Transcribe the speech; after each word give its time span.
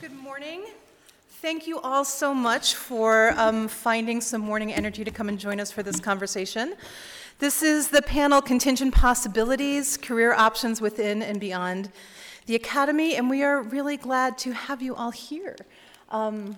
Good 0.00 0.16
morning. 0.16 0.64
Thank 1.42 1.66
you 1.66 1.78
all 1.78 2.06
so 2.06 2.32
much 2.32 2.74
for 2.74 3.34
um, 3.36 3.68
finding 3.68 4.22
some 4.22 4.40
morning 4.40 4.72
energy 4.72 5.04
to 5.04 5.10
come 5.10 5.28
and 5.28 5.38
join 5.38 5.60
us 5.60 5.70
for 5.70 5.82
this 5.82 6.00
conversation. 6.00 6.74
This 7.38 7.62
is 7.62 7.88
the 7.88 8.00
panel 8.00 8.40
Contingent 8.40 8.94
Possibilities 8.94 9.98
Career 9.98 10.32
Options 10.32 10.80
Within 10.80 11.20
and 11.20 11.38
Beyond 11.38 11.90
the 12.46 12.54
Academy, 12.54 13.16
and 13.16 13.28
we 13.28 13.42
are 13.42 13.60
really 13.60 13.98
glad 13.98 14.38
to 14.38 14.52
have 14.52 14.80
you 14.80 14.94
all 14.94 15.10
here. 15.10 15.54
Um, 16.08 16.56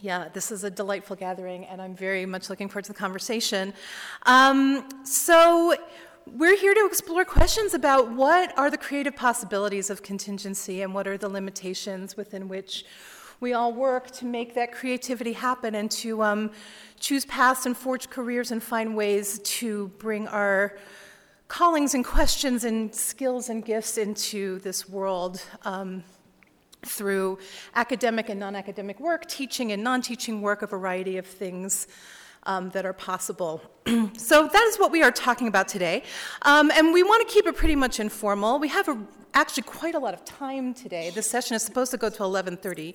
yeah, 0.00 0.28
this 0.32 0.52
is 0.52 0.62
a 0.62 0.70
delightful 0.70 1.16
gathering, 1.16 1.64
and 1.64 1.82
I'm 1.82 1.96
very 1.96 2.24
much 2.24 2.48
looking 2.48 2.68
forward 2.68 2.84
to 2.84 2.92
the 2.92 2.98
conversation. 2.98 3.74
Um, 4.26 4.88
so, 5.02 5.74
we're 6.26 6.56
here 6.56 6.74
to 6.74 6.86
explore 6.86 7.24
questions 7.24 7.74
about 7.74 8.12
what 8.12 8.56
are 8.58 8.70
the 8.70 8.76
creative 8.76 9.16
possibilities 9.16 9.90
of 9.90 10.02
contingency 10.02 10.82
and 10.82 10.94
what 10.94 11.06
are 11.06 11.16
the 11.16 11.28
limitations 11.28 12.16
within 12.16 12.48
which 12.48 12.84
we 13.40 13.54
all 13.54 13.72
work 13.72 14.10
to 14.10 14.26
make 14.26 14.54
that 14.54 14.70
creativity 14.70 15.32
happen 15.32 15.74
and 15.74 15.90
to 15.90 16.22
um, 16.22 16.50
choose 16.98 17.24
paths 17.24 17.64
and 17.64 17.76
forge 17.76 18.10
careers 18.10 18.50
and 18.50 18.62
find 18.62 18.94
ways 18.94 19.38
to 19.40 19.88
bring 19.98 20.28
our 20.28 20.76
callings 21.48 21.94
and 21.94 22.04
questions 22.04 22.64
and 22.64 22.94
skills 22.94 23.48
and 23.48 23.64
gifts 23.64 23.96
into 23.96 24.58
this 24.60 24.88
world. 24.88 25.42
Um, 25.64 26.04
through 26.82 27.38
academic 27.74 28.30
and 28.30 28.40
non 28.40 28.56
academic 28.56 28.98
work, 29.00 29.26
teaching 29.26 29.70
and 29.72 29.84
non 29.84 30.00
teaching 30.00 30.40
work, 30.40 30.62
a 30.62 30.66
variety 30.66 31.18
of 31.18 31.26
things 31.26 31.86
um, 32.50 32.70
that 32.70 32.84
are 32.84 32.92
possible. 32.92 33.62
so 34.16 34.48
that 34.48 34.64
is 34.70 34.76
what 34.76 34.90
we 34.90 35.02
are 35.02 35.12
talking 35.12 35.46
about 35.46 35.68
today. 35.68 36.02
Um, 36.42 36.70
and 36.72 36.92
we 36.92 37.02
want 37.04 37.26
to 37.26 37.32
keep 37.32 37.46
it 37.46 37.54
pretty 37.56 37.76
much 37.76 38.00
informal. 38.00 38.58
We 38.58 38.68
have 38.68 38.88
a, 38.88 38.98
actually 39.34 39.62
quite 39.62 39.94
a 39.94 40.00
lot 40.00 40.14
of 40.14 40.24
time 40.24 40.74
today. 40.74 41.10
This 41.10 41.30
session 41.30 41.54
is 41.54 41.62
supposed 41.62 41.92
to 41.92 41.96
go 41.96 42.10
to 42.10 42.22
11:30. 42.22 42.94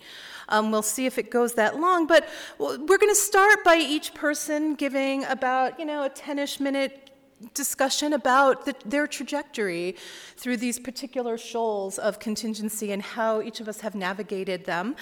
Um, 0.50 0.72
we'll 0.72 0.90
see 0.96 1.06
if 1.06 1.18
it 1.18 1.32
goes 1.32 1.54
that 1.54 1.80
long, 1.80 2.06
but 2.06 2.28
we're 2.60 3.02
going 3.04 3.16
to 3.20 3.24
start 3.32 3.64
by 3.64 3.78
each 3.78 4.14
person 4.14 4.76
giving 4.76 5.24
about 5.26 5.80
you 5.80 5.86
know 5.86 6.04
a 6.04 6.10
10ish 6.10 6.60
minute 6.60 7.05
discussion 7.54 8.14
about 8.14 8.66
the, 8.66 8.74
their 8.86 9.08
trajectory 9.08 9.96
through 10.38 10.58
these 10.58 10.80
particular 10.80 11.38
shoals 11.38 11.98
of 12.00 12.18
contingency 12.20 12.92
and 12.92 13.02
how 13.02 13.42
each 13.42 13.60
of 13.60 13.68
us 13.68 13.82
have 13.82 13.94
navigated 13.94 14.66
them. 14.66 14.96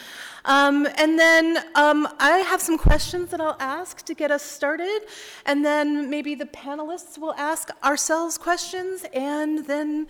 Um, 0.46 0.88
and 0.98 1.18
then 1.18 1.58
um, 1.76 2.08
I 2.20 2.40
have 2.40 2.62
some 2.62 2.78
questions 2.78 3.30
that 3.32 3.40
I'll 3.40 3.58
ask 3.60 4.04
to 4.06 4.14
get 4.14 4.32
us 4.32 4.44
started, 4.44 5.02
and 5.46 5.64
then 5.64 6.10
maybe 6.10 6.36
the 6.36 6.46
panelists 6.46 7.18
will 7.18 7.36
ask 7.36 7.70
ourselves 7.84 8.38
questions, 8.38 9.06
and 9.14 9.66
then 9.66 10.08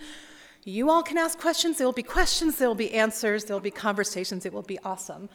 you 0.64 0.90
all 0.90 1.02
can 1.02 1.18
ask 1.18 1.38
questions. 1.38 1.78
There 1.78 1.86
will 1.86 1.92
be 1.92 2.02
questions, 2.02 2.56
there 2.56 2.68
will 2.68 2.74
be 2.74 2.92
answers, 2.94 3.44
there 3.44 3.54
will 3.54 3.60
be 3.60 3.70
conversations. 3.70 4.46
It 4.46 4.52
will 4.52 4.62
be 4.62 4.78
awesome. 4.80 5.28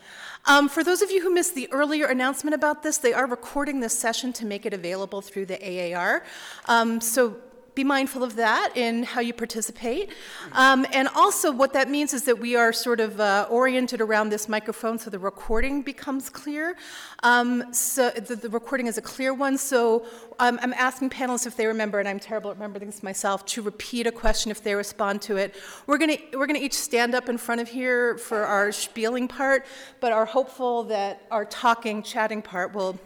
Um, 0.46 0.68
for 0.68 0.84
those 0.84 1.02
of 1.02 1.12
you 1.12 1.22
who 1.22 1.34
missed 1.34 1.56
the 1.56 1.72
earlier 1.72 2.06
announcement 2.08 2.56
about 2.56 2.82
this, 2.84 2.98
they 2.98 3.14
are 3.14 3.28
recording 3.28 3.80
this 3.80 3.98
session 3.98 4.34
to 4.34 4.46
make 4.46 4.66
it 4.66 4.74
available 4.74 5.22
through 5.22 5.46
the 5.46 5.94
AAR. 5.94 6.24
Um, 6.68 7.00
so 7.00 7.38
be 7.80 7.84
mindful 7.86 8.26
of 8.26 8.36
that 8.36 8.76
in 8.76 9.04
how 9.04 9.22
you 9.22 9.32
participate. 9.32 10.10
Um, 10.52 10.86
and 10.92 11.08
also, 11.16 11.50
what 11.50 11.72
that 11.78 11.90
means 11.90 12.14
is 12.14 12.24
that 12.26 12.38
we 12.38 12.58
are 12.58 12.74
sort 12.74 13.00
of 13.00 13.22
uh, 13.22 13.48
oriented 13.50 14.02
around 14.02 14.28
this 14.30 14.50
microphone 14.50 15.00
so 15.00 15.10
the 15.10 15.18
recording 15.18 15.82
becomes 15.82 16.30
clear. 16.30 16.76
Um, 17.24 17.74
so 17.74 18.10
the, 18.10 18.36
the, 18.36 18.50
recording 18.50 18.88
is 18.88 18.98
a 18.98 19.02
clear 19.02 19.34
one. 19.34 19.58
So 19.58 20.06
um, 20.40 20.60
I'm 20.62 20.74
asking 20.74 21.12
panelists 21.12 21.48
if 21.48 21.56
they 21.56 21.68
remember, 21.68 22.00
and 22.00 22.08
I'm 22.10 22.20
terrible 22.20 22.50
at 22.52 22.58
remembering 22.58 22.88
this 22.88 23.02
myself, 23.02 23.46
to 23.54 23.62
repeat 23.62 24.06
a 24.08 24.12
question 24.12 24.52
if 24.52 24.62
they 24.62 24.76
respond 24.76 25.22
to 25.24 25.38
it. 25.38 25.56
We're 25.88 26.00
going 26.00 26.18
to 26.18 26.38
we're 26.38 26.48
gonna 26.48 26.60
each 26.60 26.74
stand 26.90 27.16
up 27.16 27.30
in 27.30 27.38
front 27.38 27.62
of 27.62 27.70
here 27.70 28.18
for 28.18 28.40
our 28.46 28.74
spieling 28.74 29.30
part, 29.30 29.66
but 30.02 30.12
are 30.12 30.26
hopeful 30.26 30.84
that 30.96 31.22
our 31.32 31.46
talking, 31.46 32.04
chatting 32.04 32.42
part 32.42 32.74
will 32.74 33.00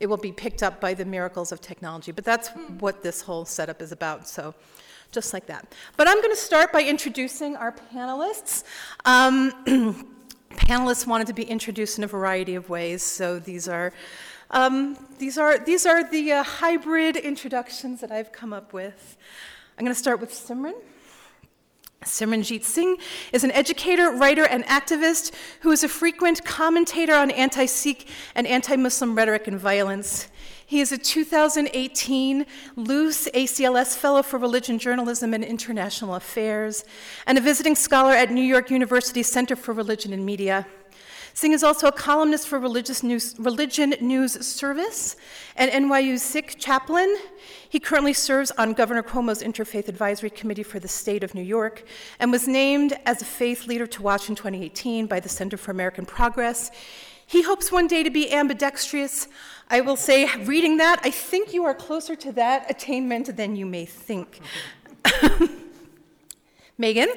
it 0.00 0.06
will 0.06 0.16
be 0.16 0.32
picked 0.32 0.62
up 0.62 0.80
by 0.80 0.94
the 0.94 1.04
miracles 1.04 1.52
of 1.52 1.60
technology. 1.60 2.12
But 2.12 2.24
that's 2.24 2.48
what 2.78 3.02
this 3.02 3.22
whole 3.22 3.44
setup 3.44 3.82
is 3.82 3.92
about. 3.92 4.28
So 4.28 4.54
just 5.10 5.32
like 5.32 5.46
that. 5.46 5.74
But 5.96 6.08
I'm 6.08 6.20
going 6.20 6.34
to 6.34 6.40
start 6.40 6.72
by 6.72 6.82
introducing 6.82 7.56
our 7.56 7.72
panelists. 7.72 8.64
Um, 9.04 9.52
panelists 10.50 11.06
wanted 11.06 11.26
to 11.28 11.32
be 11.32 11.44
introduced 11.44 11.98
in 11.98 12.04
a 12.04 12.06
variety 12.06 12.54
of 12.54 12.68
ways, 12.68 13.02
so 13.02 13.38
these 13.38 13.68
are 13.68 13.92
um, 14.50 14.96
these 15.18 15.36
are 15.36 15.58
these 15.58 15.84
are 15.84 16.08
the 16.08 16.32
uh, 16.32 16.42
hybrid 16.42 17.16
introductions 17.16 18.00
that 18.00 18.10
I've 18.10 18.32
come 18.32 18.52
up 18.52 18.72
with. 18.72 19.16
I'm 19.78 19.84
going 19.84 19.94
to 19.94 19.98
start 19.98 20.20
with 20.20 20.30
Simran. 20.30 20.74
Simranjeet 22.04 22.62
Singh 22.62 22.96
is 23.32 23.42
an 23.44 23.50
educator, 23.50 24.10
writer, 24.10 24.44
and 24.44 24.64
activist 24.64 25.32
who 25.60 25.70
is 25.70 25.82
a 25.82 25.88
frequent 25.88 26.44
commentator 26.44 27.14
on 27.14 27.30
anti 27.32 27.66
Sikh 27.66 28.08
and 28.34 28.46
anti 28.46 28.76
Muslim 28.76 29.14
rhetoric 29.16 29.48
and 29.48 29.58
violence. 29.58 30.28
He 30.64 30.80
is 30.80 30.92
a 30.92 30.98
2018 30.98 32.46
Luce 32.76 33.28
ACLS 33.34 33.96
Fellow 33.96 34.22
for 34.22 34.38
Religion 34.38 34.78
Journalism 34.78 35.34
and 35.34 35.42
International 35.42 36.14
Affairs 36.14 36.84
and 37.26 37.38
a 37.38 37.40
visiting 37.40 37.74
scholar 37.74 38.12
at 38.12 38.30
New 38.30 38.42
York 38.42 38.70
University 38.70 39.22
Center 39.22 39.56
for 39.56 39.72
Religion 39.72 40.12
and 40.12 40.24
Media. 40.24 40.66
Singh 41.34 41.52
is 41.52 41.62
also 41.62 41.86
a 41.86 41.92
columnist 41.92 42.48
for 42.48 42.58
Religious 42.58 43.02
News, 43.02 43.34
Religion 43.38 43.94
News 44.00 44.44
Service 44.46 45.16
and 45.56 45.70
NYU's 45.70 46.22
Sikh 46.22 46.58
chaplain. 46.58 47.16
He 47.68 47.78
currently 47.78 48.12
serves 48.12 48.50
on 48.52 48.72
Governor 48.72 49.02
Cuomo's 49.02 49.42
Interfaith 49.42 49.88
Advisory 49.88 50.30
Committee 50.30 50.62
for 50.62 50.78
the 50.78 50.88
state 50.88 51.22
of 51.22 51.34
New 51.34 51.42
York 51.42 51.84
and 52.18 52.32
was 52.32 52.48
named 52.48 52.98
as 53.06 53.22
a 53.22 53.24
faith 53.24 53.66
leader 53.66 53.86
to 53.86 54.02
watch 54.02 54.28
in 54.28 54.34
2018 54.34 55.06
by 55.06 55.20
the 55.20 55.28
Center 55.28 55.56
for 55.56 55.70
American 55.70 56.06
Progress. 56.06 56.70
He 57.26 57.42
hopes 57.42 57.70
one 57.70 57.86
day 57.86 58.02
to 58.02 58.10
be 58.10 58.32
ambidextrous. 58.32 59.28
I 59.68 59.82
will 59.82 59.96
say, 59.96 60.34
reading 60.44 60.78
that, 60.78 61.00
I 61.04 61.10
think 61.10 61.52
you 61.52 61.64
are 61.64 61.74
closer 61.74 62.16
to 62.16 62.32
that 62.32 62.70
attainment 62.70 63.36
than 63.36 63.54
you 63.54 63.66
may 63.66 63.84
think. 63.84 64.40
Megan 66.78 67.08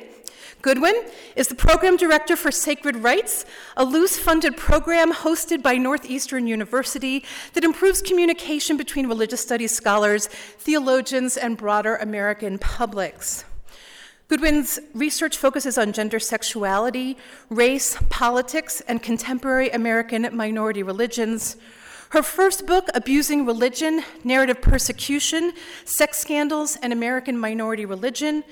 Goodwin 0.62 0.94
is 1.36 1.48
the 1.48 1.56
program 1.56 1.98
director 1.98 2.36
for 2.36 2.52
Sacred 2.52 2.98
Writes, 2.98 3.46
a 3.76 3.84
Luce 3.84 4.18
funded 4.18 4.56
program 4.56 5.12
hosted 5.12 5.64
by 5.64 5.78
Northeastern 5.78 6.46
University 6.46 7.26
that 7.54 7.64
improves 7.64 8.02
communication 8.02 8.78
between 8.78 9.08
religious 9.08 9.42
studies 9.42 9.72
scholars, 9.72 10.28
theologians, 10.28 11.36
and 11.36 11.58
broader 11.58 11.96
American 11.96 12.60
publics. 12.60 13.44
Goodwin's 14.28 14.80
research 14.94 15.36
focuses 15.36 15.80
on 15.80 15.94
gender 15.94 16.20
sexuality, 16.20 17.18
race, 17.50 17.98
politics, 18.10 18.82
and 18.88 19.02
contemporary 19.02 19.70
American 19.72 20.30
minority 20.32 20.84
religions. 20.84 21.58
Her 22.10 22.22
first 22.22 22.68
book, 22.68 22.88
Abusing 22.94 23.46
Religion 23.46 24.04
Narrative 24.24 24.62
Persecution, 24.62 25.54
Sex 25.86 26.20
Scandals, 26.20 26.78
and 26.84 26.94
American 26.94 27.38
Minority 27.38 27.86
Religion, 27.86 28.44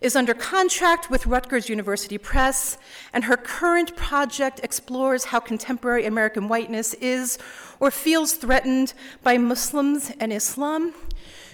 is 0.00 0.14
under 0.14 0.34
contract 0.34 1.10
with 1.10 1.26
Rutgers 1.26 1.68
University 1.68 2.18
Press, 2.18 2.78
and 3.12 3.24
her 3.24 3.36
current 3.36 3.96
project 3.96 4.60
explores 4.62 5.24
how 5.24 5.40
contemporary 5.40 6.06
American 6.06 6.48
whiteness 6.48 6.94
is 6.94 7.38
or 7.80 7.90
feels 7.90 8.34
threatened 8.34 8.94
by 9.22 9.38
Muslims 9.38 10.12
and 10.20 10.32
Islam 10.32 10.94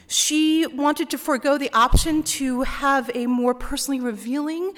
she 0.06 0.66
wanted 0.66 1.10
to 1.10 1.18
forego 1.18 1.58
the 1.58 1.70
option 1.72 2.22
to 2.22 2.62
have 2.62 3.10
a 3.14 3.26
more 3.26 3.54
personally 3.54 4.00
revealing 4.00 4.72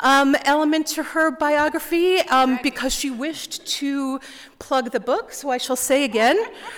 um, 0.00 0.36
element 0.44 0.86
to 0.88 1.02
her 1.02 1.30
biography 1.30 2.18
um, 2.20 2.58
because 2.62 2.92
she 2.94 3.10
wished 3.10 3.66
to 3.66 4.20
plug 4.58 4.92
the 4.92 5.00
book. 5.00 5.32
So 5.32 5.50
I 5.50 5.58
shall 5.58 5.76
say 5.76 6.04
again 6.04 6.36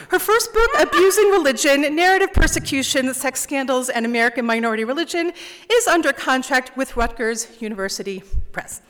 her 0.09 0.19
first 0.19 0.53
book, 0.53 0.71
Abusing 0.79 1.31
Religion 1.31 1.95
Narrative 1.95 2.33
Persecution, 2.33 3.13
Sex 3.15 3.41
Scandals, 3.41 3.89
and 3.89 4.07
American 4.07 4.47
Minority 4.47 4.85
Religion, 4.85 5.33
is 5.71 5.87
under 5.87 6.13
contract 6.13 6.77
with 6.77 6.97
Rutgers 6.97 7.61
University 7.61 8.23
Press. 8.53 8.83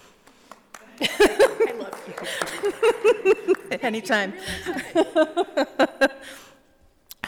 I 1.01 1.75
love 1.79 1.99
you. 2.09 3.55
Anytime. 3.83 4.33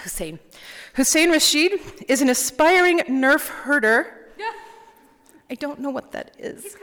Hussein. 0.02 0.38
Hussein 0.94 1.30
Rashid 1.30 1.80
is 2.08 2.20
an 2.20 2.28
aspiring 2.28 2.98
nerf 3.00 3.48
herder. 3.48 4.32
Yeah. 4.38 4.52
I 5.48 5.54
don't 5.54 5.80
know 5.80 5.90
what 5.90 6.12
that 6.12 6.32
is. 6.38 6.76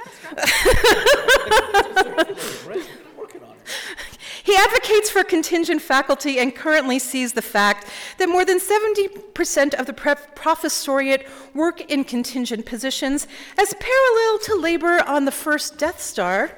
he 4.44 4.56
advocates 4.56 5.10
for 5.10 5.24
contingent 5.24 5.82
faculty 5.82 6.40
and 6.40 6.56
currently 6.56 7.00
sees 7.00 7.34
the 7.34 7.42
fact 7.42 7.88
that 8.18 8.30
more 8.30 8.46
than 8.46 8.60
70% 8.60 9.74
of 9.74 9.86
the 9.86 9.94
professoriate 9.94 11.28
work 11.54 11.82
in 11.92 12.04
contingent 12.04 12.66
positions 12.66 13.28
as 13.58 13.74
parallel 13.74 14.40
to 14.40 14.56
labor 14.56 15.04
on 15.08 15.26
the 15.26 15.32
first 15.32 15.78
Death 15.78 16.02
Star 16.02 16.52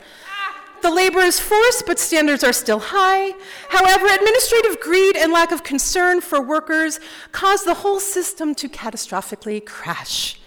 the 0.82 0.92
labor 0.92 1.20
is 1.20 1.40
forced, 1.40 1.86
but 1.86 2.00
standards 2.00 2.44
are 2.44 2.54
still 2.54 2.80
high. 2.80 3.34
However, 3.70 4.08
administrative 4.08 4.80
greed 4.80 5.16
and 5.16 5.32
lack 5.32 5.52
of 5.52 5.64
concern 5.64 6.22
for 6.22 6.42
workers 6.42 7.00
cause 7.32 7.64
the 7.64 7.76
whole 7.76 8.00
system 8.00 8.56
to 8.56 8.70
catastrophically 8.70 9.66
crash. 9.66 10.40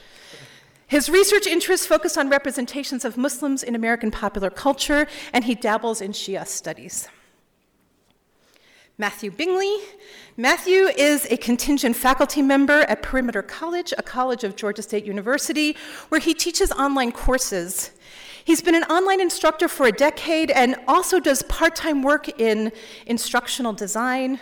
His 0.86 1.08
research 1.08 1.46
interests 1.46 1.86
focus 1.86 2.16
on 2.18 2.28
representations 2.28 3.04
of 3.04 3.16
Muslims 3.16 3.62
in 3.62 3.74
American 3.74 4.10
popular 4.10 4.50
culture, 4.50 5.06
and 5.32 5.44
he 5.44 5.54
dabbles 5.54 6.02
in 6.02 6.12
Shia 6.12 6.46
studies. 6.46 7.08
Matthew 8.98 9.30
Bingley. 9.30 9.74
Matthew 10.36 10.88
is 10.96 11.26
a 11.30 11.36
contingent 11.38 11.96
faculty 11.96 12.42
member 12.42 12.82
at 12.82 13.02
Perimeter 13.02 13.42
College, 13.42 13.94
a 13.96 14.02
college 14.02 14.44
of 14.44 14.54
Georgia 14.54 14.82
State 14.82 15.04
University, 15.04 15.76
where 16.10 16.20
he 16.20 16.34
teaches 16.34 16.70
online 16.72 17.10
courses. 17.10 17.92
He's 18.44 18.62
been 18.62 18.74
an 18.74 18.84
online 18.84 19.20
instructor 19.20 19.68
for 19.68 19.86
a 19.86 19.92
decade 19.92 20.50
and 20.50 20.76
also 20.88 21.20
does 21.20 21.42
part 21.44 21.76
time 21.76 22.02
work 22.02 22.28
in 22.40 22.72
instructional 23.06 23.72
design. 23.72 24.40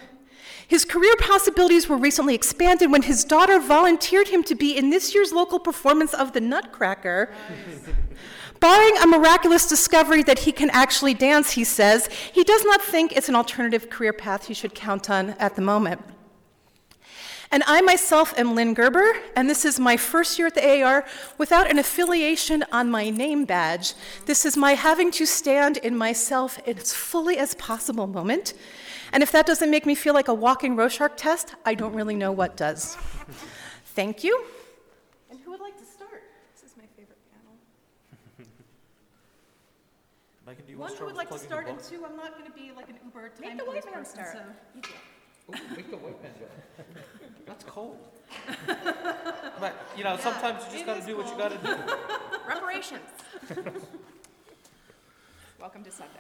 His 0.67 0.85
career 0.85 1.15
possibilities 1.19 1.89
were 1.89 1.97
recently 1.97 2.35
expanded 2.35 2.93
when 2.93 3.03
his 3.03 3.25
daughter 3.25 3.59
volunteered 3.59 4.29
him 4.29 4.45
to 4.45 4.55
be 4.55 4.77
in 4.77 4.91
this 4.91 5.15
year's 5.15 5.33
local 5.33 5.59
performance 5.59 6.15
of 6.15 6.33
The 6.33 6.41
Nutcracker. 6.41 7.33
Barring 8.61 8.97
a 8.99 9.07
miraculous 9.07 9.67
discovery 9.67 10.23
that 10.23 10.41
he 10.41 10.53
can 10.53 10.71
actually 10.71 11.15
dance, 11.15 11.53
he 11.53 11.65
says, 11.65 12.09
he 12.33 12.45
does 12.45 12.65
not 12.65 12.81
think 12.83 13.17
it's 13.17 13.29
an 13.29 13.35
alternative 13.35 13.91
career 13.91 14.13
path 14.13 14.47
he 14.47 14.55
should 14.55 14.75
count 14.75 15.11
on 15.11 15.31
at 15.41 15.57
the 15.57 15.63
moment. 15.63 16.03
And 17.53 17.65
I 17.67 17.81
myself 17.81 18.33
am 18.39 18.55
Lynn 18.55 18.75
Gerber, 18.75 19.13
and 19.35 19.51
this 19.51 19.65
is 19.65 19.81
my 19.81 19.97
first 19.97 20.39
year 20.39 20.47
at 20.47 20.55
the 20.55 20.83
AAR 20.83 21.05
without 21.37 21.69
an 21.69 21.81
affiliation 21.81 22.65
on 22.71 22.93
my 22.93 23.11
name 23.11 23.45
badge. 23.45 23.95
This 24.27 24.47
is 24.47 24.57
my 24.57 24.75
having 24.75 25.11
to 25.13 25.27
stand 25.27 25.77
in 25.79 25.97
myself 25.97 26.61
in 26.65 26.79
as 26.79 26.95
fully 26.95 27.39
as 27.39 27.55
possible 27.55 28.07
moment. 28.07 28.55
And 29.13 29.21
if 29.25 29.33
that 29.33 29.47
doesn't 29.47 29.69
make 29.69 29.85
me 29.85 29.97
feel 29.97 30.15
like 30.15 30.29
a 30.29 30.35
walking 30.35 30.77
Rorschach 30.77 31.17
test, 31.17 31.57
I 31.67 31.75
don't 31.75 31.93
really 31.93 32.15
know 32.15 32.31
what 32.31 32.57
does. 32.57 32.95
Thank 33.97 34.23
you. 34.23 34.45
And 35.29 35.41
who 35.41 35.51
would 35.51 35.61
like 35.61 35.77
to 35.77 35.85
start? 35.85 36.23
This 36.55 36.71
is 36.71 36.77
my 36.77 36.85
favorite 36.97 37.19
panel. 37.33 38.47
I 40.47 40.55
can 40.55 40.65
do 40.67 40.79
one 40.79 40.95
who 40.95 41.07
would 41.07 41.17
like 41.17 41.31
to 41.31 41.39
start, 41.39 41.67
and 41.69 41.81
two, 41.81 42.05
I'm 42.09 42.17
not 42.17 42.39
going 42.39 42.47
to 42.47 42.53
be 42.53 42.71
like 42.77 42.89
an 42.89 42.99
Uber 43.05 43.33
Make 43.41 43.49
time 43.49 43.59
the 43.59 43.65
police 43.65 43.83
white 43.83 43.93
man 43.93 44.05
person, 44.05 44.15
start. 44.15 44.39
so. 44.85 44.91
Ooh, 45.53 45.77
make 45.77 45.91
the 45.91 45.97
white 45.97 46.23
man 46.23 46.31
go. 46.39 46.47
That's 47.51 47.65
cold. 47.65 47.99
But, 49.59 49.75
you 49.95 50.05
know, 50.05 50.17
sometimes 50.17 50.65
you 50.65 50.71
just 50.71 50.85
it 50.85 50.87
gotta 50.87 51.01
is 51.01 51.07
do 51.07 51.19
what 51.19 51.27
you 51.27 51.37
gotta 51.37 51.59
do. 51.59 51.77
Reparations. 52.49 53.01
Welcome 55.61 55.85
to 55.85 55.91
Sunday. 55.91 56.15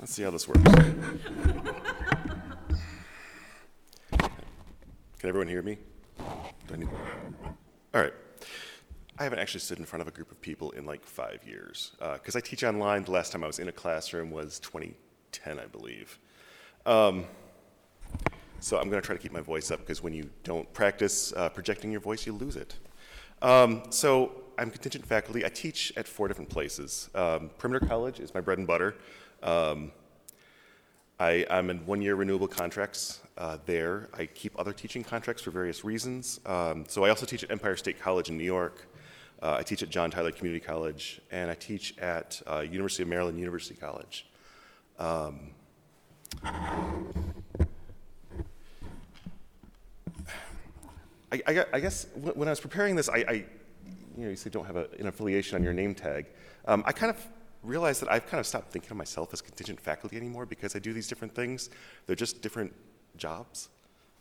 Let's 0.00 0.12
see 0.12 0.24
how 0.24 0.30
this 0.32 0.48
works. 0.48 0.60
Can 4.10 5.28
everyone 5.28 5.46
hear 5.46 5.62
me? 5.62 5.78
Do 6.66 6.74
I 6.74 6.76
need... 6.76 6.88
All 7.94 8.00
right. 8.00 8.14
I 9.16 9.22
haven't 9.22 9.38
actually 9.38 9.60
stood 9.60 9.78
in 9.78 9.84
front 9.84 10.00
of 10.00 10.08
a 10.08 10.10
group 10.10 10.32
of 10.32 10.40
people 10.40 10.72
in 10.72 10.84
like 10.84 11.04
five 11.04 11.44
years 11.46 11.92
because 12.14 12.34
I 12.34 12.40
teach 12.40 12.64
online. 12.64 13.04
The 13.04 13.12
last 13.12 13.30
time 13.30 13.44
I 13.44 13.46
was 13.46 13.60
in 13.60 13.68
a 13.68 13.72
classroom 13.72 14.32
was 14.32 14.58
2010, 14.58 15.60
I 15.60 15.66
believe. 15.66 16.18
Um, 16.84 17.26
so 18.62 18.78
I'm 18.78 18.88
going 18.88 19.02
to 19.02 19.04
try 19.04 19.16
to 19.16 19.20
keep 19.20 19.32
my 19.32 19.40
voice 19.40 19.72
up 19.72 19.80
because 19.80 20.02
when 20.02 20.14
you 20.14 20.30
don't 20.44 20.72
practice 20.72 21.32
uh, 21.32 21.48
projecting 21.48 21.90
your 21.90 22.00
voice, 22.00 22.24
you 22.26 22.32
lose 22.32 22.54
it. 22.54 22.76
Um, 23.42 23.82
so 23.90 24.30
I'm 24.56 24.70
contingent 24.70 25.04
faculty. 25.04 25.44
I 25.44 25.48
teach 25.48 25.92
at 25.96 26.06
four 26.06 26.28
different 26.28 26.48
places. 26.48 27.10
Um, 27.14 27.50
Perimeter 27.58 27.84
College 27.86 28.20
is 28.20 28.32
my 28.34 28.40
bread 28.40 28.58
and 28.58 28.66
butter. 28.66 28.94
Um, 29.42 29.90
I, 31.18 31.44
I'm 31.50 31.70
in 31.70 31.84
one-year 31.86 32.14
renewable 32.14 32.46
contracts 32.46 33.20
uh, 33.36 33.58
there. 33.66 34.08
I 34.14 34.26
keep 34.26 34.56
other 34.58 34.72
teaching 34.72 35.02
contracts 35.02 35.42
for 35.42 35.50
various 35.50 35.84
reasons. 35.84 36.38
Um, 36.46 36.84
so 36.86 37.04
I 37.04 37.10
also 37.10 37.26
teach 37.26 37.42
at 37.42 37.50
Empire 37.50 37.76
State 37.76 38.00
College 38.00 38.28
in 38.28 38.38
New 38.38 38.44
York. 38.44 38.86
Uh, 39.42 39.56
I 39.58 39.64
teach 39.64 39.82
at 39.82 39.90
John 39.90 40.08
Tyler 40.08 40.30
Community 40.30 40.64
College, 40.64 41.20
and 41.32 41.50
I 41.50 41.54
teach 41.54 41.98
at 41.98 42.40
uh, 42.46 42.60
University 42.60 43.02
of 43.02 43.08
Maryland 43.08 43.40
University 43.40 43.74
College. 43.74 44.26
Um, 45.00 45.50
I, 51.32 51.42
I, 51.46 51.64
I 51.72 51.80
guess 51.80 52.06
when 52.14 52.46
I 52.46 52.52
was 52.52 52.60
preparing 52.60 52.94
this, 52.94 53.08
I, 53.08 53.24
I 53.26 53.32
you 54.16 54.24
know, 54.24 54.28
you 54.28 54.36
say 54.36 54.50
don't 54.50 54.66
have 54.66 54.76
a, 54.76 54.86
an 54.98 55.06
affiliation 55.06 55.56
on 55.56 55.64
your 55.64 55.72
name 55.72 55.94
tag. 55.94 56.26
Um, 56.66 56.84
I 56.86 56.92
kind 56.92 57.10
of 57.10 57.26
realized 57.62 58.02
that 58.02 58.12
I've 58.12 58.26
kind 58.26 58.38
of 58.38 58.46
stopped 58.46 58.70
thinking 58.70 58.90
of 58.90 58.96
myself 58.96 59.32
as 59.32 59.40
contingent 59.40 59.80
faculty 59.80 60.16
anymore 60.16 60.46
because 60.46 60.76
I 60.76 60.78
do 60.78 60.92
these 60.92 61.08
different 61.08 61.34
things. 61.34 61.70
They're 62.06 62.16
just 62.16 62.42
different 62.42 62.74
jobs, 63.16 63.70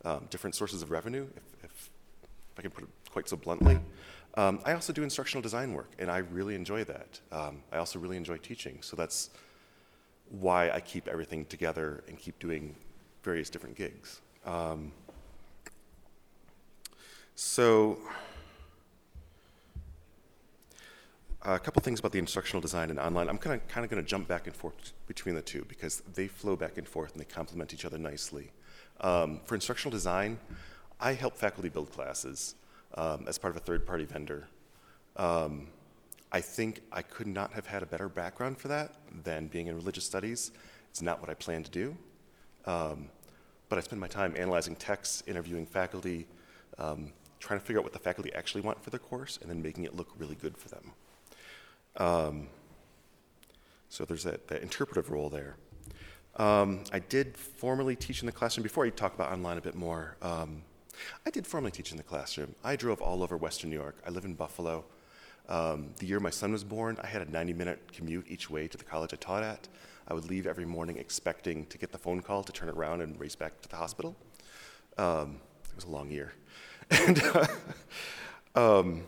um, 0.06 0.28
different 0.30 0.56
sources 0.56 0.82
of 0.82 0.92
revenue, 0.92 1.28
if, 1.36 1.66
if, 1.66 1.90
if 2.24 2.60
I 2.60 2.62
can 2.62 2.72
put 2.72 2.86
it 2.86 2.90
quite 3.12 3.28
so 3.28 3.36
bluntly. 3.36 3.80
Um, 4.36 4.62
I 4.64 4.74
also 4.74 4.94
do 4.94 5.04
instructional 5.04 5.42
design 5.42 5.74
work, 5.74 5.92
and 6.00 6.10
I 6.10 6.20
really 6.20 6.56
enjoy 6.56 6.86
that. 6.86 7.20
Um, 7.32 7.64
I 7.72 7.78
also 7.78 8.00
really 8.00 8.16
enjoy 8.16 8.38
teaching, 8.38 8.78
so 8.82 8.96
that's 8.96 9.32
why 10.30 10.70
I 10.70 10.80
keep 10.80 11.10
everything 11.10 11.46
together 11.46 12.06
and 12.08 12.18
keep 12.18 12.40
doing 12.40 12.76
various 13.24 13.50
different 13.50 13.76
gigs. 13.76 14.22
Um, 14.46 14.94
so, 17.44 17.98
a 21.42 21.58
couple 21.58 21.82
things 21.82 22.00
about 22.00 22.12
the 22.12 22.20
instructional 22.20 22.62
design 22.62 22.92
and 22.92 23.00
online. 23.00 23.28
I'm 23.28 23.40
kind 23.40 23.60
of 23.60 23.68
kind 23.68 23.84
of 23.84 23.90
going 23.90 24.02
to 24.02 24.08
jump 24.08 24.28
back 24.28 24.46
and 24.46 24.56
forth 24.56 24.94
between 25.08 25.34
the 25.34 25.42
two 25.42 25.66
because 25.68 26.04
they 26.14 26.28
flow 26.28 26.56
back 26.56 26.78
and 26.78 26.88
forth 26.88 27.14
and 27.14 27.20
they 27.20 27.26
complement 27.26 27.74
each 27.74 27.84
other 27.84 27.98
nicely. 27.98 28.52
Um, 29.00 29.40
for 29.44 29.56
instructional 29.56 29.92
design, 29.92 30.38
I 31.00 31.14
help 31.14 31.36
faculty 31.36 31.68
build 31.68 31.92
classes 31.92 32.54
um, 32.94 33.26
as 33.28 33.40
part 33.40 33.56
of 33.56 33.58
a 33.58 33.66
third-party 33.66 34.06
vendor. 34.06 34.48
Um, 35.18 35.66
I 36.32 36.42
think 36.42 36.82
I 36.92 37.02
could 37.02 37.26
not 37.26 37.54
have 37.54 37.66
had 37.66 37.82
a 37.82 37.88
better 37.88 38.08
background 38.08 38.60
for 38.60 38.68
that 38.68 38.94
than 39.24 39.48
being 39.48 39.66
in 39.66 39.76
religious 39.76 40.06
studies. 40.06 40.52
It's 40.92 41.02
not 41.02 41.20
what 41.20 41.32
I 41.32 41.34
plan 41.34 41.64
to 41.64 41.72
do. 41.72 41.98
Um, 42.66 43.10
but 43.68 43.80
I 43.80 43.82
spend 43.82 44.00
my 44.00 44.08
time 44.08 44.36
analyzing 44.38 44.76
texts, 44.76 45.24
interviewing 45.26 45.66
faculty, 45.66 46.28
um, 46.78 47.12
trying 47.42 47.60
to 47.60 47.66
figure 47.66 47.80
out 47.80 47.84
what 47.84 47.94
the 47.94 48.00
faculty 48.00 48.32
actually 48.34 48.62
want 48.62 48.82
for 48.82 48.90
their 48.90 49.00
course, 49.00 49.38
and 49.42 49.50
then 49.50 49.62
making 49.62 49.84
it 49.84 49.96
look 49.96 50.10
really 50.18 50.36
good 50.36 50.58
for 50.58 50.70
them. 50.70 50.92
Um, 51.98 52.48
so 53.90 54.06
there's 54.06 54.24
that, 54.24 54.48
that 54.48 54.62
interpretive 54.62 55.10
role 55.10 55.30
there. 55.30 55.58
Um, 56.38 56.86
I 56.94 57.00
did 57.00 57.36
formally 57.36 57.96
teach 57.96 58.22
in 58.22 58.26
the 58.26 58.32
classroom. 58.32 58.64
Before 58.64 58.86
I 58.86 58.90
talk 58.90 59.14
about 59.14 59.34
online 59.34 59.58
a 59.58 59.62
bit 59.62 59.76
more, 59.76 60.16
um, 60.22 60.62
I 61.26 61.30
did 61.30 61.46
formally 61.46 61.72
teach 61.72 61.92
in 61.92 61.98
the 61.98 62.04
classroom. 62.04 62.56
I 62.64 62.76
drove 62.78 63.02
all 63.02 63.22
over 63.22 63.36
Western 63.36 63.70
New 63.70 63.76
York. 63.76 63.98
I 64.06 64.12
live 64.12 64.24
in 64.24 64.34
Buffalo. 64.34 64.86
Um, 65.50 65.90
the 65.98 66.06
year 66.06 66.20
my 66.22 66.30
son 66.30 66.54
was 66.54 66.64
born, 66.64 66.98
I 67.04 67.08
had 67.08 67.22
a 67.22 67.30
90 67.30 67.54
minute 67.54 67.80
commute 67.92 68.26
each 68.30 68.50
way 68.50 68.68
to 68.68 68.78
the 68.78 68.86
college 68.86 69.14
I 69.14 69.18
taught 69.18 69.44
at. 69.44 69.68
I 70.08 70.14
would 70.14 70.30
leave 70.30 70.48
every 70.48 70.66
morning 70.66 70.98
expecting 70.98 71.66
to 71.66 71.78
get 71.78 71.92
the 71.92 71.98
phone 71.98 72.22
call 72.22 72.44
to 72.44 72.52
turn 72.52 72.70
it 72.70 72.76
around 72.76 73.02
and 73.02 73.20
race 73.20 73.36
back 73.36 73.60
to 73.62 73.70
the 73.70 73.76
hospital. 73.76 74.16
Um, 74.98 75.42
it 75.70 75.76
was 75.76 75.86
a 75.86 75.90
long 75.90 76.10
year. 76.10 76.34
And 76.92 77.22
um, 78.56 79.04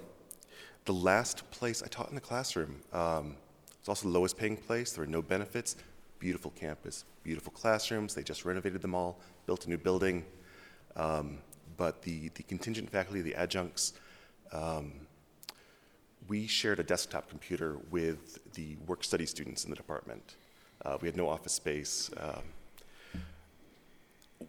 the 0.85 0.93
last 0.93 1.49
place 1.51 1.83
I 1.83 1.87
taught 1.87 2.09
in 2.09 2.15
the 2.15 2.21
classroom 2.21 2.81
um, 2.93 3.35
was 3.81 3.89
also 3.89 4.07
the 4.07 4.13
lowest 4.13 4.37
paying 4.37 4.57
place. 4.57 4.93
There 4.93 5.03
were 5.03 5.11
no 5.11 5.21
benefits. 5.21 5.75
Beautiful 6.19 6.51
campus, 6.51 7.03
beautiful 7.23 7.51
classrooms. 7.51 8.15
They 8.15 8.23
just 8.23 8.45
renovated 8.45 8.81
them 8.81 8.95
all, 8.95 9.19
built 9.45 9.65
a 9.65 9.69
new 9.69 9.77
building. 9.77 10.23
Um, 10.95 11.39
but 11.75 12.01
the, 12.01 12.29
the 12.35 12.43
contingent 12.43 12.89
faculty, 12.89 13.21
the 13.21 13.35
adjuncts, 13.35 13.93
um, 14.53 14.93
we 16.29 16.47
shared 16.47 16.79
a 16.79 16.83
desktop 16.83 17.29
computer 17.29 17.77
with 17.91 18.39
the 18.53 18.77
work 18.87 19.03
study 19.03 19.25
students 19.25 19.65
in 19.65 19.69
the 19.69 19.75
department. 19.75 20.35
Uh, 20.85 20.97
we 21.01 21.07
had 21.07 21.17
no 21.17 21.27
office 21.27 21.53
space. 21.53 22.09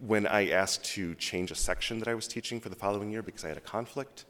When 0.01 0.27
I 0.27 0.51
asked 0.51 0.85
to 0.95 1.15
change 1.17 1.51
a 1.51 1.55
section 1.55 1.99
that 1.99 2.09
I 2.09 2.15
was 2.15 2.27
teaching 2.27 2.61
for 2.61 2.69
the 2.69 2.77
following 2.77 3.11
year 3.11 3.23
because 3.23 3.45
I 3.45 3.49
had 3.49 3.57
a 3.57 3.61
conflict, 3.63 4.25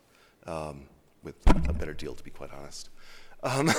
um, 0.47 0.87
with 1.23 1.37
a 1.69 1.73
better 1.73 1.95
deal, 1.95 2.15
to 2.15 2.23
be 2.23 2.31
quite 2.31 2.53
honest, 2.53 2.91
um, 3.43 3.71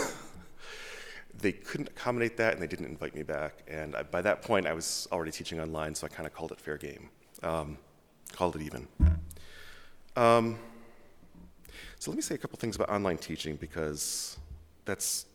they 1.41 1.51
couldn't 1.51 1.89
accommodate 1.89 2.37
that 2.37 2.53
and 2.53 2.61
they 2.61 2.67
didn't 2.67 2.87
invite 2.87 3.15
me 3.15 3.23
back. 3.23 3.63
And 3.67 3.95
I, 3.95 4.03
by 4.03 4.21
that 4.21 4.41
point, 4.41 4.65
I 4.65 4.73
was 4.73 5.07
already 5.11 5.31
teaching 5.31 5.59
online, 5.59 5.93
so 5.95 6.05
I 6.05 6.09
kind 6.09 6.25
of 6.25 6.33
called 6.33 6.51
it 6.51 6.59
fair 6.59 6.77
game, 6.77 7.09
um, 7.43 7.77
called 8.31 8.55
it 8.55 8.61
even. 8.61 8.87
Um, 10.15 10.57
so 11.99 12.11
let 12.11 12.15
me 12.15 12.21
say 12.21 12.35
a 12.35 12.37
couple 12.37 12.57
things 12.57 12.75
about 12.75 12.89
online 12.89 13.17
teaching 13.17 13.55
because 13.55 14.37
that's 14.85 15.25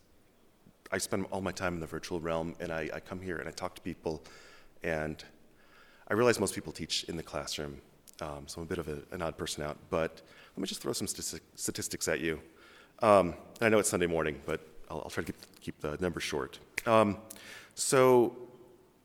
I 0.91 0.97
spend 0.97 1.25
all 1.31 1.39
my 1.41 1.53
time 1.53 1.75
in 1.75 1.79
the 1.79 1.87
virtual 1.87 2.19
realm, 2.19 2.55
and 2.59 2.71
I, 2.71 2.89
I 2.93 2.99
come 2.99 3.21
here 3.21 3.37
and 3.37 3.47
I 3.47 3.51
talk 3.51 3.75
to 3.75 3.81
people, 3.81 4.21
and 4.83 5.23
I 6.11 6.13
realize 6.13 6.41
most 6.41 6.53
people 6.53 6.73
teach 6.73 7.05
in 7.05 7.15
the 7.15 7.23
classroom, 7.23 7.79
um, 8.19 8.43
so 8.45 8.59
I'm 8.59 8.67
a 8.67 8.69
bit 8.69 8.79
of 8.79 8.89
a, 8.89 8.97
an 9.13 9.21
odd 9.21 9.37
person 9.37 9.63
out. 9.63 9.77
But 9.89 10.21
let 10.57 10.61
me 10.61 10.67
just 10.67 10.81
throw 10.81 10.91
some 10.91 11.07
stati- 11.07 11.39
statistics 11.55 12.09
at 12.09 12.19
you. 12.19 12.41
Um, 13.01 13.33
I 13.61 13.69
know 13.69 13.79
it's 13.79 13.87
Sunday 13.87 14.07
morning, 14.07 14.41
but 14.45 14.59
I'll, 14.89 14.97
I'll 14.97 15.09
try 15.09 15.23
to 15.23 15.31
keep, 15.31 15.61
keep 15.61 15.79
the 15.79 15.97
numbers 16.01 16.23
short. 16.23 16.59
Um, 16.85 17.17
so 17.75 18.35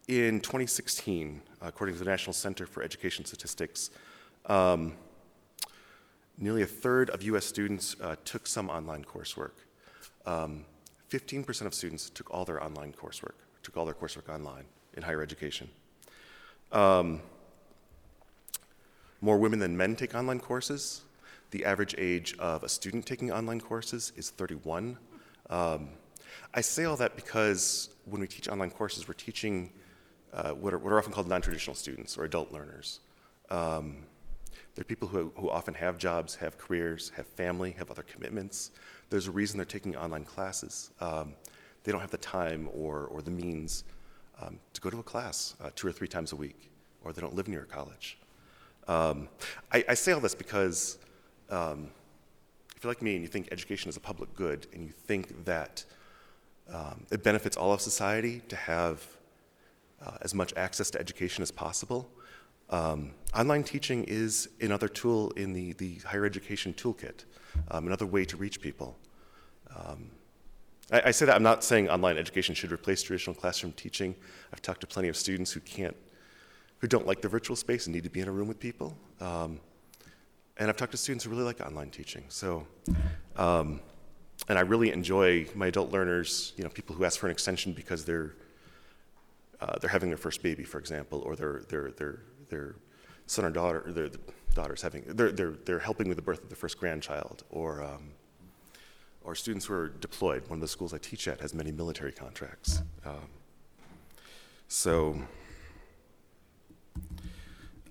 in 0.08 0.40
2016, 0.40 1.42
according 1.62 1.94
to 1.94 2.02
the 2.02 2.10
National 2.10 2.32
Center 2.32 2.66
for 2.66 2.82
Education 2.82 3.24
Statistics, 3.24 3.90
um, 4.46 4.92
nearly 6.38 6.62
a 6.62 6.66
third 6.66 7.10
of 7.10 7.22
US 7.22 7.46
students 7.46 7.94
uh, 8.02 8.16
took 8.24 8.48
some 8.48 8.68
online 8.68 9.04
coursework. 9.04 9.52
Um, 10.26 10.64
15% 11.10 11.66
of 11.66 11.72
students 11.72 12.10
took 12.10 12.34
all 12.34 12.44
their 12.44 12.60
online 12.60 12.92
coursework, 12.92 13.36
took 13.62 13.76
all 13.76 13.84
their 13.84 13.94
coursework 13.94 14.28
online 14.28 14.64
in 14.96 15.04
higher 15.04 15.22
education. 15.22 15.70
Um, 16.72 17.20
more 19.20 19.38
women 19.38 19.58
than 19.58 19.76
men 19.76 19.96
take 19.96 20.14
online 20.14 20.40
courses. 20.40 21.02
The 21.50 21.64
average 21.64 21.94
age 21.98 22.36
of 22.38 22.62
a 22.62 22.68
student 22.68 23.06
taking 23.06 23.32
online 23.32 23.60
courses 23.60 24.12
is 24.16 24.30
31. 24.30 24.98
Um, 25.48 25.88
I 26.54 26.60
say 26.60 26.84
all 26.84 26.96
that 26.96 27.16
because 27.16 27.90
when 28.04 28.20
we 28.20 28.26
teach 28.26 28.48
online 28.48 28.70
courses, 28.70 29.08
we're 29.08 29.14
teaching 29.14 29.72
uh, 30.32 30.50
what, 30.50 30.74
are, 30.74 30.78
what, 30.78 30.92
are, 30.92 30.98
often 30.98 31.12
called 31.12 31.28
non 31.28 31.40
traditional 31.40 31.74
students 31.74 32.18
or 32.18 32.24
adult 32.24 32.52
learners. 32.52 33.00
Um, 33.50 33.98
they're 34.74 34.84
people 34.84 35.08
who, 35.08 35.32
who 35.36 35.48
often 35.48 35.72
have 35.74 35.96
jobs, 35.96 36.34
have 36.36 36.58
careers, 36.58 37.10
have 37.16 37.26
family, 37.26 37.74
have 37.78 37.90
other 37.90 38.02
commitments. 38.02 38.72
There's 39.08 39.28
a 39.28 39.30
reason 39.30 39.56
they're 39.56 39.64
taking 39.64 39.96
online 39.96 40.24
classes. 40.24 40.90
Um, 41.00 41.34
they 41.84 41.92
don't 41.92 42.00
have 42.00 42.10
the 42.10 42.18
time 42.18 42.68
or, 42.74 43.06
or 43.06 43.22
the 43.22 43.30
means 43.30 43.84
um, 44.40 44.58
to 44.72 44.80
go 44.80 44.90
to 44.90 44.98
a 44.98 45.02
class 45.02 45.54
uh, 45.60 45.70
two 45.74 45.86
or 45.86 45.92
three 45.92 46.08
times 46.08 46.32
a 46.32 46.36
week, 46.36 46.70
or 47.02 47.12
they 47.12 47.20
don't 47.20 47.34
live 47.34 47.48
near 47.48 47.62
a 47.62 47.66
college. 47.66 48.18
Um, 48.88 49.28
I, 49.72 49.84
I, 49.88 49.94
say 49.94 50.12
all 50.12 50.20
this 50.20 50.34
because 50.34 50.98
um, 51.50 51.88
if 52.76 52.84
you're 52.84 52.90
like 52.90 53.02
me 53.02 53.14
and 53.14 53.22
you 53.22 53.28
think 53.28 53.48
education 53.50 53.88
is 53.88 53.96
a 53.96 54.00
public 54.00 54.32
good 54.34 54.68
and 54.72 54.84
you 54.84 54.90
think 54.90 55.44
that 55.44 55.84
um, 56.72 57.04
it 57.10 57.24
benefits 57.24 57.56
all 57.56 57.72
of 57.72 57.80
society 57.80 58.42
to 58.48 58.54
have 58.54 59.04
uh, 60.04 60.18
as 60.20 60.34
much 60.34 60.52
access 60.56 60.88
to 60.90 61.00
education 61.00 61.42
as 61.42 61.50
possible, 61.50 62.08
um, 62.70 63.12
online 63.34 63.64
teaching 63.64 64.04
is 64.04 64.48
another 64.60 64.88
tool 64.88 65.30
in 65.32 65.52
the, 65.52 65.72
the 65.74 65.96
higher 66.06 66.24
education 66.24 66.72
toolkit, 66.74 67.24
um, 67.70 67.86
another 67.86 68.06
way 68.06 68.24
to 68.24 68.36
reach 68.36 68.60
people. 68.60 68.96
Um, 69.74 70.10
I, 70.92 71.02
I, 71.06 71.10
say 71.10 71.26
that 71.26 71.34
I'm 71.34 71.42
not 71.42 71.64
saying 71.64 71.88
online 71.88 72.16
education 72.16 72.54
should 72.54 72.72
replace 72.72 73.02
traditional 73.02 73.34
classroom 73.34 73.72
teaching. 73.72 74.14
I've 74.52 74.62
talked 74.62 74.80
to 74.82 74.86
plenty 74.86 75.08
of 75.08 75.16
students 75.16 75.52
who 75.52 75.60
can't, 75.60 75.96
who 76.78 76.86
don't 76.86 77.06
like 77.06 77.20
the 77.20 77.28
virtual 77.28 77.56
space 77.56 77.86
and 77.86 77.94
need 77.94 78.04
to 78.04 78.10
be 78.10 78.20
in 78.20 78.28
a 78.28 78.32
room 78.32 78.48
with 78.48 78.60
people. 78.60 78.96
Um, 79.20 79.60
and 80.58 80.70
I've 80.70 80.76
talked 80.76 80.92
to 80.92 80.98
students 80.98 81.24
who 81.24 81.30
really 81.30 81.42
like 81.42 81.60
online 81.60 81.90
teaching. 81.90 82.24
So, 82.28 82.66
um, 83.36 83.80
and 84.48 84.58
I 84.58 84.62
really 84.62 84.92
enjoy 84.92 85.46
my 85.54 85.66
adult 85.66 85.90
learners, 85.90 86.52
you 86.56 86.64
know, 86.64 86.70
people 86.70 86.94
who 86.94 87.04
ask 87.04 87.18
for 87.18 87.26
an 87.26 87.32
extension 87.32 87.72
because 87.72 88.04
they're, 88.04 88.34
uh, 89.60 89.78
they're 89.80 89.90
having 89.90 90.08
their 90.08 90.18
first 90.18 90.42
baby, 90.42 90.64
for 90.64 90.78
example, 90.78 91.22
or 91.26 91.36
they're, 91.36 91.62
they're, 91.68 91.90
they're, 91.92 92.20
their 92.48 92.76
son 93.26 93.44
or 93.44 93.50
daughter, 93.50 93.82
or 93.86 93.92
their 93.92 94.08
daughter's 94.54 94.80
having, 94.80 95.02
they're, 95.08 95.32
they're, 95.32 95.54
they're 95.64 95.78
helping 95.80 96.06
with 96.08 96.16
the 96.16 96.22
birth 96.22 96.44
of 96.44 96.48
the 96.48 96.54
first 96.54 96.78
grandchild, 96.78 97.42
or, 97.50 97.82
um, 97.82 98.12
or 99.26 99.34
students 99.34 99.66
who 99.66 99.74
are 99.74 99.88
deployed. 99.88 100.48
One 100.48 100.58
of 100.58 100.60
the 100.60 100.68
schools 100.68 100.94
I 100.94 100.98
teach 100.98 101.26
at 101.26 101.40
has 101.40 101.52
many 101.52 101.72
military 101.72 102.12
contracts. 102.12 102.80
Um, 103.04 103.28
so, 104.68 105.20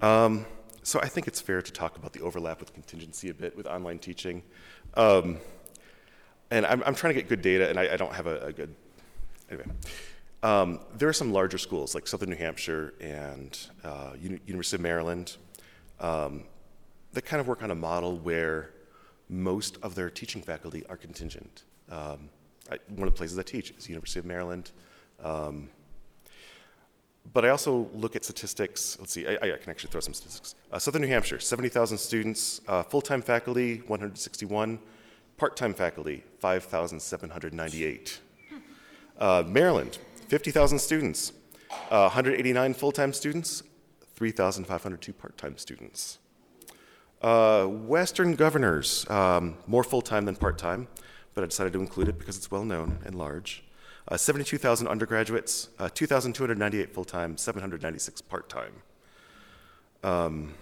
um, 0.02 0.46
so 0.82 1.00
I 1.02 1.08
think 1.08 1.28
it's 1.28 1.42
fair 1.42 1.62
to 1.62 1.72
talk 1.74 1.98
about 1.98 2.14
the 2.14 2.22
overlap 2.22 2.62
with 2.62 2.74
contingency 2.74 3.30
a 3.30 3.34
bit 3.34 3.56
with 3.56 3.68
online 3.68 4.00
teaching. 4.00 4.44
Um, 4.96 5.40
and 6.52 6.66
I'm, 6.66 6.82
I'm, 6.86 6.96
trying 6.96 7.14
to 7.14 7.20
get 7.20 7.28
good 7.28 7.42
data, 7.42 7.70
and 7.70 7.78
I, 7.78 7.94
I 7.94 7.98
don't 7.98 8.14
have 8.14 8.28
a, 8.28 8.46
a 8.46 8.54
good, 8.54 8.74
anyway. 9.50 9.66
Um, 10.42 10.80
there 10.98 11.10
are 11.10 11.14
some 11.14 11.34
larger 11.34 11.58
schools 11.58 11.94
like 11.96 12.08
Southern 12.08 12.30
New 12.30 12.38
Hampshire 12.38 12.94
and 13.02 13.58
uh, 13.84 14.12
Uni- 14.22 14.40
University 14.46 14.78
of 14.78 14.82
Maryland 14.82 15.36
um, 16.00 16.44
that 17.12 17.24
kind 17.26 17.42
of 17.42 17.48
work 17.48 17.62
on 17.62 17.72
a 17.72 17.76
model 17.76 18.18
where 18.20 18.70
most 19.30 19.78
of 19.82 19.96
their 19.96 20.10
teaching 20.10 20.42
faculty 20.42 20.86
are 20.88 20.98
contingent. 20.98 21.64
Um, 21.90 22.30
I, 22.72 22.78
one 22.90 23.08
of 23.08 23.14
the 23.14 23.18
places 23.18 23.38
I 23.38 23.44
teach 23.44 23.72
is 23.72 23.86
the 23.86 23.90
University 23.90 24.20
of 24.20 24.26
Maryland. 24.26 24.72
Um, 25.24 25.70
but 27.34 27.46
I 27.46 27.50
also 27.50 27.90
look 27.94 28.16
at 28.16 28.24
statistics. 28.24 28.98
Let's 29.00 29.14
see, 29.14 29.28
I, 29.28 29.34
I 29.34 29.58
can 29.58 29.70
actually 29.70 29.90
throw 29.92 30.02
some 30.02 30.14
statistics. 30.14 30.56
Uh, 30.72 30.80
Southern 30.80 31.02
New 31.02 31.08
Hampshire, 31.08 31.40
70,000 31.40 31.98
students, 31.98 32.62
uh, 32.68 32.84
full 32.84 33.02
time 33.02 33.22
faculty, 33.22 33.78
161, 33.88 34.80
part 35.38 35.56
time 35.56 35.74
faculty, 35.74 36.24
5,798. 36.40 38.20
Uh, 39.18 39.44
Maryland, 39.48 39.98
50,000 40.28 40.78
students, 40.80 41.32
uh, 41.90 42.10
189 42.10 42.74
full 42.74 42.92
time 42.92 43.14
students, 43.14 43.64
3,502 44.16 45.14
part 45.14 45.38
time 45.38 45.58
students. 45.58 46.20
Uh, 47.26 47.66
Western 47.66 48.36
governors, 48.36 49.10
um, 49.10 49.58
more 49.66 49.84
full 49.84 50.04
time 50.04 50.26
than 50.26 50.36
part 50.36 50.60
time, 50.60 50.88
but 51.34 51.44
I 51.44 51.48
decided 51.48 51.74
to 51.74 51.80
include 51.80 52.08
it 52.08 52.20
because 52.20 52.38
it's 52.38 52.52
well 52.52 52.64
known 52.64 53.00
and 53.04 53.16
large. 53.16 53.64
Uh, 54.08 54.16
72,000 54.16 54.88
undergraduates, 54.88 55.70
uh, 55.80 55.90
2,298 55.92 56.94
full 56.94 57.04
time, 57.04 57.36
796 57.36 58.22
part 58.22 58.48
time. 58.48 58.74
Um, 60.04 60.54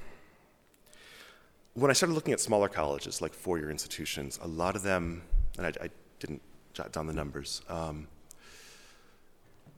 when 1.74 1.92
I 1.92 1.94
started 1.94 2.14
looking 2.14 2.32
at 2.32 2.40
smaller 2.40 2.70
colleges, 2.70 3.22
like 3.22 3.34
four 3.34 3.58
year 3.58 3.70
institutions, 3.70 4.40
a 4.42 4.48
lot 4.48 4.78
of 4.78 4.84
them, 4.84 5.24
and 5.58 5.68
I, 5.68 5.74
I 5.84 5.90
didn't 6.22 6.42
jot 6.74 6.94
down 6.94 7.08
the 7.08 7.14
numbers, 7.14 7.62
um, 7.68 8.08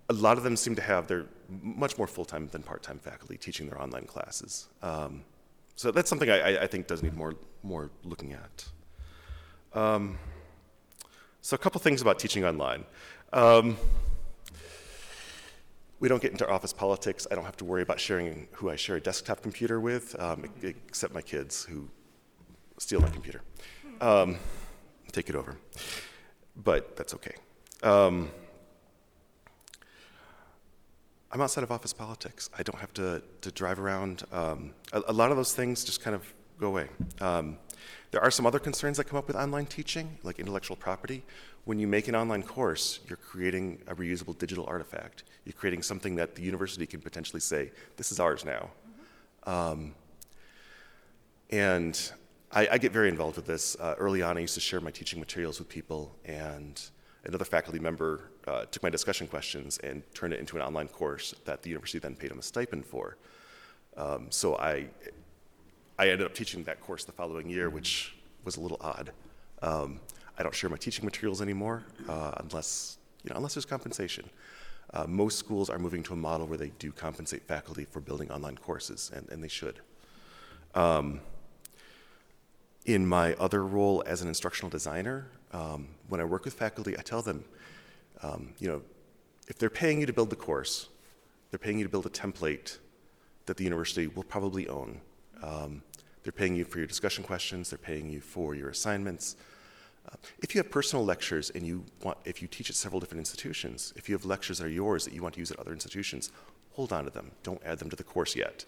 a 0.08 0.13
lot 0.13 0.38
of 0.38 0.44
them 0.44 0.56
seem 0.56 0.75
to 0.75 0.84
have 0.84 1.08
their 1.08 1.25
much 1.63 1.98
more 1.98 2.06
full-time 2.06 2.48
than 2.50 2.62
part-time 2.62 3.00
faculty 3.00 3.38
teaching 3.38 3.68
their 3.68 3.82
online 3.82 4.06
classes. 4.06 4.68
Um, 4.84 5.24
so 5.75 5.91
that's 5.91 6.10
something 6.10 6.29
I, 6.29 6.63
I, 6.63 6.67
think 6.67 6.88
does 6.88 7.03
need 7.03 7.15
more, 7.15 7.36
more 7.63 7.91
looking 8.03 8.34
at. 8.34 8.65
Um, 9.74 10.17
so 11.41 11.55
a 11.55 11.58
couple 11.58 11.79
things 11.82 12.01
about 12.01 12.17
teaching 12.17 12.46
online. 12.46 12.86
Um, 13.34 13.77
we 16.00 16.08
don't 16.08 16.22
get 16.22 16.32
into 16.32 16.48
office 16.48 16.74
politics. 16.74 17.27
I 17.29 17.36
don't 17.36 17.46
have 17.46 17.58
to 17.58 17.65
worry 17.65 17.82
about 17.82 18.00
sharing 18.00 18.48
who 18.53 18.70
I 18.70 18.75
share 18.75 18.96
a 18.96 19.01
desktop 19.01 19.41
computer 19.41 19.79
with, 19.79 20.20
um, 20.20 20.46
except 20.62 21.13
my 21.13 21.22
kids 21.22 21.65
who 21.65 21.89
steal 22.77 23.01
my 23.01 23.10
computer. 23.10 23.41
Um, 24.01 24.38
take 25.12 25.29
it 25.29 25.36
over. 25.36 25.58
But 26.55 26.96
that's 26.96 27.13
okay. 27.15 27.36
I'm 31.36 31.42
outside 31.42 31.65
of 31.65 31.72
office 31.72 31.92
politics. 31.92 32.50
I 32.58 32.63
don't 32.63 32.80
have 32.80 32.94
to, 32.94 33.22
to 33.42 33.51
drive 33.51 33.77
around. 33.77 34.24
Um, 34.32 34.74
a, 34.94 35.01
a, 35.10 35.12
lot 35.12 35.32
of 35.32 35.36
those 35.36 35.54
things 35.54 35.84
just 35.84 36.01
kind 36.01 36.15
of 36.15 36.34
go 36.62 36.68
away. 36.68 36.88
Um, 37.20 37.58
there 38.12 38.22
are 38.22 38.32
some 38.32 38.46
other 38.46 38.58
concerns 38.58 38.96
that 38.96 39.04
come 39.04 39.20
up 39.20 39.27
with 39.27 39.36
online 39.36 39.65
teaching, 39.65 40.18
like 40.24 40.39
intellectual 40.39 40.77
property. 40.77 41.25
When 41.65 41.77
you 41.77 41.88
make 41.88 42.08
an 42.08 42.15
online 42.15 42.42
course, 42.42 43.01
you're 43.10 43.18
creating 43.18 43.82
a 43.86 43.96
reusable 43.96 44.38
digital 44.38 44.65
artifact. 44.65 45.25
You're 45.44 45.51
creating 45.51 45.82
something 45.82 46.15
that 46.15 46.36
the 46.36 46.42
university 46.42 46.86
can 46.86 47.01
potentially 47.01 47.42
say, 47.42 47.72
this 47.98 48.13
is 48.13 48.22
ours 48.22 48.46
now. 48.46 48.70
Mm-hmm. 49.44 49.50
Um, 49.50 49.96
and 51.50 52.12
I, 52.50 52.70
I, 52.72 52.77
get 52.77 52.94
very 52.94 53.10
involved 53.10 53.36
with 53.36 53.46
this. 53.46 53.75
Uh, 53.77 53.96
early 53.98 54.22
on, 54.22 54.38
I 54.38 54.39
used 54.39 54.54
to 54.54 54.62
share 54.62 54.80
my 54.80 54.92
teaching 54.92 55.20
materials 55.20 55.60
with 55.60 55.68
people, 55.68 56.15
and 56.24 56.82
another 57.25 57.46
faculty 57.46 57.79
member 57.79 58.22
uh, 58.48 58.65
took 58.65 58.84
my 58.84 58.89
discussion 58.89 59.27
questions 59.27 59.77
and 59.79 60.03
turned 60.13 60.34
it 60.34 60.39
into 60.39 60.55
an 60.55 60.62
online 60.62 60.88
course 60.88 61.34
that 61.46 61.63
the 61.63 61.70
university 61.70 62.00
then 62.00 62.15
paid 62.15 62.32
him 62.32 62.39
a 62.39 62.41
stipend 62.41 62.86
for. 62.86 63.17
Um, 63.98 64.27
so 64.29 64.55
I, 64.58 64.88
I 65.98 66.10
ended 66.10 66.25
up 66.25 66.34
teaching 66.34 66.63
that 66.65 66.82
course 66.82 67.05
the 67.05 67.12
following 67.12 67.50
year, 67.50 67.70
which 67.70 68.15
was 68.44 68.58
a 68.58 68.62
little 68.62 68.77
odd. 68.82 69.12
Um, 69.62 70.00
I 70.38 70.44
don't 70.44 70.53
share 70.53 70.70
my 70.70 70.77
teaching 70.77 71.05
materials 71.05 71.41
anymore 71.41 71.84
uh, 72.08 72.34
unless, 72.38 72.98
you 73.24 73.29
know, 73.29 73.38
unless 73.38 73.55
there's 73.55 73.65
compensation. 73.65 74.29
Uh, 74.94 75.05
most 75.08 75.39
schools 75.39 75.70
are 75.70 75.79
moving 75.79 76.03
to 76.03 76.13
a 76.13 76.15
model 76.15 76.46
where 76.46 76.58
they 76.58 76.72
do 76.77 76.91
compensate 76.91 77.44
faculty 77.44 77.86
for 77.86 78.00
building 78.00 78.29
online 78.32 78.58
courses, 78.58 79.12
and, 79.13 79.27
and 79.29 79.44
they 79.44 79.48
should. 79.48 79.79
Um, 80.75 81.22
in 82.86 83.08
my 83.08 83.34
other 83.36 83.65
role 83.65 84.03
as 84.05 84.22
an 84.22 84.27
instructional 84.27 84.70
designer, 84.70 85.27
um, 85.56 85.88
when 86.10 86.20
I 86.20 86.26
work 86.26 86.44
with 86.44 86.54
faculty, 86.54 86.98
I 87.00 87.02
tell 87.02 87.22
them, 87.22 87.46
um, 88.22 88.54
you 88.60 88.68
know, 88.68 88.82
if 89.48 89.58
they're 89.58 89.70
paying 89.70 90.02
you 90.02 90.06
to 90.06 90.14
build 90.14 90.30
the 90.30 90.36
course, 90.36 90.90
they're 91.50 91.60
paying 91.60 91.78
you 91.80 91.86
to 91.86 91.90
build 91.90 92.06
a 92.06 92.10
template 92.10 92.78
that 93.46 93.56
the 93.56 93.64
university 93.64 94.08
will 94.08 94.24
probably 94.24 94.68
own. 94.68 95.00
Um, 95.42 95.82
they're 96.24 96.34
paying 96.34 96.56
you 96.56 96.66
for 96.66 96.80
your 96.80 96.88
discussion 96.88 97.24
questions, 97.24 97.70
they're 97.70 97.78
paying 97.78 98.10
you 98.10 98.20
for 98.20 98.54
your 98.54 98.70
assignments. 98.70 99.38
Uh, 100.12 100.16
if 100.40 100.54
you 100.54 100.60
have 100.60 100.70
personal 100.70 101.06
lectures 101.06 101.52
and 101.52 101.66
you 101.66 101.86
want, 102.04 102.18
if 102.26 102.42
you 102.42 102.48
teach 102.50 102.70
at 102.70 102.76
several 102.76 103.00
different 103.00 103.20
institutions, 103.20 103.94
if 103.96 104.10
you 104.10 104.16
have 104.16 104.26
lectures 104.26 104.58
that 104.58 104.66
are 104.66 104.70
yours 104.70 105.06
that 105.06 105.14
you 105.14 105.22
want 105.22 105.36
to 105.36 105.40
use 105.40 105.52
at 105.52 105.60
other 105.60 105.72
institutions, 105.72 106.32
hold 106.74 106.92
on 106.92 107.06
to 107.06 107.10
them. 107.10 107.32
Don't 107.44 107.62
add 107.64 107.80
them 107.80 107.90
to 107.90 107.96
the 107.96 108.04
course 108.04 108.36
yet. 108.36 108.66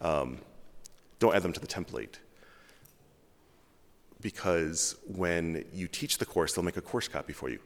Um, 0.00 0.38
don't 1.18 1.34
add 1.34 1.42
them 1.42 1.52
to 1.52 1.60
the 1.60 1.66
template 1.66 2.18
because 4.24 4.96
when 5.06 5.66
you 5.74 5.86
teach 5.86 6.16
the 6.16 6.24
course, 6.24 6.54
they'll 6.54 6.64
make 6.64 6.78
a 6.78 6.80
course 6.80 7.08
copy 7.08 7.34
for 7.34 7.50
you. 7.50 7.58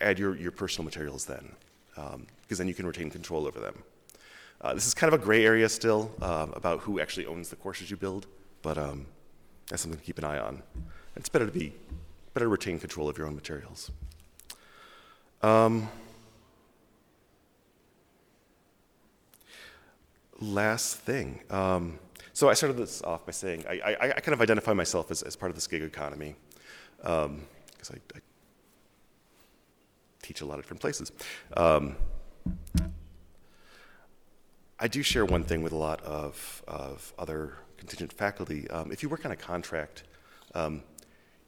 Add 0.00 0.18
your, 0.18 0.34
your 0.34 0.50
personal 0.50 0.86
materials 0.86 1.26
then, 1.26 1.52
because 1.94 2.14
um, 2.14 2.26
then 2.48 2.66
you 2.66 2.72
can 2.72 2.86
retain 2.86 3.10
control 3.10 3.46
over 3.46 3.60
them. 3.60 3.82
Uh, 4.62 4.72
this 4.72 4.86
is 4.86 4.94
kind 4.94 5.12
of 5.12 5.20
a 5.20 5.22
gray 5.22 5.44
area 5.44 5.68
still 5.68 6.10
uh, 6.22 6.46
about 6.54 6.80
who 6.80 7.00
actually 7.00 7.26
owns 7.26 7.50
the 7.50 7.56
courses 7.56 7.90
you 7.90 7.98
build, 7.98 8.26
but 8.62 8.78
um, 8.78 9.04
that's 9.68 9.82
something 9.82 10.00
to 10.00 10.06
keep 10.06 10.16
an 10.16 10.24
eye 10.24 10.38
on. 10.38 10.62
It's 11.16 11.28
better 11.28 11.44
to 11.44 11.52
be 11.52 11.74
better 12.32 12.46
to 12.46 12.50
retain 12.50 12.78
control 12.78 13.10
of 13.10 13.18
your 13.18 13.26
own 13.26 13.34
materials. 13.34 13.90
Um, 15.42 15.90
last 20.40 20.96
thing. 20.96 21.40
Um, 21.50 21.98
so 22.36 22.50
I 22.50 22.52
started 22.52 22.76
this 22.76 23.00
off 23.00 23.24
by 23.24 23.32
saying 23.32 23.64
I, 23.66 23.80
I, 23.98 24.08
I 24.10 24.20
kind 24.20 24.34
of 24.34 24.42
identify 24.42 24.74
myself 24.74 25.10
as, 25.10 25.22
as 25.22 25.34
part 25.36 25.48
of 25.48 25.56
this 25.56 25.66
gig 25.66 25.80
economy 25.80 26.34
because 26.98 27.90
I, 27.90 27.94
I 28.14 28.20
teach 30.20 30.42
a 30.42 30.44
lot 30.44 30.58
of 30.58 30.64
different 30.66 30.82
places. 30.82 31.12
Um, 31.56 31.96
I 34.78 34.86
do 34.86 35.02
share 35.02 35.24
one 35.24 35.44
thing 35.44 35.62
with 35.62 35.72
a 35.72 35.78
lot 35.78 36.02
of, 36.02 36.62
of 36.68 37.14
other 37.18 37.54
contingent 37.78 38.12
faculty. 38.12 38.68
Um, 38.68 38.92
if 38.92 39.02
you 39.02 39.08
work 39.08 39.24
on 39.24 39.32
a 39.32 39.36
contract, 39.36 40.02
um, 40.54 40.82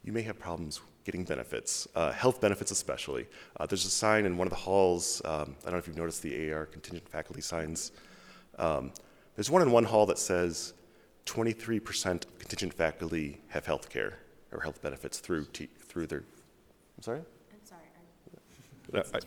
you 0.02 0.14
may 0.14 0.22
have 0.22 0.38
problems 0.38 0.80
getting 1.04 1.24
benefits, 1.24 1.86
uh, 1.96 2.12
health 2.12 2.40
benefits 2.40 2.70
especially. 2.70 3.26
Uh, 3.60 3.66
there's 3.66 3.84
a 3.84 3.90
sign 3.90 4.24
in 4.24 4.38
one 4.38 4.46
of 4.46 4.52
the 4.52 4.56
halls, 4.56 5.20
um, 5.26 5.54
I 5.60 5.64
don't 5.64 5.72
know 5.72 5.78
if 5.80 5.86
you've 5.86 5.98
noticed 5.98 6.22
the 6.22 6.50
AR 6.50 6.64
contingent 6.64 7.06
faculty 7.06 7.42
signs. 7.42 7.92
Um, 8.58 8.90
there's 9.36 9.50
one 9.50 9.60
in 9.60 9.70
one 9.70 9.84
hall 9.84 10.06
that 10.06 10.18
says 10.18 10.72
23% 11.32 12.24
of 12.24 12.38
contingent 12.38 12.72
faculty 12.74 13.40
have 13.48 13.66
health 13.66 13.90
care 13.90 14.18
or 14.50 14.60
health 14.60 14.80
benefits 14.80 15.18
through, 15.18 15.44
t- 15.52 15.68
through 15.78 16.06
their, 16.06 16.20
I'm 16.96 17.02
sorry? 17.02 17.20
Uh, 18.94 19.02
I- 19.14 19.18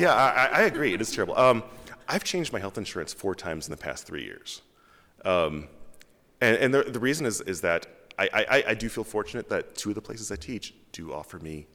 Yeah, 0.00 0.12
I, 0.14 0.28
I- 0.46 0.58
I 0.58 0.62
agree. 0.62 0.92
It 0.92 1.00
is 1.00 1.12
terrible. 1.12 1.36
Um, 1.38 1.62
I've 2.08 2.24
changed 2.24 2.52
my 2.52 2.58
health 2.58 2.76
insurance 2.78 3.12
four 3.12 3.36
times 3.36 3.66
in 3.68 3.70
the 3.70 3.76
past 3.76 4.06
three 4.06 4.24
years. 4.24 4.62
Um, 5.24 5.68
and 6.40 6.56
and 6.56 6.74
the, 6.74 6.82
the 6.82 6.98
reason 6.98 7.26
is, 7.26 7.40
is 7.42 7.60
that 7.60 7.86
I, 8.18 8.28
I, 8.32 8.64
I 8.68 8.74
do 8.74 8.88
feel 8.88 9.04
fortunate 9.04 9.48
that 9.50 9.76
two 9.76 9.90
of 9.90 9.94
the 9.94 10.00
places 10.02 10.32
I 10.32 10.36
teach 10.36 10.74
do 10.92 11.12
offer 11.12 11.38
me 11.38 11.66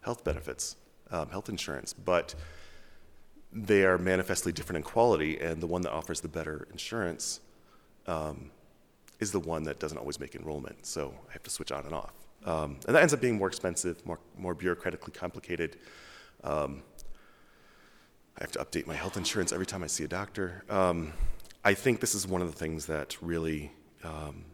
health 0.00 0.24
benefits, 0.24 0.76
um, 1.12 1.28
health 1.30 1.48
insurance, 1.48 1.92
but 1.92 2.34
they 3.52 3.84
are 3.84 3.96
manifestly 3.98 4.50
different 4.50 4.78
in 4.78 4.82
quality, 4.82 5.38
and 5.40 5.60
the 5.62 5.66
one 5.68 5.82
that 5.82 5.92
offers 5.92 6.20
the 6.20 6.28
better 6.28 6.66
insurance 6.72 7.40
um, 8.06 8.50
is 9.20 9.32
the 9.32 9.40
one 9.40 9.64
that 9.64 9.78
doesn't 9.78 9.98
always 9.98 10.18
make 10.18 10.34
enrollment. 10.34 10.86
So 10.86 11.14
I 11.28 11.32
have 11.32 11.42
to 11.44 11.50
switch 11.50 11.72
on 11.72 11.84
and 11.84 11.94
off. 11.94 12.12
Um, 12.44 12.78
and 12.86 12.94
that 12.94 13.02
ends 13.02 13.14
up 13.14 13.20
being 13.20 13.36
more 13.36 13.48
expensive, 13.48 14.04
more, 14.04 14.18
more 14.36 14.54
bureaucratically 14.54 15.14
complicated. 15.14 15.76
Um, 16.42 16.82
I 18.38 18.42
have 18.42 18.52
to 18.52 18.58
update 18.58 18.86
my 18.86 18.94
health 18.94 19.16
insurance 19.16 19.52
every 19.52 19.66
time 19.66 19.82
I 19.82 19.86
see 19.86 20.04
a 20.04 20.08
doctor. 20.08 20.64
Um, 20.68 21.12
I 21.64 21.74
think 21.74 22.00
this 22.00 22.14
is 22.14 22.26
one 22.26 22.42
of 22.42 22.50
the 22.50 22.58
things 22.58 22.86
that 22.86 23.16
really, 23.22 23.72
um, 24.02 24.44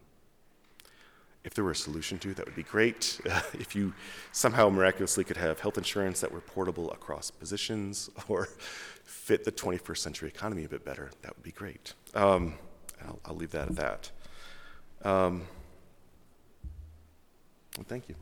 if 1.43 1.55
there 1.55 1.65
were 1.65 1.73
a 1.73 1.77
solution 1.77 2.19
to, 2.21 2.35
that 2.35 2.45
would 2.45 2.55
be 2.55 2.63
great. 2.63 3.21
if 3.55 3.75
you 3.75 3.95
somehow 4.33 4.69
miraculously 4.69 5.25
could 5.25 5.39
have 5.39 5.59
health 5.59 5.79
insurance 5.79 6.21
that 6.21 6.31
were 6.31 6.43
portable 6.43 6.93
across 6.93 7.31
positions 7.31 8.11
or 8.29 8.49
fit 9.03 9.45
the 9.45 9.53
21st 9.53 9.99
century 9.99 10.29
economy 10.29 10.65
a 10.65 10.69
bit 10.69 10.85
better, 10.85 11.11
that 11.23 11.35
would 11.35 11.43
be 11.43 11.53
great. 11.53 11.95
Um, 12.15 12.55
I'll, 13.05 13.19
I'll 13.25 13.37
leave 13.37 13.51
that 13.53 13.69
at 13.69 13.77
that. 13.77 14.11
Um, 15.03 15.43
well, 17.77 17.87
thank 17.89 18.09
you. 18.09 18.15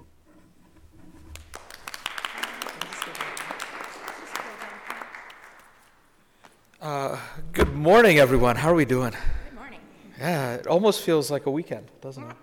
Good 7.58 7.74
morning, 7.74 8.20
everyone. 8.20 8.54
How 8.54 8.70
are 8.70 8.74
we 8.74 8.84
doing? 8.84 9.10
Good 9.10 9.54
morning. 9.56 9.80
Yeah, 10.20 10.54
it 10.54 10.68
almost 10.68 11.00
feels 11.00 11.28
like 11.28 11.46
a 11.46 11.50
weekend, 11.50 11.88
doesn't 12.00 12.22
it? 12.22 12.36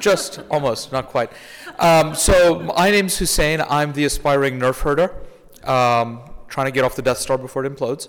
Just 0.00 0.40
almost, 0.50 0.92
not 0.92 1.08
quite. 1.08 1.30
Um, 1.78 2.14
so 2.14 2.58
my 2.58 2.90
name's 2.90 3.18
Hussein. 3.18 3.60
I'm 3.60 3.92
the 3.92 4.06
aspiring 4.06 4.58
nerf 4.58 4.80
herder, 4.80 5.14
um, 5.64 6.22
trying 6.48 6.68
to 6.68 6.70
get 6.70 6.84
off 6.84 6.96
the 6.96 7.02
Death 7.02 7.18
Star 7.18 7.36
before 7.36 7.66
it 7.66 7.70
implodes. 7.70 8.08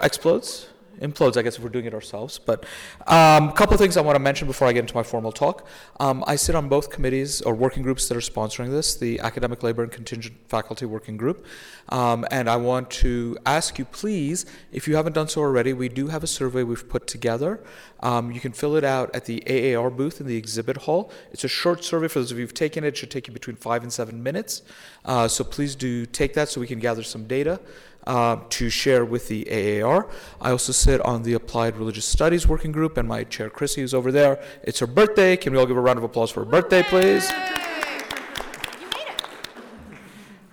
Explodes? 0.00 0.68
Implodes, 1.00 1.36
I 1.36 1.42
guess, 1.42 1.56
if 1.56 1.62
we're 1.62 1.68
doing 1.68 1.84
it 1.84 1.94
ourselves. 1.94 2.38
But 2.38 2.64
a 3.06 3.14
um, 3.14 3.52
couple 3.52 3.74
of 3.74 3.80
things 3.80 3.96
I 3.96 4.00
want 4.00 4.16
to 4.16 4.20
mention 4.20 4.46
before 4.46 4.68
I 4.68 4.72
get 4.72 4.80
into 4.80 4.94
my 4.94 5.02
formal 5.02 5.32
talk. 5.32 5.66
Um, 6.00 6.24
I 6.26 6.36
sit 6.36 6.54
on 6.54 6.68
both 6.68 6.90
committees 6.90 7.42
or 7.42 7.54
working 7.54 7.82
groups 7.82 8.08
that 8.08 8.16
are 8.16 8.20
sponsoring 8.20 8.70
this, 8.70 8.96
the 8.96 9.20
Academic 9.20 9.62
Labor 9.62 9.82
and 9.82 9.92
Contingent 9.92 10.36
Faculty 10.48 10.86
Working 10.86 11.16
Group. 11.16 11.44
Um, 11.88 12.26
and 12.30 12.48
I 12.48 12.56
want 12.56 12.90
to 12.90 13.38
ask 13.46 13.78
you, 13.78 13.84
please, 13.84 14.46
if 14.72 14.88
you 14.88 14.96
haven't 14.96 15.12
done 15.12 15.28
so 15.28 15.40
already, 15.40 15.72
we 15.72 15.88
do 15.88 16.08
have 16.08 16.22
a 16.22 16.26
survey 16.26 16.62
we've 16.62 16.88
put 16.88 17.06
together. 17.06 17.62
Um, 18.00 18.30
you 18.32 18.40
can 18.40 18.52
fill 18.52 18.76
it 18.76 18.84
out 18.84 19.14
at 19.14 19.24
the 19.24 19.42
AAR 19.74 19.90
booth 19.90 20.20
in 20.20 20.26
the 20.26 20.36
exhibit 20.36 20.76
hall. 20.78 21.10
It's 21.32 21.44
a 21.44 21.48
short 21.48 21.84
survey 21.84 22.08
for 22.08 22.20
those 22.20 22.32
of 22.32 22.38
you 22.38 22.44
who've 22.44 22.54
taken 22.54 22.84
it. 22.84 22.88
It 22.88 22.96
should 22.96 23.10
take 23.10 23.26
you 23.26 23.32
between 23.32 23.56
five 23.56 23.82
and 23.82 23.92
seven 23.92 24.22
minutes. 24.22 24.62
Uh, 25.04 25.28
so 25.28 25.44
please 25.44 25.74
do 25.74 26.06
take 26.06 26.34
that 26.34 26.48
so 26.48 26.60
we 26.60 26.66
can 26.66 26.78
gather 26.78 27.02
some 27.02 27.26
data 27.26 27.60
uh, 28.06 28.36
to 28.50 28.70
share 28.70 29.04
with 29.04 29.28
the 29.28 29.82
AAR. 29.82 30.08
I 30.40 30.50
also 30.50 30.72
sit 30.72 31.00
on 31.00 31.22
the 31.22 31.34
Applied 31.34 31.76
Religious 31.76 32.04
Studies 32.04 32.46
Working 32.46 32.72
Group, 32.72 32.96
and 32.96 33.08
my 33.08 33.24
chair, 33.24 33.50
Chrissy, 33.50 33.82
is 33.82 33.92
over 33.94 34.12
there. 34.12 34.42
It's 34.62 34.78
her 34.78 34.86
birthday. 34.86 35.36
Can 35.36 35.52
we 35.52 35.58
all 35.58 35.66
give 35.66 35.76
a 35.76 35.80
round 35.80 35.98
of 35.98 36.04
applause 36.04 36.30
for 36.30 36.44
her 36.44 36.50
birthday, 36.50 36.82
please? 36.82 37.30
You 37.30 37.36
made 37.36 37.46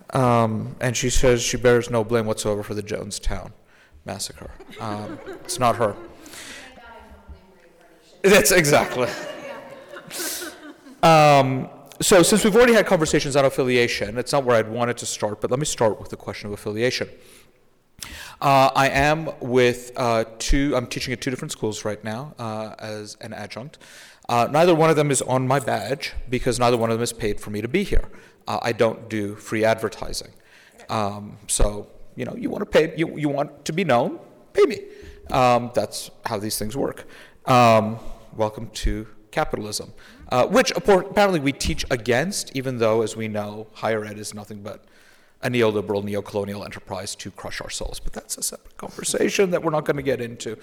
it. 0.10 0.16
Um, 0.16 0.76
and 0.80 0.96
she 0.96 1.10
says 1.10 1.42
she 1.42 1.58
bears 1.58 1.90
no 1.90 2.04
blame 2.04 2.26
whatsoever 2.26 2.64
for 2.64 2.74
the 2.74 2.84
Jonestown 2.84 3.52
massacre. 4.06 4.52
Um, 4.80 5.20
it's 5.44 5.60
not 5.60 5.76
her. 5.78 5.96
That's 8.22 8.52
exactly. 8.52 9.10
Um, 11.02 11.70
so, 12.02 12.24
since 12.24 12.44
we've 12.44 12.56
already 12.56 12.74
had 12.74 12.86
conversations 12.86 13.36
on 13.36 13.46
affiliation, 13.46 14.18
it's 14.18 14.32
not 14.32 14.46
where 14.46 14.56
I'd 14.56 14.70
wanted 14.70 14.98
to 14.98 15.06
start, 15.06 15.42
but 15.42 15.52
let 15.52 15.60
me 15.60 15.66
start 15.66 16.00
with 16.00 16.10
the 16.10 16.16
question 16.16 16.48
of 16.48 16.54
affiliation. 16.54 17.10
Uh, 18.44 18.70
I 18.76 18.90
am 18.90 19.30
with 19.40 19.94
uh, 19.96 20.26
two, 20.38 20.74
I'm 20.76 20.86
teaching 20.88 21.14
at 21.14 21.22
two 21.22 21.30
different 21.30 21.54
schools 21.54 21.86
right 21.86 22.04
now 22.04 22.36
uh, 22.38 22.76
as 22.78 23.16
an 23.22 23.32
adjunct. 23.32 23.78
Uh, 24.28 24.50
neither 24.52 24.76
one 24.76 24.90
of 24.90 24.98
them 24.98 25.12
is 25.12 25.22
on 25.22 25.48
my 25.48 25.62
badge 25.62 26.12
because 26.30 26.60
neither 26.60 26.76
one 26.76 26.90
of 26.90 26.98
them 26.98 27.04
is 27.04 27.14
paid 27.14 27.40
for 27.40 27.52
me 27.52 27.62
to 27.62 27.70
be 27.70 27.84
here. 27.84 28.04
Uh, 28.46 28.60
I 28.62 28.74
don't 28.74 29.08
do 29.08 29.36
free 29.36 29.64
advertising. 29.64 30.34
Um, 30.90 31.38
so, 31.48 31.88
you 32.18 32.26
know, 32.26 32.36
you 32.36 32.50
want 32.50 32.60
to 32.64 32.66
pay, 32.66 32.94
you, 32.98 33.18
you 33.18 33.30
want 33.30 33.64
to 33.64 33.72
be 33.72 33.86
known, 33.86 34.20
pay 34.52 34.64
me. 34.64 34.80
Um, 35.32 35.72
that's 35.74 36.12
how 36.26 36.38
these 36.38 36.60
things 36.60 36.76
work. 36.76 37.08
Um, 37.46 37.98
welcome 38.36 38.70
to 38.72 39.08
capitalism, 39.32 39.94
uh, 40.34 40.48
which 40.48 40.72
apparently 40.76 41.40
we 41.40 41.54
teach 41.54 41.86
against, 41.90 42.54
even 42.58 42.80
though, 42.80 43.04
as 43.04 43.16
we 43.16 43.30
know, 43.30 43.68
higher 43.72 44.04
ed 44.04 44.20
is 44.20 44.34
nothing 44.34 44.62
but 44.62 44.84
a 45.44 45.50
neoliberal, 45.50 46.04
neocolonial 46.04 46.64
enterprise 46.66 47.16
to 47.16 47.32
crush 47.32 47.62
our 47.62 47.70
souls. 47.70 48.00
But 48.00 48.14
that's 48.14 48.38
a 48.38 48.44
separate 48.44 48.78
conversation 48.78 49.52
that 49.52 49.64
we're 49.64 49.72
not 49.72 49.86
going 49.86 49.98
to 49.98 50.04
get 50.04 50.22
into. 50.22 50.58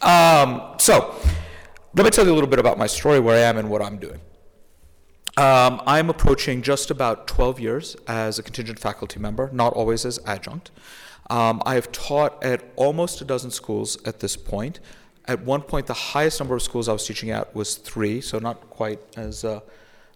Um, 0.00 0.74
so, 0.78 1.14
let 1.94 2.04
me 2.04 2.10
tell 2.10 2.24
you 2.24 2.32
a 2.32 2.34
little 2.34 2.48
bit 2.48 2.58
about 2.58 2.78
my 2.78 2.86
story, 2.86 3.20
where 3.20 3.36
I 3.36 3.48
am, 3.48 3.58
and 3.58 3.68
what 3.68 3.82
I'm 3.82 3.98
doing. 3.98 4.20
Um, 5.36 5.80
I'm 5.86 6.10
approaching 6.10 6.62
just 6.62 6.90
about 6.90 7.26
12 7.26 7.60
years 7.60 7.96
as 8.06 8.38
a 8.38 8.42
contingent 8.42 8.78
faculty 8.78 9.18
member, 9.18 9.50
not 9.52 9.72
always 9.72 10.04
as 10.04 10.18
adjunct. 10.26 10.70
Um, 11.30 11.62
I 11.64 11.74
have 11.74 11.90
taught 11.92 12.42
at 12.42 12.62
almost 12.76 13.20
a 13.20 13.24
dozen 13.24 13.50
schools 13.50 13.96
at 14.04 14.20
this 14.20 14.36
point. 14.36 14.80
At 15.26 15.42
one 15.42 15.62
point, 15.62 15.86
the 15.86 15.94
highest 15.94 16.40
number 16.40 16.54
of 16.54 16.62
schools 16.62 16.88
I 16.88 16.92
was 16.92 17.06
teaching 17.06 17.30
at 17.30 17.54
was 17.54 17.76
three, 17.76 18.20
so 18.20 18.38
not 18.38 18.68
quite 18.68 19.00
as 19.16 19.44
uh, 19.44 19.60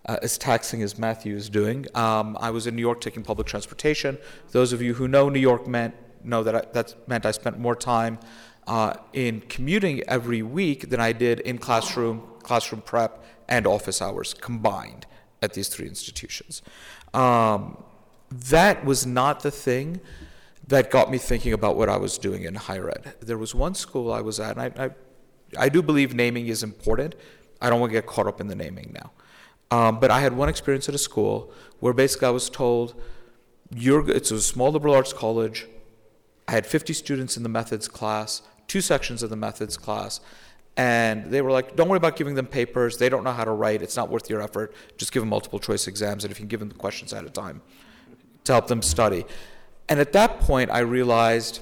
uh, 0.07 0.19
as 0.23 0.38
taxing 0.38 0.83
as 0.83 0.99
Matthew 0.99 1.37
is 1.37 1.49
doing. 1.49 1.87
Um, 1.95 2.37
I 2.40 2.51
was 2.51 2.66
in 2.66 2.77
New 2.77 2.83
York 2.83 3.01
taking 3.01 3.23
public 3.23 3.47
transportation. 3.47 4.19
Those 4.53 4.73
of 4.73 4.81
you 4.81 4.95
who 4.95 5.09
know 5.09 5.29
New 5.29 5.40
York 5.40 5.66
meant 5.66 5.95
know 6.25 6.42
that 6.42 6.55
I, 6.55 6.62
that 6.73 6.95
meant 7.09 7.27
I 7.27 7.31
spent 7.31 7.59
more 7.59 7.77
time 7.77 8.19
uh, 8.66 8.95
in 9.12 9.40
commuting 9.42 10.03
every 10.09 10.42
week 10.42 10.90
than 10.90 11.01
I 11.01 11.12
did 11.12 11.40
in 11.40 11.59
classroom, 11.59 12.23
classroom 12.42 12.83
prep, 12.83 13.25
and 13.49 13.66
office 13.66 14.03
hours 14.03 14.35
combined 14.35 15.07
at 15.40 15.55
these 15.55 15.69
three 15.69 15.87
institutions. 15.87 16.62
Um, 17.14 17.83
that 18.31 18.85
was 18.85 19.07
not 19.07 19.40
the 19.40 19.53
thing 19.53 20.01
that 20.66 20.90
got 20.90 21.11
me 21.11 21.19
thinking 21.19 21.53
about 21.53 21.77
what 21.77 21.88
I 21.88 21.97
was 21.97 22.19
doing 22.19 22.42
in 22.42 22.57
higher 22.57 22.90
ed. 22.90 23.14
There 23.21 23.38
was 23.38 23.55
one 23.55 23.75
school 23.75 24.12
I 24.12 24.21
was 24.21 24.40
at, 24.40 24.57
and 24.57 24.81
I, 24.81 24.87
I, 24.87 24.90
I 25.57 25.69
do 25.69 25.81
believe 25.81 26.12
naming 26.12 26.49
is 26.49 26.64
important. 26.64 27.14
I 27.61 27.71
don't 27.71 27.79
want 27.79 27.92
to 27.92 27.95
get 27.95 28.07
caught 28.07 28.27
up 28.27 28.40
in 28.40 28.49
the 28.49 28.57
naming 28.57 28.90
now. 28.92 29.12
Um, 29.71 29.99
but 29.99 30.11
I 30.11 30.21
had 30.21 30.33
one 30.35 30.49
experience 30.49 30.89
at 30.89 30.95
a 30.95 30.99
school 30.99 31.53
where 31.81 31.93
basically 31.93 32.29
I 32.29 32.31
was 32.31 32.49
told, 32.49 32.95
you're, 33.75 34.09
it's 34.11 34.31
a 34.31 34.41
small 34.41 34.71
liberal 34.71 34.95
arts 34.95 35.13
college. 35.13 35.67
I 36.47 36.53
had 36.53 36.67
50 36.67 36.93
students 36.93 37.37
in 37.37 37.43
the 37.43 37.49
methods 37.49 37.89
class, 37.89 38.43
two 38.69 38.81
sections 38.81 39.23
of 39.23 39.31
the 39.31 39.37
methods 39.37 39.77
class, 39.77 40.21
and 40.77 41.27
they 41.27 41.41
were 41.43 41.51
like, 41.51 41.75
don't 41.75 41.89
worry 41.89 41.97
about 41.97 42.17
giving 42.17 42.35
them 42.35 42.47
papers. 42.47 42.99
They 42.99 43.09
don't 43.09 43.25
know 43.25 43.33
how 43.33 43.45
to 43.45 43.51
write. 43.51 43.83
It's 43.83 43.97
not 43.97 44.11
worth 44.11 44.29
your 44.29 44.43
effort. 44.43 44.75
Just 44.99 45.11
give 45.11 45.23
them 45.23 45.31
multiple 45.31 45.59
choice 45.59 45.89
exams, 45.89 46.25
and 46.25 46.31
if 46.31 46.39
you 46.39 46.43
can 46.43 46.49
give 46.49 46.61
them 46.61 46.69
the 46.69 46.75
questions 46.75 47.13
at 47.13 47.25
a 47.25 47.31
time 47.31 47.63
to 48.45 48.53
help 48.53 48.69
them 48.69 48.83
study. 48.83 49.25
And 49.89 50.01
at 50.01 50.13
that 50.13 50.41
point, 50.41 50.71
I 50.71 50.81
realized 50.81 51.61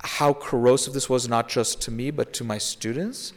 how 0.00 0.32
corrosive 0.34 0.94
this 0.94 1.08
was, 1.08 1.28
not 1.28 1.48
just 1.48 1.80
to 1.82 1.90
me, 1.90 2.10
but 2.10 2.32
to 2.34 2.44
my 2.44 2.58
students. 2.58 3.32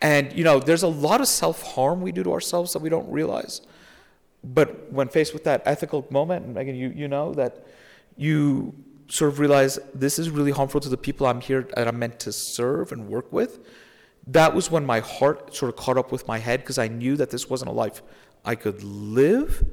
And, 0.00 0.32
you 0.32 0.44
know, 0.44 0.60
there's 0.60 0.82
a 0.82 0.88
lot 0.88 1.20
of 1.20 1.28
self 1.28 1.62
harm 1.62 2.00
we 2.00 2.12
do 2.12 2.22
to 2.22 2.32
ourselves 2.32 2.72
that 2.72 2.80
we 2.80 2.88
don't 2.88 3.10
realize. 3.10 3.60
But 4.44 4.92
when 4.92 5.08
faced 5.08 5.32
with 5.32 5.44
that 5.44 5.62
ethical 5.66 6.06
moment, 6.10 6.44
and 6.44 6.54
Megan, 6.54 6.76
you, 6.76 6.90
you 6.90 7.08
know 7.08 7.34
that 7.34 7.66
you 8.16 8.74
sort 9.08 9.32
of 9.32 9.38
realize 9.38 9.78
this 9.94 10.18
is 10.18 10.30
really 10.30 10.50
harmful 10.50 10.80
to 10.80 10.88
the 10.88 10.96
people 10.96 11.26
I'm 11.26 11.40
here 11.40 11.66
that 11.74 11.88
I'm 11.88 11.98
meant 11.98 12.20
to 12.20 12.32
serve 12.32 12.92
and 12.92 13.08
work 13.08 13.32
with. 13.32 13.58
That 14.26 14.54
was 14.54 14.70
when 14.70 14.84
my 14.84 15.00
heart 15.00 15.54
sort 15.54 15.70
of 15.70 15.76
caught 15.76 15.96
up 15.96 16.12
with 16.12 16.28
my 16.28 16.38
head 16.38 16.60
because 16.60 16.78
I 16.78 16.88
knew 16.88 17.16
that 17.16 17.30
this 17.30 17.48
wasn't 17.48 17.70
a 17.70 17.74
life 17.74 18.02
I 18.44 18.54
could 18.54 18.82
live. 18.84 19.66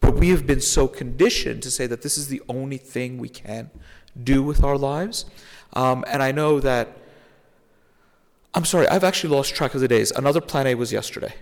But 0.00 0.16
we 0.16 0.28
have 0.28 0.46
been 0.46 0.60
so 0.60 0.86
conditioned 0.86 1.62
to 1.62 1.70
say 1.70 1.86
that 1.86 2.02
this 2.02 2.18
is 2.18 2.28
the 2.28 2.42
only 2.48 2.76
thing 2.76 3.16
we 3.16 3.30
can 3.30 3.70
do 4.22 4.42
with 4.42 4.62
our 4.62 4.76
lives. 4.76 5.24
Um, 5.72 6.04
and 6.06 6.22
I 6.22 6.30
know 6.30 6.60
that, 6.60 6.98
I'm 8.54 8.64
sorry, 8.64 8.86
I've 8.88 9.02
actually 9.02 9.34
lost 9.34 9.54
track 9.54 9.74
of 9.74 9.80
the 9.80 9.88
days. 9.88 10.12
Another 10.12 10.40
plan 10.40 10.68
A 10.68 10.74
was 10.76 10.92
yesterday. 10.92 11.34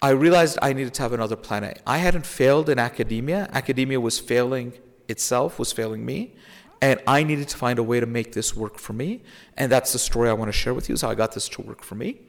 I 0.00 0.10
realized 0.10 0.58
I 0.62 0.72
needed 0.72 0.94
to 0.94 1.02
have 1.02 1.12
another 1.12 1.34
plan 1.34 1.64
A. 1.64 1.74
I 1.86 1.98
hadn't 1.98 2.24
failed 2.24 2.68
in 2.68 2.78
academia. 2.78 3.48
Academia 3.52 4.00
was 4.00 4.20
failing 4.20 4.74
itself, 5.08 5.58
was 5.58 5.72
failing 5.72 6.04
me. 6.04 6.34
And 6.80 7.00
I 7.06 7.24
needed 7.24 7.48
to 7.48 7.56
find 7.56 7.80
a 7.80 7.82
way 7.82 7.98
to 7.98 8.06
make 8.06 8.32
this 8.32 8.54
work 8.54 8.78
for 8.78 8.92
me. 8.92 9.22
And 9.56 9.72
that's 9.72 9.92
the 9.92 9.98
story 9.98 10.28
I 10.28 10.34
want 10.34 10.48
to 10.50 10.52
share 10.52 10.74
with 10.74 10.88
you, 10.88 10.94
is 10.94 11.02
how 11.02 11.10
I 11.10 11.16
got 11.16 11.32
this 11.32 11.48
to 11.50 11.62
work 11.62 11.82
for 11.82 11.96
me. 11.96 12.20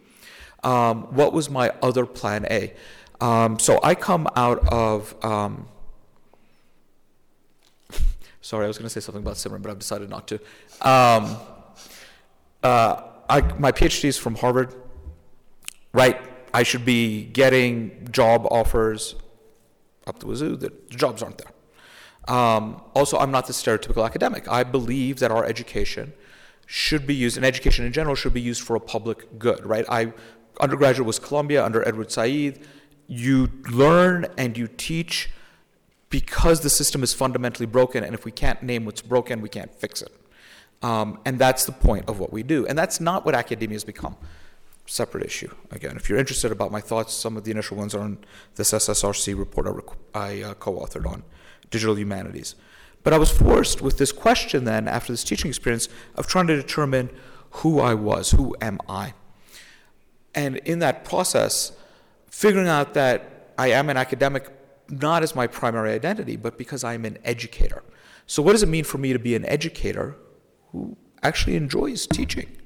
Um, 0.63 1.03
what 1.13 1.33
was 1.33 1.49
my 1.49 1.71
other 1.83 2.07
plan 2.07 2.47
A? 2.49 2.73
Um, 3.21 3.59
so 3.59 3.79
I 3.83 3.93
come 3.93 4.27
out 4.35 4.67
of. 4.69 5.13
Um, 5.23 5.67
sorry, 8.41 8.65
I 8.65 8.67
was 8.67 8.77
going 8.77 8.87
to 8.87 8.89
say 8.89 9.01
something 9.01 9.21
about 9.21 9.35
Simran, 9.35 9.61
but 9.61 9.69
I've 9.69 9.79
decided 9.79 10.09
not 10.09 10.27
to. 10.29 10.35
Um, 10.81 11.37
uh, 12.63 13.01
I, 13.29 13.41
my 13.57 13.71
PhD 13.71 14.05
is 14.05 14.17
from 14.17 14.35
Harvard, 14.35 14.73
right? 15.93 16.19
I 16.53 16.63
should 16.63 16.85
be 16.85 17.25
getting 17.25 18.07
job 18.11 18.47
offers 18.49 19.15
up 20.05 20.19
the 20.19 20.27
wazoo. 20.27 20.55
The 20.55 20.71
jobs 20.89 21.21
aren't 21.21 21.37
there. 21.37 22.35
Um, 22.35 22.81
also, 22.93 23.17
I'm 23.17 23.31
not 23.31 23.47
the 23.47 23.53
stereotypical 23.53 24.05
academic. 24.05 24.47
I 24.47 24.63
believe 24.63 25.19
that 25.19 25.31
our 25.31 25.45
education 25.45 26.13
should 26.65 27.07
be 27.07 27.15
used, 27.15 27.37
and 27.37 27.45
education 27.45 27.85
in 27.85 27.93
general 27.93 28.15
should 28.15 28.33
be 28.33 28.41
used 28.41 28.61
for 28.61 28.75
a 28.75 28.79
public 28.79 29.39
good, 29.39 29.65
right? 29.65 29.85
I 29.89 30.13
undergraduate 30.59 31.05
was 31.05 31.19
Columbia 31.19 31.63
under 31.63 31.87
Edward 31.87 32.11
Said. 32.11 32.59
You 33.07 33.49
learn 33.69 34.27
and 34.37 34.57
you 34.57 34.67
teach 34.67 35.29
because 36.09 36.61
the 36.61 36.69
system 36.69 37.03
is 37.03 37.13
fundamentally 37.13 37.65
broken, 37.65 38.03
and 38.03 38.13
if 38.13 38.25
we 38.25 38.31
can't 38.31 38.61
name 38.63 38.85
what's 38.85 39.01
broken, 39.01 39.41
we 39.41 39.49
can't 39.49 39.73
fix 39.73 40.01
it. 40.01 40.11
Um, 40.81 41.19
and 41.25 41.39
that's 41.39 41.65
the 41.65 41.71
point 41.71 42.07
of 42.07 42.19
what 42.19 42.31
we 42.31 42.43
do. 42.43 42.67
And 42.67 42.77
that's 42.77 42.99
not 42.99 43.25
what 43.25 43.35
academia 43.35 43.75
has 43.75 43.83
become. 43.83 44.15
Separate 44.85 45.25
issue. 45.25 45.53
Again, 45.71 45.97
if 45.97 46.09
you're 46.09 46.19
interested 46.19 46.51
about 46.51 46.71
my 46.71 46.81
thoughts, 46.81 47.13
some 47.13 47.35
of 47.35 47.43
the 47.43 47.51
initial 47.51 47.77
ones 47.77 47.93
are 47.95 48.01
on 48.01 48.19
this 48.55 48.71
SSRC 48.71 49.37
report 49.37 49.67
I, 49.67 49.71
rec- 49.71 49.97
I 50.13 50.41
uh, 50.41 50.53
co 50.53 50.79
authored 50.79 51.05
on 51.05 51.23
digital 51.69 51.97
humanities. 51.97 52.55
But 53.03 53.13
I 53.13 53.17
was 53.17 53.31
forced 53.31 53.81
with 53.81 53.97
this 53.97 54.11
question 54.11 54.65
then, 54.65 54.87
after 54.87 55.13
this 55.13 55.23
teaching 55.23 55.49
experience, 55.49 55.89
of 56.15 56.27
trying 56.27 56.47
to 56.47 56.55
determine 56.55 57.09
who 57.51 57.79
I 57.79 57.93
was, 57.93 58.31
who 58.31 58.55
am 58.61 58.79
I? 58.87 59.13
And 60.35 60.57
in 60.57 60.79
that 60.79 61.03
process, 61.03 61.71
figuring 62.29 62.67
out 62.67 62.93
that 62.93 63.53
I 63.57 63.69
am 63.71 63.89
an 63.89 63.97
academic 63.97 64.51
not 64.89 65.23
as 65.23 65.35
my 65.35 65.47
primary 65.47 65.91
identity, 65.91 66.35
but 66.35 66.57
because 66.57 66.83
I'm 66.83 67.03
an 67.05 67.17
educator. 67.23 67.83
So, 68.25 68.41
what 68.41 68.53
does 68.53 68.63
it 68.63 68.69
mean 68.69 68.83
for 68.83 68.97
me 68.97 69.13
to 69.13 69.19
be 69.19 69.35
an 69.35 69.45
educator 69.45 70.15
who 70.71 70.97
actually 71.23 71.55
enjoys 71.55 72.07
teaching? 72.07 72.57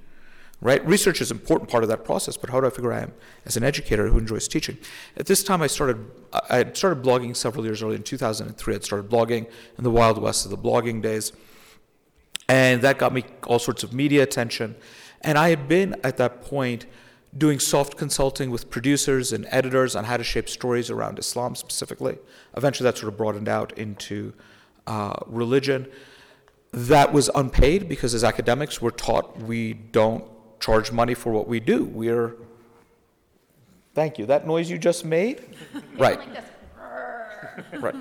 right? 0.62 0.86
Research 0.86 1.22
is 1.22 1.32
an 1.32 1.38
important 1.38 1.70
part 1.70 1.84
of 1.84 1.90
that 1.90 2.06
process, 2.06 2.38
but 2.38 2.52
how 2.52 2.62
do 2.62 2.68
I 2.68 2.70
figure 2.70 2.94
I 2.94 3.02
am 3.02 3.14
as 3.46 3.58
an 3.58 3.64
educator 3.64 4.08
who 4.08 4.18
enjoys 4.18 4.48
teaching? 4.48 4.78
At 5.18 5.26
this 5.26 5.44
time, 5.44 5.62
I 5.62 5.68
started, 5.68 6.06
I 6.50 6.72
started 6.74 7.04
blogging 7.04 7.36
several 7.36 7.66
years 7.66 7.82
earlier. 7.82 7.98
In 7.98 8.04
2003, 8.04 8.76
I 8.76 8.80
started 8.80 9.10
blogging 9.10 9.50
in 9.78 9.84
the 9.84 9.92
Wild 9.92 10.22
West 10.22 10.46
of 10.46 10.52
the 10.52 10.58
blogging 10.58 11.02
days. 11.02 11.34
And 12.48 12.82
that 12.84 13.00
got 13.00 13.14
me 13.14 13.24
all 13.48 13.60
sorts 13.60 13.84
of 13.84 13.94
media 13.94 14.24
attention. 14.24 14.76
And 15.22 15.38
I 15.38 15.50
had 15.50 15.68
been 15.68 15.96
at 16.04 16.18
that 16.18 16.42
point 16.42 16.86
doing 17.36 17.60
soft 17.60 17.98
consulting 17.98 18.52
with 18.52 18.70
producers 18.70 19.32
and 19.32 19.48
editors 19.50 19.96
on 19.96 20.04
how 20.04 20.18
to 20.18 20.24
shape 20.24 20.50
stories 20.50 20.90
around 20.90 21.18
Islam 21.18 21.56
specifically. 21.56 22.18
Eventually, 22.58 22.84
that 22.84 22.98
sort 22.98 23.12
of 23.12 23.18
broadened 23.18 23.48
out 23.48 23.76
into 23.78 24.34
uh, 24.86 25.16
religion. 25.28 25.88
That 26.74 27.12
was 27.12 27.30
unpaid 27.36 27.90
because 27.90 28.14
as 28.14 28.24
academics, 28.24 28.82
we're 28.82 28.92
taught 28.92 29.38
we 29.42 29.74
don't 29.74 30.24
charge 30.62 30.92
money 30.92 31.14
for 31.14 31.32
what 31.34 31.48
we 31.48 31.60
do. 31.60 31.84
We're, 31.84 32.36
thank 33.94 34.18
you. 34.18 34.26
That 34.26 34.48
noise 34.48 34.70
you 34.70 34.78
just 34.78 35.04
made? 35.04 35.44
right. 35.98 36.20
right. 37.80 37.96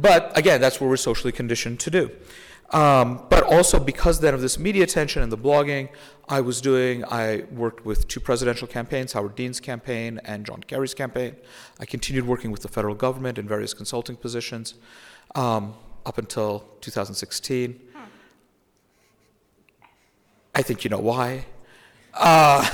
But 0.00 0.36
again, 0.38 0.60
that's 0.60 0.80
what 0.80 0.88
we're 0.88 0.96
socially 0.96 1.32
conditioned 1.32 1.80
to 1.80 1.90
do. 1.90 2.10
Um, 2.70 3.26
but 3.28 3.44
also 3.44 3.78
because 3.78 4.20
then 4.20 4.32
of 4.32 4.40
this 4.40 4.58
media 4.58 4.84
attention 4.84 5.22
and 5.22 5.30
the 5.30 5.38
blogging, 5.38 5.90
I 6.28 6.40
was 6.40 6.60
doing, 6.60 7.04
I 7.04 7.44
worked 7.52 7.84
with 7.84 8.08
two 8.08 8.20
presidential 8.20 8.66
campaigns, 8.66 9.12
Howard 9.12 9.36
Dean's 9.36 9.60
campaign 9.60 10.18
and 10.24 10.46
John 10.46 10.62
Kerry's 10.62 10.94
campaign. 10.94 11.36
I 11.78 11.84
continued 11.84 12.26
working 12.26 12.50
with 12.50 12.62
the 12.62 12.68
federal 12.68 12.94
government 12.94 13.38
in 13.38 13.46
various 13.46 13.74
consulting 13.74 14.16
positions 14.16 14.74
um, 15.34 15.74
up 16.06 16.16
until 16.16 16.64
2016. 16.80 17.80
I 20.54 20.62
think 20.62 20.84
you 20.84 20.90
know 20.90 21.00
why. 21.00 21.46
Uh, 22.12 22.68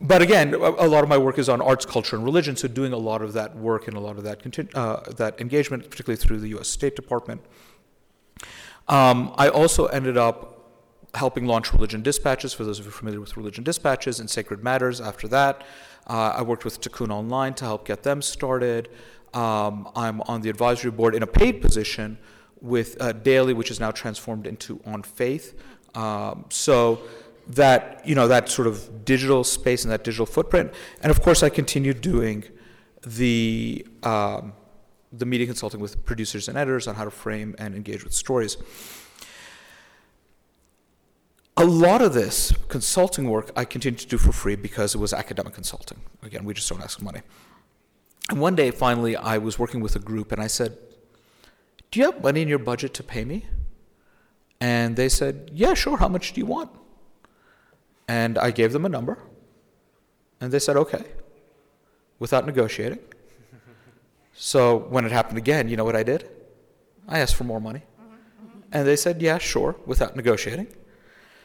but 0.00 0.20
again, 0.20 0.52
a, 0.52 0.86
lot 0.86 1.02
of 1.02 1.08
my 1.08 1.16
work 1.16 1.38
is 1.38 1.48
on 1.48 1.62
arts, 1.62 1.86
culture, 1.86 2.16
and 2.16 2.24
religion, 2.24 2.56
so 2.56 2.68
doing 2.68 2.92
a 2.92 2.98
lot 2.98 3.22
of 3.22 3.32
that 3.32 3.56
work 3.56 3.88
and 3.88 3.96
a 3.96 4.00
lot 4.00 4.18
of 4.18 4.24
that, 4.24 4.74
uh, 4.74 5.00
that 5.12 5.40
engagement, 5.40 5.88
particularly 5.88 6.16
through 6.16 6.40
the 6.40 6.48
US 6.58 6.68
State 6.68 6.94
Department. 6.94 7.40
Um, 8.88 9.32
I 9.36 9.48
also 9.48 9.86
ended 9.86 10.18
up 10.18 10.50
helping 11.14 11.46
launch 11.46 11.72
Religion 11.72 12.02
Dispatches, 12.02 12.52
for 12.52 12.64
those 12.64 12.78
of 12.78 12.84
you 12.84 12.90
familiar 12.90 13.20
with 13.20 13.36
Religion 13.36 13.64
Dispatches, 13.64 14.20
and 14.20 14.28
Sacred 14.28 14.62
Matters 14.62 15.00
after 15.00 15.26
that. 15.28 15.62
Uh, 16.06 16.34
I 16.36 16.42
worked 16.42 16.64
with 16.64 16.80
Tikkun 16.80 17.10
Online 17.10 17.54
to 17.54 17.64
help 17.64 17.86
get 17.86 18.02
them 18.02 18.20
started. 18.20 18.90
Um, 19.32 19.88
I'm 19.96 20.20
on 20.22 20.42
the 20.42 20.50
advisory 20.50 20.90
board 20.90 21.14
in 21.14 21.22
a 21.22 21.26
paid 21.26 21.62
position 21.62 22.18
with 22.60 23.00
uh, 23.00 23.12
Daily, 23.12 23.52
which 23.52 23.70
is 23.70 23.80
now 23.80 23.90
transformed 23.90 24.46
into 24.46 24.80
On 24.84 25.02
Faith. 25.02 25.58
Um, 25.94 26.46
so 26.50 27.00
that 27.48 28.00
you 28.04 28.14
know 28.14 28.26
that 28.28 28.48
sort 28.48 28.66
of 28.66 29.04
digital 29.04 29.44
space 29.44 29.84
and 29.84 29.92
that 29.92 30.04
digital 30.04 30.26
footprint. 30.26 30.72
And 31.02 31.10
of 31.10 31.20
course, 31.22 31.42
I 31.42 31.48
continued 31.48 32.00
doing 32.00 32.44
the 33.06 33.86
um, 34.02 34.54
the 35.12 35.26
media 35.26 35.46
consulting 35.46 35.80
with 35.80 36.04
producers 36.04 36.48
and 36.48 36.58
editors 36.58 36.88
on 36.88 36.94
how 36.94 37.04
to 37.04 37.10
frame 37.10 37.54
and 37.58 37.74
engage 37.74 38.04
with 38.04 38.12
stories. 38.12 38.56
A 41.56 41.64
lot 41.64 42.02
of 42.02 42.14
this 42.14 42.52
consulting 42.68 43.30
work 43.30 43.52
I 43.54 43.64
continued 43.64 44.00
to 44.00 44.08
do 44.08 44.18
for 44.18 44.32
free 44.32 44.56
because 44.56 44.94
it 44.94 44.98
was 44.98 45.12
academic 45.12 45.54
consulting. 45.54 46.00
Again, 46.22 46.44
we 46.44 46.52
just 46.52 46.68
don't 46.68 46.82
ask 46.82 47.00
money. 47.00 47.20
And 48.28 48.40
one 48.40 48.56
day, 48.56 48.72
finally, 48.72 49.14
I 49.14 49.38
was 49.38 49.56
working 49.58 49.80
with 49.80 49.94
a 49.94 50.00
group 50.00 50.32
and 50.32 50.42
I 50.42 50.48
said, 50.48 50.76
Do 51.90 52.00
you 52.00 52.06
have 52.06 52.22
money 52.22 52.42
in 52.42 52.48
your 52.48 52.58
budget 52.58 52.92
to 52.94 53.04
pay 53.04 53.24
me? 53.24 53.46
And 54.60 54.96
they 54.96 55.08
said, 55.08 55.50
Yeah, 55.52 55.74
sure. 55.74 55.96
How 55.98 56.08
much 56.08 56.32
do 56.32 56.40
you 56.40 56.46
want? 56.46 56.70
And 58.08 58.38
I 58.38 58.50
gave 58.50 58.72
them 58.72 58.84
a 58.84 58.88
number, 58.88 59.18
and 60.40 60.52
they 60.52 60.58
said, 60.58 60.76
okay, 60.76 61.04
without 62.18 62.46
negotiating. 62.46 62.98
So 64.36 64.78
when 64.88 65.04
it 65.04 65.12
happened 65.12 65.38
again, 65.38 65.68
you 65.68 65.76
know 65.76 65.84
what 65.84 65.94
I 65.94 66.02
did? 66.02 66.28
I 67.06 67.20
asked 67.20 67.36
for 67.36 67.44
more 67.44 67.60
money. 67.60 67.82
And 68.72 68.84
they 68.84 68.96
said, 68.96 69.22
yeah, 69.22 69.38
sure, 69.38 69.76
without 69.86 70.16
negotiating. 70.16 70.66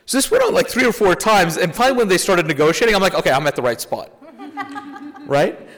So 0.07 0.17
this 0.17 0.31
went 0.31 0.43
on 0.43 0.55
like 0.55 0.67
three 0.67 0.85
or 0.85 0.91
four 0.91 1.13
times, 1.13 1.57
and 1.57 1.75
finally, 1.75 1.99
when 1.99 2.07
they 2.07 2.17
started 2.17 2.47
negotiating, 2.47 2.95
I'm 2.95 3.01
like, 3.03 3.13
okay, 3.13 3.29
I'm 3.29 3.45
at 3.45 3.55
the 3.55 3.61
right 3.61 3.79
spot. 3.79 4.11
right? 5.27 5.68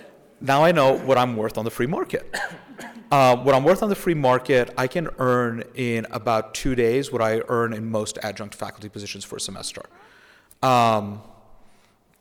Now 0.42 0.64
I 0.64 0.72
know 0.72 0.98
what 0.98 1.20
I'm 1.20 1.38
worth 1.38 1.60
on 1.60 1.66
the 1.66 1.72
free 1.72 1.88
market. 1.88 2.36
Uh, 3.12 3.36
what 3.36 3.54
I'm 3.54 3.66
worth 3.66 3.84
on 3.84 3.90
the 3.90 3.96
free 3.96 4.14
market, 4.14 4.74
I 4.78 4.88
can 4.88 5.10
earn 5.20 5.66
in 5.76 6.08
about 6.12 6.54
two 6.54 6.76
days 6.76 7.12
what 7.12 7.22
I 7.22 7.42
earn 7.50 7.74
in 7.74 7.92
most 7.92 8.18
adjunct 8.24 8.56
faculty 8.56 8.88
positions 8.88 9.26
for 9.26 9.36
a 9.36 9.40
semester. 9.42 9.82
Um, 10.64 11.22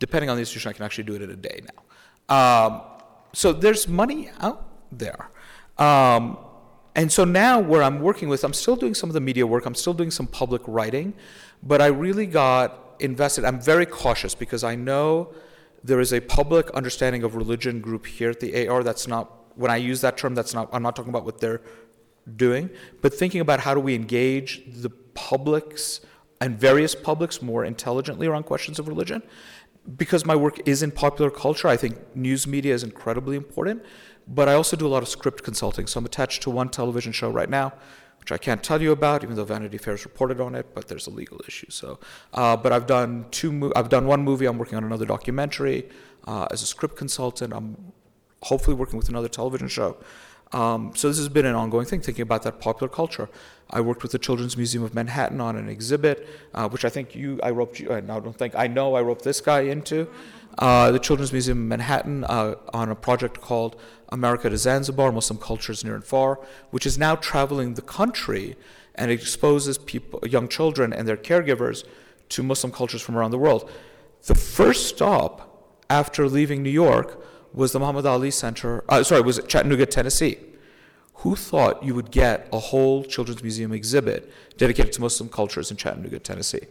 depending 0.00 0.30
on 0.30 0.36
the 0.36 0.40
institution, 0.40 0.68
I 0.68 0.72
can 0.72 0.84
actually 0.84 1.04
do 1.04 1.14
it 1.14 1.22
in 1.22 1.30
a 1.30 1.36
day 1.36 1.60
now. 2.28 2.66
Um, 2.66 2.82
so 3.32 3.52
there's 3.52 3.86
money 3.86 4.30
out 4.40 4.66
there. 4.90 5.30
Um, 5.78 6.36
and 6.96 7.12
so 7.12 7.22
now 7.22 7.60
where 7.60 7.84
I'm 7.84 8.00
working 8.00 8.28
with, 8.28 8.42
I'm 8.42 8.52
still 8.52 8.74
doing 8.74 8.94
some 8.94 9.08
of 9.08 9.14
the 9.14 9.20
media 9.20 9.46
work, 9.46 9.66
I'm 9.66 9.76
still 9.76 9.94
doing 9.94 10.10
some 10.10 10.26
public 10.26 10.62
writing, 10.66 11.14
but 11.62 11.80
I 11.80 11.86
really 11.86 12.26
got 12.26 12.96
invested. 12.98 13.44
I'm 13.44 13.60
very 13.60 13.86
cautious 13.86 14.34
because 14.34 14.64
I 14.64 14.74
know 14.74 15.32
there 15.82 16.00
is 16.00 16.12
a 16.12 16.20
public 16.20 16.70
understanding 16.70 17.22
of 17.22 17.34
religion 17.34 17.80
group 17.80 18.06
here 18.06 18.30
at 18.30 18.40
the 18.40 18.68
AR 18.68 18.82
that's 18.82 19.06
not, 19.06 19.56
when 19.56 19.70
I 19.70 19.76
use 19.76 20.00
that 20.02 20.16
term, 20.18 20.34
that's 20.34 20.54
not, 20.54 20.68
I'm 20.72 20.82
not 20.82 20.94
talking 20.96 21.10
about 21.10 21.24
what 21.24 21.40
they're 21.40 21.62
doing, 22.36 22.70
but 23.00 23.14
thinking 23.14 23.40
about 23.40 23.60
how 23.60 23.74
do 23.74 23.80
we 23.80 23.94
engage 23.94 24.62
the 24.66 24.90
public's 24.90 26.00
and 26.40 26.58
various 26.58 26.94
publics 26.94 27.42
more 27.42 27.64
intelligently 27.64 28.26
around 28.26 28.44
questions 28.44 28.78
of 28.78 28.88
religion. 28.88 29.22
Because 29.96 30.24
my 30.24 30.36
work 30.36 30.66
is 30.66 30.82
in 30.82 30.90
popular 30.90 31.30
culture, 31.30 31.68
I 31.68 31.76
think 31.76 31.98
news 32.14 32.46
media 32.46 32.74
is 32.74 32.82
incredibly 32.82 33.36
important. 33.36 33.82
But 34.26 34.48
I 34.48 34.54
also 34.54 34.76
do 34.76 34.86
a 34.86 34.88
lot 34.88 35.02
of 35.02 35.08
script 35.08 35.42
consulting. 35.42 35.86
So 35.86 35.98
I'm 35.98 36.06
attached 36.06 36.42
to 36.42 36.50
one 36.50 36.68
television 36.68 37.12
show 37.12 37.30
right 37.30 37.50
now, 37.50 37.72
which 38.20 38.30
I 38.30 38.38
can't 38.38 38.62
tell 38.62 38.80
you 38.80 38.92
about, 38.92 39.24
even 39.24 39.34
though 39.34 39.44
Vanity 39.44 39.78
Fair 39.78 39.94
has 39.94 40.04
reported 40.04 40.40
on 40.40 40.54
it. 40.54 40.74
But 40.74 40.88
there's 40.88 41.06
a 41.06 41.10
legal 41.10 41.40
issue. 41.48 41.70
So, 41.70 41.98
uh, 42.34 42.56
but 42.56 42.72
I've 42.72 42.86
done 42.86 43.26
two. 43.30 43.50
Mo- 43.52 43.72
I've 43.74 43.88
done 43.88 44.06
one 44.06 44.22
movie. 44.22 44.46
I'm 44.46 44.58
working 44.58 44.76
on 44.76 44.84
another 44.84 45.06
documentary 45.06 45.88
uh, 46.26 46.46
as 46.50 46.62
a 46.62 46.66
script 46.66 46.96
consultant. 46.96 47.52
I'm 47.52 47.92
hopefully 48.42 48.76
working 48.76 48.96
with 48.96 49.08
another 49.08 49.28
television 49.28 49.68
show. 49.68 49.96
Um, 50.52 50.92
so 50.96 51.08
this 51.08 51.18
has 51.18 51.28
been 51.28 51.46
an 51.46 51.54
ongoing 51.54 51.86
thing, 51.86 52.00
thinking 52.00 52.22
about 52.22 52.42
that 52.42 52.60
popular 52.60 52.88
culture. 52.88 53.28
I 53.70 53.80
worked 53.80 54.02
with 54.02 54.12
the 54.12 54.18
Children's 54.18 54.56
Museum 54.56 54.82
of 54.82 54.94
Manhattan 54.94 55.40
on 55.40 55.56
an 55.56 55.68
exhibit, 55.68 56.26
uh, 56.54 56.68
which 56.68 56.84
I 56.84 56.88
think 56.88 57.14
you, 57.14 57.38
I 57.42 57.50
roped 57.50 57.78
you, 57.78 57.90
uh, 57.90 57.98
I 57.98 58.00
don't 58.00 58.36
think, 58.36 58.54
I 58.56 58.66
know 58.66 58.94
I 58.94 59.02
roped 59.02 59.22
this 59.22 59.40
guy 59.40 59.60
into. 59.60 60.08
Uh, 60.58 60.90
the 60.90 60.98
Children's 60.98 61.32
Museum 61.32 61.58
of 61.58 61.64
Manhattan 61.64 62.24
uh, 62.24 62.56
on 62.74 62.90
a 62.90 62.96
project 62.96 63.40
called 63.40 63.80
America 64.12 64.50
to 64.50 64.56
Zanzibar, 64.56 65.12
Muslim 65.12 65.38
Cultures 65.38 65.84
Near 65.84 65.94
and 65.94 66.04
Far, 66.04 66.40
which 66.70 66.86
is 66.86 66.98
now 66.98 67.16
traveling 67.16 67.74
the 67.74 67.82
country 67.82 68.56
and 68.94 69.10
exposes 69.10 69.78
people, 69.78 70.20
young 70.26 70.48
children 70.48 70.92
and 70.92 71.06
their 71.06 71.16
caregivers 71.16 71.84
to 72.30 72.42
Muslim 72.42 72.72
cultures 72.72 73.02
from 73.02 73.16
around 73.16 73.30
the 73.30 73.38
world. 73.38 73.70
The 74.26 74.34
first 74.34 74.86
stop 74.86 75.74
after 75.88 76.28
leaving 76.28 76.62
New 76.62 76.70
York 76.70 77.22
was 77.52 77.72
the 77.72 77.80
Muhammad 77.80 78.06
Ali 78.06 78.30
Center, 78.30 78.84
uh, 78.88 79.02
sorry, 79.02 79.22
was 79.22 79.38
it 79.38 79.48
Chattanooga, 79.48 79.86
Tennessee. 79.86 80.38
Who 81.14 81.36
thought 81.36 81.82
you 81.82 81.94
would 81.94 82.10
get 82.10 82.48
a 82.52 82.58
whole 82.58 83.04
Children's 83.04 83.42
Museum 83.42 83.72
exhibit 83.72 84.32
dedicated 84.56 84.92
to 84.94 85.00
Muslim 85.02 85.28
cultures 85.28 85.70
in 85.70 85.76
Chattanooga, 85.76 86.18
Tennessee? 86.18 86.66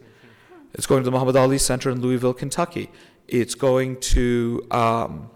It's 0.74 0.86
going 0.86 1.02
to 1.02 1.06
the 1.06 1.12
Muhammad 1.12 1.36
Ali 1.36 1.58
Center 1.58 1.90
in 1.90 2.02
Louisville, 2.02 2.34
Kentucky. 2.34 2.90
It's 3.28 3.56
going 3.56 4.00
to 4.00 4.66
um, 4.72 5.30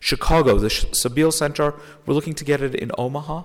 Chicago, 0.00 0.58
the 0.58 0.68
Sabeel 0.68 1.32
Center. 1.32 1.74
We're 2.06 2.14
looking 2.14 2.34
to 2.34 2.44
get 2.44 2.62
it 2.62 2.74
in 2.74 2.90
Omaha, 2.98 3.44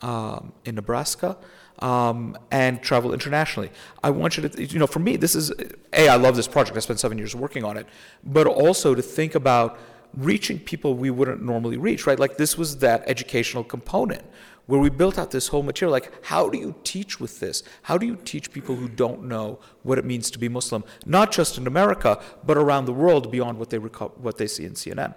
um, 0.00 0.52
in 0.64 0.74
Nebraska, 0.74 1.36
um, 1.78 2.36
and 2.50 2.82
travel 2.82 3.12
internationally. 3.12 3.70
I 4.02 4.10
want 4.10 4.36
you 4.36 4.48
to, 4.48 4.64
you 4.64 4.78
know, 4.78 4.86
for 4.86 4.98
me, 4.98 5.16
this 5.16 5.34
is, 5.34 5.52
A, 5.92 6.08
I 6.08 6.16
love 6.16 6.34
this 6.34 6.48
project. 6.48 6.76
I 6.76 6.80
spent 6.80 6.98
seven 6.98 7.18
years 7.18 7.34
working 7.34 7.62
on 7.62 7.76
it, 7.76 7.86
but 8.24 8.46
also 8.46 8.94
to 8.94 9.02
think 9.02 9.34
about 9.34 9.78
reaching 10.16 10.58
people 10.58 10.94
we 10.94 11.10
wouldn't 11.10 11.42
normally 11.42 11.76
reach, 11.76 12.06
right? 12.06 12.18
Like 12.18 12.36
this 12.36 12.58
was 12.58 12.78
that 12.78 13.02
educational 13.06 13.64
component 13.64 14.22
where 14.66 14.80
we 14.80 14.90
built 14.90 15.18
out 15.18 15.30
this 15.30 15.48
whole 15.48 15.62
material. 15.62 15.92
Like, 15.92 16.24
how 16.24 16.48
do 16.48 16.58
you 16.58 16.74
teach 16.84 17.18
with 17.18 17.40
this? 17.40 17.62
How 17.82 17.98
do 17.98 18.06
you 18.06 18.16
teach 18.16 18.52
people 18.52 18.76
who 18.76 18.88
don't 18.88 19.24
know 19.24 19.58
what 19.82 19.98
it 19.98 20.04
means 20.04 20.30
to 20.30 20.38
be 20.38 20.48
Muslim, 20.48 20.84
not 21.04 21.32
just 21.32 21.58
in 21.58 21.66
America, 21.66 22.22
but 22.44 22.56
around 22.56 22.84
the 22.84 22.92
world 22.92 23.30
beyond 23.30 23.58
what 23.58 23.70
they, 23.70 23.78
reco- 23.78 24.16
what 24.18 24.38
they 24.38 24.46
see 24.46 24.64
in 24.64 24.74
CNN? 24.74 25.14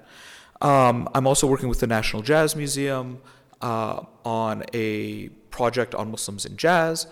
Um, 0.62 1.10
I'm 1.14 1.28
also 1.28 1.48
working 1.48 1.70
with 1.70 1.80
the 1.80 1.88
National 1.88 2.22
Jazz 2.22 2.56
Museum 2.56 3.22
uh, 3.62 4.04
on 4.24 4.64
a 4.74 5.30
project 5.50 5.96
on 5.96 6.12
Muslims 6.12 6.46
in 6.46 6.58
jazz. 6.58 7.08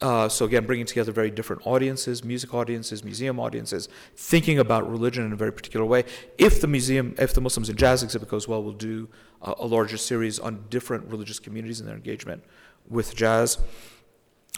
Uh, 0.00 0.28
so 0.28 0.44
again, 0.44 0.66
bringing 0.66 0.86
together 0.86 1.10
very 1.10 1.30
different 1.30 1.66
audiences, 1.66 2.22
music 2.22 2.52
audiences, 2.54 3.02
museum 3.02 3.40
audiences, 3.40 3.88
thinking 4.16 4.58
about 4.58 4.88
religion 4.88 5.24
in 5.24 5.32
a 5.32 5.36
very 5.36 5.52
particular 5.52 5.86
way. 5.86 6.04
If 6.36 6.60
the 6.60 6.66
museum, 6.66 7.14
if 7.18 7.34
the 7.34 7.40
Muslims 7.40 7.68
in 7.68 7.76
Jazz 7.76 8.02
exhibit 8.02 8.28
goes 8.28 8.46
well, 8.46 8.62
we'll 8.62 8.72
do 8.74 9.08
uh, 9.42 9.54
a 9.58 9.66
larger 9.66 9.96
series 9.96 10.38
on 10.38 10.64
different 10.68 11.10
religious 11.10 11.38
communities 11.38 11.80
and 11.80 11.88
their 11.88 11.96
engagement 11.96 12.44
with 12.88 13.14
jazz. 13.14 13.58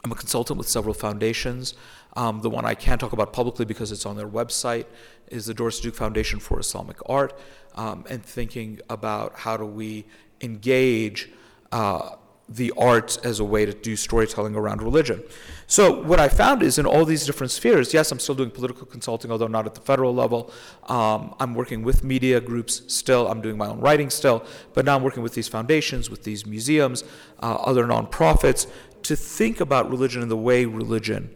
I'm 0.02 0.12
a 0.12 0.14
consultant 0.14 0.56
with 0.58 0.68
several 0.68 0.94
foundations. 0.94 1.74
Um, 2.14 2.40
the 2.40 2.50
one 2.50 2.64
I 2.64 2.74
can't 2.74 3.00
talk 3.00 3.12
about 3.12 3.32
publicly 3.32 3.64
because 3.64 3.92
it's 3.92 4.06
on 4.06 4.16
their 4.16 4.28
website 4.28 4.86
is 5.28 5.46
the 5.46 5.54
Doris 5.54 5.80
Duke 5.80 5.94
Foundation 5.94 6.40
for 6.40 6.58
Islamic 6.58 6.96
Art, 7.08 7.38
um, 7.76 8.04
and 8.08 8.24
thinking 8.24 8.80
about 8.88 9.38
how 9.38 9.56
do 9.56 9.64
we 9.64 10.06
engage 10.40 11.30
uh, 11.72 12.16
the 12.50 12.72
arts 12.76 13.16
as 13.18 13.38
a 13.38 13.44
way 13.44 13.64
to 13.64 13.72
do 13.72 13.94
storytelling 13.94 14.56
around 14.56 14.82
religion. 14.82 15.22
So, 15.68 16.02
what 16.02 16.18
I 16.18 16.28
found 16.28 16.64
is 16.64 16.78
in 16.78 16.86
all 16.86 17.04
these 17.04 17.24
different 17.24 17.52
spheres, 17.52 17.94
yes, 17.94 18.10
I'm 18.10 18.18
still 18.18 18.34
doing 18.34 18.50
political 18.50 18.86
consulting, 18.86 19.30
although 19.30 19.46
not 19.46 19.66
at 19.66 19.76
the 19.76 19.80
federal 19.80 20.12
level. 20.12 20.52
Um, 20.88 21.36
I'm 21.38 21.54
working 21.54 21.84
with 21.84 22.02
media 22.02 22.40
groups 22.40 22.82
still, 22.92 23.28
I'm 23.28 23.40
doing 23.40 23.56
my 23.56 23.68
own 23.68 23.78
writing 23.78 24.10
still, 24.10 24.44
but 24.74 24.84
now 24.84 24.96
I'm 24.96 25.04
working 25.04 25.22
with 25.22 25.34
these 25.34 25.46
foundations, 25.46 26.10
with 26.10 26.24
these 26.24 26.44
museums, 26.44 27.04
uh, 27.40 27.54
other 27.54 27.84
nonprofits, 27.84 28.66
to 29.04 29.14
think 29.14 29.60
about 29.60 29.88
religion 29.88 30.20
and 30.20 30.30
the 30.30 30.36
way 30.36 30.64
religion 30.64 31.30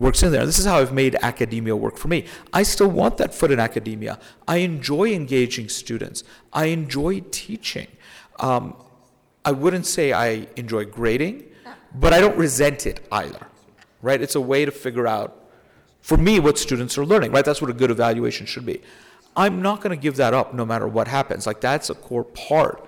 works 0.00 0.22
in 0.24 0.32
there. 0.32 0.44
This 0.44 0.58
is 0.58 0.64
how 0.64 0.78
I've 0.78 0.92
made 0.92 1.14
academia 1.22 1.76
work 1.76 1.96
for 1.96 2.08
me. 2.08 2.24
I 2.52 2.64
still 2.64 2.88
want 2.88 3.18
that 3.18 3.32
foot 3.32 3.52
in 3.52 3.60
academia. 3.60 4.18
I 4.48 4.56
enjoy 4.56 5.12
engaging 5.12 5.68
students, 5.68 6.24
I 6.52 6.66
enjoy 6.66 7.20
teaching. 7.30 7.86
Um, 8.40 8.74
I 9.44 9.52
wouldn't 9.52 9.86
say 9.86 10.12
I 10.12 10.48
enjoy 10.56 10.86
grading, 10.86 11.44
but 11.94 12.12
I 12.12 12.20
don't 12.20 12.36
resent 12.36 12.86
it 12.86 13.06
either, 13.12 13.46
right? 14.02 14.20
It's 14.20 14.34
a 14.34 14.40
way 14.40 14.64
to 14.64 14.70
figure 14.70 15.06
out, 15.06 15.36
for 16.00 16.16
me, 16.16 16.40
what 16.40 16.58
students 16.58 16.96
are 16.98 17.04
learning, 17.04 17.32
right? 17.32 17.44
That's 17.44 17.60
what 17.60 17.70
a 17.70 17.74
good 17.74 17.90
evaluation 17.90 18.46
should 18.46 18.66
be. 18.66 18.82
I'm 19.36 19.62
not 19.62 19.80
going 19.80 19.96
to 19.96 20.02
give 20.02 20.16
that 20.16 20.34
up 20.34 20.54
no 20.54 20.64
matter 20.66 20.88
what 20.88 21.08
happens. 21.08 21.46
Like, 21.46 21.60
that's 21.60 21.88
a 21.88 21.94
core 21.94 22.24
part 22.24 22.86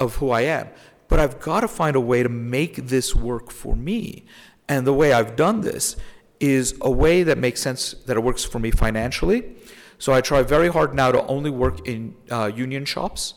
of 0.00 0.16
who 0.16 0.30
I 0.30 0.42
am. 0.42 0.68
But 1.08 1.20
I've 1.20 1.40
got 1.40 1.60
to 1.60 1.68
find 1.68 1.94
a 1.94 2.00
way 2.00 2.22
to 2.22 2.28
make 2.28 2.76
this 2.76 3.14
work 3.14 3.50
for 3.50 3.76
me. 3.76 4.24
And 4.68 4.86
the 4.86 4.92
way 4.94 5.12
I've 5.12 5.36
done 5.36 5.60
this 5.60 5.96
is 6.40 6.74
a 6.80 6.90
way 6.90 7.22
that 7.22 7.38
makes 7.38 7.60
sense, 7.60 7.94
that 8.06 8.16
it 8.16 8.22
works 8.22 8.44
for 8.44 8.58
me 8.58 8.70
financially. 8.70 9.56
So 9.98 10.12
I 10.12 10.20
try 10.20 10.42
very 10.42 10.68
hard 10.68 10.94
now 10.94 11.12
to 11.12 11.24
only 11.26 11.50
work 11.50 11.86
in 11.86 12.14
uh, 12.30 12.50
union 12.54 12.84
shops 12.84 13.34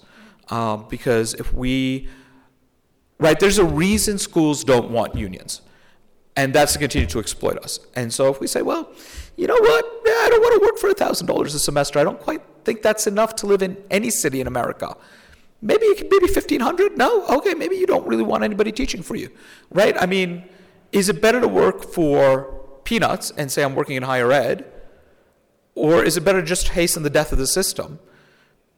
um, 0.49 0.87
because 0.89 1.33
if 1.35 1.53
we 1.53 2.09
right? 3.19 3.39
There's 3.39 3.57
a 3.57 3.65
reason 3.65 4.17
schools 4.17 4.63
don't 4.63 4.91
want 4.91 5.15
unions, 5.15 5.61
and 6.35 6.53
that's 6.53 6.73
to 6.73 6.79
continue 6.79 7.07
to 7.07 7.19
exploit 7.19 7.57
us. 7.57 7.79
And 7.95 8.13
so 8.13 8.29
if 8.29 8.39
we 8.39 8.47
say, 8.47 8.61
well, 8.61 8.91
you 9.35 9.47
know 9.47 9.57
what, 9.57 9.85
I 9.85 10.27
don't 10.29 10.41
want 10.41 10.61
to 10.61 10.65
work 10.65 10.77
for 10.77 10.93
thousand 10.93 11.27
dollars 11.27 11.53
a 11.53 11.59
semester. 11.59 11.99
I 11.99 12.03
don't 12.03 12.19
quite 12.19 12.41
think 12.63 12.81
that's 12.81 13.07
enough 13.07 13.35
to 13.37 13.47
live 13.47 13.61
in 13.61 13.77
any 13.89 14.09
city 14.09 14.41
in 14.41 14.47
America. 14.47 14.95
Maybe 15.61 15.85
you 15.85 15.95
can, 15.95 16.07
maybe 16.09 16.27
fifteen 16.27 16.59
hundred. 16.61 16.97
No, 16.97 17.25
okay, 17.27 17.53
maybe 17.53 17.75
you 17.75 17.87
don't 17.87 18.07
really 18.07 18.23
want 18.23 18.43
anybody 18.43 18.71
teaching 18.71 19.01
for 19.01 19.15
you, 19.15 19.29
right? 19.71 19.99
I 19.99 20.05
mean, 20.05 20.47
is 20.91 21.09
it 21.09 21.21
better 21.21 21.41
to 21.41 21.47
work 21.47 21.83
for 21.83 22.56
peanuts 22.89 23.31
and 23.37 23.51
say 23.51 23.61
I'm 23.65 23.75
working 23.75 23.97
in 23.99 24.03
higher 24.03 24.31
ed, 24.31 24.57
or 25.75 26.05
is 26.07 26.15
it 26.17 26.23
better 26.27 26.41
to 26.41 26.47
just 26.47 26.69
hasten 26.69 27.03
the 27.03 27.09
death 27.19 27.31
of 27.33 27.37
the 27.37 27.47
system? 27.59 27.99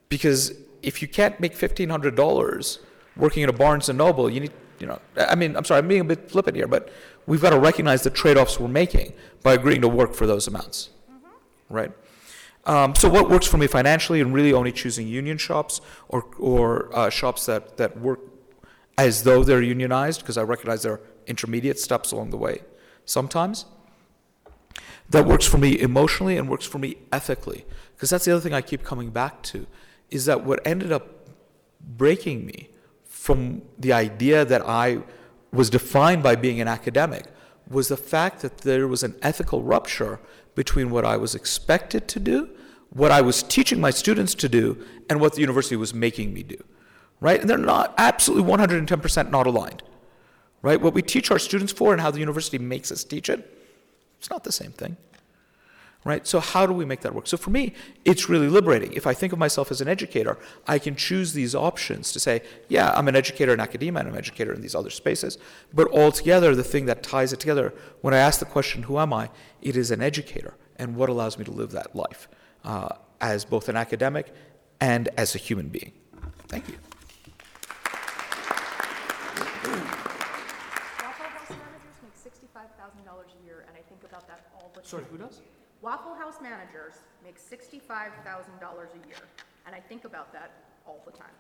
Because 0.10 0.42
if 0.82 1.02
you 1.02 1.08
can't 1.08 1.40
make 1.40 1.54
fifteen 1.66 1.90
hundred 1.90 2.16
dollars 2.16 2.80
working 3.16 3.44
at 3.44 3.50
a 3.50 3.58
Barnes 3.64 3.88
and 3.90 3.98
Noble, 3.98 4.28
you 4.30 4.40
need, 4.40 4.54
you 4.80 4.88
know, 4.88 5.00
I 5.34 5.36
mean, 5.36 5.56
I'm 5.56 5.66
sorry, 5.66 5.80
I'm 5.80 5.88
being 5.88 6.02
a 6.02 6.12
bit 6.16 6.32
flippant 6.32 6.56
here, 6.56 6.68
but 6.68 6.84
we've 7.28 7.42
got 7.42 7.52
to 7.52 7.60
recognize 7.60 8.02
the 8.02 8.10
trade-offs 8.10 8.60
we're 8.60 8.68
making 8.84 9.14
by 9.44 9.54
agreeing 9.54 9.82
to 9.82 9.92
work 10.02 10.16
for 10.16 10.26
those 10.26 10.48
amounts, 10.48 10.90
mm-hmm. 11.12 11.74
right? 11.80 11.92
Um, 12.66 12.96
so 12.96 13.10
what 13.10 13.30
works 13.30 13.48
for 13.48 13.58
me 13.58 13.68
financially, 13.68 14.22
and 14.22 14.34
really 14.34 14.54
only 14.54 14.72
choosing 14.72 15.08
union 15.08 15.38
shops 15.38 15.82
or 16.08 16.22
or 16.40 16.90
uh, 17.00 17.10
shops 17.20 17.46
that 17.46 17.78
that 17.78 17.92
work 18.08 18.20
as 18.98 19.24
though 19.24 19.44
they're 19.44 19.68
unionized, 19.76 20.20
because 20.22 20.38
I 20.42 20.44
recognize 20.44 20.82
there 20.82 20.94
are 20.98 21.02
intermediate 21.28 21.80
steps 21.80 22.12
along 22.12 22.32
the 22.32 22.42
way. 22.48 22.56
Sometimes 23.06 23.66
that 25.10 25.26
works 25.26 25.46
for 25.46 25.58
me 25.58 25.80
emotionally 25.80 26.38
and 26.38 26.50
works 26.50 26.66
for 26.66 26.80
me 26.80 26.98
ethically, 27.12 27.66
because 27.96 28.10
that's 28.10 28.26
the 28.26 28.32
other 28.32 28.42
thing 28.42 28.54
I 28.54 28.62
keep 28.62 28.84
coming 28.84 29.10
back 29.10 29.42
to, 29.44 29.66
is 30.10 30.26
that 30.26 30.44
what 30.44 30.66
ended 30.66 30.92
up 30.92 31.30
breaking 31.82 32.46
me 32.46 32.70
from 33.06 33.62
the 33.78 33.94
idea 33.94 34.46
that 34.46 34.62
I 34.68 35.04
was 35.52 35.70
defined 35.70 36.24
by 36.24 36.36
being 36.36 36.62
an 36.62 36.68
academic 36.68 37.26
was 37.70 37.88
the 37.88 37.98
fact 37.98 38.42
that 38.42 38.60
there 38.60 38.88
was 38.88 39.04
an 39.04 39.16
ethical 39.22 39.64
rupture 39.64 40.20
between 40.56 40.90
what 40.90 41.06
I 41.06 41.18
was 41.18 41.36
expected 41.36 42.08
to 42.10 42.20
do, 42.20 42.50
what 42.90 43.12
I 43.12 43.22
was 43.22 43.44
teaching 43.44 43.80
my 43.80 43.92
students 43.92 44.34
to 44.36 44.50
do, 44.50 44.84
and 45.10 45.20
what 45.20 45.34
the 45.34 45.42
university 45.42 45.76
was 45.76 45.94
making 45.94 46.34
me 46.34 46.44
do. 46.44 46.58
Right? 47.20 47.40
And 47.40 47.50
they're 47.50 47.58
not 47.58 47.94
absolutely 47.98 48.50
110% 48.50 49.30
not 49.30 49.46
aligned. 49.46 49.84
Right? 50.62 50.82
What 50.82 50.94
we 50.94 51.02
teach 51.02 51.32
our 51.32 51.40
students 51.40 51.72
for 51.72 51.92
and 51.92 52.02
how 52.02 52.12
the 52.12 52.20
university 52.20 52.58
makes 52.58 52.92
us 52.92 53.04
teach 53.04 53.30
it, 53.30 53.59
it's 54.20 54.30
not 54.30 54.44
the 54.44 54.52
same 54.52 54.72
thing 54.72 54.98
right? 56.06 56.26
So 56.26 56.40
how 56.40 56.66
do 56.66 56.74
we 56.74 56.86
make 56.86 57.02
that 57.02 57.14
work? 57.14 57.28
So 57.28 57.38
for 57.38 57.50
me, 57.50 57.74
it's 58.06 58.30
really 58.30 58.48
liberating. 58.48 58.94
If 58.94 59.06
I 59.06 59.14
think 59.14 59.34
of 59.34 59.40
myself 59.40 59.70
as 59.70 59.82
an 59.82 59.88
educator, 59.88 60.38
I 60.68 60.80
can 60.80 60.96
choose 60.96 61.34
these 61.34 61.54
options 61.54 62.12
to 62.14 62.20
say, 62.20 62.42
yeah, 62.70 62.92
I'm 62.96 63.08
an 63.08 63.16
educator 63.16 63.54
in 63.54 63.60
academia 63.60 64.00
and 64.00 64.08
I'm 64.08 64.14
an 64.14 64.20
educator 64.20 64.54
in 64.54 64.62
these 64.62 64.76
other 64.76 64.90
spaces. 64.90 65.38
But 65.74 65.92
altogether, 65.92 66.56
the 66.56 66.64
thing 66.64 66.86
that 66.86 67.04
ties 67.04 67.34
it 67.34 67.40
together, 67.40 67.74
when 68.02 68.14
I 68.14 68.18
ask 68.18 68.40
the 68.40 68.46
question, 68.46 68.84
who 68.84 68.98
am 68.98 69.14
I? 69.14 69.30
It 69.62 69.76
is 69.76 69.92
an 69.92 70.02
educator 70.02 70.56
and 70.78 70.96
what 70.96 71.10
allows 71.10 71.38
me 71.38 71.44
to 71.46 71.52
live 71.52 71.72
that 71.72 71.96
life 71.96 72.30
uh, 72.64 72.90
as 73.20 73.44
both 73.44 73.68
an 73.68 73.76
academic 73.76 74.34
and 74.80 75.10
as 75.18 75.36
a 75.36 75.38
human 75.38 75.68
being. 75.68 75.92
Thank 76.48 76.70
you. 76.70 76.76
thousand 82.78 83.06
dollars 83.06 83.32
a 83.40 83.46
year, 83.46 83.66
and 83.68 83.78
I 83.78 83.82
think 83.88 84.04
about 84.04 84.28
that 84.28 84.48
all 84.56 84.72
the 84.74 84.79
time. 84.79 84.79
Sorry, 84.90 85.06
who 85.14 85.22
does? 85.22 85.46
Waffle 85.86 86.18
House 86.18 86.42
managers 86.42 86.98
make 87.22 87.38
sixty-five 87.38 88.10
thousand 88.26 88.58
dollars 88.58 88.90
a 88.98 89.02
year, 89.06 89.22
and 89.70 89.78
I 89.78 89.80
think 89.86 90.02
about 90.02 90.34
that 90.34 90.82
all 90.90 90.98
the 91.06 91.14
time. 91.14 91.38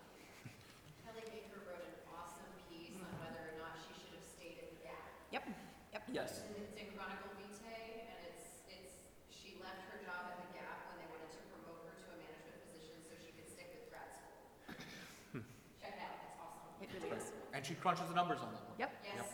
Kelly 1.02 1.26
Baker 1.26 1.58
wrote 1.66 1.82
an 1.82 1.98
awesome 2.14 2.46
piece 2.70 2.94
on 3.02 3.10
whether 3.18 3.42
or 3.50 3.58
not 3.58 3.74
she 3.82 3.90
should 3.98 4.14
have 4.14 4.28
stayed 4.38 4.62
at 4.62 4.70
the 4.70 4.78
Gap. 4.86 5.02
Yep, 5.34 5.50
yep. 5.98 6.04
Yes. 6.14 6.46
And 6.46 6.62
it's 6.62 6.78
in 6.78 6.94
Chronicle 6.94 7.34
Vitae, 7.42 8.06
and 8.06 8.22
it's, 8.30 8.70
it's, 8.70 9.02
she 9.34 9.58
left 9.58 9.82
her 9.90 9.98
job 10.06 10.30
at 10.30 10.38
the 10.46 10.54
Gap 10.54 10.94
when 10.94 11.02
they 11.02 11.10
wanted 11.10 11.34
to 11.34 11.42
promote 11.50 11.90
her 11.90 11.98
to 12.06 12.06
a 12.14 12.18
management 12.22 12.54
position 12.70 13.02
so 13.02 13.18
she 13.18 13.34
could 13.34 13.50
stick 13.50 13.74
with 13.74 13.90
grad 13.90 14.14
school. 14.14 15.42
Check 15.82 15.98
it 15.98 16.06
out, 16.06 16.22
it's 16.22 16.38
awesome. 16.38 16.86
It 16.86 16.90
really 16.94 17.18
is. 17.18 17.34
And 17.58 17.66
she 17.66 17.74
crunches 17.82 18.06
the 18.14 18.14
numbers 18.14 18.46
on 18.46 18.54
that 18.54 18.62
one. 18.70 18.78
Yep. 18.78 18.94
Yes. 19.10 19.26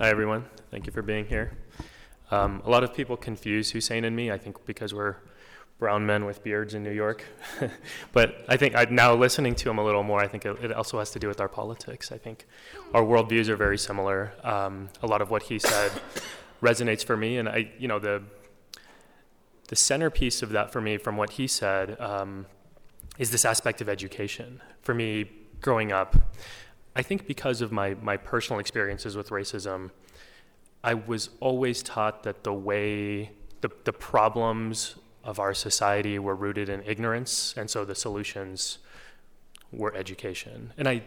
Hi, 0.00 0.10
everyone. 0.10 0.44
Thank 0.70 0.86
you 0.86 0.92
for 0.92 1.02
being 1.02 1.26
here. 1.26 1.58
Um, 2.30 2.62
a 2.64 2.70
lot 2.70 2.84
of 2.84 2.94
people 2.94 3.16
confuse 3.16 3.72
Hussein 3.72 4.04
and 4.04 4.14
me, 4.14 4.30
I 4.30 4.38
think, 4.38 4.64
because 4.64 4.94
we're 4.94 5.16
brown 5.80 6.06
men 6.06 6.24
with 6.24 6.44
beards 6.44 6.72
in 6.72 6.84
New 6.84 6.92
York. 6.92 7.24
but 8.12 8.44
I 8.48 8.56
think 8.56 8.76
I, 8.76 8.86
now 8.88 9.16
listening 9.16 9.56
to 9.56 9.68
him 9.68 9.78
a 9.78 9.84
little 9.84 10.04
more, 10.04 10.20
I 10.20 10.28
think 10.28 10.46
it, 10.46 10.56
it 10.62 10.70
also 10.70 11.00
has 11.00 11.10
to 11.10 11.18
do 11.18 11.26
with 11.26 11.40
our 11.40 11.48
politics. 11.48 12.12
I 12.12 12.16
think 12.16 12.46
our 12.94 13.02
worldviews 13.02 13.48
are 13.48 13.56
very 13.56 13.76
similar. 13.76 14.34
Um, 14.44 14.88
a 15.02 15.08
lot 15.08 15.20
of 15.20 15.30
what 15.32 15.42
he 15.42 15.58
said 15.58 15.90
resonates 16.62 17.04
for 17.04 17.16
me, 17.16 17.36
and 17.38 17.48
I, 17.48 17.72
you 17.76 17.88
know, 17.88 17.98
the 17.98 18.22
the 19.66 19.74
centerpiece 19.74 20.42
of 20.42 20.50
that 20.50 20.72
for 20.72 20.80
me, 20.80 20.96
from 20.96 21.16
what 21.16 21.30
he 21.30 21.48
said, 21.48 22.00
um, 22.00 22.46
is 23.18 23.32
this 23.32 23.44
aspect 23.44 23.80
of 23.80 23.88
education. 23.88 24.60
For 24.80 24.94
me, 24.94 25.28
growing 25.60 25.90
up, 25.90 26.16
I 26.98 27.02
think 27.02 27.28
because 27.28 27.60
of 27.60 27.70
my, 27.70 27.94
my 28.02 28.16
personal 28.16 28.58
experiences 28.58 29.16
with 29.16 29.30
racism, 29.30 29.92
I 30.82 30.94
was 30.94 31.30
always 31.38 31.80
taught 31.80 32.24
that 32.24 32.42
the 32.42 32.52
way, 32.52 33.30
the, 33.60 33.70
the 33.84 33.92
problems 33.92 34.96
of 35.22 35.38
our 35.38 35.54
society 35.54 36.18
were 36.18 36.34
rooted 36.34 36.68
in 36.68 36.82
ignorance, 36.82 37.54
and 37.56 37.70
so 37.70 37.84
the 37.84 37.94
solutions 37.94 38.78
were 39.70 39.94
education. 39.94 40.72
And 40.76 40.88
I, 40.88 41.02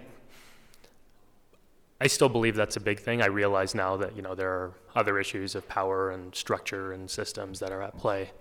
I 1.99 2.07
still 2.07 2.29
believe 2.29 2.55
that's 2.55 2.77
a 2.77 2.81
big 2.81 3.01
thing. 3.01 3.21
I 3.21 3.27
realize 3.27 3.75
now 3.75 3.97
that 3.97 4.15
you 4.15 4.21
know 4.21 4.33
there 4.33 4.49
are 4.49 4.71
other 4.95 5.19
issues 5.19 5.55
of 5.55 5.67
power 5.67 6.11
and 6.11 6.33
structure 6.33 6.93
and 6.93 7.11
systems 7.11 7.59
that 7.59 7.73
are 7.73 7.81
at 7.81 7.97
play. 7.97 8.31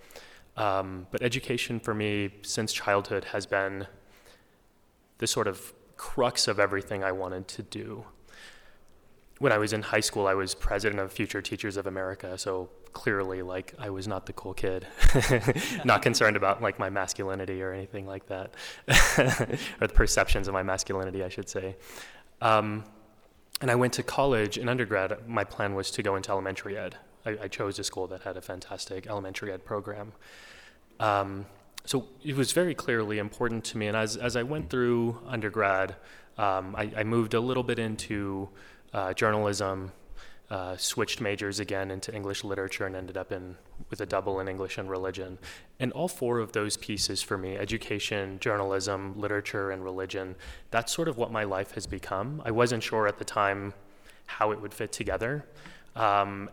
Um, 0.57 1.09
but 1.11 1.21
education 1.21 1.81
for 1.81 1.95
me 1.95 2.31
since 2.43 2.73
childhood 2.73 3.25
has 3.25 3.45
been 3.45 3.89
the 5.19 5.27
sort 5.27 5.49
of 5.49 5.73
crux 6.01 6.49
of 6.49 6.59
everything 6.59 7.05
I 7.05 7.13
wanted 7.13 7.47
to 7.49 7.63
do. 7.63 8.07
When 9.39 9.53
I 9.53 9.59
was 9.59 9.75
in 9.75 9.83
high 9.83 10.01
school, 10.01 10.27
I 10.27 10.33
was 10.33 10.55
president 10.55 10.99
of 10.99 11.13
Future 11.13 11.43
Teachers 11.43 11.77
of 11.77 11.87
America, 11.87 12.39
so 12.39 12.71
clearly, 12.95 13.43
like, 13.43 13.75
I 13.79 13.91
was 13.91 14.09
not 14.09 14.25
the 14.25 14.33
cool 14.33 14.55
kid, 14.55 14.87
not 15.85 16.01
concerned 16.01 16.39
about 16.39 16.63
like 16.63 16.79
my 16.79 16.89
masculinity 16.89 17.63
or 17.63 17.75
anything 17.75 18.07
like 18.07 18.27
that, 18.29 18.55
or 19.79 19.87
the 19.89 19.95
perceptions 19.95 20.49
of 20.49 20.55
my 20.55 20.63
masculinity, 20.63 21.23
I 21.23 21.29
should 21.29 21.51
say. 21.51 21.77
Um, 22.41 22.85
and 23.61 23.71
I 23.71 23.75
went 23.75 23.93
to 23.95 24.03
college 24.03 24.57
in 24.57 24.71
undergrad. 24.71 25.29
My 25.29 25.45
plan 25.45 25.75
was 25.75 25.91
to 25.91 26.03
go 26.03 26.17
into 26.17 26.31
elementary 26.31 26.79
ed. 26.79 26.97
I, 27.27 27.37
I 27.43 27.49
chose 27.49 27.79
a 27.79 27.85
school 27.85 28.07
that 28.07 28.23
had 28.23 28.39
a 28.39 28.41
fantastic 28.41 29.07
elementary 29.07 29.53
ed 29.53 29.67
program. 29.67 30.13
Um, 30.99 31.45
so 31.91 32.07
it 32.23 32.37
was 32.37 32.53
very 32.53 32.73
clearly 32.73 33.19
important 33.19 33.65
to 33.65 33.77
me. 33.77 33.89
And 33.89 33.97
as, 33.97 34.17
as 34.17 34.37
I 34.37 34.45
went 34.45 34.71
through 34.71 35.21
undergrad, 35.27 35.97
um, 36.39 36.77
I, 36.77 36.93
I 36.99 37.03
moved 37.03 37.35
a 37.35 37.41
little 37.41 37.65
bit 37.65 37.81
into 37.81 38.49
uh, 38.93 39.13
journalism, 39.13 39.91
uh, 40.51 40.77
switched 40.77 41.21
majors 41.21 41.59
again 41.59 41.91
into 41.91 42.15
English 42.15 42.45
literature, 42.45 42.87
and 42.87 42.95
ended 42.95 43.17
up 43.17 43.33
in 43.33 43.57
with 43.91 44.01
a 44.01 44.07
double 44.07 44.39
in 44.39 44.47
English 44.47 44.79
and 44.79 44.89
religion. 44.89 45.37
And 45.81 45.91
all 45.91 46.07
four 46.07 46.39
of 46.39 46.53
those 46.53 46.77
pieces 46.77 47.23
for 47.23 47.37
me 47.37 47.57
education, 47.57 48.39
journalism, 48.39 49.19
literature, 49.19 49.73
and 49.73 49.83
religion 49.83 50.37
that's 50.71 50.93
sort 50.93 51.09
of 51.09 51.19
what 51.19 51.33
my 51.33 51.43
life 51.43 51.73
has 51.73 51.89
become. 51.89 52.41
I 52.45 52.53
wasn't 52.53 52.85
sure 52.85 53.09
at 53.09 53.19
the 53.19 53.25
time 53.25 53.75
how 54.27 54.53
it 54.53 54.61
would 54.63 54.73
fit 54.73 54.93
together. 54.93 55.45
Um, 55.97 56.51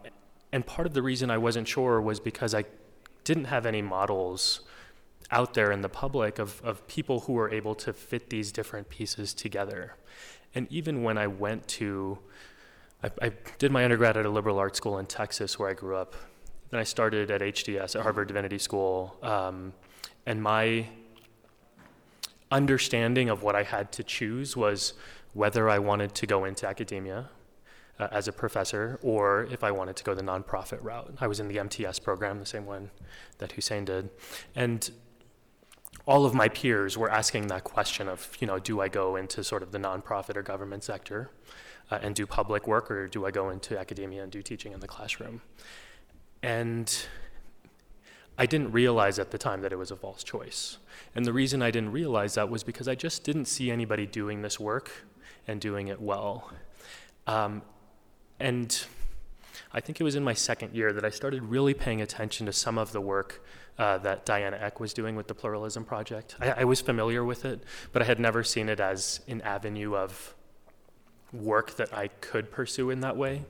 and 0.52 0.65
part 0.65 0.88
of 0.88 0.95
the 0.95 1.04
reason 1.04 1.30
I 1.30 1.38
wasn't 1.38 1.67
sure 1.67 2.02
was 2.02 2.19
because 2.19 2.56
I 2.56 2.65
didn't 3.23 3.45
have 3.45 3.67
any 3.67 3.84
models 3.84 4.62
out 5.32 5.54
there 5.54 5.72
in 5.72 5.82
the 5.82 5.90
public 5.90 6.40
of, 6.40 6.62
of 6.63 6.88
people 6.88 7.22
who 7.22 7.34
were 7.34 7.50
able 7.50 7.76
to 7.76 7.94
fit 7.94 8.30
these 8.30 8.52
different 8.52 8.90
pieces 8.90 9.34
together. 9.34 9.96
And 10.56 10.72
even 10.72 11.04
when 11.04 11.18
I 11.18 11.28
went 11.28 11.68
to, 11.70 12.20
I, 13.04 13.12
I 13.22 13.32
did 13.58 13.72
my 13.72 13.84
undergrad 13.84 14.18
at 14.18 14.26
a 14.26 14.30
liberal 14.30 14.58
arts 14.58 14.78
school 14.78 14.98
in 14.98 15.06
Texas 15.06 15.60
where 15.60 15.70
I 15.70 15.74
grew 15.74 15.96
up. 15.96 16.16
Then 16.70 16.80
I 16.80 16.84
started 16.84 17.32
at 17.32 17.42
HDS, 17.42 17.96
at 17.96 18.02
Harvard 18.02 18.28
Divinity 18.28 18.58
School. 18.58 19.18
Um, 19.22 19.74
and 20.26 20.42
my 20.42 20.88
understanding 22.52 23.30
of 23.30 23.44
what 23.44 23.56
I 23.56 23.63
had 23.63 23.92
to 23.94 24.04
choose 24.04 24.56
was 24.56 24.94
whether 25.34 25.70
I 25.70 25.80
wanted 25.80 26.16
to 26.16 26.26
go 26.26 26.46
into 26.46 26.68
academia 26.68 27.30
uh, 28.00 28.08
as 28.12 28.28
a 28.28 28.32
professor 28.32 29.00
or 29.02 29.48
if 29.52 29.63
I 29.63 29.72
wanted 29.72 29.96
to 29.98 30.04
go 30.04 30.13
the 30.13 30.24
nonprofit 30.24 30.80
route. 30.82 31.13
I 31.20 31.28
was 31.28 31.40
in 31.40 31.48
the 31.48 31.60
MTS 31.60 32.00
program, 32.00 32.40
the 32.40 32.46
same 32.46 32.66
one 32.66 32.92
that 33.40 33.52
Hussein 33.54 33.86
did. 33.86 34.10
And 34.56 34.90
all 36.08 36.26
of 36.26 36.34
my 36.34 36.48
peers 36.48 36.98
were 36.98 37.12
asking 37.12 37.48
that 37.48 37.65
question 37.65 38.08
of, 38.08 38.36
you 38.39 38.48
know, 38.48 38.58
do 38.58 38.80
I 38.80 38.88
go 38.88 39.17
into 39.17 39.43
sort 39.43 39.62
of 39.62 39.74
the 39.74 39.78
nonprofit 39.78 40.38
or 40.38 40.41
government 40.41 40.86
sector 40.86 41.30
uh, 41.91 42.00
and 42.02 42.15
do 42.15 42.26
public 42.26 42.65
work, 42.65 42.89
or 42.89 43.08
do 43.08 43.26
I 43.26 43.32
go 43.32 43.50
into 43.50 43.78
academia 43.78 44.24
and 44.24 44.32
do 44.32 44.41
teaching 44.41 44.72
in 44.72 44.80
the 44.80 44.88
classroom? 44.88 45.41
And 46.41 47.08
I 48.38 48.46
didn't 48.46 48.72
realize 48.72 49.20
at 49.20 49.32
the 49.32 49.38
time 49.38 49.62
that 49.62 49.74
it 49.74 49.76
was 49.76 49.91
a 49.91 49.98
false 49.98 50.24
choice. 50.24 50.78
And 51.13 51.26
the 51.26 51.34
reason 51.34 51.62
I 51.62 51.72
didn't 51.72 51.91
realize 51.91 52.36
that 52.36 52.50
was 52.50 52.63
because 52.63 52.88
I 52.88 52.96
just 52.96 53.26
didn't 53.26 53.46
see 53.46 53.70
anybody 53.70 54.06
doing 54.06 54.41
this 54.43 54.60
work 54.60 54.91
and 55.46 55.60
doing 55.60 55.89
it 55.89 56.00
well. 56.00 56.52
Um, 57.26 57.63
and 58.39 58.82
I 59.74 59.82
think 59.82 60.00
it 60.00 60.04
was 60.06 60.15
in 60.15 60.24
my 60.24 60.34
second 60.34 60.74
year 60.74 60.93
that 60.93 61.04
I 61.04 61.10
started 61.10 61.43
really 61.43 61.74
paying 61.74 62.02
attention 62.02 62.46
to 62.46 62.54
some 62.54 62.78
of 62.78 62.93
the 62.93 63.02
work 63.02 63.43
uh, 63.78 63.98
that 64.00 64.26
Diana 64.26 64.58
Eck 64.60 64.80
was 64.80 64.94
doing 64.94 65.16
with 65.16 65.28
the 65.28 65.36
Pluralism 65.36 65.86
Project. 65.86 66.36
I, 66.40 66.50
I, 66.52 66.63
was 66.63 66.82
familiar 66.82 67.24
with 67.24 67.46
it, 67.46 67.63
but 67.92 68.02
I 68.02 68.06
had 68.06 68.20
never 68.20 68.44
seen 68.44 68.70
it 68.70 68.80
as 68.80 69.22
an 69.28 69.42
avenue 69.42 69.96
of 69.96 70.34
work 71.32 71.76
that 71.76 71.94
I 71.94 72.08
could 72.08 72.52
pursue 72.52 72.90
in 72.90 73.02
that 73.02 73.18
way. 73.18 73.46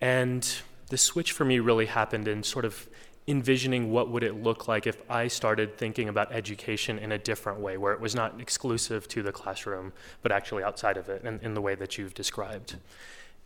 And 0.00 0.46
the 0.88 0.98
switch 0.98 1.32
for 1.32 1.44
me 1.44 1.58
really 1.58 1.86
happened 1.86 2.28
in 2.28 2.42
sort 2.42 2.64
of 2.64 2.88
envisioning 3.26 3.92
what 3.92 4.10
would 4.10 4.24
it 4.24 4.42
look 4.42 4.66
like 4.66 4.86
if 4.86 5.00
I 5.08 5.28
started 5.28 5.78
thinking 5.78 6.08
about 6.08 6.32
education 6.32 6.98
in 6.98 7.12
a 7.12 7.18
different 7.18 7.60
way, 7.60 7.76
where 7.76 7.92
it 7.92 8.00
was 8.00 8.14
not 8.14 8.40
exclusive 8.40 9.06
to 9.08 9.22
the 9.22 9.32
classroom, 9.32 9.92
but 10.22 10.32
actually 10.32 10.64
outside 10.64 10.96
of 10.96 11.08
it, 11.08 11.24
in, 11.24 11.38
in 11.42 11.54
the 11.54 11.60
way 11.60 11.74
that 11.76 11.96
you've 11.96 12.14
described. 12.14 12.76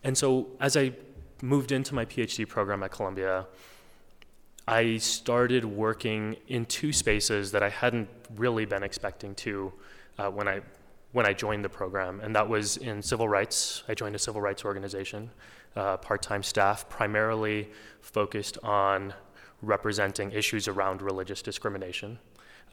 And 0.03 0.17
so 0.17 0.47
as 0.59 0.75
I 0.75 0.93
moved 1.41 1.71
into 1.71 1.93
my 1.93 2.05
PhD 2.05 2.47
program 2.47 2.83
at 2.83 2.91
Columbia, 2.91 3.45
I 4.67 4.97
started 4.97 5.63
working 5.63 6.37
in 6.47 6.65
two 6.65 6.91
spaces 6.91 7.51
that 7.51 7.61
I 7.61 7.69
hadn't 7.69 8.09
really 8.35 8.65
been 8.65 8.81
expecting 8.81 9.35
to 9.35 9.71
uh, 10.17 10.29
when 10.29 10.47
I 10.47 10.61
when 11.11 11.25
I 11.25 11.31
joined 11.31 11.63
the 11.63 11.69
program, 11.69 12.19
and 12.19 12.35
that 12.35 12.49
was 12.49 12.75
in 12.75 13.01
civil 13.01 13.29
rights. 13.29 13.83
I 13.87 13.93
joined 13.93 14.15
a 14.15 14.19
civil 14.19 14.41
rights 14.41 14.65
organization, 14.65 15.29
uh, 15.77 15.95
part-time 15.95 16.43
staff, 16.43 16.89
primarily 16.89 17.69
focused 18.01 18.57
on 18.63 19.13
representing 19.61 20.33
issues 20.33 20.67
around 20.67 21.01
religious 21.01 21.41
discrimination, 21.41 22.19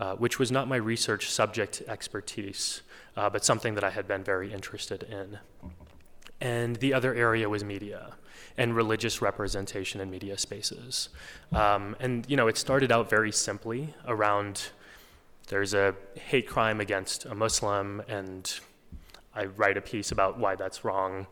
uh, 0.01 0.17
which 0.17 0.41
was 0.41 0.51
not 0.51 0.67
my 0.67 0.75
research 0.75 1.31
subject 1.31 1.85
expertise, 1.87 2.83
uh, 3.17 3.31
but 3.31 3.45
something 3.45 3.75
that 3.77 3.85
I 3.85 3.91
had 3.91 4.09
been 4.09 4.25
very 4.25 4.53
interested 4.53 5.05
in. 5.05 5.39
And 6.41 6.75
the 6.77 6.95
other 6.95 7.15
area 7.15 7.49
was 7.49 7.63
media 7.63 8.15
and 8.57 8.77
religious 8.77 9.23
representation 9.23 10.01
in 10.01 10.11
media 10.11 10.39
spaces. 10.39 11.09
Um, 11.53 11.97
and 12.01 12.29
you 12.29 12.37
know, 12.37 12.49
it 12.49 12.57
started 12.57 12.93
out 12.93 13.09
very 13.09 13.33
simply 13.33 13.95
around 14.07 14.71
there's 15.49 15.75
a 15.75 15.95
hate 16.15 16.49
crime 16.49 16.81
against 16.81 17.27
a 17.27 17.35
Muslim, 17.35 18.03
and 18.09 18.53
I 19.35 19.47
write 19.47 19.77
a 19.77 19.81
piece 19.81 20.13
about 20.13 20.39
why 20.39 20.55
that's 20.55 20.85
wrong, 20.85 21.27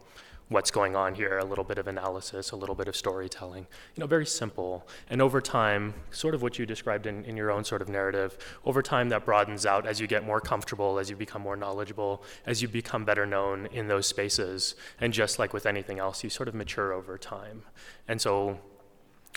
what's 0.50 0.70
going 0.72 0.96
on 0.96 1.14
here, 1.14 1.38
a 1.38 1.44
little 1.44 1.62
bit 1.64 1.78
of 1.78 1.86
analysis, 1.86 2.50
a 2.50 2.56
little 2.56 2.74
bit 2.74 2.88
of 2.88 2.96
storytelling. 2.96 3.66
You 3.94 4.00
know, 4.00 4.06
very 4.08 4.26
simple. 4.26 4.86
And 5.08 5.22
over 5.22 5.40
time, 5.40 5.94
sort 6.10 6.34
of 6.34 6.42
what 6.42 6.58
you 6.58 6.66
described 6.66 7.06
in, 7.06 7.24
in 7.24 7.36
your 7.36 7.52
own 7.52 7.64
sort 7.64 7.80
of 7.80 7.88
narrative, 7.88 8.36
over 8.64 8.82
time 8.82 9.08
that 9.10 9.24
broadens 9.24 9.64
out 9.64 9.86
as 9.86 10.00
you 10.00 10.08
get 10.08 10.26
more 10.26 10.40
comfortable, 10.40 10.98
as 10.98 11.08
you 11.08 11.14
become 11.14 11.40
more 11.40 11.56
knowledgeable, 11.56 12.24
as 12.46 12.60
you 12.60 12.68
become 12.68 13.04
better 13.04 13.24
known 13.24 13.66
in 13.72 13.86
those 13.86 14.08
spaces. 14.08 14.74
And 15.00 15.12
just 15.12 15.38
like 15.38 15.52
with 15.52 15.66
anything 15.66 16.00
else, 16.00 16.24
you 16.24 16.30
sort 16.30 16.48
of 16.48 16.54
mature 16.56 16.92
over 16.92 17.16
time. 17.16 17.62
And 18.08 18.20
so 18.20 18.58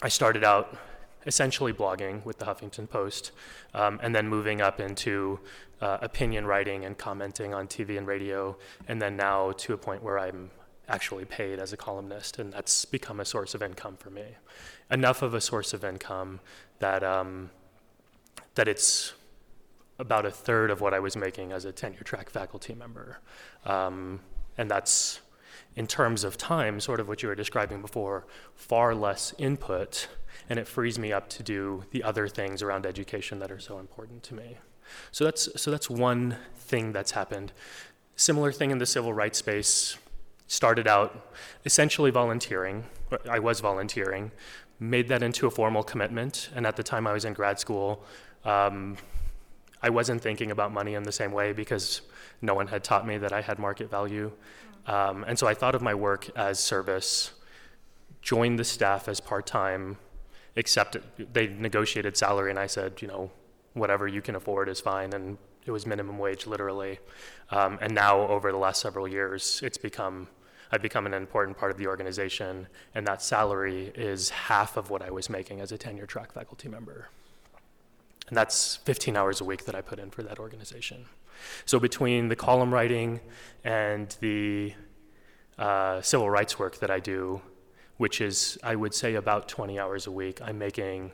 I 0.02 0.10
started 0.10 0.44
out 0.44 0.76
essentially 1.28 1.72
blogging 1.72 2.26
with 2.26 2.40
the 2.40 2.46
Huffington 2.46 2.90
Post, 2.90 3.32
um, 3.76 4.00
and 4.02 4.16
then 4.16 4.28
moving 4.28 4.62
up 4.62 4.80
into 4.80 5.40
uh, 5.80 6.00
opinion 6.02 6.48
writing 6.48 6.86
and 6.86 6.98
commenting 6.98 7.54
on 7.54 7.68
TV 7.68 8.00
and 8.00 8.08
radio, 8.08 8.58
and 8.88 9.00
then 9.00 9.16
now 9.16 9.52
to 9.52 9.74
a 9.74 9.78
point 9.78 10.02
where 10.02 10.18
I'm 10.18 10.50
actually 10.88 11.26
paid 11.26 11.60
as 11.60 11.74
a 11.74 11.78
columnist, 11.78 12.40
and 12.40 12.52
that's 12.54 12.86
become 12.86 13.20
a 13.20 13.26
source 13.26 13.54
of 13.54 13.62
income 13.62 13.96
for 13.98 14.10
me. 14.10 14.26
Enough 14.92 15.22
of 15.22 15.34
a 15.34 15.42
source 15.42 15.74
of 15.74 15.84
income 15.84 16.40
that 16.80 17.04
um, 17.04 17.50
that 18.56 18.68
it's 18.68 19.14
about 20.00 20.26
a 20.26 20.32
third 20.32 20.72
of 20.72 20.82
what 20.82 20.94
I 20.94 21.00
was 21.00 21.16
making 21.16 21.52
as 21.52 21.66
a 21.66 21.72
tenure 21.72 22.04
track 22.04 22.30
faculty 22.30 22.74
member, 22.74 23.20
um, 23.66 24.20
and 24.58 24.70
that's 24.70 25.22
in 25.76 25.88
terms 25.88 26.24
of 26.24 26.38
time, 26.38 26.80
sort 26.80 27.00
of 27.00 27.08
what 27.08 27.24
you 27.24 27.30
were 27.30 27.36
describing 27.36 27.82
before, 27.82 28.26
far 28.56 28.94
less 28.94 29.34
input, 29.38 30.08
and 30.50 30.60
it 30.60 30.68
frees 30.68 31.00
me 31.00 31.12
up 31.12 31.30
to 31.30 31.44
do 31.44 31.84
the 31.92 32.04
other 32.04 32.28
things 32.28 32.62
around 32.62 32.86
education 32.86 33.40
that 33.40 33.52
are 33.52 33.60
so 33.60 33.80
important 33.80 34.22
to 34.24 34.36
me. 34.36 34.58
So 35.12 35.24
that's 35.24 35.50
so 35.60 35.72
that's 35.72 35.90
one 35.90 36.38
thing 36.56 36.92
that's 36.92 37.12
happened. 37.12 37.52
Similar 38.16 38.52
thing 38.52 38.72
in 38.72 38.78
the 38.78 38.86
civil 38.86 39.14
rights 39.14 39.40
space. 39.40 39.98
Started 40.48 40.88
out 40.88 41.34
essentially 41.66 42.12
volunteering. 42.12 42.86
I 43.30 43.40
was 43.40 43.60
volunteering. 43.60 44.32
Made 44.80 45.08
that 45.08 45.24
into 45.24 45.48
a 45.48 45.52
formal 45.52 45.84
commitment, 45.84 46.50
and 46.56 46.68
at 46.68 46.76
the 46.76 46.84
time 46.84 47.08
I 47.08 47.14
was 47.14 47.26
in 47.26 47.34
grad 47.34 47.60
school. 47.60 48.04
Um, 48.44 48.98
I 49.82 49.90
wasn't 49.90 50.22
thinking 50.22 50.52
about 50.52 50.72
money 50.72 50.94
in 50.96 51.04
the 51.04 51.12
same 51.12 51.32
way 51.32 51.52
because 51.52 52.02
no 52.42 52.54
one 52.54 52.68
had 52.68 52.84
taught 52.84 53.06
me 53.06 53.18
that 53.18 53.34
I 53.34 53.42
had 53.42 53.60
market 53.60 53.90
value. 53.90 54.32
Um, 54.88 55.24
and 55.28 55.38
so 55.38 55.48
I 55.48 55.54
thought 55.54 55.76
of 55.76 55.82
my 55.82 55.94
work 55.94 56.30
as 56.38 56.60
service, 56.60 57.32
joined 58.22 58.60
the 58.60 58.64
staff 58.64 59.08
as 59.08 59.20
part 59.20 59.46
time, 59.46 59.98
accepted, 60.56 61.04
they 61.34 61.48
negotiated 61.48 62.18
salary, 62.18 62.50
and 62.50 62.60
I 62.60 62.68
said, 62.68 63.02
you 63.02 63.08
know, 63.08 63.32
whatever 63.74 64.08
you 64.08 64.22
can 64.22 64.36
afford 64.36 64.70
is 64.70 64.80
fine. 64.80 65.14
And 65.14 65.38
it 65.66 65.72
was 65.72 65.86
minimum 65.86 66.18
wage, 66.18 66.48
literally. 66.48 67.00
Um, 67.52 67.78
and 67.82 67.94
now, 67.94 68.28
over 68.28 68.52
the 68.52 68.58
last 68.58 68.82
several 68.82 69.08
years, 69.08 69.62
it's 69.64 69.78
become 69.78 70.28
I've 70.74 70.82
become 70.82 71.06
an 71.06 71.14
important 71.14 71.56
part 71.56 71.72
of 71.72 71.78
the 71.78 71.86
organization, 71.86 72.66
and 72.96 73.06
that 73.06 73.22
salary 73.22 73.92
is 73.94 74.32
half 74.32 74.76
of 74.76 74.90
what 74.90 75.04
I 75.04 75.12
was 75.12 75.30
making 75.30 75.62
as 75.62 75.72
a 75.72 75.78
tenure 75.78 76.08
track 76.08 76.32
faculty 76.32 76.68
member. 76.68 77.10
And 78.28 78.36
that's 78.36 78.78
15 78.78 79.16
hours 79.16 79.40
a 79.40 79.44
week 79.44 79.66
that 79.66 79.76
I 79.76 79.82
put 79.82 80.00
in 80.00 80.10
for 80.10 80.24
that 80.24 80.40
organization. 80.40 81.06
So 81.66 81.80
between 81.80 82.30
the 82.30 82.36
column 82.36 82.74
writing 82.74 83.20
and 83.64 84.16
the 84.20 84.74
uh, 85.60 86.02
civil 86.02 86.28
rights 86.28 86.58
work 86.58 86.80
that 86.80 86.90
I 86.90 87.00
do, 87.00 87.42
which 87.98 88.20
is, 88.20 88.58
I 88.64 88.76
would 88.76 88.96
say, 88.96 89.14
about 89.14 89.48
20 89.48 89.78
hours 89.78 90.08
a 90.08 90.12
week, 90.12 90.42
I'm 90.42 90.58
making 90.58 91.12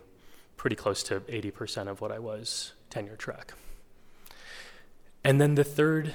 pretty 0.55 0.77
close 0.77 1.03
to 1.03 1.19
80% 1.19 1.89
of 1.89 1.99
what 1.99 2.13
I 2.13 2.19
was 2.19 2.71
tenure 2.89 3.17
track. 3.17 3.53
And 5.23 5.39
then 5.39 5.55
the 5.55 5.63
third 5.63 6.13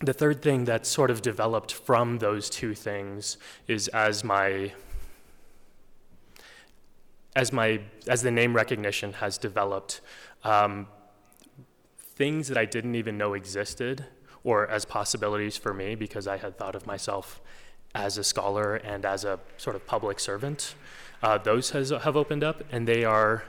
the 0.00 0.12
third 0.12 0.42
thing 0.42 0.64
that 0.64 0.84
sort 0.84 1.12
of 1.12 1.22
developed 1.22 1.72
from 1.72 2.18
those 2.18 2.50
two 2.50 2.74
things 2.74 3.36
is 3.68 3.86
as 3.88 4.24
my 4.24 4.72
as 7.36 7.52
my 7.52 7.80
as 8.08 8.22
the 8.22 8.30
name 8.30 8.54
recognition 8.54 9.14
has 9.14 9.38
developed, 9.38 10.00
um, 10.44 10.88
things 11.96 12.48
that 12.48 12.58
I 12.58 12.64
didn't 12.64 12.96
even 12.96 13.16
know 13.16 13.34
existed 13.34 14.04
or 14.44 14.68
as 14.68 14.84
possibilities 14.84 15.56
for 15.56 15.72
me 15.72 15.94
because 15.94 16.26
I 16.26 16.36
had 16.36 16.58
thought 16.58 16.74
of 16.74 16.86
myself 16.86 17.40
as 17.94 18.18
a 18.18 18.24
scholar 18.24 18.74
and 18.76 19.04
as 19.04 19.24
a 19.24 19.38
sort 19.56 19.76
of 19.76 19.86
public 19.86 20.18
servant. 20.18 20.74
Uh, 21.22 21.38
those 21.38 21.70
has, 21.70 21.90
have 21.90 22.16
opened 22.16 22.42
up, 22.42 22.64
and 22.72 22.88
they 22.88 23.04
are 23.04 23.44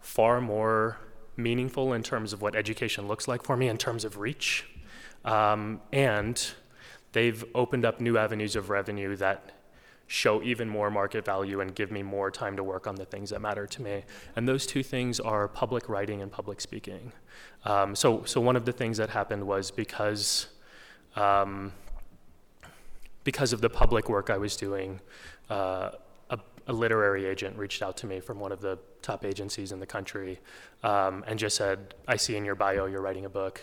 far 0.00 0.40
more 0.40 0.96
meaningful 1.38 1.92
in 1.92 2.02
terms 2.02 2.32
of 2.32 2.42
what 2.42 2.54
education 2.54 3.08
looks 3.08 3.28
like 3.28 3.42
for 3.42 3.56
me 3.56 3.68
in 3.68 3.78
terms 3.78 4.04
of 4.04 4.18
reach. 4.18 4.66
Um, 5.24 5.80
and 5.92 6.52
they've 7.12 7.44
opened 7.54 7.84
up 7.84 8.00
new 8.00 8.18
avenues 8.18 8.56
of 8.56 8.70
revenue 8.70 9.16
that 9.16 9.52
show 10.08 10.42
even 10.42 10.68
more 10.68 10.90
market 10.90 11.24
value 11.24 11.60
and 11.60 11.74
give 11.74 11.92
me 11.92 12.02
more 12.02 12.30
time 12.30 12.56
to 12.56 12.64
work 12.64 12.86
on 12.86 12.96
the 12.96 13.04
things 13.04 13.30
that 13.30 13.40
matter 13.40 13.66
to 13.66 13.82
me. 13.82 14.04
And 14.34 14.48
those 14.48 14.66
two 14.66 14.82
things 14.82 15.20
are 15.20 15.46
public 15.46 15.88
writing 15.88 16.22
and 16.22 16.32
public 16.32 16.60
speaking. 16.60 17.12
Um, 17.64 17.94
so, 17.94 18.24
so 18.24 18.40
one 18.40 18.56
of 18.56 18.64
the 18.64 18.72
things 18.72 18.96
that 18.96 19.10
happened 19.10 19.46
was 19.46 19.70
because, 19.70 20.48
um, 21.14 21.72
because 23.22 23.52
of 23.52 23.60
the 23.60 23.68
public 23.68 24.08
work 24.08 24.30
I 24.30 24.38
was 24.38 24.56
doing, 24.56 25.00
uh, 25.50 25.90
a, 26.68 26.72
literary 26.72 27.26
agent 27.26 27.56
reached 27.56 27.82
out 27.82 27.96
to 27.98 28.06
me 28.06 28.20
from 28.20 28.38
one 28.38 28.52
of 28.52 28.60
the 28.60 28.78
top 29.02 29.24
agencies 29.24 29.72
in 29.72 29.80
the 29.80 29.86
country 29.86 30.38
um, 30.82 31.24
and 31.26 31.38
just 31.38 31.56
said, 31.56 31.94
I 32.06 32.16
see 32.16 32.36
in 32.36 32.44
your 32.44 32.54
bio 32.54 32.86
you're 32.86 33.02
writing 33.02 33.24
a 33.24 33.30
book. 33.30 33.60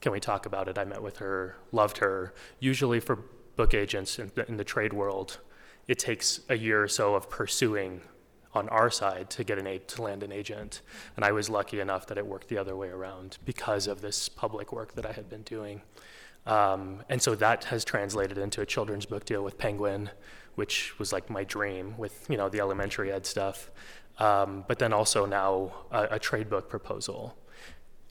Can 0.00 0.12
we 0.12 0.20
talk 0.20 0.46
about 0.46 0.68
it? 0.68 0.78
I 0.78 0.84
met 0.84 1.02
with 1.02 1.18
her, 1.18 1.56
loved 1.70 1.98
her. 1.98 2.34
Usually 2.58 3.00
for 3.00 3.18
book 3.56 3.74
agents 3.74 4.18
in 4.18 4.30
the, 4.34 4.48
in 4.48 4.56
the 4.56 4.64
trade 4.64 4.92
world, 4.92 5.38
it 5.88 5.98
takes 5.98 6.40
a 6.48 6.56
year 6.56 6.82
or 6.82 6.88
so 6.88 7.14
of 7.14 7.30
pursuing 7.30 8.02
on 8.54 8.68
our 8.68 8.90
side 8.90 9.30
to 9.30 9.44
get 9.44 9.58
an 9.58 9.80
to 9.86 10.02
land 10.02 10.22
an 10.22 10.32
agent. 10.32 10.82
And 11.16 11.24
I 11.24 11.32
was 11.32 11.48
lucky 11.48 11.80
enough 11.80 12.06
that 12.08 12.18
it 12.18 12.26
worked 12.26 12.48
the 12.48 12.58
other 12.58 12.76
way 12.76 12.88
around 12.88 13.38
because 13.44 13.86
of 13.86 14.00
this 14.00 14.28
public 14.28 14.72
work 14.72 14.94
that 14.94 15.06
I 15.06 15.12
had 15.12 15.30
been 15.30 15.42
doing. 15.42 15.80
Um, 16.44 17.02
and 17.08 17.22
so 17.22 17.34
that 17.36 17.64
has 17.64 17.84
translated 17.84 18.36
into 18.36 18.60
a 18.60 18.66
children's 18.66 19.06
book 19.06 19.24
deal 19.24 19.42
with 19.42 19.58
Penguin, 19.58 20.10
which 20.54 20.98
was 20.98 21.12
like 21.12 21.30
my 21.30 21.44
dream 21.44 21.96
with 21.96 22.26
you 22.28 22.36
know 22.36 22.48
the 22.48 22.60
elementary 22.60 23.12
ed 23.12 23.26
stuff. 23.26 23.70
Um, 24.18 24.64
but 24.68 24.78
then 24.78 24.92
also 24.92 25.24
now 25.26 25.72
a, 25.90 26.08
a 26.12 26.18
trade 26.18 26.50
book 26.50 26.68
proposal. 26.68 27.34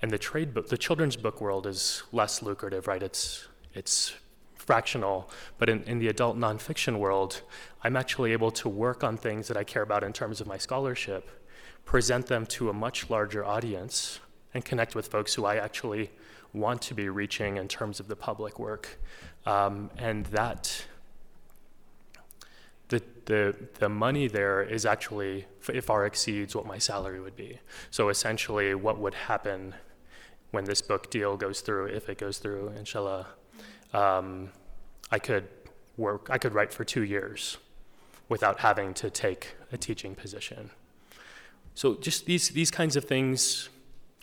And 0.01 0.09
the 0.09 0.17
trade 0.17 0.53
book, 0.53 0.67
the 0.67 0.77
children's 0.77 1.15
book 1.15 1.39
world 1.39 1.67
is 1.67 2.03
less 2.11 2.41
lucrative, 2.41 2.87
right? 2.87 3.03
It's 3.03 3.47
it's 3.73 4.13
fractional, 4.55 5.29
but 5.57 5.69
in, 5.69 5.83
in 5.83 5.99
the 5.99 6.07
adult 6.07 6.37
nonfiction 6.37 6.97
world, 6.99 7.41
I'm 7.83 7.95
actually 7.95 8.31
able 8.31 8.51
to 8.51 8.69
work 8.69 9.03
on 9.03 9.17
things 9.17 9.47
that 9.47 9.57
I 9.57 9.63
care 9.63 9.81
about 9.81 10.03
in 10.03 10.13
terms 10.13 10.39
of 10.39 10.47
my 10.47 10.57
scholarship, 10.57 11.29
present 11.83 12.27
them 12.27 12.45
to 12.47 12.69
a 12.69 12.73
much 12.73 13.09
larger 13.09 13.43
audience, 13.43 14.19
and 14.53 14.63
connect 14.63 14.95
with 14.95 15.07
folks 15.07 15.33
who 15.33 15.45
I 15.45 15.55
actually 15.57 16.11
want 16.53 16.81
to 16.83 16.93
be 16.93 17.09
reaching 17.09 17.57
in 17.57 17.67
terms 17.67 17.99
of 17.99 18.07
the 18.07 18.15
public 18.15 18.59
work. 18.59 18.99
Um, 19.45 19.89
and 19.97 20.25
that, 20.27 20.85
the, 23.25 23.55
the, 23.79 23.89
money 23.89 24.27
there 24.27 24.61
is 24.63 24.85
actually 24.85 25.45
far 25.81 26.05
exceeds 26.05 26.55
what 26.55 26.65
my 26.65 26.77
salary 26.77 27.19
would 27.19 27.35
be. 27.35 27.59
So 27.89 28.09
essentially, 28.09 28.73
what 28.75 28.97
would 28.99 29.13
happen 29.13 29.75
when 30.51 30.65
this 30.65 30.81
book 30.81 31.09
deal 31.09 31.37
goes 31.37 31.61
through, 31.61 31.85
if 31.87 32.09
it 32.09 32.17
goes 32.17 32.37
through, 32.37 32.69
inshallah, 32.77 33.27
um, 33.93 34.49
I 35.11 35.19
could 35.19 35.47
work, 35.97 36.27
I 36.29 36.37
could 36.37 36.53
write 36.53 36.73
for 36.73 36.83
two 36.83 37.03
years 37.03 37.57
without 38.29 38.59
having 38.59 38.93
to 38.95 39.09
take 39.09 39.55
a 39.71 39.77
teaching 39.77 40.15
position. 40.15 40.71
So 41.75 41.95
just 41.95 42.25
these, 42.25 42.49
these 42.49 42.71
kinds 42.71 42.95
of 42.95 43.05
things. 43.05 43.69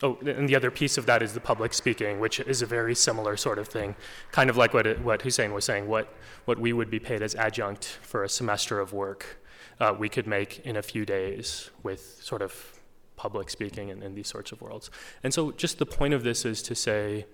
Oh, 0.01 0.17
and 0.25 0.49
the 0.49 0.55
other 0.55 0.71
piece 0.71 0.97
of 0.97 1.07
that 1.07 1.23
is 1.23 1.35
the 1.35 1.41
public 1.41 1.75
speaking, 1.75 2.21
which 2.21 2.39
is 2.39 2.63
a 2.63 2.67
very 2.67 2.95
similar 2.95 3.37
sort 3.37 3.59
of 3.59 3.67
thing, 3.67 3.97
kind 4.31 4.49
of 4.49 4.57
like 4.57 4.73
what, 4.73 5.01
what 5.01 5.23
Hussein 5.23 5.53
was 5.53 5.65
saying, 5.65 5.89
what, 5.89 6.15
what 6.45 6.59
we 6.59 6.73
would 6.73 6.89
be 6.89 7.01
paid 7.01 7.21
as 7.21 7.35
adjunct 7.35 7.85
for 8.03 8.23
a 8.23 8.29
semester 8.29 8.79
of 8.79 8.93
work, 8.93 9.41
uh, 9.81 9.93
we 9.99 10.09
could 10.09 10.27
make 10.27 10.61
in 10.61 10.77
a 10.77 10.83
few 10.83 11.05
days 11.05 11.71
with 11.83 12.21
sort 12.23 12.43
of 12.43 12.81
public 13.17 13.51
speaking 13.51 13.91
and 13.91 14.17
these 14.17 14.29
sorts 14.29 14.53
of 14.53 14.61
worlds. 14.61 14.89
And 15.25 15.35
so 15.35 15.51
just 15.51 15.79
the 15.79 15.87
point 15.87 16.15
of 16.15 16.23
this 16.23 16.45
is 16.45 16.63
to 16.63 16.77
say, 16.77 17.27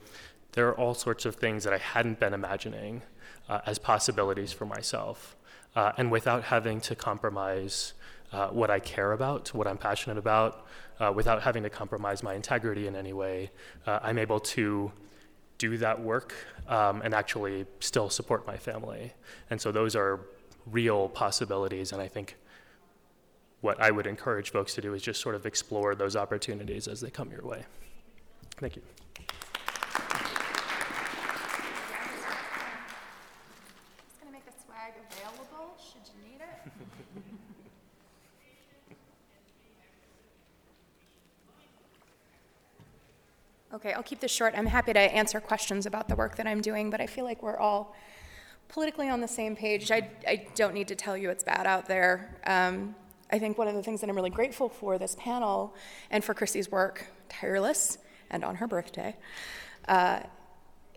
there 0.52 0.66
are 0.68 0.78
all 0.78 0.94
sorts 0.94 1.26
of 1.26 1.36
things 1.36 1.64
that 1.64 1.74
I 1.74 1.78
hadn't 1.78 2.18
been 2.18 2.32
imagining 2.32 3.02
uh, 3.48 3.60
as 3.66 3.78
possibilities 3.78 4.52
for 4.52 4.64
myself. 4.64 5.36
Uh, 5.76 5.92
and 5.98 6.10
without 6.10 6.44
having 6.44 6.80
to 6.80 6.94
compromise 6.94 7.92
uh, 8.34 8.48
what 8.48 8.68
I 8.68 8.80
care 8.80 9.12
about, 9.12 9.54
what 9.54 9.66
I'm 9.66 9.78
passionate 9.78 10.18
about, 10.18 10.66
uh, 10.98 11.12
without 11.14 11.42
having 11.42 11.62
to 11.62 11.70
compromise 11.70 12.22
my 12.22 12.34
integrity 12.34 12.86
in 12.88 12.96
any 12.96 13.12
way, 13.12 13.50
uh, 13.86 14.00
I'm 14.02 14.18
able 14.18 14.40
to 14.40 14.90
do 15.58 15.76
that 15.78 16.00
work 16.00 16.34
um, 16.68 17.00
and 17.02 17.14
actually 17.14 17.64
still 17.78 18.10
support 18.10 18.44
my 18.46 18.56
family. 18.56 19.12
And 19.50 19.60
so 19.60 19.70
those 19.70 19.94
are 19.94 20.20
real 20.66 21.08
possibilities. 21.08 21.92
And 21.92 22.02
I 22.02 22.08
think 22.08 22.36
what 23.60 23.80
I 23.80 23.90
would 23.92 24.06
encourage 24.06 24.50
folks 24.50 24.74
to 24.74 24.80
do 24.80 24.94
is 24.94 25.02
just 25.02 25.20
sort 25.20 25.36
of 25.36 25.46
explore 25.46 25.94
those 25.94 26.16
opportunities 26.16 26.88
as 26.88 27.00
they 27.00 27.10
come 27.10 27.30
your 27.30 27.46
way. 27.46 27.64
Thank 28.56 28.76
you. 28.76 28.82
Okay, 43.84 43.92
I'll 43.92 44.02
keep 44.02 44.20
this 44.20 44.32
short. 44.32 44.54
I'm 44.56 44.64
happy 44.64 44.94
to 44.94 44.98
answer 44.98 45.40
questions 45.40 45.84
about 45.84 46.08
the 46.08 46.16
work 46.16 46.36
that 46.36 46.46
I'm 46.46 46.62
doing, 46.62 46.88
but 46.88 47.02
I 47.02 47.06
feel 47.06 47.26
like 47.26 47.42
we're 47.42 47.58
all 47.58 47.94
politically 48.68 49.10
on 49.10 49.20
the 49.20 49.28
same 49.28 49.54
page. 49.54 49.90
I, 49.90 50.08
I 50.26 50.46
don't 50.54 50.72
need 50.72 50.88
to 50.88 50.94
tell 50.94 51.18
you 51.18 51.28
it's 51.28 51.44
bad 51.44 51.66
out 51.66 51.84
there. 51.84 52.34
Um, 52.46 52.94
I 53.30 53.38
think 53.38 53.58
one 53.58 53.68
of 53.68 53.74
the 53.74 53.82
things 53.82 54.00
that 54.00 54.08
I'm 54.08 54.16
really 54.16 54.30
grateful 54.30 54.70
for 54.70 54.96
this 54.96 55.14
panel 55.20 55.74
and 56.10 56.24
for 56.24 56.32
Chrissy's 56.32 56.70
work, 56.70 57.08
tireless 57.28 57.98
and 58.30 58.42
on 58.42 58.54
her 58.54 58.66
birthday, 58.66 59.16
uh, 59.86 60.20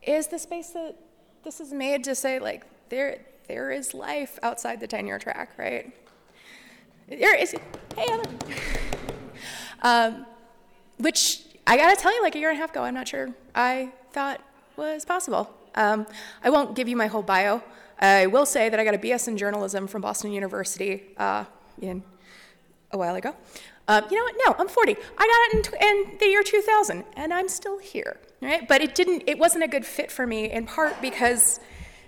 is 0.02 0.28
the 0.28 0.40
space 0.40 0.70
that 0.70 0.96
this 1.44 1.60
is 1.60 1.74
made 1.74 2.06
to 2.06 2.16
say, 2.16 2.40
like, 2.40 2.64
there, 2.88 3.20
there 3.50 3.70
is 3.70 3.94
life 3.94 4.40
outside 4.44 4.80
the 4.80 4.88
tenure 4.88 5.20
track, 5.20 5.52
right? 5.58 5.94
There 7.10 7.36
is, 7.36 7.54
hey, 7.98 8.06
Anna. 8.10 8.24
Um, 9.84 10.26
which 10.98 11.47
I 11.70 11.76
gotta 11.76 11.98
tell 11.98 12.16
you, 12.16 12.24
like 12.24 12.34
a 12.34 12.40
year 12.40 12.50
and 12.50 12.58
a 12.58 12.62
half 12.62 12.72
ago, 12.72 12.84
I'm 12.84 12.94
not 12.94 13.10
sure 13.10 13.30
I 13.54 13.92
thought 14.14 14.42
was 14.78 15.04
possible. 15.04 15.54
Um, 15.76 16.08
I 16.42 16.50
won't 16.50 16.78
give 16.78 16.88
you 16.88 16.96
my 16.96 17.08
whole 17.08 17.22
bio. 17.22 17.62
I 18.00 18.28
will 18.28 18.46
say 18.46 18.70
that 18.70 18.80
I 18.80 18.86
got 18.86 18.94
a 18.94 18.98
BS 18.98 19.28
in 19.28 19.36
journalism 19.36 19.86
from 19.86 20.02
Boston 20.02 20.32
University 20.32 21.04
uh, 21.18 21.44
in 21.82 22.04
a 22.92 22.98
while 22.98 23.16
ago. 23.16 23.36
Um, 23.90 24.06
you 24.10 24.16
know 24.16 24.24
what? 24.24 24.36
No, 24.48 24.56
I'm 24.58 24.70
40. 24.70 24.96
I 25.18 25.50
got 25.52 25.60
it 25.60 25.68
in, 25.82 25.88
in, 25.88 26.18
the 26.20 26.28
year 26.28 26.42
2000, 26.42 27.04
and 27.18 27.34
I'm 27.34 27.50
still 27.50 27.80
here. 27.80 28.18
Right? 28.42 28.66
But 28.66 28.82
it 28.82 28.96
didn't. 28.96 29.24
It 29.28 29.38
wasn't 29.38 29.66
a 29.66 29.68
good 29.68 29.86
fit 29.86 30.10
for 30.10 30.26
me, 30.26 30.50
in 30.50 30.68
part 30.68 31.02
because 31.02 31.60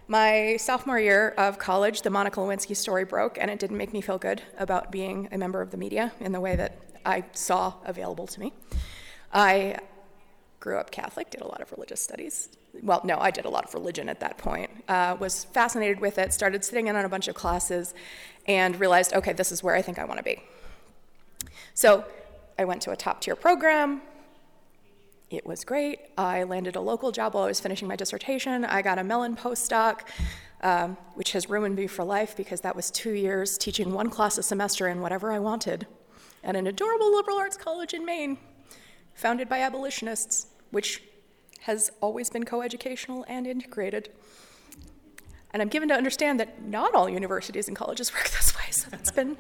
my 0.08 0.56
sophomore 0.58 1.02
year 1.02 1.34
of 1.38 1.60
college, 1.60 2.04
the 2.04 2.10
Monica 2.10 2.40
Lewinsky 2.40 2.78
story 2.78 3.04
broke, 3.04 3.38
and 3.38 3.52
it 3.52 3.60
didn't 3.60 3.78
make 3.78 3.92
me 3.92 4.00
feel 4.00 4.20
good 4.20 4.42
about 4.58 4.90
being 4.90 5.28
a 5.34 5.38
member 5.38 5.62
of 5.62 5.72
the 5.72 5.78
media 5.78 6.14
in 6.22 6.32
the 6.32 6.40
way 6.40 6.56
that 6.56 6.80
I 7.06 7.26
saw 7.34 7.74
available 7.84 8.26
to 8.28 8.40
me. 8.40 8.54
I 9.32 9.78
grew 10.60 10.78
up 10.78 10.92
Catholic, 10.92 11.30
did 11.30 11.42
a 11.42 11.48
lot 11.48 11.62
of 11.62 11.72
religious 11.72 12.02
studies. 12.02 12.50
Well, 12.84 13.02
no, 13.04 13.18
I 13.20 13.32
did 13.32 13.46
a 13.46 13.50
lot 13.50 13.66
of 13.66 13.74
religion 13.74 14.10
at 14.10 14.20
that 14.20 14.38
point. 14.38 14.70
Uh, 14.88 15.16
was 15.20 15.46
fascinated 15.46 16.00
with 16.00 16.18
it, 16.18 16.34
started 16.34 16.64
sitting 16.64 16.88
in 16.88 16.96
on 16.96 17.06
a 17.06 17.10
bunch 17.10 17.28
of 17.28 17.36
classes, 17.36 17.94
and 18.48 18.80
realized, 18.80 19.14
okay, 19.14 19.34
this 19.34 19.52
is 19.52 19.64
where 19.64 19.76
I 19.76 19.82
think 19.82 20.00
I 20.00 20.06
want 20.06 20.18
to 20.18 20.24
be. 20.24 20.42
So 21.74 22.04
I 22.58 22.66
went 22.66 22.82
to 22.84 22.92
a 22.92 22.96
top 22.96 23.22
tier 23.22 23.36
program. 23.36 24.02
It 25.30 25.46
was 25.46 25.64
great. 25.64 26.00
I 26.18 26.44
landed 26.44 26.76
a 26.76 26.82
local 26.82 27.12
job 27.12 27.36
while 27.36 27.44
I 27.44 27.48
was 27.48 27.60
finishing 27.60 27.88
my 27.88 27.96
dissertation. 27.96 28.66
I 28.66 28.82
got 28.82 28.98
a 28.98 29.04
Mellon 29.04 29.36
postdoc, 29.36 30.02
um, 30.62 30.98
which 31.14 31.32
has 31.34 31.50
ruined 31.50 31.76
me 31.76 31.88
for 31.88 32.04
life 32.04 32.36
because 32.36 32.62
that 32.62 32.76
was 32.76 32.90
two 32.92 33.12
years 33.12 33.58
teaching 33.58 33.94
one 33.94 34.10
class 34.10 34.38
a 34.38 34.44
semester 34.44 34.88
in 34.88 35.02
whatever 35.02 35.32
I 35.32 35.40
wanted 35.40 35.88
at 36.44 36.56
an 36.56 36.68
adorable 36.68 37.16
liberal 37.16 37.38
arts 37.38 37.58
college 37.58 37.94
in 37.94 38.06
Maine, 38.06 38.38
founded 39.20 39.50
by 39.50 39.60
abolitionists, 39.60 40.48
which 40.72 41.04
has 41.62 41.92
always 42.00 42.30
been 42.30 42.46
coeducational 42.46 43.26
and 43.28 43.46
integrated. 43.46 44.10
And 45.52 45.62
I'm 45.62 45.68
given 45.68 45.90
to 45.90 45.96
understand 45.96 46.40
that 46.40 46.64
not 46.64 46.96
all 46.96 47.10
universities 47.10 47.68
and 47.68 47.76
colleges 47.76 48.14
work 48.16 48.30
this 48.30 48.56
way, 48.56 48.72
so 48.72 48.90
that's 48.90 49.12
been 49.12 49.38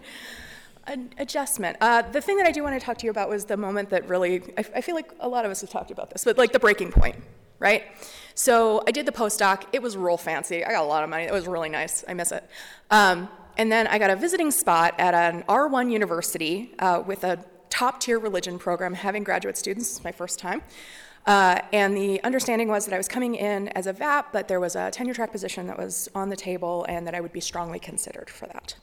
an 0.87 1.11
adjustment. 1.17 1.77
Uh, 1.79 2.01
the 2.01 2.19
thing 2.19 2.37
that 2.37 2.47
I 2.47 2.51
do 2.51 2.61
want 2.61 2.79
to 2.79 2.85
talk 2.85 2.97
to 2.97 3.05
you 3.05 3.11
about 3.11 3.29
was 3.29 3.45
the 3.45 3.57
moment 3.57 3.89
that 3.91 4.07
really, 4.09 4.41
I, 4.57 4.65
I 4.75 4.81
feel 4.81 4.95
like 4.95 5.11
a 5.19 5.29
lot 5.29 5.45
of 5.45 5.51
us 5.51 5.61
have 5.61 5.69
talked 5.69 5.91
about 5.91 6.09
this, 6.09 6.25
but 6.25 6.37
like 6.37 6.51
the 6.51 6.59
breaking 6.59 6.91
point, 6.91 7.15
right? 7.59 7.83
So 8.35 8.83
I 8.85 8.91
did 8.91 9.05
the 9.05 9.11
postdoc. 9.11 9.63
It 9.71 9.81
was 9.81 9.95
real 9.95 10.17
fancy. 10.17 10.65
I 10.65 10.71
got 10.71 10.83
a 10.83 10.87
lot 10.87 11.03
of 11.03 11.09
money. 11.09 11.23
It 11.23 11.33
was 11.33 11.47
really 11.47 11.69
nice. 11.69 12.03
I 12.07 12.13
miss 12.13 12.31
it. 12.31 12.43
Um, 12.91 13.29
and 13.57 13.71
then 13.71 13.87
I 13.87 13.99
got 13.99 14.09
a 14.09 14.15
visiting 14.15 14.51
spot 14.51 14.95
at 14.97 15.13
an 15.13 15.43
R1 15.43 15.91
university 15.91 16.73
uh, 16.79 17.03
with 17.05 17.23
a 17.23 17.43
top 17.69 17.99
tier 17.99 18.19
religion 18.19 18.59
program 18.59 18.93
having 18.93 19.23
graduate 19.23 19.57
students. 19.57 20.03
My 20.03 20.11
first 20.11 20.39
time. 20.39 20.61
Uh, 21.25 21.59
and 21.73 21.95
the 21.95 22.23
understanding 22.23 22.69
was 22.69 22.85
that 22.85 22.93
I 22.93 22.97
was 22.97 23.07
coming 23.07 23.35
in 23.35 23.67
as 23.69 23.87
a 23.87 23.93
VAP, 23.93 24.31
but 24.31 24.47
there 24.47 24.59
was 24.59 24.75
a 24.75 24.89
tenure 24.89 25.13
track 25.13 25.31
position 25.31 25.67
that 25.67 25.77
was 25.77 26.09
on 26.15 26.29
the 26.29 26.35
table 26.35 26.85
and 26.89 27.05
that 27.05 27.13
I 27.13 27.21
would 27.21 27.33
be 27.33 27.41
strongly 27.41 27.79
considered 27.79 28.29
for 28.29 28.47
that. 28.47 28.75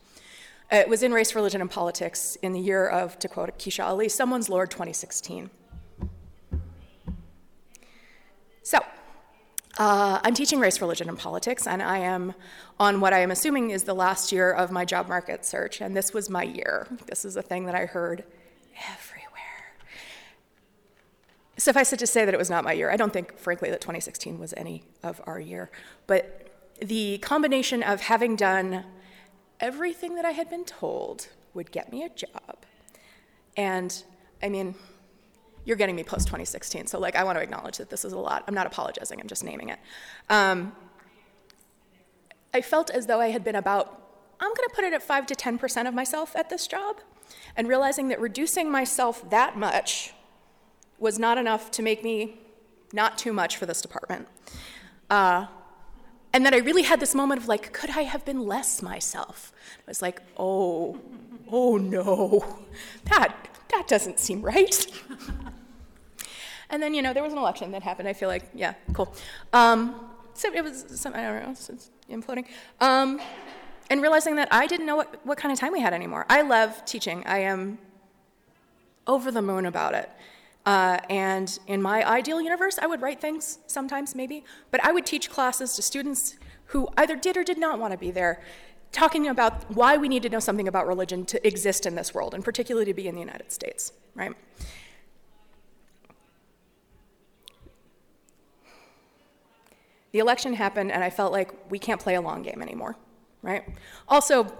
It 0.70 0.88
was 0.88 1.02
in 1.02 1.12
Race, 1.12 1.34
Religion, 1.34 1.60
and 1.60 1.70
Politics 1.70 2.36
in 2.42 2.52
the 2.52 2.60
year 2.60 2.88
of, 2.88 3.18
to 3.20 3.28
quote 3.28 3.56
Keisha 3.58 3.84
Ali, 3.84 4.08
Someone's 4.08 4.48
Lord 4.48 4.70
2016. 4.70 5.50
So, 8.62 8.78
uh, 9.78 10.20
I'm 10.24 10.34
teaching 10.34 10.58
race, 10.58 10.80
religion, 10.80 11.08
and 11.08 11.18
politics, 11.18 11.66
and 11.66 11.82
I 11.82 11.98
am 11.98 12.34
on 12.80 13.00
what 13.00 13.12
I 13.12 13.20
am 13.20 13.30
assuming 13.30 13.70
is 13.70 13.84
the 13.84 13.94
last 13.94 14.32
year 14.32 14.50
of 14.50 14.72
my 14.72 14.84
job 14.84 15.08
market 15.08 15.44
search, 15.44 15.80
and 15.80 15.96
this 15.96 16.12
was 16.12 16.28
my 16.28 16.42
year. 16.42 16.88
This 17.06 17.24
is 17.24 17.36
a 17.36 17.42
thing 17.42 17.66
that 17.66 17.74
I 17.74 17.84
heard 17.84 18.24
everywhere. 18.76 19.72
Suffice 21.56 21.92
it 21.92 21.98
to 21.98 22.06
say 22.06 22.24
that 22.24 22.34
it 22.34 22.38
was 22.38 22.50
not 22.50 22.64
my 22.64 22.72
year. 22.72 22.90
I 22.90 22.96
don't 22.96 23.12
think, 23.12 23.38
frankly, 23.38 23.70
that 23.70 23.80
2016 23.80 24.38
was 24.38 24.52
any 24.56 24.84
of 25.02 25.20
our 25.26 25.40
year. 25.40 25.70
But 26.06 26.50
the 26.80 27.18
combination 27.18 27.82
of 27.82 28.02
having 28.02 28.36
done 28.36 28.84
everything 29.60 30.16
that 30.16 30.24
I 30.24 30.32
had 30.32 30.50
been 30.50 30.64
told 30.64 31.28
would 31.54 31.70
get 31.70 31.90
me 31.90 32.04
a 32.04 32.10
job, 32.10 32.58
and 33.56 34.02
I 34.42 34.50
mean, 34.50 34.74
you're 35.64 35.76
getting 35.76 35.96
me 35.96 36.04
post 36.04 36.26
2016. 36.26 36.86
So, 36.86 36.98
like, 36.98 37.16
I 37.16 37.24
want 37.24 37.38
to 37.38 37.42
acknowledge 37.42 37.78
that 37.78 37.90
this 37.90 38.04
is 38.04 38.12
a 38.12 38.18
lot. 38.18 38.44
I'm 38.46 38.54
not 38.54 38.66
apologizing, 38.66 39.20
I'm 39.20 39.26
just 39.26 39.44
naming 39.44 39.70
it. 39.70 39.78
Um, 40.30 40.72
I 42.54 42.60
felt 42.60 42.90
as 42.90 43.06
though 43.06 43.20
I 43.20 43.28
had 43.28 43.44
been 43.44 43.56
about, 43.56 44.02
I'm 44.40 44.48
going 44.48 44.68
to 44.68 44.74
put 44.74 44.84
it 44.84 44.92
at 44.92 45.02
5 45.02 45.26
to 45.26 45.34
10% 45.34 45.88
of 45.88 45.94
myself 45.94 46.36
at 46.36 46.48
this 46.48 46.66
job, 46.66 47.00
and 47.56 47.68
realizing 47.68 48.08
that 48.08 48.20
reducing 48.20 48.70
myself 48.70 49.28
that 49.30 49.56
much 49.56 50.12
was 50.98 51.18
not 51.18 51.38
enough 51.38 51.70
to 51.72 51.82
make 51.82 52.02
me 52.02 52.38
not 52.92 53.18
too 53.18 53.32
much 53.32 53.56
for 53.56 53.66
this 53.66 53.82
department. 53.82 54.28
Uh, 55.10 55.46
and 56.32 56.44
then 56.44 56.54
I 56.54 56.58
really 56.58 56.82
had 56.82 57.00
this 57.00 57.14
moment 57.14 57.40
of 57.40 57.48
like, 57.48 57.72
could 57.72 57.90
I 57.90 58.02
have 58.02 58.24
been 58.24 58.40
less 58.46 58.82
myself? 58.82 59.52
I 59.78 59.82
was 59.88 60.02
like, 60.02 60.20
oh, 60.36 61.00
oh 61.50 61.76
no, 61.76 62.62
that, 63.04 63.34
that 63.70 63.88
doesn't 63.88 64.18
seem 64.18 64.42
right. 64.42 64.86
And 66.70 66.82
then, 66.82 66.94
you 66.94 67.02
know, 67.02 67.12
there 67.12 67.22
was 67.22 67.32
an 67.32 67.38
election 67.38 67.70
that 67.72 67.82
happened. 67.82 68.08
I 68.08 68.12
feel 68.12 68.28
like, 68.28 68.48
yeah, 68.54 68.74
cool. 68.92 69.14
Um, 69.52 69.94
so 70.34 70.52
it 70.52 70.62
was, 70.62 70.84
some, 70.88 71.14
I 71.14 71.22
don't 71.22 71.42
know, 71.44 71.50
it's 71.50 71.90
imploding. 72.10 72.46
Um, 72.80 73.20
and 73.90 74.02
realizing 74.02 74.36
that 74.36 74.48
I 74.50 74.66
didn't 74.66 74.86
know 74.86 74.96
what, 74.96 75.24
what 75.24 75.38
kind 75.38 75.52
of 75.52 75.58
time 75.58 75.72
we 75.72 75.80
had 75.80 75.92
anymore. 75.92 76.26
I 76.28 76.42
love 76.42 76.84
teaching. 76.84 77.22
I 77.26 77.38
am 77.38 77.78
over 79.06 79.30
the 79.30 79.42
moon 79.42 79.66
about 79.66 79.94
it. 79.94 80.10
Uh, 80.64 80.98
and 81.08 81.58
in 81.68 81.80
my 81.80 82.04
ideal 82.04 82.40
universe, 82.40 82.78
I 82.80 82.86
would 82.86 83.00
write 83.00 83.20
things 83.20 83.58
sometimes, 83.68 84.16
maybe, 84.16 84.44
but 84.72 84.84
I 84.84 84.90
would 84.90 85.06
teach 85.06 85.30
classes 85.30 85.76
to 85.76 85.82
students 85.82 86.36
who 86.66 86.88
either 86.96 87.14
did 87.14 87.36
or 87.36 87.44
did 87.44 87.58
not 87.58 87.78
want 87.78 87.92
to 87.92 87.98
be 87.98 88.10
there, 88.10 88.42
talking 88.90 89.28
about 89.28 89.70
why 89.70 89.96
we 89.96 90.08
need 90.08 90.24
to 90.24 90.28
know 90.28 90.40
something 90.40 90.66
about 90.66 90.88
religion 90.88 91.24
to 91.26 91.46
exist 91.46 91.86
in 91.86 91.94
this 91.94 92.12
world, 92.12 92.34
and 92.34 92.44
particularly 92.44 92.86
to 92.86 92.94
be 92.94 93.06
in 93.06 93.14
the 93.14 93.20
United 93.20 93.52
States, 93.52 93.92
right? 94.16 94.32
The 100.10 100.18
election 100.18 100.54
happened, 100.54 100.90
and 100.90 101.04
I 101.04 101.10
felt 101.10 101.30
like 101.30 101.70
we 101.70 101.78
can't 101.78 102.00
play 102.00 102.16
a 102.16 102.20
long 102.20 102.42
game 102.42 102.60
anymore, 102.60 102.96
right? 103.46 103.64
Also, 104.08 104.52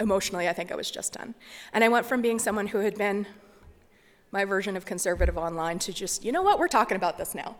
emotionally, 0.00 0.48
I 0.48 0.52
think 0.52 0.72
I 0.72 0.74
was 0.74 0.90
just 0.90 1.12
done. 1.12 1.34
And 1.72 1.84
I 1.84 1.88
went 1.88 2.04
from 2.04 2.20
being 2.20 2.40
someone 2.40 2.66
who 2.66 2.78
had 2.78 2.98
been 2.98 3.26
my 4.32 4.44
version 4.44 4.76
of 4.76 4.84
conservative 4.84 5.38
online 5.38 5.78
to 5.78 5.92
just, 5.92 6.24
you 6.24 6.32
know 6.32 6.42
what, 6.42 6.58
we're 6.58 6.66
talking 6.66 6.96
about 6.96 7.18
this 7.18 7.34
now. 7.34 7.54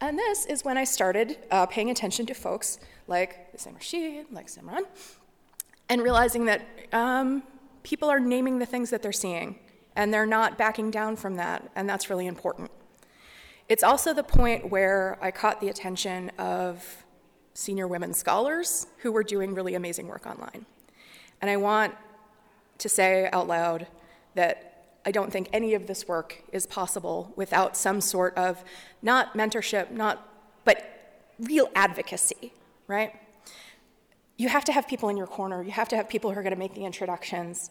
And 0.00 0.18
this 0.18 0.46
is 0.46 0.64
when 0.64 0.76
I 0.76 0.84
started 0.84 1.38
uh, 1.50 1.66
paying 1.66 1.90
attention 1.90 2.26
to 2.26 2.34
folks 2.34 2.80
like 3.06 3.50
Sam 3.56 3.74
Rashid, 3.74 4.26
like 4.32 4.48
Simran, 4.48 4.82
and 5.88 6.02
realizing 6.02 6.46
that 6.46 6.62
um, 6.92 7.44
people 7.84 8.08
are 8.10 8.18
naming 8.18 8.58
the 8.58 8.66
things 8.66 8.90
that 8.90 9.02
they're 9.02 9.12
seeing, 9.12 9.60
and 9.94 10.12
they're 10.12 10.26
not 10.26 10.58
backing 10.58 10.90
down 10.90 11.14
from 11.14 11.36
that, 11.36 11.70
and 11.76 11.88
that's 11.88 12.10
really 12.10 12.26
important. 12.26 12.70
It's 13.68 13.84
also 13.84 14.12
the 14.12 14.24
point 14.24 14.70
where 14.70 15.18
I 15.22 15.30
caught 15.30 15.60
the 15.60 15.68
attention 15.68 16.30
of 16.38 17.03
senior 17.54 17.86
women 17.86 18.12
scholars 18.12 18.88
who 18.98 19.12
were 19.12 19.22
doing 19.22 19.54
really 19.54 19.74
amazing 19.74 20.08
work 20.08 20.26
online. 20.26 20.66
And 21.40 21.50
I 21.50 21.56
want 21.56 21.94
to 22.78 22.88
say 22.88 23.28
out 23.32 23.46
loud 23.46 23.86
that 24.34 24.86
I 25.06 25.10
don't 25.10 25.32
think 25.32 25.48
any 25.52 25.74
of 25.74 25.86
this 25.86 26.08
work 26.08 26.42
is 26.52 26.66
possible 26.66 27.32
without 27.36 27.76
some 27.76 28.00
sort 28.00 28.36
of 28.36 28.64
not 29.02 29.34
mentorship, 29.34 29.90
not 29.90 30.28
but 30.64 31.28
real 31.38 31.68
advocacy, 31.74 32.52
right? 32.88 33.14
You 34.36 34.48
have 34.48 34.64
to 34.64 34.72
have 34.72 34.88
people 34.88 35.08
in 35.08 35.16
your 35.16 35.26
corner. 35.26 35.62
You 35.62 35.70
have 35.70 35.88
to 35.90 35.96
have 35.96 36.08
people 36.08 36.32
who 36.32 36.38
are 36.38 36.42
going 36.42 36.54
to 36.54 36.58
make 36.58 36.74
the 36.74 36.84
introductions. 36.84 37.70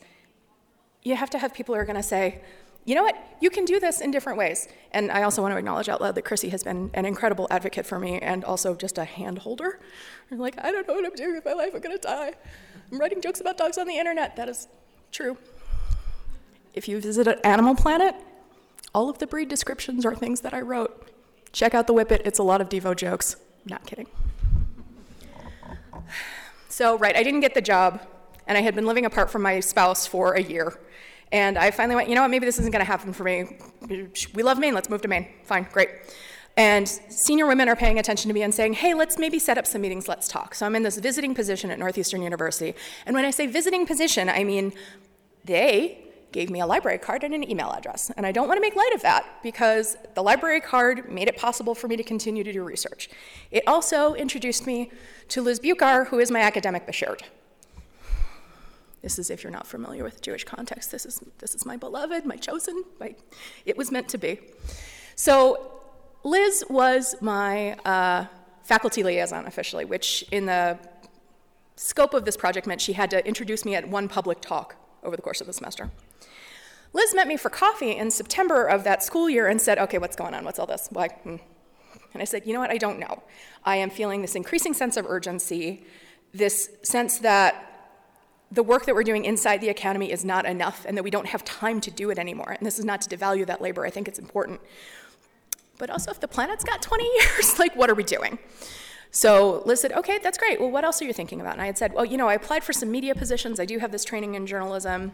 You 1.01 1.15
have 1.15 1.29
to 1.31 1.39
have 1.39 1.53
people 1.53 1.75
who 1.75 1.81
are 1.81 1.85
going 1.85 1.97
to 1.97 2.03
say, 2.03 2.41
you 2.85 2.95
know 2.95 3.03
what? 3.03 3.15
You 3.39 3.49
can 3.49 3.63
do 3.65 3.79
this 3.79 4.01
in 4.01 4.11
different 4.11 4.37
ways. 4.37 4.67
And 4.91 5.11
I 5.11 5.23
also 5.23 5.41
want 5.41 5.53
to 5.53 5.57
acknowledge 5.57 5.87
out 5.87 6.01
loud 6.01 6.15
that 6.15 6.23
Chrissy 6.23 6.49
has 6.49 6.63
been 6.63 6.91
an 6.93 7.05
incredible 7.05 7.47
advocate 7.49 7.85
for 7.85 7.97
me 7.97 8.19
and 8.19 8.43
also 8.43 8.75
just 8.75 8.97
a 8.97 9.05
hand 9.05 9.39
holder. 9.39 9.79
I'm 10.31 10.39
like, 10.39 10.55
I 10.63 10.71
don't 10.71 10.87
know 10.87 10.95
what 10.95 11.05
I'm 11.05 11.15
doing 11.15 11.35
with 11.35 11.45
my 11.45 11.53
life. 11.53 11.71
I'm 11.73 11.81
going 11.81 11.95
to 11.95 12.01
die. 12.01 12.33
I'm 12.91 12.99
writing 12.99 13.21
jokes 13.21 13.39
about 13.39 13.57
dogs 13.57 13.77
on 13.77 13.87
the 13.87 13.97
internet. 13.97 14.35
That 14.35 14.49
is 14.49 14.67
true. 15.11 15.37
If 16.73 16.87
you 16.87 16.99
visit 16.99 17.39
Animal 17.43 17.75
Planet, 17.75 18.15
all 18.93 19.09
of 19.09 19.19
the 19.19 19.27
breed 19.27 19.47
descriptions 19.47 20.05
are 20.05 20.15
things 20.15 20.41
that 20.41 20.53
I 20.53 20.61
wrote. 20.61 21.09
Check 21.53 21.73
out 21.73 21.87
the 21.87 21.93
Whippet. 21.93 22.21
It's 22.25 22.39
a 22.39 22.43
lot 22.43 22.61
of 22.61 22.69
Devo 22.69 22.95
jokes. 22.95 23.35
Not 23.65 23.85
kidding. 23.85 24.07
So, 26.67 26.97
right, 26.97 27.15
I 27.15 27.21
didn't 27.21 27.41
get 27.41 27.53
the 27.53 27.61
job. 27.61 28.01
and 28.47 28.57
I 28.57 28.61
had 28.61 28.73
been 28.73 28.87
living 28.87 29.05
apart 29.05 29.29
from 29.29 29.43
my 29.43 29.59
spouse 29.59 30.07
for 30.07 30.33
a 30.33 30.41
year. 30.41 30.79
And 31.33 31.57
I 31.57 31.71
finally 31.71 31.95
went, 31.95 32.07
you 32.07 32.15
know 32.15 32.21
what, 32.21 32.29
maybe 32.29 32.45
this 32.45 32.59
isn't 32.59 32.71
going 32.71 32.85
to 32.85 32.89
happen 32.89 33.11
for 33.11 33.23
me. 33.23 33.57
We 34.35 34.43
love 34.43 34.59
Maine, 34.59 34.75
let's 34.75 34.87
move 34.87 35.01
to 35.01 35.07
Maine. 35.07 35.27
Fine, 35.43 35.67
great. 35.73 35.89
And 36.55 36.87
senior 36.87 37.47
women 37.47 37.67
are 37.67 37.75
paying 37.75 37.97
attention 37.97 38.29
to 38.29 38.33
me 38.35 38.43
and 38.43 38.53
saying, 38.53 38.73
hey, 38.73 38.93
let's 38.93 39.17
maybe 39.17 39.39
set 39.39 39.57
up 39.57 39.65
some 39.65 39.81
meetings, 39.81 40.07
let's 40.07 40.27
talk. 40.27 40.53
So 40.53 40.67
I'm 40.67 40.75
in 40.75 40.83
this 40.83 40.97
visiting 40.99 41.33
position 41.33 41.71
at 41.71 41.79
Northeastern 41.79 42.21
University. 42.21 42.75
And 43.07 43.15
when 43.15 43.25
I 43.25 43.31
say 43.31 43.47
visiting 43.47 43.87
position, 43.87 44.29
I 44.29 44.43
mean 44.43 44.73
they 45.43 46.05
gave 46.31 46.51
me 46.51 46.59
a 46.59 46.67
library 46.67 46.99
card 46.99 47.23
and 47.23 47.33
an 47.33 47.49
email 47.49 47.71
address. 47.71 48.11
And 48.15 48.27
I 48.27 48.31
don't 48.31 48.47
want 48.47 48.57
to 48.57 48.61
make 48.61 48.75
light 48.75 48.91
of 48.93 49.01
that 49.01 49.25
because 49.41 49.97
the 50.13 50.21
library 50.21 50.61
card 50.61 51.11
made 51.11 51.27
it 51.27 51.37
possible 51.37 51.73
for 51.73 51.87
me 51.87 51.95
to 51.95 52.03
continue 52.03 52.43
to 52.43 52.53
do 52.53 52.63
research. 52.63 53.09
It 53.49 53.63
also 53.67 54.13
introduced 54.13 54.67
me 54.67 54.91
to 55.29 55.41
Liz 55.41 55.59
Bucar, 55.59 56.07
who 56.07 56.19
is 56.19 56.29
my 56.29 56.41
academic 56.41 56.85
bashert. 56.85 57.21
This 59.03 59.19
is 59.19 59.29
if 59.29 59.43
you're 59.43 59.51
not 59.51 59.67
familiar 59.67 60.03
with 60.03 60.21
Jewish 60.21 60.45
context. 60.45 60.89
This 60.89 61.05
is 61.05 61.21
this 61.39 61.53
is 61.53 61.65
my 61.65 61.75
beloved, 61.75 62.25
my 62.25 62.37
chosen. 62.37 62.83
My, 62.99 63.13
it 63.65 63.77
was 63.77 63.91
meant 63.91 64.07
to 64.09 64.17
be. 64.17 64.39
So 65.15 65.81
Liz 66.23 66.63
was 66.69 67.15
my 67.21 67.73
uh, 67.85 68.25
faculty 68.63 69.03
liaison 69.03 69.45
officially, 69.45 69.83
which 69.83 70.23
in 70.31 70.45
the 70.45 70.79
scope 71.75 72.13
of 72.13 72.23
this 72.23 72.37
project 72.37 72.65
meant 72.65 72.79
she 72.79 72.93
had 72.93 73.09
to 73.09 73.27
introduce 73.27 73.65
me 73.65 73.75
at 73.75 73.89
one 73.89 74.07
public 74.07 74.39
talk 74.39 74.77
over 75.03 75.17
the 75.17 75.21
course 75.21 75.41
of 75.41 75.47
the 75.47 75.53
semester. 75.53 75.91
Liz 76.93 77.13
met 77.13 77.27
me 77.27 77.35
for 77.35 77.49
coffee 77.49 77.97
in 77.97 78.09
September 78.09 78.65
of 78.65 78.85
that 78.85 79.03
school 79.03 79.29
year 79.29 79.47
and 79.47 79.59
said, 79.59 79.77
Okay, 79.79 79.97
what's 79.97 80.15
going 80.15 80.33
on? 80.33 80.45
What's 80.45 80.59
all 80.59 80.67
this? 80.67 80.87
Why? 80.91 81.09
Hmm. 81.09 81.35
And 82.13 82.21
I 82.21 82.25
said, 82.25 82.43
You 82.45 82.53
know 82.53 82.61
what? 82.61 82.71
I 82.71 82.77
don't 82.77 82.99
know. 82.99 83.21
I 83.65 83.75
am 83.75 83.89
feeling 83.89 84.21
this 84.21 84.35
increasing 84.35 84.73
sense 84.73 84.95
of 84.95 85.05
urgency, 85.05 85.83
this 86.33 86.69
sense 86.83 87.17
that 87.19 87.72
the 88.53 88.63
work 88.63 88.85
that 88.85 88.93
we're 88.93 89.03
doing 89.03 89.25
inside 89.25 89.61
the 89.61 89.69
academy 89.69 90.11
is 90.11 90.23
not 90.23 90.45
enough 90.45 90.85
and 90.87 90.95
that 90.95 91.03
we 91.03 91.09
don't 91.09 91.27
have 91.27 91.43
time 91.43 91.81
to 91.81 91.89
do 91.89 92.11
it 92.11 92.19
anymore. 92.19 92.51
And 92.51 92.65
this 92.65 92.77
is 92.77 92.85
not 92.85 93.01
to 93.01 93.17
devalue 93.17 93.45
that 93.47 93.61
labor, 93.61 93.85
I 93.85 93.89
think 93.89 94.07
it's 94.07 94.19
important. 94.19 94.61
But 95.79 95.89
also, 95.89 96.11
if 96.11 96.19
the 96.19 96.27
planet's 96.27 96.63
got 96.63 96.81
20 96.81 97.03
years, 97.19 97.57
like, 97.57 97.75
what 97.75 97.89
are 97.89 97.95
we 97.95 98.03
doing? 98.03 98.37
So 99.09 99.63
Liz 99.65 99.81
said, 99.81 99.91
okay, 99.93 100.19
that's 100.21 100.37
great. 100.37 100.59
Well, 100.59 100.71
what 100.71 100.83
else 100.83 101.01
are 101.01 101.05
you 101.05 101.13
thinking 101.13 101.41
about? 101.41 101.53
And 101.53 101.61
I 101.61 101.65
had 101.65 101.77
said, 101.77 101.93
well, 101.93 102.05
you 102.05 102.17
know, 102.17 102.27
I 102.27 102.35
applied 102.35 102.63
for 102.63 102.73
some 102.73 102.91
media 102.91 103.15
positions. 103.15 103.59
I 103.59 103.65
do 103.65 103.79
have 103.79 103.91
this 103.91 104.03
training 104.03 104.35
in 104.35 104.45
journalism. 104.47 105.11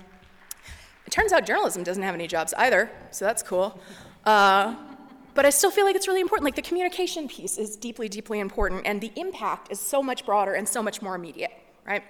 It 1.06 1.12
turns 1.12 1.32
out 1.32 1.46
journalism 1.46 1.84
doesn't 1.84 2.04
have 2.04 2.16
any 2.16 2.28
jobs 2.28 2.54
either, 2.58 2.92
so 3.12 3.26
that's 3.26 3.42
cool. 3.42 3.80
Uh, 4.26 4.76
but 5.34 5.46
I 5.46 5.50
still 5.50 5.72
feel 5.72 5.86
like 5.86 5.96
it's 5.96 6.08
really 6.08 6.22
important. 6.22 6.46
Like 6.46 6.56
the 6.56 6.62
communication 6.62 7.28
piece 7.28 7.58
is 7.58 7.76
deeply, 7.76 8.10
deeply 8.10 8.40
important, 8.40 8.86
and 8.86 9.00
the 9.02 9.12
impact 9.16 9.72
is 9.72 9.80
so 9.80 10.04
much 10.04 10.26
broader 10.26 10.54
and 10.54 10.68
so 10.68 10.84
much 10.84 11.02
more 11.02 11.16
immediate, 11.16 11.52
right? 11.86 12.04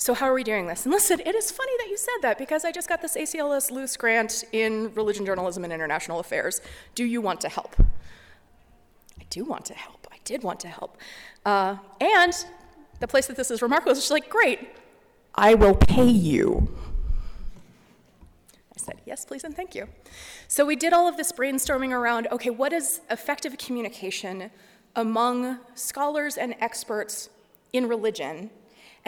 So, 0.00 0.14
how 0.14 0.26
are 0.26 0.32
we 0.32 0.44
doing 0.44 0.68
this? 0.68 0.84
And 0.84 0.92
listen, 0.92 1.18
it 1.26 1.34
is 1.34 1.50
funny 1.50 1.72
that 1.78 1.88
you 1.88 1.96
said 1.96 2.18
that 2.22 2.38
because 2.38 2.64
I 2.64 2.70
just 2.70 2.88
got 2.88 3.02
this 3.02 3.16
ACLS 3.16 3.72
Luce 3.72 3.96
grant 3.96 4.44
in 4.52 4.94
religion 4.94 5.26
journalism 5.26 5.64
and 5.64 5.72
international 5.72 6.20
affairs. 6.20 6.60
Do 6.94 7.04
you 7.04 7.20
want 7.20 7.40
to 7.40 7.48
help? 7.48 7.74
I 9.20 9.24
do 9.28 9.44
want 9.44 9.64
to 9.64 9.74
help. 9.74 10.06
I 10.12 10.18
did 10.24 10.44
want 10.44 10.60
to 10.60 10.68
help. 10.68 10.98
Uh, 11.44 11.78
and 12.00 12.32
the 13.00 13.08
place 13.08 13.26
that 13.26 13.36
this 13.36 13.50
is 13.50 13.60
remarkable 13.60 13.90
is 13.90 13.98
just 13.98 14.12
like, 14.12 14.30
great, 14.30 14.68
I 15.34 15.54
will 15.54 15.74
pay 15.74 16.06
you. 16.06 16.72
I 18.72 18.78
said, 18.78 19.00
yes, 19.04 19.24
please, 19.24 19.42
and 19.42 19.52
thank 19.52 19.74
you. 19.74 19.88
So 20.46 20.64
we 20.64 20.76
did 20.76 20.92
all 20.92 21.08
of 21.08 21.16
this 21.16 21.32
brainstorming 21.32 21.90
around 21.90 22.28
okay, 22.30 22.50
what 22.50 22.72
is 22.72 23.00
effective 23.10 23.58
communication 23.58 24.52
among 24.94 25.58
scholars 25.74 26.36
and 26.36 26.54
experts 26.60 27.30
in 27.72 27.88
religion 27.88 28.50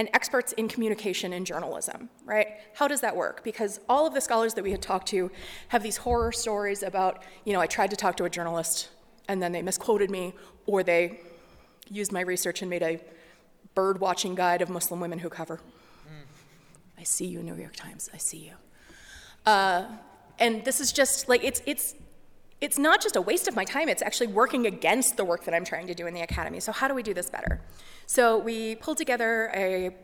and 0.00 0.08
experts 0.14 0.52
in 0.52 0.66
communication 0.66 1.34
and 1.34 1.44
journalism, 1.44 2.08
right? 2.24 2.48
How 2.72 2.88
does 2.88 3.02
that 3.02 3.14
work? 3.14 3.44
Because 3.44 3.80
all 3.86 4.06
of 4.06 4.14
the 4.14 4.20
scholars 4.22 4.54
that 4.54 4.64
we 4.64 4.70
had 4.70 4.80
talked 4.80 5.08
to 5.08 5.30
have 5.68 5.82
these 5.82 5.98
horror 5.98 6.32
stories 6.32 6.82
about, 6.82 7.22
you 7.44 7.52
know, 7.52 7.60
I 7.60 7.66
tried 7.66 7.90
to 7.90 7.96
talk 7.96 8.16
to 8.16 8.24
a 8.24 8.30
journalist 8.30 8.88
and 9.28 9.42
then 9.42 9.52
they 9.52 9.60
misquoted 9.60 10.10
me, 10.10 10.32
or 10.64 10.82
they 10.82 11.20
used 11.90 12.12
my 12.12 12.22
research 12.22 12.62
and 12.62 12.70
made 12.70 12.82
a 12.82 12.98
bird 13.74 14.00
watching 14.00 14.34
guide 14.34 14.62
of 14.62 14.70
Muslim 14.70 15.00
women 15.00 15.18
who 15.18 15.28
cover. 15.28 15.56
Mm. 15.56 16.24
I 16.98 17.02
see 17.02 17.26
you, 17.26 17.42
New 17.42 17.54
York 17.54 17.76
Times, 17.76 18.08
I 18.14 18.16
see 18.16 18.38
you. 18.38 18.54
Uh, 19.44 19.84
and 20.38 20.64
this 20.64 20.80
is 20.80 20.92
just 20.92 21.28
like, 21.28 21.44
it's, 21.44 21.60
it's, 21.66 21.94
it's 22.60 22.78
not 22.78 23.00
just 23.00 23.16
a 23.16 23.20
waste 23.20 23.48
of 23.48 23.56
my 23.56 23.64
time, 23.64 23.88
it's 23.88 24.02
actually 24.02 24.26
working 24.26 24.66
against 24.66 25.16
the 25.16 25.24
work 25.24 25.44
that 25.44 25.54
I'm 25.54 25.64
trying 25.64 25.86
to 25.86 25.94
do 25.94 26.06
in 26.06 26.14
the 26.14 26.20
academy. 26.20 26.60
So, 26.60 26.72
how 26.72 26.88
do 26.88 26.94
we 26.94 27.02
do 27.02 27.14
this 27.14 27.30
better? 27.30 27.60
So 28.06 28.38
we 28.38 28.74
pulled 28.74 28.98
together 28.98 29.52
a 29.54 29.94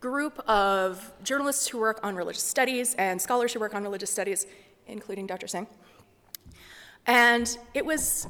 group 0.00 0.38
of 0.48 1.12
journalists 1.22 1.68
who 1.68 1.78
work 1.78 2.00
on 2.02 2.16
religious 2.16 2.42
studies 2.42 2.94
and 2.94 3.22
scholars 3.22 3.52
who 3.52 3.60
work 3.60 3.72
on 3.72 3.82
religious 3.82 4.10
studies, 4.10 4.46
including 4.88 5.26
Dr. 5.26 5.46
Singh. 5.46 5.68
And 7.06 7.56
it 7.72 7.86
was 7.86 8.26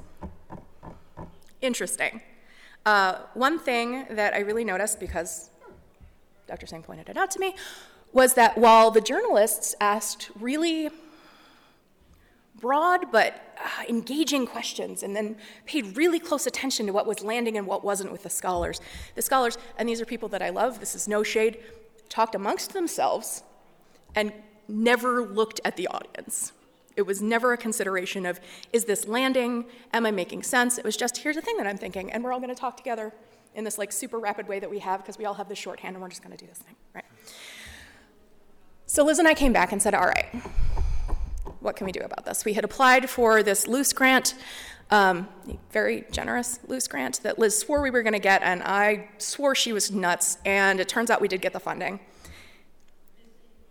interesting. 1.63 2.21
Uh, 2.85 3.21
one 3.33 3.59
thing 3.59 4.05
that 4.11 4.35
I 4.35 4.41
really 4.41 4.65
noticed, 4.65 5.01
because 5.01 5.49
Dr. 6.47 6.67
Singh 6.67 6.83
pointed 6.83 7.09
it 7.09 7.17
out 7.17 7.31
to 7.33 7.41
me, 7.41 7.57
was 8.13 8.35
that 8.35 8.57
while 8.59 8.91
the 8.91 9.01
journalists 9.01 9.75
asked 9.81 10.31
really 10.39 10.91
broad 12.61 13.11
but 13.13 13.55
uh, 13.59 13.85
engaging 13.89 14.47
questions 14.47 15.03
and 15.03 15.15
then 15.15 15.37
paid 15.65 15.97
really 15.97 16.19
close 16.19 16.47
attention 16.47 16.87
to 16.87 16.93
what 16.93 17.07
was 17.07 17.23
landing 17.23 17.57
and 17.57 17.67
what 17.67 17.85
wasn't 17.85 18.11
with 18.11 18.23
the 18.23 18.31
scholars. 18.31 18.81
The 19.15 19.23
scholars, 19.23 19.59
and 19.79 19.89
these 19.89 20.01
are 20.01 20.07
people 20.07 20.29
that 20.31 20.43
I 20.43 20.51
love, 20.51 20.81
this 20.81 20.95
is 20.95 21.09
no 21.09 21.23
shade, 21.23 21.59
talked 22.09 22.35
amongst 22.35 22.73
themselves 22.73 23.43
and 24.15 24.33
never 24.69 25.23
looked 25.23 25.61
at 25.65 25.77
the 25.77 25.87
audience. 25.89 26.53
It 26.97 27.03
was 27.03 27.21
never 27.21 27.53
a 27.53 27.57
consideration 27.59 28.25
of, 28.25 28.41
is 28.73 28.87
this 28.87 29.07
landing? 29.07 29.67
Am 29.93 30.07
I 30.07 30.11
making 30.11 30.43
sense? 30.43 30.79
It 30.79 30.85
was 30.85 30.97
just, 30.97 31.19
here's 31.19 31.37
the 31.37 31.43
thing 31.43 31.57
that 31.59 31.67
I'm 31.67 31.77
thinking, 31.77 32.11
and 32.11 32.25
we're 32.25 32.33
all 32.33 32.41
going 32.41 32.55
to 32.55 32.61
talk 32.61 32.77
together 32.77 33.13
in 33.55 33.65
this 33.65 33.79
like 33.79 33.93
super 33.93 34.19
rapid 34.19 34.49
way 34.49 34.61
that 34.61 34.71
we 34.71 34.79
have 34.79 35.01
because 35.01 35.19
we 35.19 35.25
all 35.25 35.35
have 35.35 35.49
this 35.49 35.59
shorthand 35.59 35.95
and 35.95 36.03
we're 36.03 36.09
just 36.09 36.23
going 36.23 36.37
to 36.37 36.43
do 36.43 36.49
this 36.49 36.59
thing, 36.59 36.75
right? 36.95 37.05
So 38.87 39.05
Liz 39.05 39.19
and 39.19 39.29
I 39.29 39.35
came 39.35 39.53
back 39.53 39.73
and 39.73 39.83
said, 39.83 39.95
all 39.95 40.07
right, 40.07 40.27
what 41.67 41.77
can 41.77 41.85
we 41.85 41.93
do 41.93 42.01
about 42.01 42.25
this? 42.25 42.45
We 42.45 42.55
had 42.55 42.65
applied 42.65 43.11
for 43.11 43.43
this 43.43 43.67
Luce 43.67 43.93
grant, 43.93 44.35
um, 44.91 45.29
very 45.73 46.05
generous 46.13 46.61
Luce 46.69 46.87
grant 46.87 47.23
that 47.25 47.39
Liz 47.39 47.59
swore 47.59 47.83
we 47.83 47.91
were 47.91 48.03
going 48.03 48.13
to 48.15 48.19
get, 48.19 48.41
and 48.43 48.63
I 48.63 49.09
swore 49.19 49.55
she 49.55 49.73
was 49.73 49.91
nuts, 49.91 50.39
and 50.47 50.81
it 50.81 50.89
turns 50.89 51.11
out 51.11 51.21
we 51.21 51.29
did 51.29 51.43
get 51.43 51.53
the 51.53 51.61
funding. 51.61 52.01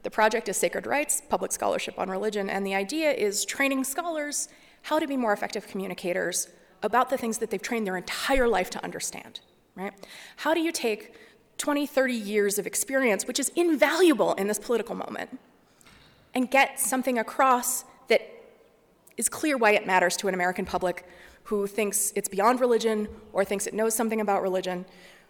The 0.03 0.11
project 0.11 0.49
is 0.49 0.57
Sacred 0.57 0.85
Rights, 0.85 1.23
Public 1.29 1.51
Scholarship 1.51 1.97
on 1.97 2.09
Religion, 2.09 2.49
and 2.49 2.67
the 2.67 2.75
idea 2.75 3.11
is 3.11 3.43
training 3.45 3.85
scholars 3.85 4.49
how 4.83 4.99
to 4.99 5.07
be 5.07 5.17
more 5.17 5.33
effective 5.33 5.67
communicators 5.67 6.49
about 6.83 7.09
the 7.09 7.17
things 7.17 7.39
that 7.39 7.49
they've 7.49 7.61
trained 7.61 7.87
their 7.87 7.97
entire 7.97 8.47
life 8.47 8.69
to 8.69 8.83
understand, 8.83 9.39
right? 9.73 9.93
How 10.37 10.53
do 10.53 10.59
you 10.59 10.71
take 10.71 11.15
20, 11.57 11.87
30 11.87 12.13
years 12.13 12.59
of 12.59 12.67
experience, 12.67 13.25
which 13.25 13.39
is 13.39 13.49
invaluable 13.55 14.33
in 14.33 14.47
this 14.47 14.59
political 14.59 14.93
moment, 14.93 15.39
and 16.35 16.51
get 16.51 16.79
something 16.79 17.17
across 17.17 17.85
that 18.09 18.21
is 19.17 19.29
clear 19.29 19.57
why 19.57 19.71
it 19.71 19.87
matters 19.87 20.17
to 20.17 20.27
an 20.27 20.33
American 20.33 20.65
public 20.65 21.07
who 21.43 21.65
thinks 21.65 22.11
it's 22.15 22.27
beyond 22.27 22.59
religion 22.59 23.07
or 23.31 23.45
thinks 23.45 23.65
it 23.65 23.73
knows 23.73 23.95
something 23.95 24.19
about 24.19 24.41
religion 24.41 24.85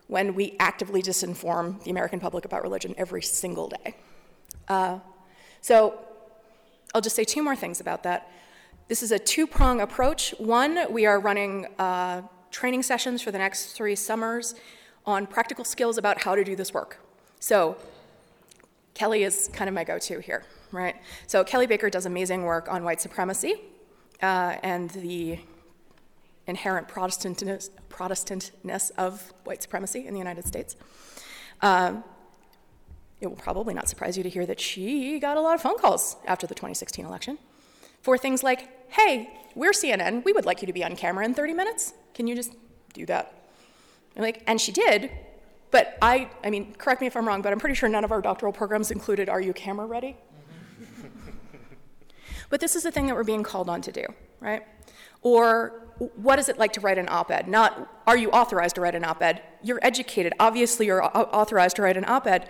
when 0.08 0.34
we 0.34 0.56
actively 0.60 1.02
disinform 1.02 1.82
the 1.84 1.92
American 1.92 2.20
public 2.20 2.46
about 2.46 2.64
religion 2.64 2.96
every 2.98 3.22
single 3.22 3.70
day. 3.70 3.96
Uh, 4.68 5.00
so 5.62 6.00
I'll 6.94 7.02
just 7.02 7.16
say 7.16 7.24
two 7.24 7.44
more 7.44 7.56
things 7.56 7.80
about 7.80 8.04
that. 8.04 8.32
This 8.88 9.04
is 9.04 9.12
a 9.12 9.20
two 9.20 9.48
prong 9.48 9.82
approach. 9.82 10.34
One, 10.38 10.92
we 10.92 11.06
are 11.06 11.20
running 11.20 11.68
uh, 11.80 12.22
training 12.52 12.84
sessions 12.84 13.22
for 13.22 13.32
the 13.32 13.38
next 13.38 13.74
three 13.74 13.96
summers 13.96 14.56
on 15.06 15.28
practical 15.28 15.66
skills 15.66 15.98
about 15.98 16.24
how 16.24 16.36
to 16.36 16.44
do 16.44 16.56
this 16.56 16.74
work. 16.74 17.00
So 17.40 17.78
Kelly 18.96 19.24
is 19.24 19.50
kind 19.54 19.68
of 19.68 19.76
my 19.76 19.84
go 19.84 20.00
to 20.00 20.20
here 20.20 20.44
right? 20.76 20.96
So 21.28 21.44
Kelly 21.44 21.66
Baker 21.66 21.90
does 21.90 22.06
amazing 22.06 22.44
work 22.44 22.72
on 22.72 22.84
white 22.84 23.02
supremacy 23.02 23.56
uh, 24.22 24.58
and 24.62 24.90
the 24.92 25.40
inherent 26.48 26.88
Protestantness, 26.88 27.70
Protestantness 27.90 28.92
of 28.98 29.34
white 29.46 29.64
supremacy 29.64 30.06
in 30.06 30.14
the 30.14 30.20
United 30.20 30.46
States. 30.46 30.76
Um, 31.62 32.04
it 33.22 33.28
will 33.28 33.38
probably 33.38 33.74
not 33.74 33.88
surprise 33.88 34.18
you 34.18 34.24
to 34.24 34.30
hear 34.30 34.46
that 34.46 34.60
she 34.60 35.20
got 35.20 35.38
a 35.38 35.42
lot 35.42 35.56
of 35.56 35.62
phone 35.62 35.80
calls 35.80 36.18
after 36.28 36.46
the 36.46 36.54
2016 36.54 37.06
election 37.06 37.40
for 38.02 38.18
things 38.18 38.44
like, 38.44 38.92
hey, 38.92 39.30
we're 39.56 39.72
CNN, 39.72 40.24
we 40.26 40.34
would 40.34 40.46
like 40.46 40.62
you 40.62 40.68
to 40.68 40.74
be 40.74 40.84
on 40.84 40.96
camera 40.96 41.26
in 41.26 41.34
30 41.34 41.54
minutes. 41.54 41.94
Can 42.14 42.28
you 42.28 42.36
just 42.36 42.54
do 42.94 43.06
that? 43.06 43.34
And 44.16 44.24
like, 44.24 44.44
and 44.46 44.60
she 44.60 44.72
did, 44.72 45.10
but 45.76 45.98
I, 46.02 46.30
I 46.42 46.52
mean, 46.52 46.74
correct 46.76 47.02
me 47.02 47.08
if 47.08 47.18
I'm 47.18 47.28
wrong, 47.28 47.42
but 47.42 47.52
I'm 47.52 47.60
pretty 47.60 47.76
sure 47.76 47.90
none 47.90 48.06
of 48.06 48.12
our 48.14 48.22
doctoral 48.22 48.54
programs 48.54 48.92
included, 48.92 49.28
are 49.28 49.42
you 49.42 49.52
camera 49.52 49.86
ready? 49.86 50.16
Mm-hmm. 50.82 51.10
But 52.50 52.62
this 52.62 52.78
is 52.78 52.84
the 52.84 52.92
thing 52.92 53.08
that 53.08 53.16
we're 53.16 53.26
being 53.26 53.44
called 53.44 53.68
on 53.68 53.82
to 53.82 53.92
do, 53.92 54.06
right? 54.40 54.64
Or 55.22 55.82
what 56.16 56.40
is 56.40 56.48
it 56.48 56.58
like 56.58 56.72
to 56.74 56.80
write 56.80 56.98
an 56.98 57.10
op 57.10 57.30
ed? 57.30 57.50
Not 57.50 57.90
are 58.08 58.16
you 58.16 58.32
authorized 58.32 58.76
to 58.76 58.82
write 58.82 58.96
an 58.96 59.04
op 59.04 59.22
ed? 59.22 59.42
You're 59.64 59.82
educated. 59.82 60.32
Obviously, 60.40 60.86
you're 60.86 61.04
authorized 61.04 61.76
to 61.76 61.82
write 61.82 61.98
an 61.98 62.06
op 62.08 62.26
ed. 62.26 62.48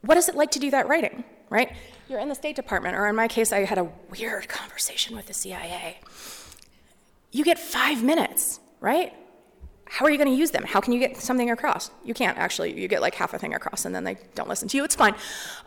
what 0.00 0.16
is 0.16 0.28
it 0.28 0.34
like 0.34 0.50
to 0.50 0.58
do 0.58 0.72
that 0.72 0.88
writing, 0.88 1.22
right? 1.48 1.76
You're 2.08 2.18
in 2.18 2.28
the 2.28 2.34
State 2.34 2.56
Department, 2.56 2.96
or 2.96 3.06
in 3.06 3.14
my 3.14 3.28
case, 3.28 3.52
I 3.52 3.60
had 3.60 3.78
a 3.78 3.88
weird 4.10 4.48
conversation 4.48 5.14
with 5.14 5.28
the 5.28 5.34
CIA. 5.34 6.00
You 7.30 7.44
get 7.44 7.60
five 7.60 8.02
minutes, 8.02 8.58
right? 8.80 9.12
How 9.88 10.04
are 10.04 10.10
you 10.10 10.18
going 10.18 10.30
to 10.30 10.36
use 10.36 10.50
them? 10.50 10.64
How 10.64 10.80
can 10.80 10.92
you 10.92 10.98
get 10.98 11.16
something 11.16 11.50
across? 11.50 11.90
You 12.04 12.12
can't 12.12 12.36
actually. 12.38 12.78
You 12.78 12.88
get 12.88 13.00
like 13.00 13.14
half 13.14 13.32
a 13.34 13.38
thing 13.38 13.54
across, 13.54 13.84
and 13.84 13.94
then 13.94 14.04
they 14.04 14.18
don't 14.34 14.48
listen 14.48 14.68
to 14.68 14.76
you. 14.76 14.84
It's 14.84 14.96
fine. 14.96 15.14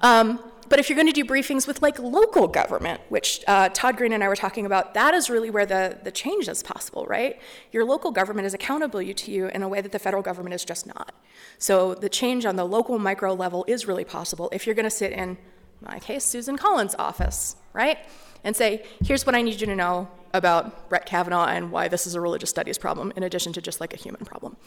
Um, 0.02 0.40
but 0.68 0.78
if 0.78 0.88
you're 0.88 0.96
going 0.96 1.12
to 1.12 1.14
do 1.14 1.26
briefings 1.26 1.68
with 1.68 1.82
like 1.82 1.98
local 2.00 2.48
government, 2.48 3.02
which 3.10 3.44
uh, 3.48 3.70
Todd 3.70 3.98
Green 3.98 4.14
and 4.14 4.24
I 4.24 4.28
were 4.28 4.36
talking 4.36 4.66
about, 4.66 4.94
that 4.94 5.14
is 5.14 5.30
really 5.30 5.50
where 5.50 5.66
the, 5.66 5.98
the 6.04 6.12
change 6.12 6.48
is 6.48 6.62
possible, 6.62 7.06
right? 7.08 7.42
Your 7.72 7.86
local 7.86 8.12
government 8.12 8.46
is 8.46 8.54
accountable 8.54 9.04
to 9.04 9.32
you 9.32 9.48
in 9.48 9.64
a 9.64 9.68
way 9.68 9.82
that 9.82 9.92
the 9.92 10.00
federal 10.00 10.22
government 10.22 10.54
is 10.54 10.64
just 10.64 10.86
not. 10.86 11.14
So 11.58 11.96
the 11.96 12.10
change 12.10 12.46
on 12.46 12.56
the 12.56 12.66
local 12.66 13.00
micro 13.00 13.34
level 13.34 13.66
is 13.68 13.88
really 13.88 14.06
possible 14.06 14.50
if 14.52 14.68
you're 14.68 14.76
going 14.76 14.84
to 14.84 14.92
sit 14.92 15.12
in, 15.12 15.38
my 15.82 15.98
case, 15.98 16.24
Susan 16.24 16.58
Collins' 16.58 16.96
office, 17.00 17.56
right? 17.74 17.98
And 18.44 18.56
say, 18.56 18.86
here's 19.04 19.26
what 19.26 19.36
I 19.36 19.42
need 19.42 19.60
you 19.60 19.68
to 19.68 19.76
know 19.76 20.10
about 20.34 20.90
Brett 20.90 21.06
Kavanaugh 21.06 21.48
and 21.48 21.72
why 21.72 21.88
this 21.88 22.08
is 22.08 22.16
a 22.16 22.22
religious 22.22 22.50
studies 22.50 22.78
problem, 22.78 23.12
in 23.16 23.24
addition 23.24 23.54
to 23.54 23.62
just 23.62 23.82
like 23.82 23.94
a 23.94 23.98
human 23.98 24.24
problem. 24.26 24.58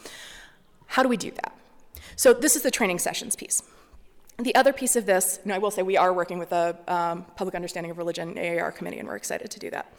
How 0.87 1.03
do 1.03 1.09
we 1.09 1.17
do 1.17 1.31
that? 1.31 1.57
So 2.15 2.33
this 2.33 2.55
is 2.55 2.61
the 2.61 2.71
training 2.71 2.99
sessions 2.99 3.35
piece. 3.35 3.61
The 4.39 4.53
other 4.55 4.73
piece 4.73 4.95
of 4.95 5.05
this, 5.05 5.39
and 5.43 5.53
I 5.53 5.59
will 5.59 5.71
say 5.71 5.83
we 5.83 5.97
are 5.97 6.11
working 6.11 6.39
with 6.39 6.51
a 6.51 6.77
um, 6.87 7.25
Public 7.35 7.55
Understanding 7.55 7.91
of 7.91 7.97
Religion 7.97 8.37
AAR 8.37 8.71
committee, 8.71 8.99
and 8.99 9.07
we're 9.07 9.15
excited 9.15 9.51
to 9.51 9.59
do 9.59 9.69
that. 9.69 9.91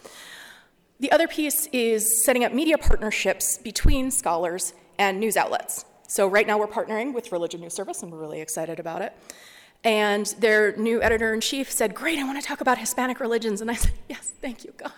The 1.00 1.10
other 1.12 1.28
piece 1.28 1.66
is 1.72 2.24
setting 2.24 2.44
up 2.44 2.52
media 2.52 2.78
partnerships 2.78 3.58
between 3.58 4.10
scholars 4.10 4.74
and 4.98 5.18
news 5.18 5.36
outlets. 5.36 5.84
So 6.08 6.26
right 6.26 6.46
now 6.46 6.58
we're 6.58 6.66
partnering 6.66 7.14
with 7.14 7.32
Religion 7.32 7.60
News 7.60 7.74
Service, 7.74 8.02
and 8.02 8.12
we're 8.12 8.18
really 8.18 8.40
excited 8.40 8.78
about 8.78 9.02
it. 9.02 9.12
And 9.84 10.26
their 10.38 10.74
new 10.76 11.02
editor 11.02 11.34
in 11.34 11.42
chief 11.42 11.70
said, 11.70 11.94
Great, 11.94 12.18
I 12.18 12.24
want 12.24 12.40
to 12.40 12.46
talk 12.46 12.62
about 12.62 12.78
Hispanic 12.78 13.20
religions. 13.20 13.60
And 13.60 13.70
I 13.70 13.74
said, 13.74 13.92
Yes, 14.08 14.32
thank 14.40 14.64
you, 14.64 14.72
God. 14.76 14.92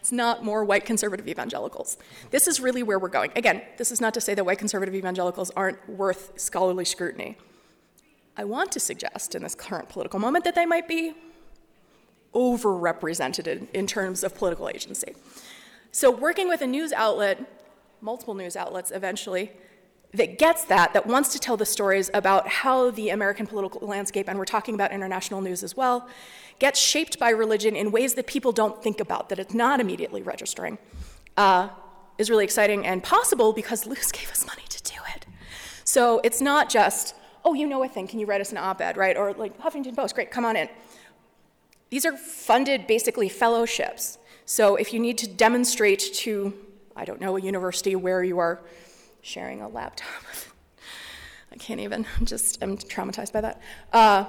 It's 0.00 0.12
not 0.12 0.44
more 0.44 0.64
white 0.64 0.84
conservative 0.84 1.28
evangelicals. 1.28 1.96
This 2.30 2.46
is 2.46 2.60
really 2.60 2.82
where 2.82 2.98
we're 2.98 3.08
going. 3.08 3.30
Again, 3.36 3.62
this 3.76 3.90
is 3.90 4.00
not 4.00 4.14
to 4.14 4.20
say 4.20 4.34
that 4.34 4.44
white 4.44 4.58
conservative 4.58 4.94
evangelicals 4.94 5.50
aren't 5.50 5.88
worth 5.88 6.32
scholarly 6.36 6.84
scrutiny. 6.84 7.36
I 8.36 8.44
want 8.44 8.72
to 8.72 8.80
suggest 8.80 9.34
in 9.34 9.42
this 9.42 9.54
current 9.54 9.88
political 9.88 10.20
moment 10.20 10.44
that 10.44 10.54
they 10.54 10.66
might 10.66 10.86
be 10.86 11.14
overrepresented 12.34 13.68
in 13.72 13.86
terms 13.86 14.22
of 14.22 14.34
political 14.34 14.68
agency. 14.68 15.14
So, 15.90 16.10
working 16.10 16.48
with 16.48 16.60
a 16.60 16.66
news 16.66 16.92
outlet, 16.92 17.40
multiple 18.00 18.34
news 18.34 18.56
outlets 18.56 18.90
eventually, 18.90 19.52
that 20.14 20.38
gets 20.38 20.64
that, 20.64 20.92
that 20.92 21.06
wants 21.06 21.30
to 21.30 21.38
tell 21.38 21.56
the 21.56 21.66
stories 21.66 22.10
about 22.14 22.48
how 22.48 22.90
the 22.90 23.10
American 23.10 23.46
political 23.46 23.86
landscape, 23.86 24.28
and 24.28 24.38
we're 24.38 24.44
talking 24.44 24.74
about 24.74 24.92
international 24.92 25.40
news 25.40 25.62
as 25.62 25.76
well, 25.76 26.08
gets 26.58 26.80
shaped 26.80 27.18
by 27.18 27.30
religion 27.30 27.76
in 27.76 27.90
ways 27.90 28.14
that 28.14 28.26
people 28.26 28.52
don't 28.52 28.82
think 28.82 29.00
about, 29.00 29.28
that 29.28 29.38
it's 29.38 29.54
not 29.54 29.80
immediately 29.80 30.22
registering, 30.22 30.78
uh, 31.36 31.68
is 32.18 32.30
really 32.30 32.44
exciting 32.44 32.86
and 32.86 33.02
possible 33.02 33.52
because 33.52 33.86
Luce 33.86 34.10
gave 34.12 34.30
us 34.30 34.46
money 34.46 34.62
to 34.68 34.82
do 34.82 34.96
it. 35.14 35.26
So 35.84 36.20
it's 36.24 36.40
not 36.40 36.70
just, 36.70 37.14
oh, 37.44 37.54
you 37.54 37.66
know 37.66 37.82
a 37.82 37.88
thing, 37.88 38.06
can 38.06 38.18
you 38.18 38.26
write 38.26 38.40
us 38.40 38.52
an 38.52 38.58
op 38.58 38.80
ed, 38.80 38.96
right? 38.96 39.16
Or 39.16 39.32
like 39.34 39.58
Huffington 39.60 39.94
Post, 39.94 40.14
great, 40.14 40.30
come 40.30 40.44
on 40.44 40.56
in. 40.56 40.68
These 41.90 42.04
are 42.04 42.16
funded 42.16 42.86
basically 42.86 43.28
fellowships. 43.28 44.18
So 44.44 44.76
if 44.76 44.92
you 44.92 45.00
need 45.00 45.18
to 45.18 45.28
demonstrate 45.28 46.00
to, 46.14 46.54
I 46.96 47.04
don't 47.04 47.20
know, 47.20 47.36
a 47.36 47.40
university 47.40 47.94
where 47.94 48.24
you 48.24 48.38
are 48.38 48.60
sharing 49.26 49.60
a 49.60 49.68
laptop, 49.68 50.22
I 51.52 51.56
can't 51.56 51.80
even, 51.80 52.06
I'm 52.18 52.26
just, 52.26 52.62
I'm 52.62 52.76
traumatized 52.76 53.32
by 53.32 53.40
that. 53.40 53.60
Uh, 53.92 54.24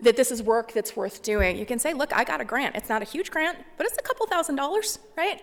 that 0.00 0.16
this 0.16 0.32
is 0.32 0.42
work 0.42 0.72
that's 0.72 0.96
worth 0.96 1.22
doing. 1.22 1.56
You 1.56 1.64
can 1.64 1.78
say, 1.78 1.94
look, 1.94 2.12
I 2.12 2.24
got 2.24 2.40
a 2.40 2.44
grant. 2.44 2.74
It's 2.74 2.88
not 2.88 3.02
a 3.02 3.04
huge 3.04 3.30
grant, 3.30 3.58
but 3.76 3.86
it's 3.86 3.96
a 3.96 4.02
couple 4.02 4.26
thousand 4.26 4.56
dollars, 4.56 4.98
right? 5.16 5.40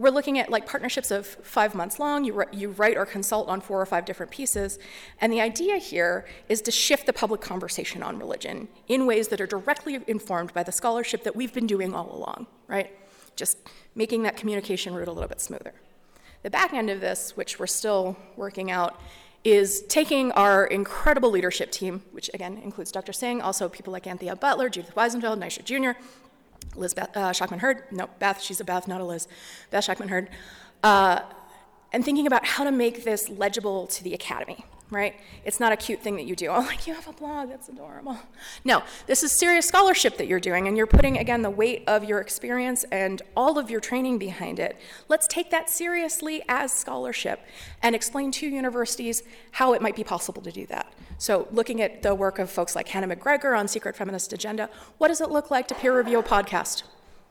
we're 0.00 0.10
looking 0.10 0.38
at 0.38 0.48
like 0.48 0.66
partnerships 0.66 1.10
of 1.10 1.26
five 1.26 1.74
months 1.74 1.98
long. 1.98 2.24
You, 2.24 2.42
you 2.52 2.70
write 2.70 2.96
or 2.96 3.04
consult 3.04 3.48
on 3.48 3.60
four 3.60 3.80
or 3.80 3.84
five 3.84 4.06
different 4.06 4.32
pieces. 4.32 4.78
And 5.20 5.30
the 5.30 5.42
idea 5.42 5.76
here 5.76 6.24
is 6.48 6.62
to 6.62 6.70
shift 6.70 7.04
the 7.04 7.12
public 7.12 7.42
conversation 7.42 8.02
on 8.02 8.18
religion 8.18 8.68
in 8.88 9.04
ways 9.04 9.28
that 9.28 9.42
are 9.42 9.46
directly 9.46 10.00
informed 10.06 10.54
by 10.54 10.62
the 10.62 10.72
scholarship 10.72 11.22
that 11.24 11.36
we've 11.36 11.52
been 11.52 11.66
doing 11.66 11.94
all 11.94 12.16
along, 12.16 12.46
right? 12.66 12.90
Just 13.36 13.58
making 13.94 14.22
that 14.22 14.38
communication 14.38 14.94
route 14.94 15.08
a 15.08 15.12
little 15.12 15.28
bit 15.28 15.40
smoother. 15.40 15.74
The 16.42 16.50
back 16.50 16.72
end 16.72 16.88
of 16.88 17.00
this, 17.00 17.36
which 17.36 17.58
we're 17.58 17.66
still 17.66 18.16
working 18.36 18.70
out, 18.70 18.98
is 19.44 19.82
taking 19.82 20.32
our 20.32 20.66
incredible 20.66 21.30
leadership 21.30 21.70
team, 21.70 22.02
which 22.12 22.30
again 22.34 22.58
includes 22.62 22.90
Dr. 22.92 23.12
Singh, 23.12 23.40
also 23.40 23.68
people 23.68 23.92
like 23.92 24.06
Anthea 24.06 24.36
Butler, 24.36 24.68
Judith 24.68 24.94
Weisenfeld, 24.94 25.38
Nisha 25.38 25.64
Jr., 25.64 25.98
Liz 26.76 26.94
Beth, 26.94 27.14
uh, 27.16 27.30
Shakman 27.30 27.58
Hurd, 27.58 27.84
no, 27.90 28.08
Beth, 28.18 28.40
she's 28.40 28.60
a 28.60 28.64
Beth, 28.64 28.86
not 28.86 29.00
a 29.00 29.04
Liz, 29.04 29.26
Beth 29.70 29.84
Shakman 29.84 30.08
Hurd, 30.08 30.28
uh, 30.82 31.20
and 31.92 32.04
thinking 32.04 32.26
about 32.26 32.46
how 32.46 32.64
to 32.64 32.70
make 32.70 33.04
this 33.04 33.28
legible 33.28 33.86
to 33.88 34.04
the 34.04 34.14
academy, 34.14 34.64
right? 34.90 35.14
It's 35.44 35.60
not 35.60 35.72
a 35.72 35.76
cute 35.76 36.02
thing 36.02 36.16
that 36.16 36.24
you 36.24 36.36
do. 36.36 36.50
Oh, 36.60 36.62
like 36.62 36.86
you 36.86 36.94
have 36.94 37.06
a 37.08 37.12
blog, 37.12 37.48
that's 37.48 37.68
adorable. 37.68 38.18
No, 38.64 38.82
this 39.06 39.22
is 39.22 39.38
serious 39.38 39.66
scholarship 39.66 40.18
that 40.18 40.26
you're 40.26 40.40
doing, 40.40 40.66
and 40.68 40.76
you're 40.76 40.86
putting, 40.86 41.16
again, 41.16 41.42
the 41.42 41.50
weight 41.50 41.84
of 41.86 42.04
your 42.04 42.20
experience 42.20 42.84
and 42.90 43.22
all 43.36 43.56
of 43.56 43.70
your 43.70 43.80
training 43.80 44.18
behind 44.18 44.58
it. 44.58 44.76
Let's 45.08 45.26
take 45.28 45.50
that 45.52 45.70
seriously 45.70 46.42
as 46.48 46.72
scholarship 46.72 47.40
and 47.82 47.94
explain 47.94 48.30
to 48.32 48.48
universities 48.48 49.22
how 49.52 49.72
it 49.72 49.80
might 49.80 49.96
be 49.96 50.04
possible 50.04 50.42
to 50.42 50.50
do 50.50 50.66
that. 50.66 50.92
So, 51.18 51.46
looking 51.50 51.80
at 51.80 52.02
the 52.02 52.14
work 52.14 52.38
of 52.38 52.50
folks 52.50 52.74
like 52.74 52.88
Hannah 52.88 53.14
McGregor 53.14 53.56
on 53.56 53.68
Secret 53.68 53.96
Feminist 53.96 54.32
Agenda, 54.32 54.68
what 54.98 55.08
does 55.08 55.20
it 55.20 55.30
look 55.30 55.50
like 55.50 55.68
to 55.68 55.74
peer 55.74 55.96
review 55.96 56.18
a 56.18 56.22
podcast? 56.22 56.82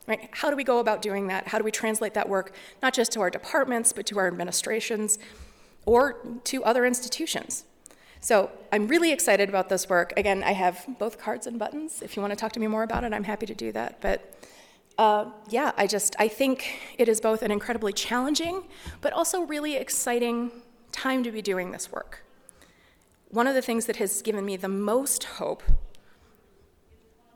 Right? 0.07 0.29
How 0.31 0.49
do 0.49 0.55
we 0.55 0.63
go 0.63 0.79
about 0.79 1.01
doing 1.01 1.27
that? 1.27 1.49
How 1.49 1.59
do 1.59 1.63
we 1.63 1.71
translate 1.71 2.13
that 2.15 2.27
work 2.29 2.53
not 2.81 2.93
just 2.93 3.11
to 3.11 3.21
our 3.21 3.29
departments, 3.29 3.93
but 3.93 4.05
to 4.07 4.17
our 4.17 4.27
administrations 4.27 5.19
or 5.89 6.17
to 6.45 6.63
other 6.63 6.85
institutions? 6.85 7.65
So 8.21 8.51
I'm 8.71 8.87
really 8.87 9.11
excited 9.11 9.49
about 9.49 9.69
this 9.69 9.87
work. 9.87 10.13
Again, 10.17 10.43
I 10.43 10.51
have 10.51 10.85
both 10.99 11.19
cards 11.19 11.47
and 11.47 11.57
buttons. 11.57 12.01
If 12.01 12.15
you 12.15 12.21
want 12.21 12.31
to 12.31 12.37
talk 12.37 12.51
to 12.53 12.59
me 12.59 12.67
more 12.67 12.83
about 12.83 13.03
it, 13.03 13.13
I'm 13.13 13.23
happy 13.23 13.45
to 13.45 13.55
do 13.55 13.71
that. 13.71 14.01
But 14.01 14.17
uh, 14.97 15.31
yeah, 15.49 15.71
I 15.77 15.87
just 15.87 16.15
I 16.19 16.27
think 16.27 16.57
it 16.97 17.07
is 17.07 17.21
both 17.21 17.41
an 17.41 17.51
incredibly 17.51 17.93
challenging, 17.93 18.63
but 19.01 19.13
also 19.13 19.41
really 19.41 19.75
exciting 19.75 20.51
time 20.91 21.23
to 21.23 21.31
be 21.31 21.41
doing 21.41 21.71
this 21.71 21.91
work 21.91 22.23
one 23.29 23.45
of 23.45 23.53
the 23.53 23.61
things 23.61 23.85
that 23.85 23.97
has 23.97 24.21
given 24.21 24.43
me 24.43 24.57
the 24.57 24.67
most 24.69 25.23
hope 25.23 25.63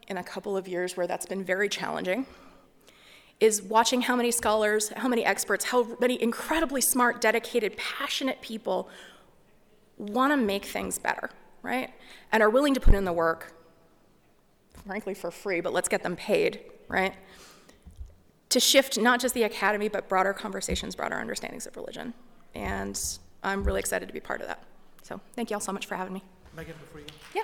in 0.07 0.17
a 0.17 0.23
couple 0.23 0.57
of 0.57 0.67
years 0.67 0.97
where 0.97 1.07
that's 1.07 1.25
been 1.25 1.43
very 1.43 1.69
challenging 1.69 2.25
is 3.43 3.61
watching 3.61 3.99
how 3.99 4.15
many 4.15 4.31
scholars, 4.31 4.87
how 4.95 5.09
many 5.09 5.25
experts, 5.25 5.65
how 5.65 5.97
many 5.99 6.21
incredibly 6.21 6.79
smart, 6.79 7.19
dedicated, 7.19 7.75
passionate 7.75 8.41
people 8.41 8.87
want 9.97 10.31
to 10.31 10.37
make 10.37 10.63
things 10.63 10.97
better, 10.97 11.29
right? 11.61 11.89
And 12.31 12.41
are 12.41 12.49
willing 12.49 12.73
to 12.73 12.79
put 12.79 12.95
in 12.95 13.03
the 13.03 13.11
work, 13.11 13.53
frankly, 14.85 15.13
for 15.13 15.29
free, 15.29 15.59
but 15.59 15.73
let's 15.73 15.89
get 15.89 16.03
them 16.03 16.15
paid, 16.15 16.61
right? 16.87 17.15
To 18.47 18.61
shift 18.61 18.97
not 18.97 19.19
just 19.19 19.35
the 19.35 19.43
academy, 19.43 19.89
but 19.89 20.07
broader 20.07 20.31
conversations, 20.31 20.95
broader 20.95 21.19
understandings 21.19 21.67
of 21.67 21.75
religion. 21.75 22.13
And 22.55 22.97
I'm 23.43 23.65
really 23.65 23.81
excited 23.81 24.07
to 24.07 24.13
be 24.13 24.21
part 24.21 24.39
of 24.39 24.47
that. 24.47 24.63
So 25.01 25.19
thank 25.35 25.49
you 25.49 25.57
all 25.57 25.61
so 25.61 25.73
much 25.73 25.85
for 25.85 25.95
having 25.95 26.13
me. 26.13 26.23
Megan, 26.55 26.75
before 26.79 27.01
you. 27.01 27.07
Yeah. 27.35 27.43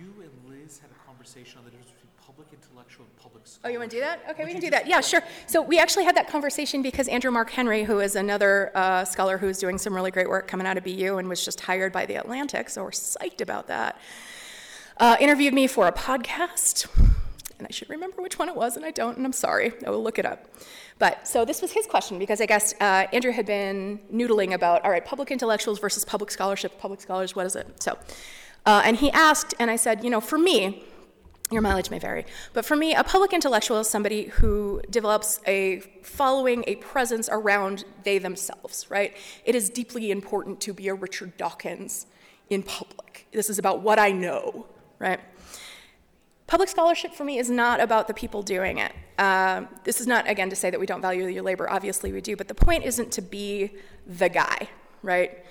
You 0.00 0.12
and 0.20 0.32
Liz 0.50 0.80
had 0.80 0.90
a 0.90 1.06
conversation 1.06 1.58
on 1.58 1.64
the 1.64 1.70
difference 1.70 1.93
public 2.36 2.52
intellectual 2.52 3.04
and 3.04 3.16
public 3.16 3.46
scholarship. 3.46 3.60
Oh, 3.64 3.68
you 3.68 3.78
want 3.78 3.90
to 3.92 3.96
do 3.96 4.00
that? 4.00 4.20
Okay, 4.30 4.42
Would 4.42 4.46
we 4.46 4.52
can 4.54 4.60
do 4.60 4.70
that. 4.70 4.88
Yeah, 4.88 5.00
sure. 5.00 5.22
So 5.46 5.62
we 5.62 5.78
actually 5.78 6.04
had 6.04 6.16
that 6.16 6.26
conversation 6.26 6.82
because 6.82 7.06
Andrew 7.06 7.30
Mark 7.30 7.50
Henry, 7.50 7.84
who 7.84 8.00
is 8.00 8.16
another 8.16 8.72
uh, 8.74 9.04
scholar 9.04 9.38
who 9.38 9.48
is 9.48 9.58
doing 9.58 9.78
some 9.78 9.94
really 9.94 10.10
great 10.10 10.28
work 10.28 10.48
coming 10.48 10.66
out 10.66 10.76
of 10.76 10.82
BU 10.82 11.18
and 11.18 11.28
was 11.28 11.44
just 11.44 11.60
hired 11.60 11.92
by 11.92 12.06
the 12.06 12.16
Atlantic, 12.16 12.70
so 12.70 12.82
we're 12.82 12.90
psyched 12.90 13.40
about 13.40 13.68
that, 13.68 14.00
uh, 14.98 15.16
interviewed 15.20 15.54
me 15.54 15.68
for 15.68 15.86
a 15.86 15.92
podcast. 15.92 16.88
And 17.56 17.68
I 17.68 17.70
should 17.70 17.88
remember 17.88 18.20
which 18.20 18.36
one 18.36 18.48
it 18.48 18.56
was, 18.56 18.76
and 18.76 18.84
I 18.84 18.90
don't, 18.90 19.16
and 19.16 19.24
I'm 19.24 19.32
sorry. 19.32 19.72
I 19.86 19.90
will 19.90 20.02
look 20.02 20.18
it 20.18 20.26
up. 20.26 20.46
But 20.98 21.28
so 21.28 21.44
this 21.44 21.62
was 21.62 21.70
his 21.70 21.86
question 21.86 22.18
because 22.18 22.40
I 22.40 22.46
guess 22.46 22.74
uh, 22.80 23.06
Andrew 23.12 23.30
had 23.30 23.46
been 23.46 24.00
noodling 24.12 24.54
about, 24.54 24.84
all 24.84 24.90
right, 24.90 25.04
public 25.04 25.30
intellectuals 25.30 25.78
versus 25.78 26.04
public 26.04 26.32
scholarship, 26.32 26.80
public 26.80 27.00
scholars, 27.00 27.36
what 27.36 27.46
is 27.46 27.54
it? 27.54 27.80
So, 27.80 27.96
uh, 28.66 28.82
and 28.84 28.96
he 28.96 29.12
asked, 29.12 29.54
and 29.60 29.70
I 29.70 29.76
said, 29.76 30.02
you 30.02 30.10
know, 30.10 30.20
for 30.20 30.36
me, 30.36 30.84
your 31.54 31.62
mileage 31.62 31.90
may 31.90 31.98
vary, 31.98 32.26
but 32.52 32.64
for 32.64 32.76
me, 32.76 32.94
a 32.94 33.02
public 33.02 33.32
intellectual 33.32 33.78
is 33.78 33.88
somebody 33.88 34.24
who 34.24 34.82
develops 34.90 35.40
a 35.46 35.80
following, 36.02 36.64
a 36.66 36.76
presence 36.76 37.28
around 37.32 37.84
they 38.02 38.18
themselves, 38.18 38.90
right? 38.90 39.16
It 39.44 39.54
is 39.54 39.70
deeply 39.70 40.10
important 40.10 40.60
to 40.62 40.74
be 40.74 40.88
a 40.88 40.94
Richard 40.94 41.36
Dawkins 41.36 42.06
in 42.50 42.62
public. 42.62 43.26
This 43.32 43.48
is 43.48 43.58
about 43.58 43.80
what 43.80 43.98
I 43.98 44.12
know, 44.12 44.66
right? 44.98 45.20
Public 46.46 46.68
scholarship 46.68 47.14
for 47.14 47.24
me 47.24 47.38
is 47.38 47.48
not 47.48 47.80
about 47.80 48.06
the 48.06 48.14
people 48.14 48.42
doing 48.42 48.78
it. 48.78 48.92
Um, 49.18 49.68
this 49.84 50.00
is 50.00 50.06
not, 50.06 50.28
again, 50.28 50.50
to 50.50 50.56
say 50.56 50.68
that 50.68 50.78
we 50.78 50.84
don't 50.84 51.00
value 51.00 51.26
your 51.26 51.42
labor. 51.42 51.70
Obviously, 51.70 52.12
we 52.12 52.20
do. 52.20 52.36
But 52.36 52.48
the 52.48 52.54
point 52.54 52.84
isn't 52.84 53.12
to 53.12 53.22
be 53.22 53.72
the 54.06 54.28
guy, 54.28 54.68
right? 55.02 55.44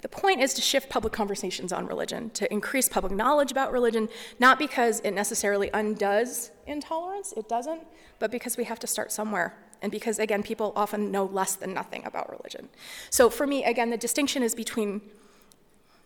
The 0.00 0.08
point 0.08 0.40
is 0.40 0.54
to 0.54 0.62
shift 0.62 0.88
public 0.88 1.12
conversations 1.12 1.72
on 1.72 1.86
religion, 1.86 2.30
to 2.30 2.50
increase 2.52 2.88
public 2.88 3.12
knowledge 3.12 3.50
about 3.50 3.72
religion, 3.72 4.08
not 4.38 4.58
because 4.58 5.00
it 5.00 5.12
necessarily 5.12 5.70
undoes 5.74 6.50
intolerance, 6.66 7.32
it 7.36 7.48
doesn't, 7.48 7.82
but 8.18 8.30
because 8.30 8.56
we 8.56 8.64
have 8.64 8.78
to 8.80 8.86
start 8.86 9.10
somewhere. 9.10 9.56
And 9.80 9.92
because, 9.92 10.18
again, 10.18 10.42
people 10.42 10.72
often 10.74 11.12
know 11.12 11.24
less 11.24 11.54
than 11.54 11.72
nothing 11.72 12.04
about 12.04 12.30
religion. 12.30 12.68
So 13.10 13.30
for 13.30 13.46
me, 13.46 13.64
again, 13.64 13.90
the 13.90 13.96
distinction 13.96 14.42
is 14.42 14.54
between 14.54 15.00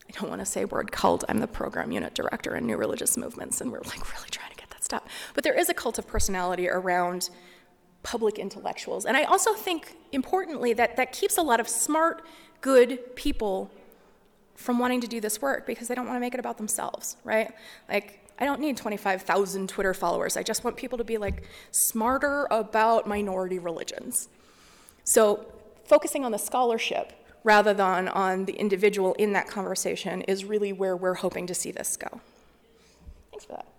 I 0.09 0.21
don't 0.21 0.29
want 0.29 0.41
to 0.41 0.47
say 0.47 0.67
word 0.67 0.93
cult. 0.93 1.25
I'm 1.29 1.39
the 1.39 1.47
program 1.47 1.91
unit 1.91 2.13
director 2.13 2.55
in 2.55 2.67
New 2.67 2.77
Religious 2.77 3.17
Movements, 3.17 3.61
and 3.61 3.73
we're 3.73 3.81
like 3.81 4.13
really 4.15 4.29
trying 4.31 4.51
to 4.51 4.57
get 4.57 4.69
that 4.71 4.85
stuff. 4.85 5.05
But 5.33 5.43
there 5.43 5.59
is 5.59 5.71
a 5.71 5.75
cult 5.75 5.99
of 5.99 6.07
personality 6.07 6.69
around 6.69 7.31
public 8.03 8.39
intellectuals. 8.39 9.07
And 9.07 9.17
I 9.17 9.25
also 9.25 9.55
think, 9.55 9.97
importantly, 10.11 10.73
that 10.75 10.97
that 10.97 11.13
keeps 11.13 11.39
a 11.39 11.43
lot 11.43 11.61
of 11.61 11.69
smart, 11.69 12.23
good 12.61 13.17
people 13.17 13.71
from 14.55 14.79
wanting 14.79 15.01
to 15.01 15.07
do 15.07 15.21
this 15.21 15.41
work 15.41 15.67
because 15.67 15.89
they 15.89 15.95
don't 15.95 16.07
want 16.07 16.17
to 16.17 16.21
make 16.21 16.35
it 16.35 16.41
about 16.41 16.57
themselves, 16.57 17.17
right? 17.25 17.53
Like, 17.89 18.21
I 18.39 18.45
don't 18.45 18.61
need 18.61 18.77
25,000 18.77 19.69
Twitter 19.69 19.95
followers. 19.95 20.37
I 20.37 20.43
just 20.43 20.65
want 20.65 20.77
people 20.77 20.99
to 20.99 21.05
be 21.05 21.19
like 21.19 21.45
smarter 21.71 22.47
about 22.51 23.07
minority 23.07 23.59
religions. 23.59 24.29
So, 25.05 25.47
focusing 25.85 26.25
on 26.25 26.33
the 26.33 26.39
scholarship 26.39 27.13
rather 27.45 27.75
than 27.75 28.09
on 28.09 28.45
the 28.45 28.53
individual 28.55 29.15
in 29.15 29.33
that 29.33 29.49
conversation 29.49 30.23
is 30.23 30.45
really 30.45 30.73
where 30.73 30.97
we're 30.97 31.15
hoping 31.15 31.47
to 31.49 31.55
see 31.55 31.73
this 31.73 31.97
go. 31.97 32.21
Thanks 33.31 33.45
for 33.45 33.53
that. 33.53 33.72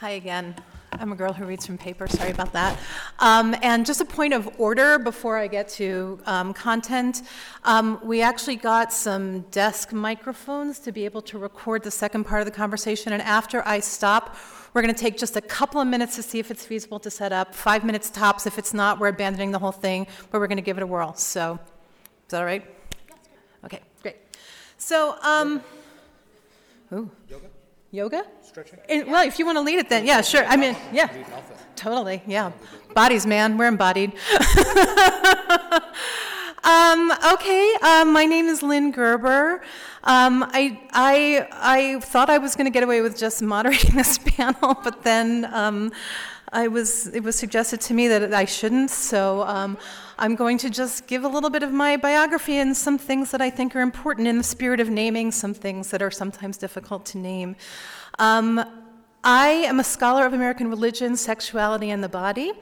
Hi 0.00 0.12
again. 0.12 0.54
I'm 0.92 1.12
a 1.12 1.14
girl 1.14 1.34
who 1.34 1.44
reads 1.44 1.66
from 1.66 1.76
paper. 1.76 2.08
Sorry 2.08 2.30
about 2.30 2.54
that. 2.54 2.80
Um, 3.18 3.54
and 3.60 3.84
just 3.84 4.00
a 4.00 4.04
point 4.06 4.32
of 4.32 4.48
order 4.58 4.98
before 4.98 5.36
I 5.36 5.46
get 5.46 5.68
to 5.72 6.18
um, 6.24 6.54
content. 6.54 7.20
Um, 7.64 8.00
we 8.02 8.22
actually 8.22 8.56
got 8.56 8.94
some 8.94 9.40
desk 9.50 9.92
microphones 9.92 10.78
to 10.78 10.90
be 10.90 11.04
able 11.04 11.20
to 11.20 11.36
record 11.36 11.82
the 11.82 11.90
second 11.90 12.24
part 12.24 12.40
of 12.40 12.46
the 12.46 12.50
conversation. 12.50 13.12
And 13.12 13.20
after 13.20 13.62
I 13.68 13.80
stop, 13.80 14.36
we're 14.72 14.80
going 14.80 14.94
to 14.94 14.98
take 14.98 15.18
just 15.18 15.36
a 15.36 15.42
couple 15.42 15.82
of 15.82 15.86
minutes 15.86 16.16
to 16.16 16.22
see 16.22 16.38
if 16.38 16.50
it's 16.50 16.64
feasible 16.64 16.98
to 17.00 17.10
set 17.10 17.30
up. 17.30 17.54
Five 17.54 17.84
minutes 17.84 18.08
tops. 18.08 18.46
If 18.46 18.58
it's 18.58 18.72
not, 18.72 19.00
we're 19.00 19.08
abandoning 19.08 19.50
the 19.50 19.58
whole 19.58 19.70
thing, 19.70 20.06
but 20.30 20.40
we're 20.40 20.46
going 20.46 20.56
to 20.56 20.62
give 20.62 20.78
it 20.78 20.82
a 20.82 20.86
whirl. 20.86 21.12
So, 21.12 21.56
is 21.56 22.30
that 22.30 22.38
all 22.38 22.46
right? 22.46 22.64
Okay, 23.66 23.80
great. 24.00 24.16
So, 24.78 25.18
um, 25.20 25.62
ooh. 26.90 27.10
Yoga? 27.92 28.24
Stretching? 28.50 28.80
well, 29.06 29.24
if 29.24 29.38
you 29.38 29.46
want 29.46 29.58
to 29.58 29.62
lead 29.62 29.78
it 29.78 29.88
then, 29.88 30.04
yeah, 30.04 30.22
sure. 30.22 30.44
I 30.44 30.56
mean, 30.56 30.74
yeah. 30.92 31.08
Totally, 31.76 32.20
yeah. 32.26 32.50
Bodies, 32.96 33.24
man, 33.24 33.56
we're 33.56 33.68
embodied. 33.68 34.10
um, 36.64 37.12
okay, 37.32 37.76
um, 37.80 38.12
my 38.12 38.26
name 38.28 38.46
is 38.46 38.60
Lynn 38.64 38.90
Gerber. 38.90 39.62
Um, 40.02 40.42
I, 40.52 40.80
I, 40.90 41.46
I 41.52 42.00
thought 42.00 42.28
I 42.28 42.38
was 42.38 42.56
going 42.56 42.64
to 42.64 42.72
get 42.72 42.82
away 42.82 43.02
with 43.02 43.16
just 43.16 43.40
moderating 43.40 43.94
this 43.94 44.18
panel, 44.18 44.76
but 44.82 45.04
then 45.04 45.44
um, 45.54 45.92
I 46.52 46.66
was, 46.66 47.06
it 47.06 47.22
was 47.22 47.36
suggested 47.36 47.80
to 47.82 47.94
me 47.94 48.08
that 48.08 48.34
I 48.34 48.46
shouldn't, 48.46 48.90
so 48.90 49.42
um, 49.42 49.78
I'm 50.18 50.34
going 50.34 50.58
to 50.58 50.70
just 50.70 51.06
give 51.06 51.22
a 51.22 51.28
little 51.28 51.50
bit 51.50 51.62
of 51.62 51.72
my 51.72 51.96
biography 51.96 52.56
and 52.56 52.76
some 52.76 52.98
things 52.98 53.30
that 53.30 53.40
I 53.40 53.48
think 53.48 53.76
are 53.76 53.80
important 53.80 54.26
in 54.26 54.38
the 54.38 54.44
spirit 54.44 54.80
of 54.80 54.90
naming 54.90 55.30
some 55.30 55.54
things 55.54 55.92
that 55.92 56.02
are 56.02 56.10
sometimes 56.10 56.56
difficult 56.56 57.06
to 57.06 57.18
name. 57.18 57.54
Um, 58.20 58.62
I 59.24 59.48
am 59.48 59.80
a 59.80 59.84
scholar 59.84 60.26
of 60.26 60.34
American 60.34 60.68
religion, 60.68 61.16
sexuality, 61.16 61.88
and 61.88 62.04
the 62.04 62.08
body. 62.08 62.52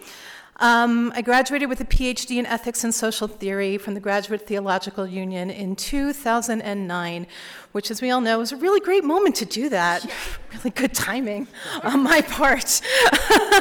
Um, 0.61 1.13
I 1.15 1.23
graduated 1.23 1.69
with 1.69 1.81
a 1.81 1.85
PhD 1.85 2.39
in 2.39 2.47
ethics 2.47 2.83
and 2.83 2.93
social 2.93 3.29
theory 3.29 3.79
from 3.79 3.95
the 3.95 4.01
Graduate 4.01 4.45
Theological 4.45 5.07
Union 5.07 5.51
in 5.51 5.77
2009, 5.77 7.27
which, 7.71 7.93
as 7.93 8.03
we 8.03 8.11
all 8.11 8.21
know, 8.21 8.39
was 8.39 8.51
a 8.51 8.57
really 8.57 8.81
great 8.81 9.05
moment 9.05 9.37
to 9.37 9.45
do 9.45 9.69
that. 9.69 10.09
Really 10.55 10.71
good 10.71 10.95
timing 10.95 11.47
on 11.83 12.03
my 12.03 12.23
part. 12.23 12.81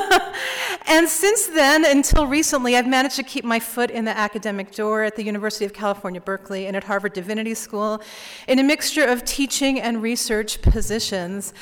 and 0.87 1.05
since 1.09 1.47
then, 1.47 1.83
until 1.83 2.25
recently, 2.25 2.77
I've 2.77 2.87
managed 2.87 3.17
to 3.17 3.23
keep 3.23 3.43
my 3.43 3.59
foot 3.59 3.91
in 3.91 4.05
the 4.05 4.17
academic 4.17 4.71
door 4.71 5.03
at 5.03 5.17
the 5.17 5.23
University 5.23 5.65
of 5.65 5.73
California, 5.73 6.21
Berkeley, 6.21 6.65
and 6.65 6.77
at 6.77 6.85
Harvard 6.85 7.11
Divinity 7.11 7.55
School 7.55 8.01
in 8.47 8.57
a 8.59 8.63
mixture 8.63 9.03
of 9.03 9.25
teaching 9.25 9.81
and 9.81 10.01
research 10.01 10.61
positions. 10.61 11.53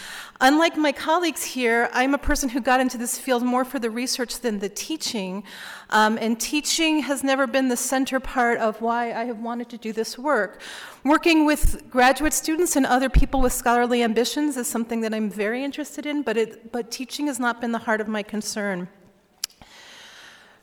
Unlike 0.42 0.76
my 0.76 0.92
colleagues 0.92 1.44
here, 1.46 1.90
I'm 1.94 2.14
a 2.14 2.18
person 2.18 2.50
who 2.50 2.60
got 2.60 2.82
into 2.82 2.98
this 2.98 3.18
field 3.18 3.42
more 3.42 3.64
for 3.64 3.80
the 3.80 3.90
research 3.90 4.40
than 4.42 4.60
the 4.60 4.68
teaching. 4.68 5.46
Um, 5.92 6.18
and 6.20 6.38
teaching 6.38 7.00
has 7.04 7.24
never 7.24 7.48
been 7.48 7.70
the 7.70 7.78
center 7.78 8.20
part 8.20 8.60
of 8.60 8.82
why 8.82 9.14
I 9.14 9.24
have 9.26 9.40
wanted 9.40 9.70
to 9.70 9.78
do 9.78 9.94
this 9.94 10.18
work. 10.18 10.62
Working 11.06 11.46
with 11.46 11.90
graduate 11.90 12.34
students 12.34 12.76
and 12.76 12.86
other 12.86 13.10
people 13.10 13.40
with 13.40 13.54
scholarly 13.54 14.04
ambitions 14.04 14.58
is 14.58 14.68
something 14.68 15.00
that 15.02 15.14
I'm 15.14 15.30
very 15.30 15.64
interested 15.64 16.06
in, 16.06 16.22
but, 16.22 16.36
it, 16.36 16.72
but 16.74 16.92
teaching 16.92 17.28
has 17.28 17.40
not 17.40 17.62
been 17.62 17.72
the 17.72 17.80
heart 17.80 18.02
of 18.02 18.10
my 18.10 18.22
concern. 18.22 18.90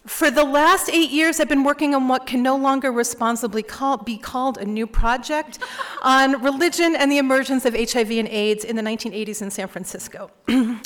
For 0.07 0.33
the 0.33 0.43
last 0.43 0.91
eight 0.91 1.11
years, 1.11 1.39
I've 1.39 1.49
been 1.49 1.63
working 1.63 1.95
on 1.95 2.09
what 2.09 2.27
can 2.27 2.43
no 2.43 2.57
longer 2.57 2.91
responsibly 2.91 3.63
call, 3.63 3.99
be 3.99 4.19
called 4.19 4.59
a 4.59 4.65
new 4.65 4.85
project 4.87 5.61
on 6.03 6.43
religion 6.43 6.97
and 6.97 7.11
the 7.11 7.19
emergence 7.19 7.65
of 7.65 7.75
HIV 7.75 8.11
and 8.11 8.27
AIDS 8.29 8.65
in 8.65 8.75
the 8.75 8.83
1980s 8.83 9.43
in 9.43 9.51
San 9.53 9.69
Francisco. 9.69 10.33
and 10.49 10.81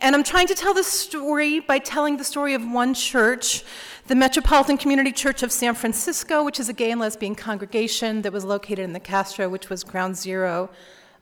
I'm 0.00 0.22
trying 0.22 0.46
to 0.46 0.54
tell 0.54 0.74
the 0.74 0.84
story 0.84 1.58
by 1.58 1.80
telling 1.80 2.18
the 2.18 2.24
story 2.24 2.54
of 2.54 2.64
one 2.64 2.94
church, 2.94 3.64
the 4.06 4.14
Metropolitan 4.14 4.78
Community 4.78 5.10
Church 5.10 5.42
of 5.42 5.50
San 5.50 5.74
Francisco, 5.74 6.44
which 6.44 6.60
is 6.60 6.68
a 6.68 6.72
gay 6.72 6.92
and 6.92 7.00
lesbian 7.00 7.34
congregation 7.34 8.22
that 8.22 8.32
was 8.32 8.44
located 8.44 8.80
in 8.80 8.92
the 8.92 9.00
Castro, 9.00 9.48
which 9.48 9.70
was 9.70 9.82
ground 9.82 10.16
zero 10.16 10.70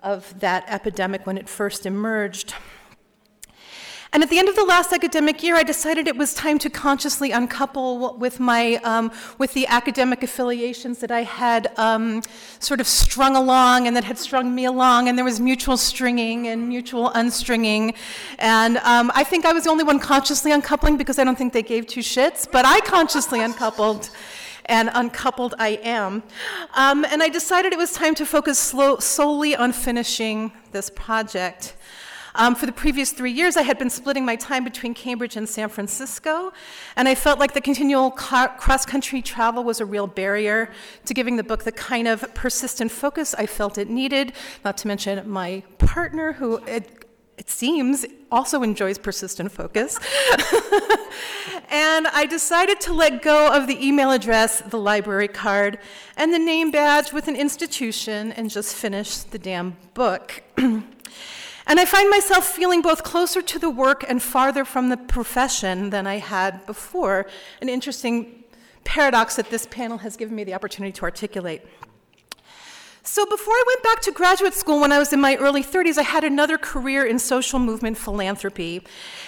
of 0.03 0.38
that 0.41 0.64
epidemic 0.68 1.26
when 1.26 1.38
it 1.38 1.49
first 1.49 1.86
emerged. 1.86 2.55
And 4.12 4.24
at 4.24 4.28
the 4.28 4.40
end 4.40 4.48
of 4.48 4.56
the 4.56 4.64
last 4.64 4.92
academic 4.92 5.40
year, 5.40 5.54
I 5.54 5.62
decided 5.62 6.08
it 6.08 6.16
was 6.16 6.34
time 6.34 6.58
to 6.61 6.70
consciously 6.70 7.30
uncouple 7.30 8.16
with 8.18 8.40
my 8.40 8.80
um, 8.82 9.12
with 9.38 9.54
the 9.54 9.68
academic 9.68 10.24
affiliations 10.24 10.98
that 10.98 11.12
I 11.12 11.22
had 11.22 11.72
um, 11.78 12.22
sort 12.58 12.80
of 12.80 12.88
strung 12.88 13.36
along 13.36 13.86
and 13.86 13.94
that 13.94 14.02
had 14.02 14.18
strung 14.18 14.52
me 14.52 14.64
along, 14.64 15.08
and 15.08 15.16
there 15.16 15.24
was 15.24 15.38
mutual 15.38 15.76
stringing 15.76 16.48
and 16.48 16.68
mutual 16.68 17.11
unstringing. 17.11 17.94
And 18.40 18.78
um, 18.78 19.12
I 19.14 19.22
think 19.22 19.44
I 19.44 19.52
was 19.52 19.64
the 19.64 19.70
only 19.70 19.84
one 19.84 20.00
consciously 20.00 20.50
uncoupling 20.50 20.96
because 20.96 21.20
I 21.20 21.24
don't 21.24 21.38
think 21.38 21.52
they 21.52 21.62
gave 21.62 21.86
two 21.86 22.00
shits, 22.00 22.50
but 22.50 22.66
I 22.66 22.80
consciously 22.80 23.40
uncoupled 23.42 24.11
and 24.70 24.90
uncoupled 24.92 25.54
I 25.58 25.80
am. 25.84 26.24
Um, 26.74 27.04
and 27.04 27.22
I 27.22 27.28
decided 27.28 27.72
it 27.72 27.78
was 27.78 27.92
time 27.92 28.16
to 28.16 28.26
focus 28.26 28.58
slow, 28.58 28.98
solely 28.98 29.54
on 29.54 29.72
finishing 29.72 30.50
this 30.72 30.90
project. 30.90 31.74
Um, 32.35 32.55
for 32.55 32.66
the 32.66 32.72
previous 32.72 33.12
three 33.12 33.33
years, 33.33 33.57
I 33.57 33.62
had 33.62 33.78
been 33.78 33.91
splitting 33.91 34.24
my 34.24 34.37
time 34.37 34.64
between 34.64 34.95
Cambridge 34.95 35.37
and 35.37 35.49
San 35.49 35.68
Francisco, 35.68 36.53
and 36.97 37.09
I 37.09 37.14
felt 37.14 37.39
like 37.39 37.55
the 37.55 37.61
continual 37.61 38.11
cross 38.11 38.87
country 38.87 39.22
travel 39.22 39.64
was 39.64 39.81
a 39.81 39.85
real 39.85 40.07
barrier 40.07 40.70
to 41.07 41.14
giving 41.14 41.37
the 41.37 41.45
book 41.45 41.64
the 41.64 41.72
kind 41.72 42.07
of 42.07 42.33
persistent 42.35 42.93
focus 42.93 43.35
I 43.35 43.47
felt 43.47 43.78
it 43.78 43.89
needed, 43.89 44.33
not 44.64 44.76
to 44.78 44.89
mention 44.89 45.28
my 45.28 45.62
partner, 45.78 46.33
who 46.33 46.59
it, 46.66 47.05
it 47.37 47.51
seems 47.51 48.07
also 48.31 48.62
enjoys 48.62 48.99
persistent 48.99 49.51
focus. 49.51 49.99
and 51.70 52.07
I 52.07 52.26
decided 52.28 52.81
to 52.83 52.93
let 52.93 53.22
go 53.22 53.53
of 53.53 53.66
the 53.66 53.85
email 53.85 54.12
address, 54.12 54.61
the 54.61 54.78
library 54.78 55.28
card, 55.28 55.78
and 56.16 56.33
the 56.33 56.39
name 56.39 56.70
badge 56.70 57.12
with 57.12 57.26
an 57.28 57.37
institution 57.37 58.33
and 58.33 58.51
just 58.51 58.76
finish 58.76 59.18
the 59.18 59.39
damn 59.39 59.76
book. 59.95 60.43
And 61.66 61.78
I 61.78 61.84
find 61.84 62.11
myself 62.11 62.46
feeling 62.46 62.82
both 62.82 63.02
closer 63.02 63.42
to 63.42 63.58
the 63.58 63.70
work 63.70 64.04
and 64.08 64.22
farther 64.22 64.64
from 64.64 64.88
the 64.88 64.96
profession 64.96 65.90
than 65.90 66.06
I 66.06 66.16
had 66.16 66.66
before. 66.66 67.26
An 67.61 67.68
interesting 67.68 68.44
paradox 68.84 69.36
that 69.36 69.50
this 69.50 69.66
panel 69.66 69.98
has 69.98 70.16
given 70.16 70.34
me 70.34 70.44
the 70.44 70.54
opportunity 70.54 70.92
to 70.92 71.02
articulate. 71.02 71.62
So, 73.02 73.24
before 73.24 73.54
I 73.54 73.64
went 73.66 73.82
back 73.82 74.00
to 74.02 74.12
graduate 74.12 74.52
school 74.52 74.80
when 74.80 74.92
I 74.92 74.98
was 74.98 75.12
in 75.12 75.20
my 75.22 75.34
early 75.36 75.64
30s, 75.64 75.96
I 75.96 76.02
had 76.02 76.22
another 76.22 76.58
career 76.58 77.04
in 77.06 77.18
social 77.18 77.58
movement 77.58 77.96
philanthropy. 77.96 78.82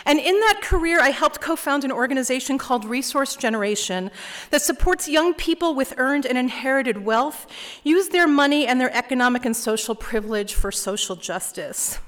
And 0.05 0.19
in 0.19 0.39
that 0.41 0.61
career, 0.63 1.01
I 1.01 1.09
helped 1.09 1.41
co 1.41 1.57
found 1.57 1.83
an 1.83 1.91
organization 1.91 2.59
called 2.59 2.85
Resource 2.85 3.35
Generation 3.35 4.11
that 4.51 4.61
supports 4.61 5.09
young 5.09 5.33
people 5.33 5.75
with 5.75 5.95
earned 5.97 6.27
and 6.27 6.37
inherited 6.37 7.05
wealth 7.05 7.47
use 7.83 8.09
their 8.09 8.29
money 8.29 8.67
and 8.67 8.79
their 8.79 8.95
economic 8.95 9.47
and 9.47 9.57
social 9.57 9.95
privilege 9.95 10.55
for 10.55 10.71
social 10.71 11.17
justice. 11.17 11.99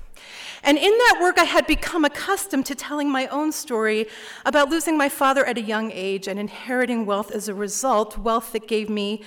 And 0.65 0.79
in 0.79 0.91
that 0.91 1.19
work, 1.21 1.39
I 1.39 1.45
had 1.45 1.67
become 1.67 2.07
accustomed 2.07 2.65
to 2.67 2.75
telling 2.75 3.11
my 3.11 3.27
own 3.27 3.53
story 3.53 4.07
about 4.47 4.71
losing 4.71 4.97
my 4.97 5.11
father 5.11 5.45
at 5.45 5.59
a 5.59 5.61
young 5.61 5.93
age 5.93 6.27
and 6.27 6.41
inheriting 6.41 7.05
wealth 7.05 7.31
as 7.31 7.49
a 7.49 7.55
result, 7.55 8.17
wealth 8.17 8.53
that 8.53 8.67
gave 8.67 8.89
me 8.89 9.23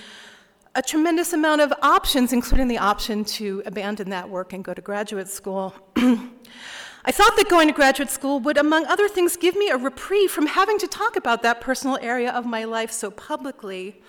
a 0.73 0.81
tremendous 0.81 1.33
amount 1.33 1.61
of 1.61 1.71
options, 1.83 2.33
including 2.33 2.67
the 2.67 2.79
option 2.79 3.23
to 3.23 3.61
abandon 3.65 4.09
that 4.09 4.27
work 4.29 4.51
and 4.53 4.63
go 4.63 4.73
to 4.73 4.81
graduate 4.81 5.27
school. 5.27 5.75
I 5.95 7.11
thought 7.11 7.37
that 7.37 7.47
going 7.49 7.67
to 7.67 7.73
graduate 7.73 8.09
school 8.09 8.39
would, 8.41 8.57
among 8.57 8.85
other 8.87 9.07
things, 9.07 9.37
give 9.37 9.55
me 9.55 9.69
a 9.69 9.77
reprieve 9.77 10.31
from 10.31 10.47
having 10.47 10.77
to 10.79 10.87
talk 10.87 11.15
about 11.15 11.41
that 11.43 11.61
personal 11.61 11.97
area 12.01 12.31
of 12.31 12.45
my 12.45 12.65
life 12.65 12.91
so 12.91 13.09
publicly. 13.11 14.01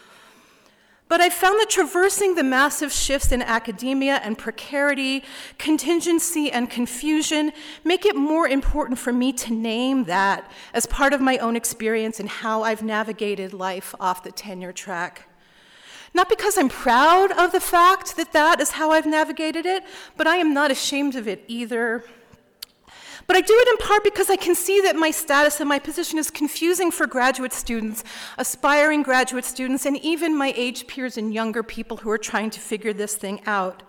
But 1.09 1.23
I 1.23 1.31
found 1.31 1.59
that 1.59 1.71
traversing 1.71 2.35
the 2.35 2.45
massive 2.45 2.93
shifts 2.93 3.33
in 3.33 3.41
academia 3.41 4.21
and 4.23 4.37
precarity, 4.37 5.25
contingency, 5.57 6.53
and 6.53 6.69
confusion 6.69 7.53
make 7.83 8.05
it 8.05 8.15
more 8.15 8.47
important 8.47 8.99
for 8.99 9.13
me 9.13 9.33
to 9.33 9.53
name 9.53 10.05
that 10.05 10.51
as 10.75 10.85
part 10.85 11.15
of 11.15 11.21
my 11.23 11.39
own 11.39 11.57
experience 11.57 12.21
and 12.21 12.29
how 12.29 12.63
I've 12.63 12.83
navigated 12.83 13.55
life 13.55 13.95
off 13.99 14.23
the 14.23 14.31
tenure 14.31 14.73
track. 14.73 15.29
Not 16.13 16.29
because 16.29 16.59
I'm 16.59 16.69
proud 16.69 17.33
of 17.33 17.53
the 17.53 17.61
fact 17.61 18.17
that 18.17 18.33
that 18.33 18.61
is 18.61 18.73
how 18.73 18.91
I've 18.91 19.07
navigated 19.07 19.65
it, 19.65 19.85
but 20.17 20.27
I 20.27 20.37
am 20.37 20.53
not 20.53 20.71
ashamed 20.71 21.17
of 21.17 21.27
it 21.27 21.43
either. 21.49 22.05
But 23.29 23.37
I 23.37 23.43
do 23.43 23.55
it 23.55 23.68
in 23.68 23.87
part 23.87 24.03
because 24.03 24.31
I 24.31 24.37
can 24.37 24.55
see 24.55 24.81
that 24.81 24.97
my 24.97 25.11
status 25.11 25.61
and 25.61 25.68
my 25.68 25.79
position 25.79 26.18
is 26.18 26.31
confusing 26.31 26.91
for 26.91 27.07
graduate 27.07 27.53
students, 27.53 28.03
aspiring 28.39 29.03
graduate 29.03 29.45
students, 29.45 29.85
and 29.85 29.99
even 29.99 30.35
my 30.37 30.55
age 30.57 30.87
peers 30.87 31.18
and 31.18 31.33
younger 31.33 31.62
people 31.62 31.99
who 31.99 32.11
are 32.11 32.16
trying 32.16 32.49
to 32.49 32.59
figure 32.59 32.95
this 32.95 33.16
thing 33.16 33.43
out. 33.45 33.83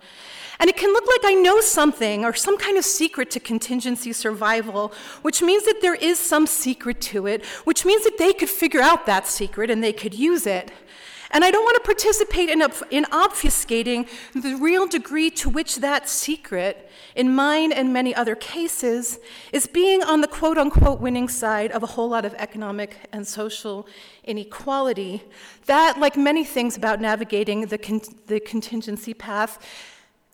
And 0.59 0.69
it 0.69 0.75
can 0.75 0.91
look 0.91 1.05
like 1.07 1.31
I 1.31 1.35
know 1.35 1.61
something 1.61 2.25
or 2.25 2.33
some 2.33 2.57
kind 2.57 2.77
of 2.77 2.83
secret 2.83 3.31
to 3.31 3.39
contingency 3.39 4.11
survival, 4.11 4.91
which 5.21 5.41
means 5.41 5.63
that 5.63 5.79
there 5.81 5.95
is 5.95 6.19
some 6.19 6.45
secret 6.45 6.99
to 7.01 7.25
it, 7.25 7.45
which 7.63 7.85
means 7.85 8.03
that 8.03 8.17
they 8.17 8.33
could 8.33 8.49
figure 8.49 8.81
out 8.81 9.05
that 9.05 9.25
secret 9.25 9.69
and 9.69 9.81
they 9.81 9.93
could 9.93 10.13
use 10.13 10.45
it. 10.45 10.69
And 11.31 11.43
I 11.43 11.51
don't 11.51 11.63
want 11.63 11.75
to 11.75 11.81
participate 11.81 12.49
in, 12.49 12.61
in 12.89 13.05
obfuscating 13.05 14.07
the 14.33 14.55
real 14.55 14.87
degree 14.87 15.29
to 15.31 15.49
which 15.49 15.77
that 15.77 16.09
secret, 16.09 16.89
in 17.15 17.35
mine 17.35 17.71
and 17.71 17.93
many 17.93 18.15
other 18.15 18.35
cases, 18.35 19.19
is 19.53 19.67
being 19.67 20.01
on 20.03 20.21
the 20.21 20.27
quote 20.27 20.57
unquote 20.57 20.99
winning 20.99 21.29
side 21.29 21.71
of 21.71 21.83
a 21.83 21.85
whole 21.85 22.09
lot 22.09 22.25
of 22.25 22.33
economic 22.35 22.97
and 23.11 23.27
social 23.27 23.87
inequality. 24.23 25.23
That, 25.67 25.99
like 25.99 26.17
many 26.17 26.43
things 26.43 26.75
about 26.75 26.99
navigating 26.99 27.67
the, 27.67 27.77
con- 27.77 28.01
the 28.25 28.39
contingency 28.39 29.13
path, 29.13 29.63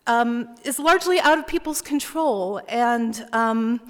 um, 0.06 0.54
is 0.64 0.78
largely 0.78 1.18
out 1.20 1.38
of 1.38 1.46
people's 1.46 1.82
control 1.82 2.62
and 2.68 3.26
um, 3.32 3.80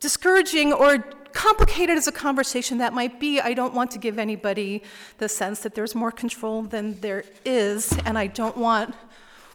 discouraging 0.00 0.72
or 0.72 0.98
complicated 1.32 1.96
as 1.96 2.06
a 2.06 2.12
conversation 2.12 2.78
that 2.78 2.92
might 2.92 3.20
be, 3.20 3.40
I 3.40 3.54
don't 3.54 3.74
want 3.74 3.90
to 3.92 3.98
give 3.98 4.18
anybody 4.18 4.82
the 5.18 5.28
sense 5.28 5.60
that 5.60 5.74
there's 5.74 5.94
more 5.94 6.10
control 6.10 6.62
than 6.62 7.00
there 7.00 7.24
is, 7.44 7.96
and 8.04 8.18
I 8.18 8.26
don't 8.26 8.56
want 8.56 8.94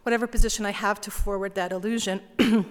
whatever 0.04 0.28
position 0.28 0.66
I 0.66 0.72
have 0.72 1.00
to 1.02 1.12
forward 1.12 1.56
that 1.56 1.72
illusion. 1.72 2.22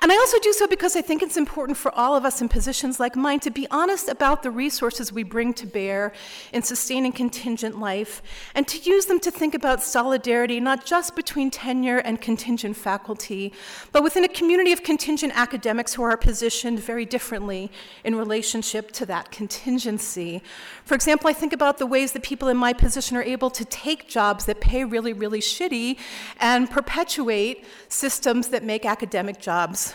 And 0.00 0.10
I 0.10 0.16
also 0.16 0.38
do 0.40 0.52
so 0.52 0.66
because 0.66 0.96
I 0.96 1.02
think 1.02 1.22
it's 1.22 1.36
important 1.36 1.78
for 1.78 1.94
all 1.94 2.16
of 2.16 2.24
us 2.24 2.40
in 2.40 2.48
positions 2.48 2.98
like 2.98 3.16
mine 3.16 3.40
to 3.40 3.50
be 3.50 3.66
honest 3.70 4.08
about 4.08 4.42
the 4.42 4.50
resources 4.50 5.12
we 5.12 5.22
bring 5.22 5.54
to 5.54 5.66
bear 5.66 6.12
in 6.52 6.62
sustaining 6.62 7.12
contingent 7.12 7.78
life 7.78 8.22
and 8.54 8.66
to 8.68 8.78
use 8.78 9.06
them 9.06 9.20
to 9.20 9.30
think 9.30 9.54
about 9.54 9.82
solidarity 9.82 10.60
not 10.60 10.84
just 10.84 11.14
between 11.14 11.50
tenure 11.50 11.98
and 11.98 12.20
contingent 12.20 12.76
faculty, 12.76 13.52
but 13.92 14.02
within 14.02 14.24
a 14.24 14.28
community 14.28 14.72
of 14.72 14.82
contingent 14.82 15.32
academics 15.36 15.94
who 15.94 16.02
are 16.02 16.16
positioned 16.16 16.80
very 16.80 17.04
differently 17.04 17.70
in 18.02 18.14
relationship 18.14 18.90
to 18.92 19.06
that 19.06 19.30
contingency. 19.30 20.42
For 20.84 20.94
example, 20.94 21.30
I 21.30 21.32
think 21.32 21.52
about 21.52 21.78
the 21.78 21.86
ways 21.86 22.12
that 22.12 22.22
people 22.22 22.48
in 22.48 22.56
my 22.56 22.72
position 22.72 23.16
are 23.16 23.22
able 23.22 23.50
to 23.50 23.64
take 23.64 24.08
jobs 24.08 24.44
that 24.46 24.60
pay 24.60 24.84
really, 24.84 25.12
really 25.12 25.40
shitty 25.40 25.98
and 26.40 26.70
perpetuate 26.70 27.64
systems 27.88 28.48
that 28.48 28.62
make 28.62 28.84
academic 28.84 29.40
jobs 29.40 29.93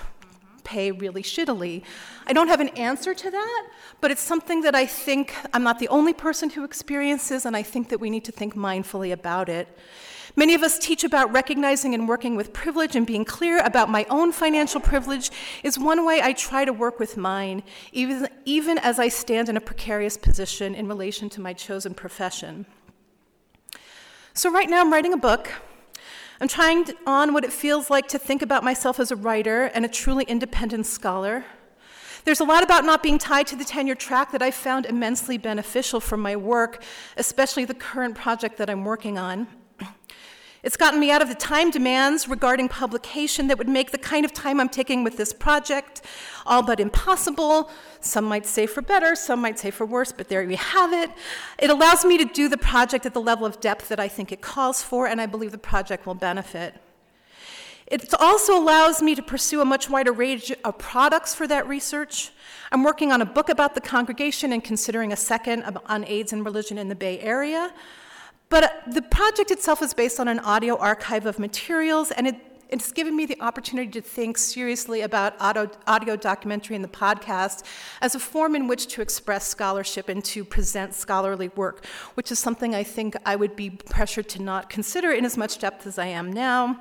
pay 0.70 0.92
really 0.92 1.24
shittily. 1.24 1.82
I 2.28 2.34
don't 2.34 2.48
have 2.48 2.60
an 2.60 2.70
answer 2.70 3.16
to 3.16 3.32
that, 3.32 3.68
but 4.02 4.12
it's 4.12 4.22
something 4.22 4.62
that 4.62 4.76
I 4.76 4.86
think 4.86 5.34
I'm 5.52 5.64
not 5.64 5.80
the 5.80 5.88
only 5.88 6.14
person 6.14 6.52
who 6.52 6.64
experiences, 6.64 7.46
and 7.46 7.56
I 7.58 7.64
think 7.64 7.90
that 7.90 8.00
we 8.00 8.12
need 8.12 8.24
to 8.26 8.32
think 8.32 8.54
mindfully 8.54 9.12
about 9.12 9.50
it. 9.50 9.68
Many 10.36 10.54
of 10.54 10.62
us 10.62 10.78
teach 10.78 11.04
about 11.04 11.34
recognizing 11.34 11.96
and 11.96 12.08
working 12.08 12.36
with 12.36 12.54
privilege, 12.54 12.96
and 12.96 13.08
being 13.08 13.26
clear 13.26 13.58
about 13.66 13.90
my 13.90 14.06
own 14.12 14.32
financial 14.32 14.80
privilege 14.80 15.32
is 15.64 15.80
one 15.80 16.06
way 16.06 16.22
I 16.22 16.34
try 16.34 16.66
to 16.66 16.72
work 16.72 17.00
with 17.00 17.18
mine, 17.18 17.64
even, 17.92 18.30
even 18.46 18.78
as 18.78 19.00
I 19.00 19.08
stand 19.08 19.50
in 19.50 19.58
a 19.58 19.62
precarious 19.62 20.18
position 20.18 20.76
in 20.76 20.88
relation 20.88 21.30
to 21.32 21.42
my 21.42 21.54
chosen 21.54 21.96
profession. 21.96 22.68
So, 24.36 24.52
right 24.52 24.70
now, 24.70 24.82
I'm 24.82 24.94
writing 24.94 25.14
a 25.14 25.18
book 25.18 25.50
I'm 26.42 26.48
trying 26.48 26.86
on 27.06 27.34
what 27.34 27.44
it 27.44 27.52
feels 27.52 27.90
like 27.90 28.08
to 28.10 28.18
think 28.18 28.42
about 28.42 28.64
myself 28.64 28.98
as 28.98 29.12
a 29.12 29.16
writer 29.18 29.66
and 29.66 29.84
a 29.84 29.90
truly 29.90 30.24
independent 30.24 30.86
scholar. 30.86 31.44
There's 32.24 32.40
a 32.40 32.46
lot 32.46 32.64
about 32.64 32.86
not 32.86 33.04
being 33.04 33.18
tied 33.18 33.46
to 33.48 33.58
the 33.58 33.66
tenure 33.66 33.96
track 33.96 34.32
that 34.32 34.42
I 34.42 34.52
found 34.52 34.86
immensely 34.86 35.38
beneficial 35.38 36.00
for 36.00 36.16
my 36.16 36.38
work, 36.38 36.82
especially 37.18 37.66
the 37.66 37.74
current 37.74 38.16
project 38.16 38.58
that 38.58 38.70
I'm 38.70 38.86
working 38.86 39.18
on. 39.18 39.48
It's 40.62 40.76
gotten 40.76 40.99
me 40.99 41.10
out 41.10 41.22
of 41.22 41.30
the 41.30 41.36
time 41.36 41.72
demands 41.72 42.28
regarding 42.28 42.68
publication 42.68 43.47
that 43.47 43.57
would 43.57 43.70
make 43.70 43.91
the 43.91 43.97
kind 43.97 44.26
of 44.26 44.34
time 44.34 44.60
I'm 44.60 44.68
taking 44.68 45.05
with 45.05 45.16
this 45.16 45.32
project 45.32 46.01
all 46.45 46.62
but 46.62 46.82
impossible. 46.82 47.70
Some 48.01 48.26
might 48.26 48.45
say 48.45 48.66
for 48.66 48.82
better, 48.82 49.16
some 49.16 49.39
might 49.39 49.57
say 49.57 49.72
for 49.72 49.86
worse, 49.86 50.12
but 50.12 50.28
there 50.28 50.43
you 50.43 50.57
have 50.57 50.91
it. 50.91 51.12
It 51.60 51.70
allows 51.70 52.03
me 52.03 52.18
to 52.18 52.26
do 52.26 52.49
the 52.49 52.57
project 52.57 53.05
at 53.05 53.14
the 53.14 53.22
level 53.22 53.45
of 53.45 53.62
depth 53.62 53.88
that 53.88 54.01
I 54.01 54.10
think 54.10 54.34
it 54.34 54.41
calls 54.41 54.84
for, 54.84 55.07
and 55.07 55.22
I 55.22 55.28
believe 55.28 55.51
the 55.51 55.57
project 55.57 56.05
will 56.05 56.16
benefit. 56.16 56.76
It 57.88 58.14
also 58.20 58.57
allows 58.57 59.01
me 59.01 59.16
to 59.16 59.24
pursue 59.24 59.62
a 59.62 59.66
much 59.66 59.89
wider 59.89 60.12
range 60.12 60.51
of 60.64 60.78
products 60.78 61.34
for 61.34 61.47
that 61.47 61.68
research. 61.68 62.32
I'm 62.72 62.84
working 62.84 63.12
on 63.12 63.22
a 63.22 63.26
book 63.26 63.49
about 63.49 63.76
the 63.76 63.82
congregation 63.82 64.51
and 64.53 64.64
considering 64.64 65.12
a 65.12 65.16
second 65.16 65.64
on 65.86 66.03
AIDS 66.05 66.34
and 66.34 66.43
religion 66.43 66.78
in 66.78 66.89
the 66.89 66.95
Bay 66.95 67.20
Area. 67.20 67.74
But 68.50 68.64
uh, 68.64 68.70
the 68.91 69.04
project 69.04 69.52
itself 69.52 69.82
is 69.82 69.93
based 69.93 70.20
on 70.20 70.28
an 70.28 70.39
audio 70.39 70.76
archive 70.78 71.26
of 71.28 71.38
materials, 71.38 72.10
and 72.12 72.28
it, 72.28 72.36
it's 72.70 72.91
given 72.91 73.16
me 73.16 73.28
the 73.28 73.39
opportunity 73.41 73.91
to 73.91 74.02
think 74.02 74.39
seriously 74.39 75.02
about 75.02 75.36
audio 75.39 76.16
documentary 76.16 76.76
and 76.76 76.84
the 76.84 76.89
podcast 76.89 77.64
as 78.02 78.16
a 78.16 78.20
form 78.20 78.56
in 78.56 78.68
which 78.68 78.88
to 78.88 79.02
express 79.02 79.47
scholarship 79.47 80.10
and 80.10 80.26
to 80.26 80.43
present 80.43 80.95
scholarly 80.95 81.50
work, 81.50 81.86
which 82.16 82.32
is 82.32 82.39
something 82.39 82.74
I 82.74 82.84
think 82.84 83.16
I 83.24 83.36
would 83.36 83.56
be 83.56 83.70
pressured 83.70 84.28
to 84.30 84.41
not 84.41 84.70
consider 84.70 85.12
in 85.12 85.26
as 85.26 85.38
much 85.38 85.60
depth 85.60 85.86
as 85.86 86.00
I 86.00 86.08
am 86.08 86.34
now. 86.34 86.80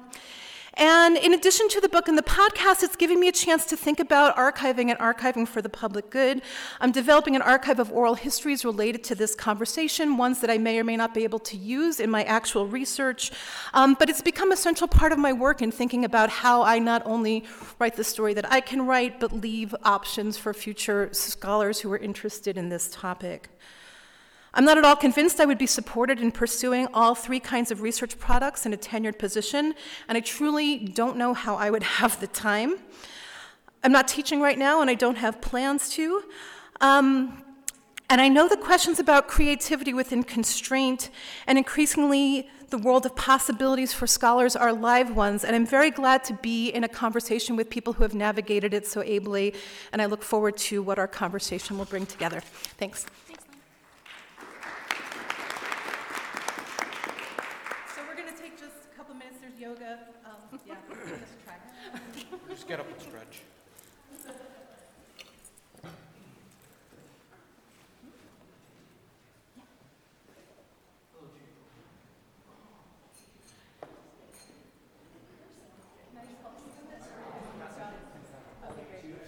And 0.79 1.17
in 1.17 1.35
addition 1.35 1.69
to 1.71 1.81
the 1.81 1.89
book 1.89 2.07
and 2.07 2.17
the 2.17 2.23
podcast, 2.23 2.85
it's 2.85 2.95
giving 2.95 3.19
me 3.19 3.27
a 3.27 3.33
chance 3.33 3.67
to 3.67 3.77
think 3.77 3.99
about 3.99 4.37
archiving 4.37 4.91
and 4.91 4.99
archiving 5.01 5.47
for 5.47 5.61
the 5.61 5.69
public 5.69 6.09
good. 6.09 6.41
I'm 6.81 6.93
developing 6.93 7.35
an 7.35 7.43
archive 7.43 7.81
of 7.81 7.91
oral 7.91 8.15
histories 8.15 8.65
related 8.65 9.03
to 9.05 9.17
this 9.17 9.35
conversation, 9.35 10.17
ones 10.17 10.41
that 10.41 10.51
I 10.51 10.59
may 10.59 10.79
or 10.79 10.85
may 10.85 10.97
not 10.97 11.15
be 11.15 11.25
able 11.25 11.41
to 11.41 11.57
use 11.57 11.99
in 11.99 12.11
my 12.11 12.23
actual 12.23 12.65
research. 12.65 13.33
Um, 13.75 13.97
but 13.99 14.09
it's 14.09 14.23
become 14.23 14.53
a 14.53 14.57
central 14.57 14.87
part 14.87 15.11
of 15.11 15.19
my 15.19 15.33
work 15.33 15.63
in 15.63 15.73
thinking 15.73 16.05
about 16.05 16.31
how 16.31 16.63
I 16.63 16.79
not 16.79 17.03
only 17.05 17.45
write 17.81 17.97
the 17.97 18.05
story 18.05 18.33
that 18.35 18.49
I 18.49 18.61
can 18.61 18.87
write, 18.87 19.19
but 19.19 19.33
leave 19.33 19.75
options 19.83 20.39
for 20.39 20.55
future 20.55 21.09
scholars 21.11 21.81
who 21.81 21.91
are 21.91 21.99
interested 21.99 22.57
in 22.57 22.69
this 22.69 22.89
topic. 22.89 23.49
I'm 24.59 24.65
not 24.65 24.77
at 24.77 24.85
all 24.85 24.97
convinced 24.97 25.39
I 25.39 25.45
would 25.45 25.57
be 25.57 25.69
supported 25.69 26.19
in 26.19 26.33
pursuing 26.33 26.89
all 26.93 27.15
three 27.15 27.39
kinds 27.39 27.71
of 27.71 27.81
research 27.81 28.19
products 28.19 28.67
in 28.67 28.73
a 28.73 28.77
tenured 28.77 29.17
position, 29.17 29.73
and 30.09 30.19
I 30.19 30.21
truly 30.21 30.79
don't 30.81 31.17
know 31.17 31.33
how 31.33 31.55
I 31.55 31.71
would 31.71 31.83
have 32.01 32.19
the 32.19 32.27
time. 32.27 32.75
I'm 33.85 33.93
not 33.93 34.09
teaching 34.09 34.41
right 34.41 34.59
now, 34.59 34.81
and 34.81 34.91
I 34.91 34.95
don't 34.95 35.15
have 35.15 35.41
plans 35.41 35.91
to. 35.91 36.25
Um, 36.81 37.45
and 38.11 38.21
I 38.21 38.27
know 38.27 38.49
the 38.49 38.57
questions 38.57 38.99
about 38.99 39.29
creativity 39.29 39.95
within 39.95 40.25
constraint 40.25 41.11
and 41.47 41.57
increasingly 41.57 42.51
the 42.71 42.79
world 42.79 43.07
of 43.07 43.15
possibilities 43.15 43.93
for 43.93 44.09
scholars 44.09 44.57
are 44.57 44.73
live 44.73 45.15
ones, 45.15 45.45
and 45.45 45.55
I'm 45.55 45.67
very 45.67 45.93
glad 45.93 46.25
to 46.25 46.33
be 46.35 46.71
in 46.71 46.83
a 46.83 46.89
conversation 46.89 47.55
with 47.55 47.71
people 47.71 47.93
who 47.93 48.03
have 48.03 48.13
navigated 48.13 48.75
it 48.75 48.89
so 48.89 49.05
ably, 49.05 49.55
and 49.93 50.03
I 50.03 50.07
look 50.07 50.25
forward 50.25 50.57
to 50.57 50.83
what 50.83 50.99
our 50.99 51.07
conversation 51.07 51.79
will 51.79 51.85
bring 51.85 52.07
together. 52.07 52.41
Thanks. 52.77 53.07
yoga. 59.59 59.99
Um, 60.25 60.59
yeah, 60.67 60.75
just 61.19 61.35
try. 61.45 61.55
Just 62.49 62.69
get 62.69 62.81
up 62.81 62.87
and 62.91 63.01
stretch. 63.01 63.43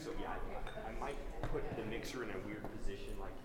So 0.03 0.11
yeah, 0.20 0.33
I, 0.33 0.89
I 0.89 0.93
might 1.01 1.16
put 1.53 1.61
the 1.76 1.85
mixer 1.85 2.24
in 2.24 2.31
a 2.31 2.39
weird 2.47 2.64
position, 2.72 3.12
like, 3.20 3.37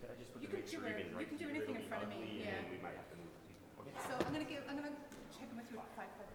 could 0.00 0.08
I 0.08 0.16
just 0.16 0.32
put 0.32 0.40
You 0.40 0.48
the 0.48 0.56
could 0.56 0.64
mixer 0.64 0.80
do 0.80 0.86
it- 0.86 0.96
even 0.96 1.10
you 1.12 1.16
right 1.18 1.28
can 1.28 1.36
do 1.36 1.44
here? 1.44 1.56
anything 1.56 1.76
in 1.76 1.82
It'll 1.82 1.84
be 1.84 1.88
front 1.92 2.04
of 2.04 2.08
me, 2.08 2.16
ugly, 2.16 2.40
yeah. 2.40 2.48
And 2.48 2.56
then 2.56 2.64
we 2.72 2.78
might 2.80 2.96
have 2.96 3.08
to 3.12 3.16
move 3.20 3.32
people. 3.44 3.84
Okay. 3.84 3.92
So 4.08 4.12
I'm 4.16 4.32
gonna 4.32 4.48
give, 4.48 4.64
I'm 4.68 4.76
gonna 4.80 4.96
check 5.36 5.46
them 5.52 5.58
with 5.60 5.68
you 5.68 5.76
at 5.84 5.88
five 5.92 6.08
thirty. 6.16 6.32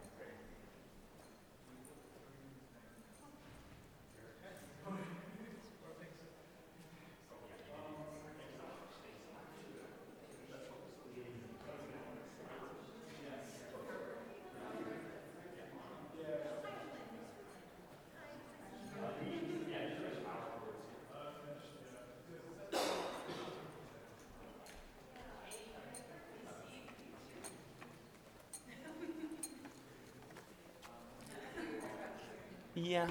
Yeah. 32.78 33.07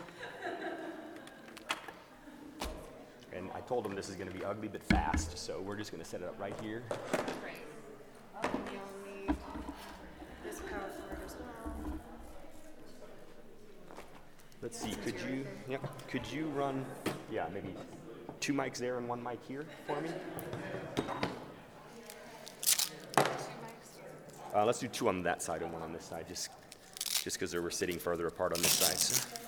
And 3.32 3.50
I 3.52 3.60
told 3.62 3.84
him 3.84 3.96
this 3.96 4.08
is 4.08 4.14
going 4.14 4.30
to 4.30 4.34
be 4.34 4.44
ugly 4.44 4.68
but 4.68 4.82
fast, 4.84 5.36
so 5.36 5.60
we're 5.60 5.74
just 5.74 5.90
going 5.90 6.02
to 6.02 6.08
set 6.08 6.20
it 6.20 6.28
up 6.28 6.40
right 6.40 6.54
here. 6.62 6.84
Let's 14.62 14.80
see, 14.80 14.92
could 15.04 15.20
you, 15.28 15.44
yep, 15.68 16.08
could 16.08 16.26
you 16.30 16.46
run, 16.46 16.86
yeah, 17.30 17.46
maybe 17.52 17.74
two 18.38 18.52
mics 18.52 18.78
there 18.78 18.98
and 18.98 19.08
one 19.08 19.22
mic 19.22 19.40
here 19.46 19.64
for 19.86 20.00
me? 20.00 20.10
Uh, 24.54 24.64
let's 24.64 24.78
do 24.78 24.86
two 24.86 25.08
on 25.08 25.22
that 25.24 25.42
side 25.42 25.62
and 25.62 25.72
one 25.72 25.82
on 25.82 25.92
this 25.92 26.04
side, 26.04 26.26
just 26.28 26.50
just 27.22 27.40
because 27.40 27.52
we're 27.52 27.70
sitting 27.70 27.98
further 27.98 28.28
apart 28.28 28.56
on 28.56 28.62
this 28.62 28.72
side. 28.72 28.96
so. 28.96 29.45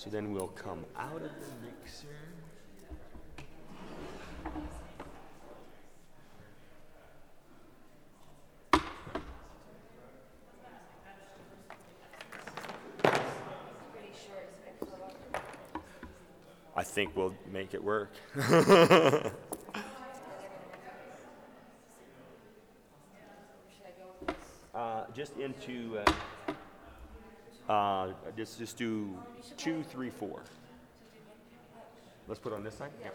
So 0.00 0.08
then 0.08 0.32
we'll 0.32 0.46
come 0.46 0.86
out 0.96 1.20
of 1.20 1.20
the 1.20 1.46
mixer. 1.62 2.06
I 16.74 16.82
think 16.82 17.14
we'll 17.14 17.34
make 17.52 17.74
it 17.74 17.84
work. 17.84 18.14
uh, 24.74 25.04
just 25.12 25.36
into, 25.36 25.98
uh, 25.98 26.12
uh, 27.70 28.08
just, 28.36 28.58
just 28.58 28.76
do 28.76 29.16
two, 29.56 29.84
three, 29.84 30.10
four. 30.10 30.42
Let's 32.26 32.40
put 32.40 32.52
it 32.52 32.56
on 32.56 32.64
this 32.64 32.74
side? 32.74 32.90
Yeah. 33.00 33.10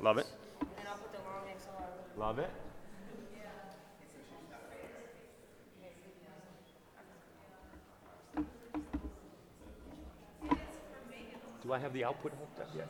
Love 0.00 0.18
it. 0.18 0.26
And 0.60 0.88
I'll 0.88 0.94
put 0.96 1.12
the 1.12 1.18
long 1.18 1.44
XLR. 1.46 2.18
Love 2.18 2.38
it. 2.38 2.50
Do 11.62 11.72
I 11.72 11.78
have 11.78 11.92
the 11.92 12.04
output 12.04 12.32
hooked 12.32 12.60
up 12.60 12.70
yet? 12.76 12.88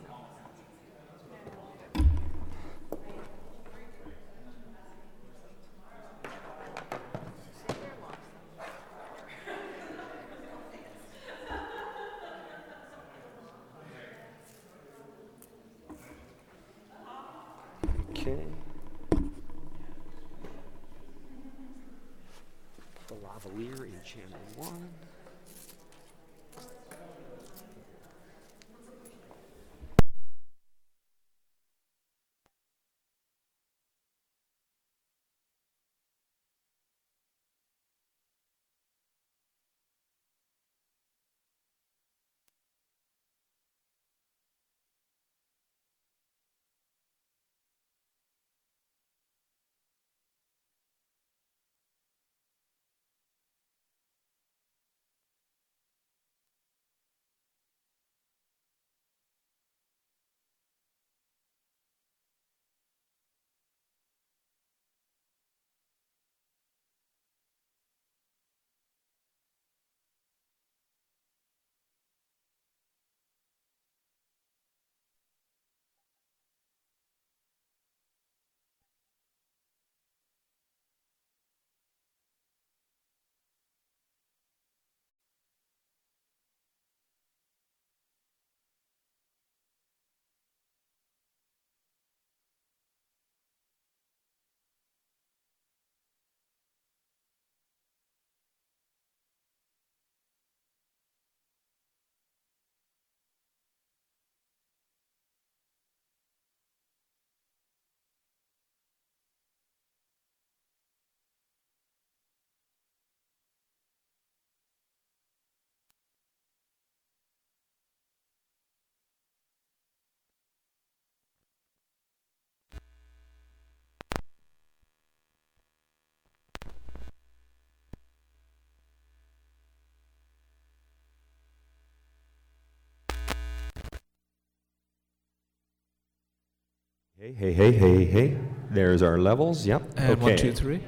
Hey, 137.22 137.32
hey, 137.34 137.52
hey, 137.52 137.70
hey, 137.70 138.04
hey. 138.04 138.36
There's 138.68 139.00
our 139.00 139.16
levels. 139.16 139.64
Yep. 139.64 139.82
And 139.96 140.10
okay. 140.10 140.20
one, 140.20 140.36
two, 140.36 140.52
three. 140.52 140.80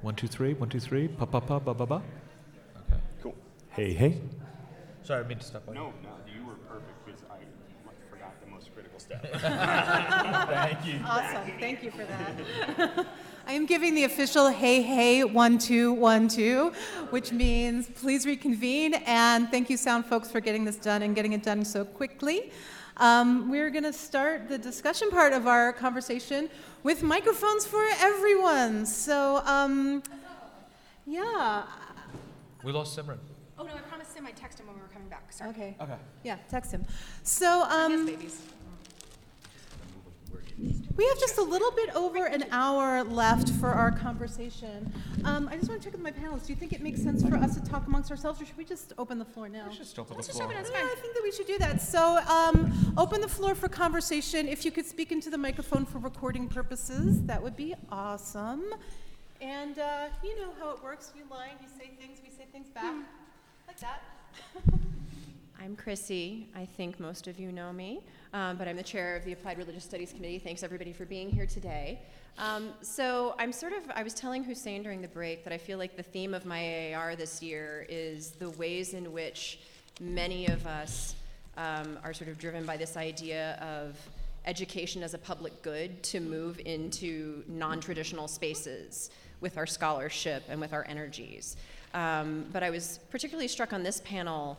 One, 0.00 0.14
two, 0.14 0.28
three. 0.28 0.54
One, 0.54 0.68
two, 0.68 0.78
three. 0.78 1.08
Pa, 1.08 1.26
pa, 1.26 1.40
pa, 1.40 1.58
ba, 1.58 1.74
ba, 1.74 1.86
ba. 1.86 2.02
Okay. 2.76 3.00
Cool. 3.20 3.34
Hey, 3.70 3.92
hey. 3.92 4.20
Sorry, 5.02 5.24
I 5.24 5.26
mean 5.26 5.38
to 5.38 5.44
step 5.44 5.66
on. 5.66 5.74
No, 5.74 5.92
no, 6.04 6.10
you 6.32 6.46
were 6.46 6.54
perfect 6.68 7.04
because 7.04 7.22
I 7.28 7.38
forgot 8.08 8.40
the 8.40 8.48
most 8.48 8.72
critical 8.72 9.00
step. 9.00 9.26
Thank 9.40 10.86
you. 10.86 11.00
Awesome, 11.04 11.52
thank 11.58 11.82
you 11.82 11.90
for 11.90 12.04
that. 12.04 13.06
I 13.48 13.52
am 13.52 13.66
giving 13.66 13.96
the 13.96 14.04
official 14.04 14.50
hey, 14.50 14.82
hey, 14.82 15.24
one, 15.24 15.58
two, 15.58 15.92
one, 15.94 16.28
two, 16.28 16.72
which 17.10 17.32
means 17.32 17.88
please 17.88 18.24
reconvene, 18.24 18.94
and 19.04 19.50
thank 19.50 19.68
you, 19.68 19.76
sound 19.76 20.06
folks, 20.06 20.30
for 20.30 20.38
getting 20.38 20.64
this 20.64 20.76
done 20.76 21.02
and 21.02 21.16
getting 21.16 21.32
it 21.32 21.42
done 21.42 21.64
so 21.64 21.84
quickly. 21.84 22.52
Um, 23.00 23.50
we're 23.50 23.70
going 23.70 23.84
to 23.84 23.94
start 23.94 24.50
the 24.50 24.58
discussion 24.58 25.08
part 25.10 25.32
of 25.32 25.46
our 25.46 25.72
conversation 25.72 26.50
with 26.82 27.02
microphones 27.02 27.64
for 27.66 27.82
everyone. 27.98 28.84
So, 28.84 29.38
um, 29.46 30.02
yeah, 31.06 31.62
We 32.62 32.72
lost 32.72 32.98
Simran. 32.98 33.16
Oh 33.58 33.62
no, 33.62 33.72
I 33.72 33.78
promised 33.78 34.14
him, 34.14 34.26
I'd 34.26 34.36
text 34.36 34.60
him 34.60 34.66
when 34.66 34.76
we 34.76 34.82
were 34.82 34.88
coming 34.88 35.08
back, 35.08 35.32
sorry. 35.32 35.48
Okay. 35.50 35.76
Okay. 35.80 35.96
Yeah, 36.24 36.36
text 36.50 36.72
him. 36.72 36.84
So, 37.22 37.62
um, 37.62 38.04
babies. 38.04 38.42
We 41.00 41.06
have 41.06 41.18
just 41.18 41.38
a 41.38 41.42
little 41.42 41.70
bit 41.70 41.88
over 41.96 42.26
an 42.26 42.44
hour 42.50 43.02
left 43.04 43.48
for 43.52 43.68
our 43.70 43.90
conversation. 43.90 44.92
Um, 45.24 45.48
I 45.50 45.56
just 45.56 45.70
want 45.70 45.80
to 45.80 45.84
check 45.86 45.94
with 45.94 46.02
my 46.02 46.10
panelists. 46.10 46.44
Do 46.46 46.52
you 46.52 46.58
think 46.58 46.74
it 46.74 46.82
makes 46.82 47.02
sense 47.02 47.26
for 47.26 47.36
us 47.36 47.54
to 47.58 47.64
talk 47.64 47.86
amongst 47.86 48.10
ourselves, 48.10 48.38
or 48.42 48.44
should 48.44 48.58
we 48.58 48.66
just 48.66 48.92
open 48.98 49.18
the 49.18 49.24
floor 49.24 49.48
now? 49.48 49.66
Just 49.70 49.98
open 49.98 50.10
the 50.10 50.16
Let's 50.16 50.26
just 50.26 50.38
floor. 50.38 50.50
open 50.52 50.62
it, 50.62 50.70
Yeah. 50.70 50.82
I 50.82 50.94
think 51.00 51.14
that 51.14 51.22
we 51.22 51.32
should 51.32 51.46
do 51.46 51.56
that. 51.56 51.80
So, 51.80 52.18
um, 52.28 52.94
open 52.98 53.22
the 53.22 53.28
floor 53.28 53.54
for 53.54 53.66
conversation. 53.66 54.46
If 54.46 54.66
you 54.66 54.70
could 54.70 54.84
speak 54.84 55.10
into 55.10 55.30
the 55.30 55.38
microphone 55.38 55.86
for 55.86 56.00
recording 56.00 56.48
purposes, 56.48 57.22
that 57.22 57.42
would 57.42 57.56
be 57.56 57.74
awesome. 57.90 58.64
And 59.40 59.78
uh, 59.78 60.08
you 60.22 60.38
know 60.38 60.50
how 60.60 60.68
it 60.72 60.82
works. 60.84 61.14
You 61.16 61.22
line, 61.30 61.52
you 61.62 61.68
say 61.78 61.92
things, 61.98 62.18
we 62.22 62.28
say 62.28 62.44
things 62.52 62.68
back, 62.68 62.94
like 63.66 63.80
that. 63.80 64.02
I'm 65.62 65.76
Chrissy. 65.76 66.48
I 66.56 66.64
think 66.64 66.98
most 66.98 67.28
of 67.28 67.38
you 67.38 67.52
know 67.52 67.70
me, 67.70 68.00
um, 68.32 68.56
but 68.56 68.66
I'm 68.66 68.76
the 68.76 68.82
chair 68.82 69.14
of 69.14 69.26
the 69.26 69.32
Applied 69.32 69.58
Religious 69.58 69.84
Studies 69.84 70.10
Committee. 70.10 70.38
Thanks 70.38 70.62
everybody 70.62 70.94
for 70.94 71.04
being 71.04 71.28
here 71.28 71.44
today. 71.44 72.00
Um, 72.38 72.70
so 72.80 73.34
I'm 73.38 73.52
sort 73.52 73.74
of, 73.74 73.82
I 73.94 74.02
was 74.02 74.14
telling 74.14 74.42
Hussein 74.42 74.82
during 74.82 75.02
the 75.02 75.08
break 75.08 75.44
that 75.44 75.52
I 75.52 75.58
feel 75.58 75.76
like 75.76 75.98
the 75.98 76.02
theme 76.02 76.32
of 76.32 76.46
my 76.46 76.94
AAR 76.94 77.14
this 77.14 77.42
year 77.42 77.84
is 77.90 78.30
the 78.30 78.48
ways 78.48 78.94
in 78.94 79.12
which 79.12 79.60
many 80.00 80.46
of 80.46 80.66
us 80.66 81.14
um, 81.58 81.98
are 82.02 82.14
sort 82.14 82.30
of 82.30 82.38
driven 82.38 82.64
by 82.64 82.78
this 82.78 82.96
idea 82.96 83.58
of 83.60 83.98
education 84.46 85.02
as 85.02 85.12
a 85.12 85.18
public 85.18 85.60
good 85.60 86.02
to 86.04 86.20
move 86.20 86.58
into 86.64 87.44
non 87.46 87.80
traditional 87.80 88.28
spaces 88.28 89.10
with 89.42 89.58
our 89.58 89.66
scholarship 89.66 90.42
and 90.48 90.58
with 90.58 90.72
our 90.72 90.86
energies. 90.88 91.58
Um, 91.92 92.46
but 92.50 92.62
I 92.62 92.70
was 92.70 93.00
particularly 93.10 93.48
struck 93.48 93.74
on 93.74 93.82
this 93.82 94.00
panel 94.06 94.58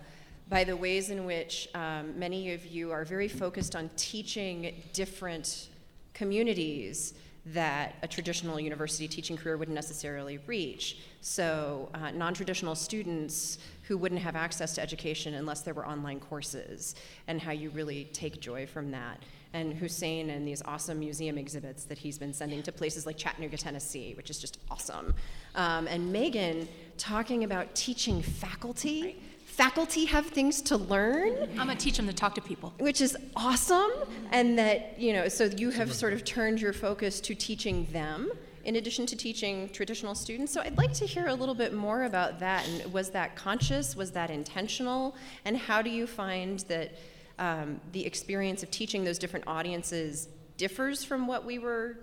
by 0.51 0.65
the 0.65 0.75
ways 0.75 1.09
in 1.09 1.23
which 1.23 1.69
um, 1.73 2.19
many 2.19 2.51
of 2.51 2.65
you 2.65 2.91
are 2.91 3.05
very 3.05 3.29
focused 3.29 3.73
on 3.73 3.89
teaching 3.95 4.83
different 4.91 5.69
communities 6.13 7.13
that 7.45 7.95
a 8.03 8.07
traditional 8.07 8.59
university 8.59 9.07
teaching 9.07 9.37
career 9.37 9.55
wouldn't 9.55 9.73
necessarily 9.73 10.39
reach. 10.47 10.97
So, 11.21 11.89
uh, 11.93 12.11
non 12.11 12.33
traditional 12.33 12.75
students 12.75 13.59
who 13.83 13.97
wouldn't 13.97 14.21
have 14.21 14.35
access 14.35 14.75
to 14.75 14.81
education 14.81 15.35
unless 15.35 15.61
there 15.61 15.73
were 15.73 15.87
online 15.87 16.19
courses, 16.19 16.95
and 17.27 17.41
how 17.41 17.51
you 17.51 17.69
really 17.69 18.09
take 18.11 18.41
joy 18.41 18.67
from 18.67 18.91
that. 18.91 19.23
And 19.53 19.73
Hussein 19.73 20.29
and 20.31 20.45
these 20.45 20.61
awesome 20.65 20.99
museum 20.99 21.37
exhibits 21.37 21.85
that 21.85 21.97
he's 21.97 22.17
been 22.17 22.33
sending 22.33 22.61
to 22.63 22.71
places 22.73 23.05
like 23.05 23.17
Chattanooga, 23.17 23.57
Tennessee, 23.57 24.13
which 24.15 24.29
is 24.29 24.37
just 24.37 24.59
awesome. 24.69 25.13
Um, 25.55 25.87
and 25.87 26.11
Megan 26.11 26.67
talking 26.97 27.45
about 27.45 27.73
teaching 27.73 28.21
faculty. 28.21 29.17
Faculty 29.51 30.05
have 30.05 30.27
things 30.27 30.61
to 30.61 30.77
learn 30.77 31.33
I'm 31.51 31.67
gonna 31.67 31.75
teach 31.75 31.99
him 31.99 32.07
to 32.07 32.13
talk 32.13 32.35
to 32.35 32.41
people. 32.41 32.73
which 32.79 33.01
is 33.01 33.17
awesome 33.35 33.91
and 34.31 34.57
that 34.57 34.97
you 34.97 35.11
know 35.11 35.27
so 35.27 35.43
you 35.45 35.71
have 35.71 35.93
sort 35.93 36.13
of 36.13 36.23
turned 36.23 36.61
your 36.61 36.71
focus 36.71 37.19
to 37.21 37.35
teaching 37.35 37.85
them 37.91 38.31
in 38.63 38.77
addition 38.77 39.05
to 39.07 39.15
teaching 39.17 39.67
traditional 39.69 40.15
students. 40.15 40.53
So 40.53 40.61
i'd 40.61 40.77
like 40.77 40.93
to 40.93 41.05
hear 41.05 41.27
a 41.27 41.33
little 41.33 41.53
bit 41.53 41.73
more 41.73 42.03
about 42.03 42.39
that 42.39 42.65
and 42.67 42.93
was 42.93 43.09
that 43.09 43.35
conscious? 43.35 43.93
Was 43.95 44.11
that 44.11 44.29
intentional? 44.31 45.15
And 45.43 45.57
how 45.57 45.81
do 45.81 45.89
you 45.89 46.07
find 46.07 46.59
that 46.69 46.93
um, 47.37 47.81
the 47.91 48.05
experience 48.05 48.63
of 48.63 48.71
teaching 48.71 49.03
those 49.03 49.19
different 49.19 49.47
audiences 49.47 50.29
differs 50.55 51.03
from 51.03 51.27
what 51.27 51.43
we 51.43 51.59
were 51.59 51.97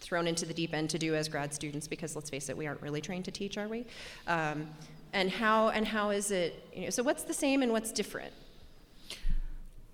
thrown 0.00 0.26
into 0.26 0.44
the 0.44 0.52
deep 0.52 0.74
end 0.74 0.90
to 0.90 0.98
do 0.98 1.14
as 1.14 1.26
grad 1.26 1.54
students? 1.54 1.88
Because 1.88 2.14
let's 2.16 2.28
face 2.28 2.50
it 2.50 2.56
we 2.56 2.66
aren't 2.66 2.82
really 2.82 3.00
trained 3.00 3.24
to 3.24 3.30
teach 3.30 3.56
are 3.56 3.68
we? 3.68 3.86
Um, 4.26 4.68
and 5.12 5.30
how 5.30 5.68
and 5.68 5.86
how 5.86 6.10
is 6.10 6.30
it 6.30 6.68
you 6.74 6.84
know 6.84 6.90
so 6.90 7.02
what's 7.02 7.24
the 7.24 7.34
same 7.34 7.62
and 7.62 7.72
what's 7.72 7.92
different 7.92 8.32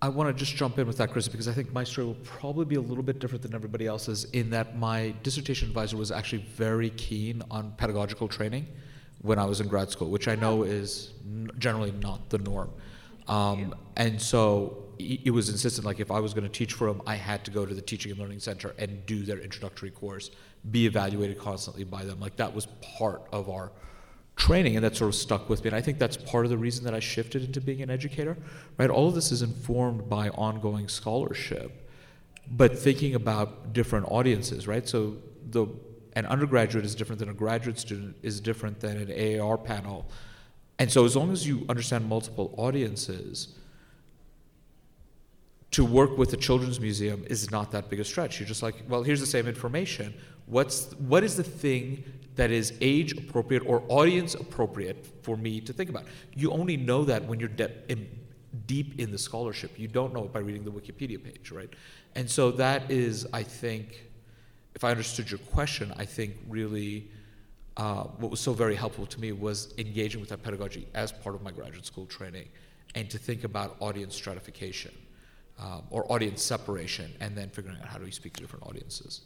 I 0.00 0.08
want 0.08 0.28
to 0.28 0.44
just 0.44 0.54
jump 0.54 0.78
in 0.78 0.86
with 0.86 0.98
that, 0.98 1.10
Chris, 1.10 1.26
because 1.26 1.48
I 1.48 1.52
think 1.52 1.72
my 1.72 1.82
story 1.82 2.06
will 2.06 2.14
probably 2.22 2.64
be 2.64 2.76
a 2.76 2.80
little 2.80 3.02
bit 3.02 3.18
different 3.18 3.42
than 3.42 3.52
everybody 3.52 3.88
else's 3.88 4.24
in 4.26 4.50
that 4.50 4.78
my 4.78 5.12
dissertation 5.24 5.66
advisor 5.66 5.96
was 5.96 6.12
actually 6.12 6.42
very 6.54 6.90
keen 6.90 7.42
on 7.50 7.72
pedagogical 7.72 8.28
training 8.28 8.68
when 9.22 9.40
I 9.40 9.44
was 9.44 9.60
in 9.60 9.66
grad 9.66 9.90
school, 9.90 10.08
which 10.08 10.28
I 10.28 10.36
know 10.36 10.62
is 10.62 11.14
n- 11.26 11.50
generally 11.58 11.90
not 11.90 12.30
the 12.30 12.38
norm. 12.38 12.70
Um, 13.26 13.74
and 13.96 14.22
so 14.22 14.84
he 14.98 15.30
was 15.30 15.48
insistent, 15.48 15.84
like 15.84 15.98
if 15.98 16.12
I 16.12 16.20
was 16.20 16.32
going 16.32 16.44
to 16.44 16.50
teach 16.50 16.74
for 16.74 16.88
him, 16.88 17.02
I 17.04 17.16
had 17.16 17.44
to 17.44 17.50
go 17.50 17.66
to 17.66 17.74
the 17.74 17.82
Teaching 17.82 18.12
and 18.12 18.20
Learning 18.20 18.40
Center 18.40 18.74
and 18.78 19.04
do 19.06 19.22
their 19.24 19.38
introductory 19.38 19.90
course, 19.90 20.30
be 20.70 20.86
evaluated 20.86 21.38
constantly 21.38 21.84
by 21.84 22.04
them. 22.04 22.20
Like 22.20 22.36
that 22.36 22.54
was 22.54 22.66
part 22.96 23.22
of 23.32 23.48
our 23.50 23.72
training 24.38 24.76
and 24.76 24.84
that 24.84 24.96
sort 24.96 25.08
of 25.08 25.14
stuck 25.14 25.48
with 25.48 25.62
me 25.62 25.68
and 25.68 25.76
i 25.76 25.80
think 25.80 25.98
that's 25.98 26.16
part 26.16 26.46
of 26.46 26.50
the 26.50 26.56
reason 26.56 26.84
that 26.84 26.94
i 26.94 27.00
shifted 27.00 27.44
into 27.44 27.60
being 27.60 27.82
an 27.82 27.90
educator 27.90 28.36
right 28.78 28.88
all 28.88 29.08
of 29.08 29.14
this 29.14 29.30
is 29.32 29.42
informed 29.42 30.08
by 30.08 30.28
ongoing 30.30 30.88
scholarship 30.88 31.90
but 32.50 32.78
thinking 32.78 33.14
about 33.14 33.72
different 33.72 34.06
audiences 34.08 34.66
right 34.66 34.88
so 34.88 35.16
the 35.50 35.66
an 36.14 36.24
undergraduate 36.26 36.84
is 36.84 36.94
different 36.94 37.18
than 37.18 37.28
a 37.28 37.34
graduate 37.34 37.78
student 37.78 38.16
is 38.22 38.40
different 38.40 38.80
than 38.80 38.96
an 38.96 39.10
aar 39.10 39.58
panel 39.58 40.08
and 40.78 40.90
so 40.90 41.04
as 41.04 41.16
long 41.16 41.32
as 41.32 41.46
you 41.46 41.66
understand 41.68 42.08
multiple 42.08 42.54
audiences 42.56 43.58
to 45.70 45.84
work 45.84 46.16
with 46.16 46.30
the 46.30 46.36
children's 46.36 46.80
museum 46.80 47.24
is 47.28 47.50
not 47.50 47.70
that 47.72 47.90
big 47.90 48.00
a 48.00 48.04
stretch. 48.04 48.40
You're 48.40 48.48
just 48.48 48.62
like, 48.62 48.76
well, 48.88 49.02
here's 49.02 49.20
the 49.20 49.26
same 49.26 49.46
information. 49.46 50.14
What's 50.48 50.92
what 50.94 51.24
is 51.24 51.36
the 51.36 51.42
thing 51.42 52.04
that 52.36 52.50
is 52.50 52.72
age 52.80 53.12
appropriate 53.12 53.64
or 53.66 53.82
audience 53.88 54.34
appropriate 54.34 55.06
for 55.22 55.36
me 55.36 55.60
to 55.60 55.72
think 55.72 55.90
about? 55.90 56.04
You 56.34 56.52
only 56.52 56.76
know 56.76 57.04
that 57.04 57.24
when 57.24 57.40
you're 57.40 57.48
de- 57.48 57.72
in, 57.88 58.08
deep 58.66 59.00
in 59.00 59.10
the 59.10 59.18
scholarship. 59.18 59.78
You 59.78 59.88
don't 59.88 60.14
know 60.14 60.24
it 60.24 60.32
by 60.32 60.40
reading 60.40 60.64
the 60.64 60.70
Wikipedia 60.70 61.22
page, 61.22 61.50
right? 61.50 61.70
And 62.14 62.30
so 62.30 62.50
that 62.52 62.90
is, 62.90 63.26
I 63.32 63.42
think, 63.42 64.04
if 64.74 64.84
I 64.84 64.90
understood 64.90 65.30
your 65.30 65.38
question, 65.38 65.92
I 65.96 66.04
think 66.04 66.36
really 66.48 67.10
uh, 67.76 68.04
what 68.04 68.30
was 68.30 68.40
so 68.40 68.52
very 68.52 68.74
helpful 68.74 69.06
to 69.06 69.20
me 69.20 69.32
was 69.32 69.74
engaging 69.78 70.20
with 70.20 70.30
that 70.30 70.42
pedagogy 70.42 70.86
as 70.94 71.12
part 71.12 71.34
of 71.34 71.42
my 71.42 71.50
graduate 71.50 71.86
school 71.86 72.06
training 72.06 72.48
and 72.94 73.08
to 73.10 73.18
think 73.18 73.44
about 73.44 73.76
audience 73.80 74.14
stratification 74.14 74.92
um, 75.58 75.82
or 75.90 76.10
audience 76.12 76.42
separation 76.42 77.12
and 77.20 77.36
then 77.36 77.48
figuring 77.50 77.76
out 77.78 77.86
how 77.86 77.98
do 77.98 78.04
we 78.04 78.10
speak 78.10 78.32
to 78.34 78.40
different 78.40 78.66
audiences. 78.66 79.22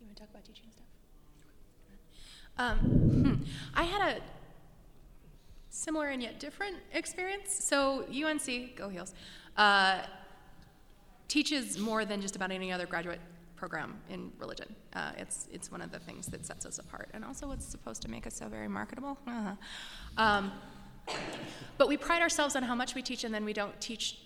You 0.00 0.06
want 0.06 0.16
to 0.16 0.22
talk 0.22 0.30
about 0.30 0.44
teaching 0.44 0.70
stuff? 0.70 0.84
Um. 2.58 3.44
I 3.74 3.84
had 3.84 4.16
a 4.16 4.20
similar 5.70 6.08
and 6.08 6.22
yet 6.22 6.40
different 6.40 6.76
experience. 6.92 7.52
So 7.64 8.04
UNC, 8.04 8.76
go 8.76 8.88
Heels, 8.88 9.14
uh, 9.56 10.00
teaches 11.28 11.78
more 11.78 12.04
than 12.04 12.20
just 12.20 12.36
about 12.36 12.50
any 12.50 12.72
other 12.72 12.86
graduate 12.86 13.20
program 13.56 13.98
in 14.10 14.32
religion. 14.38 14.74
Uh, 14.94 15.12
it's 15.18 15.48
it's 15.52 15.70
one 15.70 15.80
of 15.80 15.90
the 15.90 15.98
things 15.98 16.26
that 16.26 16.44
sets 16.44 16.66
us 16.66 16.78
apart, 16.78 17.08
and 17.14 17.24
also 17.24 17.46
what's 17.46 17.66
supposed 17.66 18.02
to 18.02 18.10
make 18.10 18.26
us 18.26 18.34
so 18.34 18.48
very 18.48 18.68
marketable. 18.68 19.18
Uh-huh. 19.26 19.52
Um, 20.22 20.52
but 21.78 21.88
we 21.88 21.96
pride 21.96 22.22
ourselves 22.22 22.56
on 22.56 22.62
how 22.62 22.74
much 22.74 22.94
we 22.94 23.02
teach, 23.02 23.24
and 23.24 23.32
then 23.32 23.44
we 23.44 23.52
don't 23.52 23.78
teach 23.80 24.18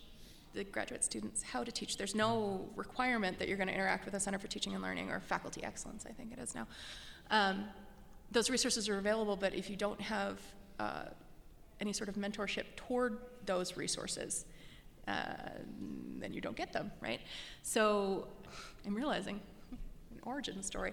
the 0.52 0.64
graduate 0.64 1.04
students 1.04 1.42
how 1.42 1.62
to 1.62 1.70
teach. 1.70 1.96
There's 1.96 2.14
no 2.14 2.68
requirement 2.74 3.38
that 3.38 3.46
you're 3.46 3.56
going 3.56 3.68
to 3.68 3.74
interact 3.74 4.04
with 4.04 4.14
a 4.14 4.20
Center 4.20 4.38
for 4.38 4.48
Teaching 4.48 4.74
and 4.74 4.82
Learning 4.82 5.10
or 5.10 5.20
Faculty 5.20 5.62
Excellence, 5.62 6.04
I 6.08 6.12
think 6.12 6.32
it 6.32 6.40
is 6.40 6.56
now. 6.56 6.66
Um, 7.30 7.66
those 8.30 8.50
resources 8.50 8.88
are 8.88 8.98
available, 8.98 9.36
but 9.36 9.54
if 9.54 9.68
you 9.68 9.76
don't 9.76 10.00
have 10.00 10.38
uh, 10.78 11.04
any 11.80 11.92
sort 11.92 12.08
of 12.08 12.14
mentorship 12.16 12.64
toward 12.76 13.18
those 13.46 13.76
resources, 13.76 14.44
uh, 15.08 15.22
then 16.18 16.32
you 16.32 16.40
don't 16.40 16.56
get 16.56 16.72
them, 16.72 16.92
right? 17.00 17.20
So 17.62 18.28
I'm 18.86 18.94
realizing 18.94 19.40
an 19.72 20.20
origin 20.22 20.62
story. 20.62 20.92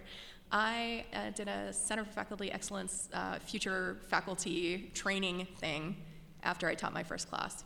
I 0.51 1.05
uh, 1.13 1.31
did 1.31 1.47
a 1.47 1.73
Center 1.73 2.05
for 2.05 2.11
Faculty 2.11 2.51
Excellence 2.51 3.09
uh, 3.13 3.37
future 3.39 3.97
faculty 4.07 4.91
training 4.93 5.47
thing 5.57 5.97
after 6.43 6.67
I 6.67 6.75
taught 6.75 6.93
my 6.93 7.03
first 7.03 7.29
class. 7.29 7.63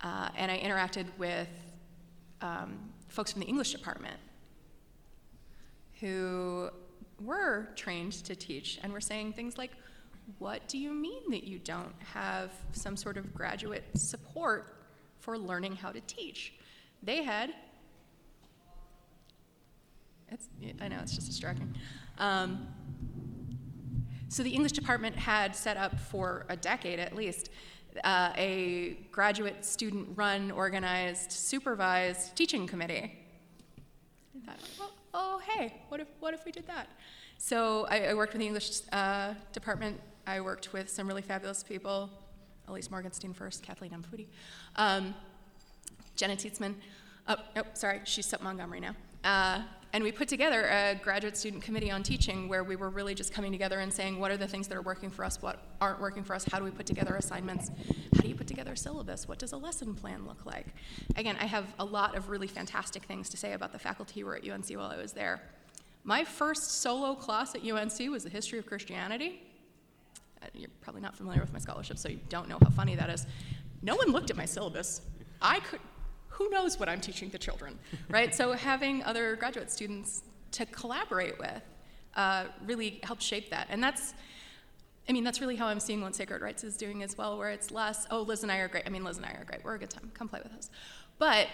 Uh, 0.00 0.28
and 0.36 0.50
I 0.50 0.58
interacted 0.58 1.06
with 1.18 1.48
um, 2.40 2.78
folks 3.08 3.32
from 3.32 3.40
the 3.40 3.48
English 3.48 3.72
department 3.72 4.16
who 6.00 6.70
were 7.24 7.68
trained 7.76 8.12
to 8.24 8.34
teach 8.34 8.78
and 8.82 8.92
were 8.92 9.00
saying 9.00 9.32
things 9.32 9.58
like, 9.58 9.72
What 10.38 10.66
do 10.68 10.78
you 10.78 10.92
mean 10.92 11.30
that 11.30 11.44
you 11.44 11.58
don't 11.58 11.94
have 12.14 12.50
some 12.72 12.96
sort 12.96 13.16
of 13.16 13.34
graduate 13.34 13.84
support 13.94 14.76
for 15.18 15.38
learning 15.38 15.76
how 15.76 15.92
to 15.92 16.00
teach? 16.02 16.54
They 17.02 17.22
had 17.22 17.52
it's, 20.30 20.48
I 20.80 20.88
know, 20.88 20.98
it's 21.02 21.14
just 21.14 21.26
distracting. 21.26 21.74
Um, 22.18 22.68
so 24.28 24.42
the 24.42 24.50
English 24.50 24.72
department 24.72 25.16
had 25.16 25.56
set 25.56 25.76
up 25.76 25.98
for 25.98 26.46
a 26.48 26.56
decade 26.56 27.00
at 27.00 27.16
least 27.16 27.50
uh, 28.04 28.32
a 28.36 28.96
graduate 29.10 29.64
student 29.64 30.08
run, 30.14 30.52
organized, 30.52 31.32
supervised 31.32 32.36
teaching 32.36 32.66
committee. 32.66 33.18
I 34.36 34.46
thought, 34.46 34.60
well, 34.78 34.92
oh, 35.14 35.40
hey, 35.48 35.82
what 35.88 36.00
if, 36.00 36.08
what 36.20 36.34
if 36.34 36.44
we 36.44 36.52
did 36.52 36.66
that? 36.66 36.88
So 37.38 37.86
I, 37.88 38.06
I 38.06 38.14
worked 38.14 38.32
with 38.32 38.40
the 38.40 38.46
English 38.46 38.82
uh, 38.92 39.34
department 39.52 40.00
I 40.26 40.40
worked 40.40 40.72
with 40.72 40.88
some 40.88 41.08
really 41.08 41.22
fabulous 41.22 41.62
people, 41.62 42.08
Elise 42.68 42.88
Morgenstein 42.88 43.34
first, 43.34 43.62
Kathleen. 43.64 43.90
Foodie, 43.90 44.26
um, 44.76 45.14
Jenna 46.14 46.36
Tietzman. 46.36 46.74
Oh, 47.26 47.36
sorry, 47.74 48.00
she's 48.04 48.32
at 48.32 48.42
Montgomery 48.42 48.80
now. 48.80 48.94
Uh, 49.24 49.62
and 49.92 50.04
we 50.04 50.12
put 50.12 50.28
together 50.28 50.66
a 50.66 50.94
graduate 51.02 51.36
student 51.36 51.62
committee 51.62 51.90
on 51.90 52.02
teaching 52.02 52.48
where 52.48 52.62
we 52.62 52.76
were 52.76 52.90
really 52.90 53.14
just 53.14 53.32
coming 53.32 53.50
together 53.50 53.80
and 53.80 53.92
saying, 53.92 54.20
what 54.20 54.30
are 54.30 54.36
the 54.36 54.46
things 54.46 54.68
that 54.68 54.76
are 54.76 54.82
working 54.82 55.10
for 55.10 55.24
us, 55.24 55.42
what 55.42 55.58
aren't 55.80 56.00
working 56.00 56.22
for 56.22 56.34
us, 56.34 56.44
how 56.50 56.58
do 56.58 56.64
we 56.64 56.70
put 56.70 56.86
together 56.86 57.16
assignments, 57.16 57.70
how 58.14 58.20
do 58.20 58.28
you 58.28 58.34
put 58.34 58.46
together 58.46 58.72
a 58.72 58.76
syllabus, 58.76 59.26
what 59.26 59.38
does 59.38 59.52
a 59.52 59.56
lesson 59.56 59.94
plan 59.94 60.26
look 60.26 60.46
like? 60.46 60.66
Again, 61.16 61.36
I 61.40 61.46
have 61.46 61.74
a 61.80 61.84
lot 61.84 62.16
of 62.16 62.30
really 62.30 62.46
fantastic 62.46 63.04
things 63.04 63.28
to 63.30 63.36
say 63.36 63.52
about 63.52 63.72
the 63.72 63.78
faculty 63.78 64.20
who 64.20 64.26
were 64.26 64.36
at 64.36 64.48
UNC 64.48 64.70
while 64.70 64.90
I 64.90 64.96
was 64.96 65.12
there. 65.12 65.40
My 66.04 66.24
first 66.24 66.80
solo 66.80 67.14
class 67.14 67.54
at 67.54 67.68
UNC 67.68 67.98
was 68.10 68.22
the 68.22 68.30
history 68.30 68.58
of 68.58 68.66
Christianity. 68.66 69.42
Uh, 70.40 70.46
You're 70.54 70.70
probably 70.80 71.02
not 71.02 71.16
familiar 71.16 71.40
with 71.40 71.52
my 71.52 71.58
scholarship, 71.58 71.98
so 71.98 72.08
you 72.08 72.20
don't 72.28 72.48
know 72.48 72.58
how 72.62 72.70
funny 72.70 72.94
that 72.94 73.10
is. 73.10 73.26
No 73.82 73.96
one 73.96 74.12
looked 74.12 74.30
at 74.30 74.36
my 74.36 74.46
syllabus. 74.46 75.02
I 75.42 75.60
could, 75.60 75.80
who 76.30 76.48
knows 76.48 76.78
what 76.80 76.88
I'm 76.88 77.00
teaching 77.00 77.28
the 77.28 77.38
children, 77.38 77.78
right? 78.08 78.34
so 78.34 78.52
having 78.52 79.02
other 79.04 79.36
graduate 79.36 79.70
students 79.70 80.22
to 80.52 80.66
collaborate 80.66 81.38
with 81.38 81.62
uh, 82.16 82.44
really 82.64 83.00
helped 83.02 83.22
shape 83.22 83.50
that. 83.50 83.66
And 83.70 83.82
that's, 83.82 84.14
I 85.08 85.12
mean, 85.12 85.24
that's 85.24 85.40
really 85.40 85.56
how 85.56 85.66
I'm 85.66 85.80
seeing 85.80 86.00
what 86.00 86.14
Sacred 86.14 86.42
Writes 86.42 86.64
is 86.64 86.76
doing 86.76 87.02
as 87.02 87.16
well, 87.16 87.38
where 87.38 87.50
it's 87.50 87.70
less, 87.70 88.06
oh, 88.10 88.22
Liz 88.22 88.42
and 88.42 88.50
I 88.50 88.58
are 88.58 88.68
great. 88.68 88.84
I 88.86 88.90
mean, 88.90 89.04
Liz 89.04 89.16
and 89.16 89.26
I 89.26 89.30
are 89.30 89.44
great. 89.44 89.64
We're 89.64 89.74
a 89.74 89.78
good 89.78 89.90
time. 89.90 90.10
Come 90.14 90.28
play 90.28 90.40
with 90.42 90.52
us. 90.52 90.70
But 91.18 91.48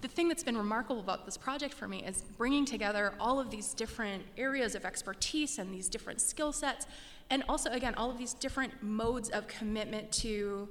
the 0.00 0.08
thing 0.08 0.28
that's 0.28 0.42
been 0.42 0.56
remarkable 0.56 1.00
about 1.00 1.26
this 1.26 1.36
project 1.36 1.74
for 1.74 1.86
me 1.86 2.02
is 2.04 2.22
bringing 2.36 2.64
together 2.64 3.14
all 3.20 3.38
of 3.38 3.50
these 3.50 3.74
different 3.74 4.24
areas 4.38 4.74
of 4.74 4.84
expertise 4.84 5.58
and 5.58 5.72
these 5.74 5.88
different 5.88 6.20
skill 6.20 6.52
sets, 6.52 6.86
and 7.28 7.44
also, 7.48 7.70
again, 7.70 7.94
all 7.94 8.10
of 8.10 8.18
these 8.18 8.34
different 8.34 8.82
modes 8.82 9.28
of 9.28 9.46
commitment 9.46 10.10
to 10.12 10.68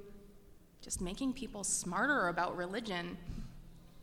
just 0.82 1.00
making 1.00 1.32
people 1.32 1.64
smarter 1.64 2.28
about 2.28 2.56
religion 2.56 3.16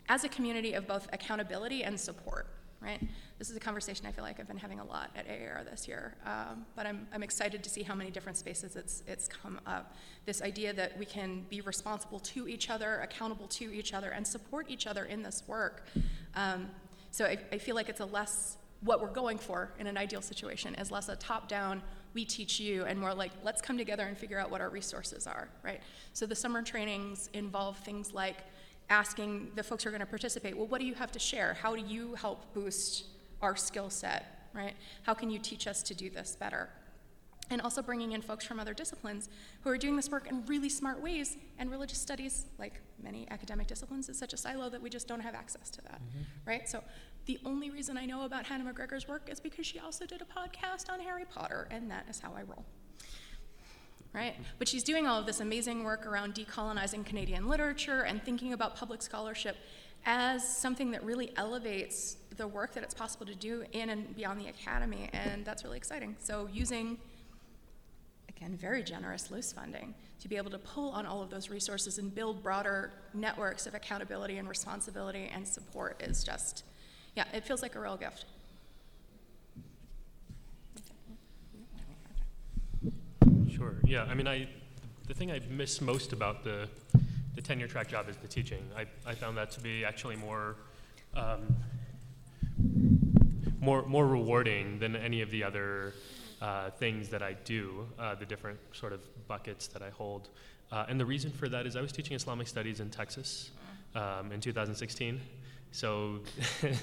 as 0.09 0.23
a 0.23 0.29
community 0.29 0.73
of 0.73 0.87
both 0.87 1.07
accountability 1.11 1.83
and 1.83 1.99
support, 1.99 2.47
right? 2.81 3.01
This 3.39 3.49
is 3.49 3.57
a 3.57 3.59
conversation 3.59 4.05
I 4.05 4.11
feel 4.11 4.23
like 4.23 4.39
I've 4.39 4.47
been 4.47 4.57
having 4.57 4.79
a 4.79 4.85
lot 4.85 5.11
at 5.15 5.27
AAR 5.27 5.63
this 5.63 5.87
year, 5.87 6.15
um, 6.25 6.65
but 6.75 6.85
I'm, 6.85 7.07
I'm 7.13 7.23
excited 7.23 7.63
to 7.63 7.69
see 7.69 7.83
how 7.83 7.93
many 7.93 8.09
different 8.09 8.37
spaces 8.37 8.75
it's, 8.75 9.03
it's 9.07 9.27
come 9.27 9.59
up. 9.65 9.95
This 10.25 10.41
idea 10.41 10.73
that 10.73 10.97
we 10.97 11.05
can 11.05 11.45
be 11.49 11.61
responsible 11.61 12.19
to 12.19 12.47
each 12.47 12.69
other, 12.69 12.99
accountable 13.01 13.47
to 13.47 13.73
each 13.73 13.93
other, 13.93 14.11
and 14.11 14.25
support 14.25 14.67
each 14.69 14.87
other 14.87 15.05
in 15.05 15.23
this 15.23 15.43
work. 15.47 15.85
Um, 16.35 16.69
so 17.11 17.25
I, 17.25 17.37
I 17.51 17.57
feel 17.57 17.75
like 17.75 17.89
it's 17.89 17.99
a 17.99 18.05
less, 18.05 18.57
what 18.81 19.01
we're 19.01 19.07
going 19.07 19.39
for 19.39 19.71
in 19.79 19.87
an 19.87 19.97
ideal 19.97 20.21
situation 20.21 20.75
is 20.75 20.91
less 20.91 21.09
a 21.09 21.15
top 21.15 21.47
down, 21.47 21.81
we 22.13 22.25
teach 22.25 22.59
you, 22.59 22.85
and 22.85 22.99
more 22.99 23.13
like, 23.13 23.31
let's 23.43 23.61
come 23.61 23.77
together 23.77 24.05
and 24.05 24.17
figure 24.17 24.39
out 24.39 24.49
what 24.49 24.61
our 24.61 24.69
resources 24.69 25.27
are, 25.27 25.49
right? 25.63 25.81
So 26.13 26.25
the 26.25 26.35
summer 26.35 26.61
trainings 26.61 27.29
involve 27.34 27.77
things 27.77 28.13
like 28.13 28.38
asking 28.89 29.51
the 29.55 29.63
folks 29.63 29.84
who 29.84 29.89
are 29.89 29.91
going 29.91 29.99
to 29.99 30.05
participate, 30.05 30.57
well, 30.57 30.67
what 30.67 30.79
do 30.79 30.88
you 30.88 30.95
have 30.95 31.11
to 31.11 31.19
share? 31.19 31.53
How 31.53 31.75
do 31.75 31.81
you 31.81 32.15
help 32.15 32.53
boost 32.53 33.05
our 33.41 33.55
skill 33.55 33.89
set, 33.89 34.49
right? 34.53 34.75
How 35.03 35.13
can 35.13 35.29
you 35.29 35.39
teach 35.39 35.67
us 35.67 35.84
to 35.84 35.93
do 35.93 36.09
this 36.09 36.35
better? 36.39 36.69
And 37.49 37.61
also 37.61 37.81
bringing 37.81 38.11
in 38.11 38.21
folks 38.21 38.45
from 38.45 38.59
other 38.59 38.73
disciplines 38.73 39.29
who 39.61 39.69
are 39.69 39.77
doing 39.77 39.95
this 39.95 40.09
work 40.09 40.27
in 40.27 40.45
really 40.47 40.67
smart 40.67 41.01
ways. 41.01 41.38
And 41.59 41.71
religious 41.71 41.97
studies, 41.97 42.45
like 42.57 42.81
many 43.01 43.25
academic 43.31 43.67
disciplines, 43.67 44.09
is 44.09 44.19
such 44.19 44.34
a 44.34 44.38
silo 44.38 44.69
that 44.69 44.81
we 44.81 44.89
just 44.89 45.07
don't 45.07 45.21
have 45.21 45.34
access 45.34 45.69
to 45.69 45.81
that, 45.84 46.01
mm-hmm. 46.01 46.49
right? 46.49 46.67
So 46.67 46.84
the 47.27 47.39
only 47.45 47.69
reason 47.69 47.97
I 47.97 48.05
know 48.05 48.23
about 48.23 48.45
Hannah 48.45 48.73
McGregor's 48.73 49.07
work 49.07 49.29
is 49.31 49.39
because 49.39 49.65
she 49.65 49.79
also 49.79 50.05
did 50.05 50.21
a 50.21 50.25
podcast 50.25 50.89
on 50.91 50.99
Harry 50.99 51.25
Potter, 51.25 51.67
and 51.69 51.91
that 51.91 52.05
is 52.09 52.19
how 52.19 52.33
I 52.35 52.41
roll 52.41 52.65
right? 54.13 54.35
But 54.57 54.67
she's 54.67 54.83
doing 54.83 55.05
all 55.05 55.19
of 55.19 55.27
this 55.27 55.41
amazing 55.41 55.83
work 55.83 56.07
around 56.07 56.33
decolonizing 56.33 57.05
Canadian 57.05 57.47
literature 57.47 58.01
and 58.01 58.23
thinking 58.23 58.53
about 58.53 58.75
public 58.75 59.01
scholarship 59.03 59.57
as 60.05 60.47
something 60.47 60.89
that 60.91 61.03
really 61.03 61.31
elevates 61.37 62.17
the 62.37 62.47
work 62.47 62.73
that 62.73 62.83
it's 62.83 62.93
possible 62.93 63.25
to 63.27 63.35
do 63.35 63.63
in 63.73 63.89
and 63.89 64.15
beyond 64.15 64.39
the 64.39 64.47
academy, 64.47 65.09
and 65.13 65.45
that's 65.45 65.63
really 65.63 65.77
exciting. 65.77 66.15
So 66.19 66.47
using 66.51 66.97
again, 68.29 68.55
very 68.55 68.83
generous 68.83 69.31
loose 69.31 69.51
funding 69.51 69.95
to 70.19 70.27
be 70.27 70.37
able 70.37 70.51
to 70.51 70.59
pull 70.59 70.91
on 70.91 71.05
all 71.05 71.21
of 71.21 71.29
those 71.29 71.49
resources 71.49 71.97
and 71.97 72.13
build 72.13 72.43
broader 72.43 72.91
networks 73.13 73.65
of 73.65 73.73
accountability 73.73 74.37
and 74.37 74.47
responsibility 74.47 75.29
and 75.33 75.47
support 75.47 76.01
is 76.03 76.23
just, 76.23 76.63
yeah, 77.18 77.26
it 77.34 77.44
feels 77.44 77.64
like 77.64 77.73
a 77.73 77.80
real 77.80 77.98
gift. 77.98 78.26
Sure. 83.49 83.73
Yeah. 83.84 84.03
I 84.03 84.14
mean, 84.14 84.27
I 84.27 84.48
the 85.07 85.15
thing 85.15 85.31
I 85.31 85.39
miss 85.49 85.81
most 85.81 86.14
about 86.14 86.44
the 86.44 86.69
the 87.35 87.41
tenure 87.41 87.68
track 87.68 87.88
job 87.88 88.07
is 88.07 88.18
the 88.18 88.27
teaching. 88.27 88.64
I, 88.77 88.85
I 89.10 89.15
found 89.15 89.35
that 89.38 89.49
to 89.52 89.60
be 89.60 89.84
actually 89.84 90.15
more 90.15 90.57
um, 91.15 91.56
more 93.60 93.81
more 93.88 94.06
rewarding 94.06 94.77
than 94.77 94.95
any 94.95 95.23
of 95.23 95.31
the 95.31 95.44
other 95.44 95.95
uh, 96.39 96.69
things 96.69 97.10
that 97.10 97.23
I 97.23 97.34
do. 97.45 97.88
Uh, 97.98 98.14
the 98.14 98.27
different 98.27 98.60
sort 98.73 98.94
of 98.94 99.02
buckets 99.27 99.65
that 99.69 99.81
I 99.81 99.89
hold. 99.89 100.30
Uh, 100.72 100.85
and 100.88 100.99
the 100.99 101.06
reason 101.06 101.31
for 101.31 101.49
that 101.49 101.65
is 101.65 101.76
I 101.76 101.81
was 101.81 101.91
teaching 101.91 102.15
Islamic 102.15 102.48
studies 102.48 102.80
in 102.80 102.91
Texas 102.91 103.49
um, 103.95 104.31
in 104.31 104.39
2016. 104.39 105.19
So 105.72 106.19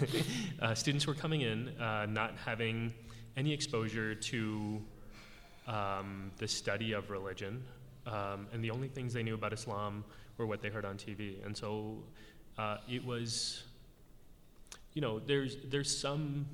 uh, 0.62 0.74
students 0.74 1.06
were 1.06 1.14
coming 1.14 1.40
in 1.40 1.68
uh, 1.80 2.06
not 2.06 2.34
having 2.36 2.92
any 3.36 3.52
exposure 3.52 4.14
to 4.14 4.80
um, 5.66 6.30
the 6.38 6.46
study 6.46 6.92
of 6.92 7.10
religion, 7.10 7.64
um, 8.06 8.46
and 8.52 8.62
the 8.62 8.70
only 8.70 8.88
things 8.88 9.12
they 9.12 9.22
knew 9.22 9.34
about 9.34 9.52
Islam 9.52 10.04
were 10.36 10.46
what 10.46 10.60
they 10.60 10.68
heard 10.68 10.84
on 10.84 10.96
TV. 10.96 11.44
And 11.44 11.56
so 11.56 11.98
uh, 12.58 12.78
it 12.88 13.04
was, 13.04 13.64
you 14.92 15.00
know, 15.00 15.18
there's 15.18 15.56
there's 15.70 15.96
some 15.96 16.46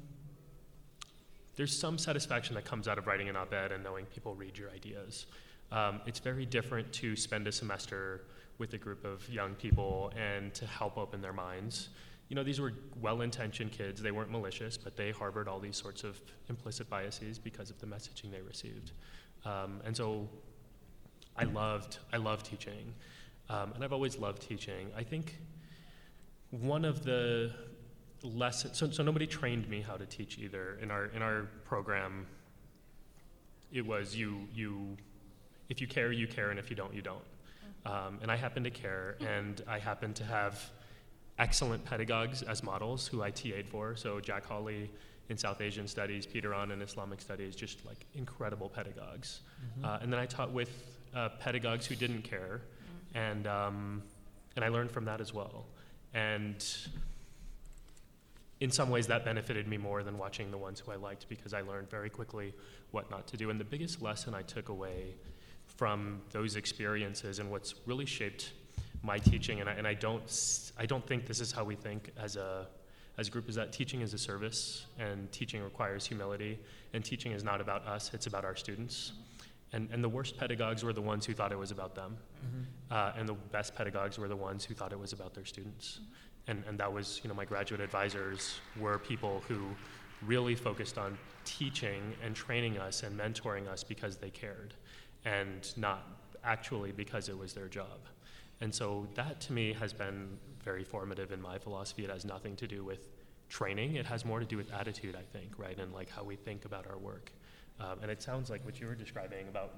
there's 1.57 1.79
some 1.79 1.99
satisfaction 1.99 2.55
that 2.55 2.65
comes 2.65 2.89
out 2.89 2.97
of 2.97 3.07
writing 3.07 3.29
an 3.29 3.37
op-ed 3.37 3.73
and 3.73 3.85
knowing 3.85 4.07
people 4.07 4.35
read 4.35 4.57
your 4.57 4.71
ideas. 4.71 5.27
Um, 5.73 6.01
it's 6.07 6.19
very 6.19 6.47
different 6.47 6.93
to 6.95 7.15
spend 7.15 7.47
a 7.47 7.53
semester 7.53 8.23
with 8.59 8.73
a 8.75 8.79
group 8.79 9.05
of 9.05 9.29
young 9.29 9.55
people 9.55 10.13
and 10.17 10.55
to 10.55 10.67
help 10.67 10.97
open 10.97 11.21
their 11.21 11.33
minds. 11.33 11.91
You 12.31 12.37
know, 12.37 12.43
these 12.43 12.61
were 12.61 12.73
well-intentioned 13.03 13.73
kids. 13.73 14.01
They 14.01 14.13
weren't 14.13 14.31
malicious, 14.31 14.79
but 14.79 14.97
they 14.97 15.11
harbored 15.11 15.49
all 15.49 15.61
these 15.61 15.77
sorts 15.77 16.05
of 16.05 16.19
implicit 16.49 16.89
biases 16.89 17.39
because 17.39 17.71
of 17.71 17.79
the 17.81 17.87
messaging 17.87 18.31
they 18.31 18.41
received. 18.41 18.93
Um, 19.45 19.83
and 19.85 19.95
so, 19.95 20.29
I 21.37 21.45
loved 21.45 21.99
I 22.13 22.19
loved 22.19 22.47
teaching, 22.47 22.95
um, 23.49 23.73
and 23.75 23.83
I've 23.83 23.93
always 23.93 24.19
loved 24.19 24.43
teaching. 24.43 24.91
I 24.97 25.03
think 25.03 25.39
one 26.51 26.85
of 26.85 27.05
the 27.05 27.53
lessons. 28.23 28.79
So, 28.79 28.91
so 28.91 29.03
nobody 29.03 29.27
trained 29.27 29.69
me 29.69 29.81
how 29.81 29.97
to 29.97 30.07
teach 30.07 30.39
either. 30.39 30.79
In 30.83 30.91
our 30.91 31.07
in 31.07 31.23
our 31.23 31.49
program, 31.65 32.27
it 33.73 33.85
was 33.85 34.15
you 34.15 34.49
you 34.55 34.97
if 35.69 35.81
you 35.81 35.87
care 35.87 36.13
you 36.13 36.27
care, 36.27 36.51
and 36.51 36.59
if 36.59 36.71
you 36.71 36.77
don't 36.77 36.95
you 36.95 37.03
don't. 37.03 37.25
Um, 37.87 38.19
and 38.23 38.31
I 38.31 38.37
happen 38.37 38.63
to 38.65 38.71
care, 38.71 39.17
and 39.21 39.63
I 39.67 39.79
happen 39.79 40.13
to 40.15 40.25
have 40.25 40.71
excellent 41.41 41.85
pedagogues 41.85 42.43
as 42.43 42.63
models 42.63 43.07
who 43.07 43.23
I 43.23 43.31
TA'd 43.31 43.67
for. 43.67 43.97
So 43.97 44.21
Jack 44.21 44.45
Hawley 44.45 44.91
in 45.31 45.39
South 45.39 45.61
Asian 45.61 45.89
Studies, 45.89 46.27
Peter 46.27 46.55
Awn 46.55 46.71
in 46.71 46.83
Islamic 46.83 47.21
Studies, 47.21 47.57
just 47.57 47.85
like 47.87 48.05
incredible 48.15 48.69
pedagogues. 48.69 49.41
Uh, 49.83 49.99
and 50.03 50.13
then 50.13 50.21
I 50.21 50.27
taught 50.27 50.53
with 50.53 50.71
uh, 51.15 51.31
pedagogues 51.41 51.87
who 51.87 51.95
didn't 51.95 52.23
care, 52.23 52.61
and 53.15 53.47
um, 53.47 54.03
and 54.57 54.65
I 54.65 54.69
learned 54.69 54.91
from 54.91 55.05
that 55.07 55.21
as 55.21 55.33
well. 55.33 55.67
And 56.13 56.65
in 58.61 58.71
some 58.71 58.91
ways, 58.91 59.07
that 59.07 59.25
benefited 59.25 59.67
me 59.67 59.79
more 59.79 60.03
than 60.03 60.19
watching 60.19 60.51
the 60.51 60.59
ones 60.59 60.81
who 60.81 60.93
I 60.93 60.97
liked 60.97 61.29
because 61.29 61.55
I 61.55 61.63
learned 61.63 61.89
very 61.89 62.11
quickly 62.11 62.53
what 62.91 63.11
not 63.11 63.27
to 63.29 63.37
do. 63.37 63.49
And 63.49 63.59
the 63.59 63.65
biggest 63.65 64.03
lesson 64.03 64.35
I 64.35 64.43
took 64.43 64.69
away 64.69 65.15
from 65.65 66.21
those 66.31 66.57
experiences 66.57 67.39
and 67.39 67.51
what's 67.51 67.75
really 67.87 68.05
shaped 68.05 68.53
my 69.03 69.19
teaching, 69.19 69.61
and 69.61 69.69
I, 69.69 69.73
and 69.73 69.87
I 69.87 69.95
don't 69.95 70.73
I 70.79 70.87
don't 70.87 71.07
think 71.07 71.27
this 71.27 71.41
is 71.41 71.53
how 71.53 71.65
we 71.65 71.75
think 71.75 72.13
as 72.19 72.37
a 72.37 72.67
as 73.19 73.29
a 73.29 73.31
group 73.31 73.49
is 73.49 73.55
that 73.55 73.73
teaching 73.73 74.01
is 74.01 74.15
a 74.15 74.19
service 74.19 74.87
and 74.99 75.31
teaching 75.33 75.63
requires 75.63 76.07
humility 76.07 76.59
and 76.95 77.05
teaching 77.05 77.33
is 77.33 77.45
not 77.45 77.61
about 77.61 77.87
us 77.87 78.11
it's 78.15 78.27
about 78.27 78.45
our 78.45 78.57
students. 78.57 79.13
And, 79.73 79.89
and 79.93 80.03
the 80.03 80.09
worst 80.09 80.37
pedagogues 80.37 80.83
were 80.83 80.93
the 80.93 81.03
ones 81.03 81.25
who 81.25 81.33
thought 81.33 81.53
it 81.53 81.59
was 81.59 81.71
about 81.71 81.95
them. 81.95 82.17
Uh, 82.91 83.13
and 83.17 83.29
the 83.29 83.35
best 83.35 83.73
pedagogues 83.73 84.19
were 84.19 84.27
the 84.27 84.35
ones 84.35 84.65
who 84.65 84.75
thought 84.75 84.93
it 84.93 84.99
was 84.99 85.13
about 85.13 85.33
their 85.33 85.45
students. 85.45 86.01
And, 86.49 86.65
and 86.67 86.77
that 86.79 86.93
was 86.93 87.21
you 87.23 87.29
know 87.29 87.35
my 87.35 87.45
graduate 87.45 87.81
advisors 87.81 88.61
were 88.79 88.99
people 88.99 89.43
who 89.47 89.69
really 90.23 90.55
focused 90.55 90.99
on 90.99 91.17
teaching 91.45 92.15
and 92.25 92.35
training 92.35 92.79
us 92.79 93.03
and 93.05 93.19
mentoring 93.19 93.69
us 93.69 93.83
because 93.83 94.17
they 94.17 94.31
cared 94.31 94.75
and 95.25 95.73
not 95.77 96.07
actually 96.45 96.93
because 96.93 97.29
it 97.29 97.39
was 97.39 97.53
their 97.53 97.69
job 97.69 98.01
and 98.61 98.75
so 98.75 99.07
that 99.15 99.41
to 99.43 99.53
me 99.53 99.73
has 99.73 99.93
been 99.93 100.39
very 100.63 100.85
formative 100.85 101.33
in 101.33 101.41
my 101.41 101.59
philosophy. 101.59 102.05
It 102.05 102.11
has 102.11 102.25
nothing 102.25 102.57
to 102.57 102.67
do 102.67 102.85
with 102.85 103.09
training. 103.49 103.97
It 103.97 104.07
has 104.07 104.25
more 104.25 104.39
to 104.41 104.47
do 104.47 104.57
with 104.57 104.73
attitude, 104.73 105.17
I 105.17 105.23
think, 105.37 105.59
right? 105.59 105.79
And 105.79 105.93
like 105.93 106.11
how 106.11 106.23
we 106.23 106.37
think 106.37 106.65
about 106.65 106.87
our 106.87 106.99
work. 106.99 107.33
Um, 107.81 107.99
and 108.03 108.11
it 108.11 108.23
sounds 108.23 108.51
like 108.51 108.65
what 108.65 108.79
you 108.81 108.87
were 108.87 108.95
describing 108.95 109.49
about 109.49 109.75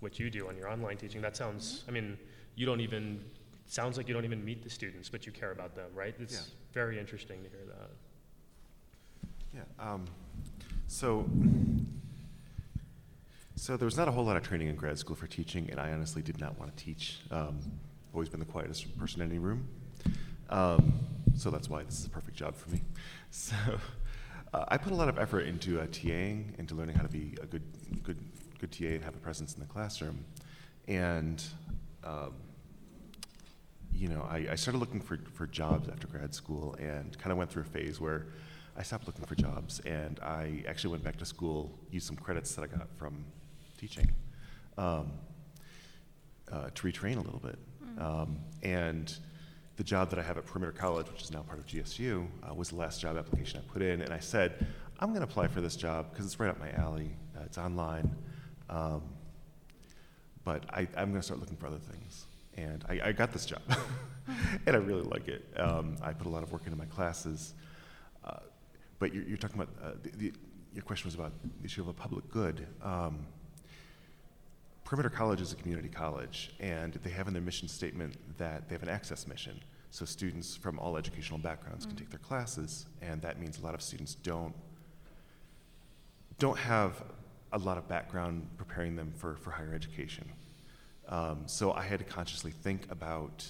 what 0.00 0.18
you 0.18 0.28
do 0.30 0.48
on 0.48 0.56
your 0.56 0.68
online 0.68 0.96
teaching, 0.96 1.22
that 1.22 1.36
sounds, 1.36 1.84
I 1.88 1.90
mean, 1.90 2.18
you 2.56 2.66
don't 2.66 2.80
even, 2.80 3.24
sounds 3.66 3.96
like 3.96 4.08
you 4.08 4.14
don't 4.14 4.24
even 4.24 4.44
meet 4.44 4.62
the 4.62 4.70
students, 4.70 5.08
but 5.08 5.24
you 5.24 5.32
care 5.32 5.52
about 5.52 5.74
them, 5.74 5.90
right? 5.94 6.14
It's 6.18 6.34
Yeah. 6.34 6.54
very 6.72 6.98
interesting 6.98 7.42
to 7.44 7.48
hear 7.48 7.64
that. 7.66 7.90
Yeah. 9.54 9.92
Um, 9.92 10.04
so, 10.88 11.28
so 13.54 13.76
there 13.76 13.86
was 13.86 13.96
not 13.96 14.08
a 14.08 14.10
whole 14.10 14.24
lot 14.24 14.36
of 14.36 14.42
training 14.42 14.68
in 14.68 14.76
grad 14.76 14.98
school 14.98 15.16
for 15.16 15.26
teaching, 15.26 15.70
and 15.70 15.80
I 15.80 15.92
honestly 15.92 16.20
did 16.20 16.38
not 16.38 16.58
want 16.58 16.76
to 16.76 16.84
teach. 16.84 17.20
Um, 17.30 17.58
always 18.16 18.28
been 18.28 18.40
the 18.40 18.46
quietest 18.46 18.96
person 18.98 19.20
in 19.20 19.28
any 19.28 19.38
room, 19.38 19.68
um, 20.48 20.94
so 21.36 21.50
that's 21.50 21.68
why 21.68 21.82
this 21.82 22.00
is 22.00 22.06
a 22.06 22.10
perfect 22.10 22.36
job 22.36 22.56
for 22.56 22.70
me. 22.70 22.80
So, 23.30 23.54
uh, 24.54 24.64
I 24.68 24.78
put 24.78 24.92
a 24.92 24.96
lot 24.96 25.08
of 25.08 25.18
effort 25.18 25.40
into 25.40 25.78
uh, 25.78 25.86
TAing, 25.88 26.58
into 26.58 26.74
learning 26.74 26.96
how 26.96 27.02
to 27.02 27.08
be 27.08 27.36
a 27.42 27.46
good, 27.46 27.62
good, 28.02 28.18
good 28.58 28.72
TA 28.72 28.86
and 28.86 29.04
have 29.04 29.14
a 29.14 29.18
presence 29.18 29.54
in 29.54 29.60
the 29.60 29.66
classroom, 29.66 30.24
and. 30.88 31.42
Um, 32.04 32.32
you 33.98 34.08
know, 34.08 34.26
I, 34.30 34.46
I 34.50 34.54
started 34.56 34.78
looking 34.78 35.00
for, 35.00 35.18
for 35.32 35.46
jobs 35.46 35.88
after 35.88 36.06
grad 36.06 36.34
school 36.34 36.76
and 36.78 37.18
kind 37.18 37.32
of 37.32 37.38
went 37.38 37.50
through 37.50 37.62
a 37.62 37.64
phase 37.66 37.98
where 37.98 38.26
I 38.76 38.82
stopped 38.82 39.06
looking 39.06 39.24
for 39.24 39.34
jobs 39.34 39.80
and 39.80 40.20
I 40.20 40.62
actually 40.68 40.90
went 40.90 41.02
back 41.02 41.16
to 41.16 41.24
school, 41.24 41.72
used 41.90 42.06
some 42.06 42.16
credits 42.16 42.54
that 42.54 42.62
I 42.62 42.66
got 42.66 42.88
from 42.98 43.24
teaching 43.78 44.10
um, 44.76 45.12
uh, 46.52 46.68
to 46.74 46.86
retrain 46.86 47.16
a 47.16 47.20
little 47.20 47.40
bit. 47.42 47.58
Um, 47.98 48.38
and 48.62 49.16
the 49.76 49.84
job 49.84 50.10
that 50.10 50.18
I 50.18 50.22
have 50.22 50.38
at 50.38 50.46
Perimeter 50.46 50.72
College, 50.72 51.06
which 51.10 51.22
is 51.22 51.30
now 51.30 51.42
part 51.42 51.58
of 51.58 51.66
GSU, 51.66 52.26
uh, 52.48 52.54
was 52.54 52.70
the 52.70 52.76
last 52.76 53.00
job 53.00 53.16
application 53.16 53.60
I 53.60 53.72
put 53.72 53.82
in. 53.82 54.00
And 54.00 54.12
I 54.12 54.18
said, 54.18 54.66
I'm 54.98 55.10
going 55.10 55.20
to 55.20 55.26
apply 55.26 55.48
for 55.48 55.60
this 55.60 55.76
job 55.76 56.10
because 56.10 56.24
it's 56.24 56.40
right 56.40 56.48
up 56.48 56.58
my 56.58 56.72
alley. 56.72 57.10
Uh, 57.36 57.42
it's 57.44 57.58
online. 57.58 58.10
Um, 58.70 59.02
but 60.44 60.64
I, 60.70 60.88
I'm 60.96 61.10
going 61.10 61.20
to 61.20 61.22
start 61.22 61.40
looking 61.40 61.56
for 61.56 61.66
other 61.66 61.78
things. 61.78 62.26
And 62.56 62.84
I, 62.88 63.08
I 63.08 63.12
got 63.12 63.32
this 63.32 63.44
job, 63.44 63.60
and 64.66 64.74
I 64.74 64.78
really 64.78 65.02
like 65.02 65.28
it. 65.28 65.44
Um, 65.58 65.96
I 66.00 66.14
put 66.14 66.26
a 66.26 66.30
lot 66.30 66.42
of 66.42 66.52
work 66.52 66.62
into 66.64 66.78
my 66.78 66.86
classes. 66.86 67.52
Uh, 68.24 68.38
but 68.98 69.12
you're, 69.12 69.24
you're 69.24 69.36
talking 69.36 69.60
about, 69.60 69.74
uh, 69.84 69.90
the, 70.02 70.10
the, 70.16 70.32
your 70.72 70.82
question 70.82 71.08
was 71.08 71.14
about 71.14 71.32
the 71.42 71.64
issue 71.64 71.82
of 71.82 71.88
a 71.88 71.92
public 71.92 72.30
good. 72.30 72.66
Um, 72.82 73.26
Perimeter 74.86 75.10
College 75.10 75.40
is 75.40 75.52
a 75.52 75.56
community 75.56 75.88
college, 75.88 76.54
and 76.60 76.92
they 77.02 77.10
have 77.10 77.26
in 77.26 77.32
their 77.32 77.42
mission 77.42 77.66
statement 77.66 78.14
that 78.38 78.68
they 78.68 78.74
have 78.76 78.84
an 78.84 78.88
access 78.88 79.26
mission. 79.26 79.60
So 79.90 80.04
students 80.04 80.54
from 80.54 80.78
all 80.78 80.96
educational 80.96 81.40
backgrounds 81.40 81.86
can 81.86 81.96
take 81.96 82.08
their 82.08 82.20
classes, 82.20 82.86
and 83.02 83.20
that 83.22 83.40
means 83.40 83.58
a 83.58 83.62
lot 83.62 83.74
of 83.74 83.82
students 83.82 84.14
don't 84.14 84.54
don't 86.38 86.58
have 86.58 87.02
a 87.52 87.58
lot 87.58 87.78
of 87.78 87.88
background 87.88 88.46
preparing 88.58 88.94
them 88.94 89.12
for, 89.16 89.36
for 89.36 89.50
higher 89.50 89.74
education. 89.74 90.30
Um, 91.08 91.44
so 91.46 91.72
I 91.72 91.82
had 91.82 91.98
to 91.98 92.04
consciously 92.04 92.52
think 92.52 92.86
about 92.90 93.44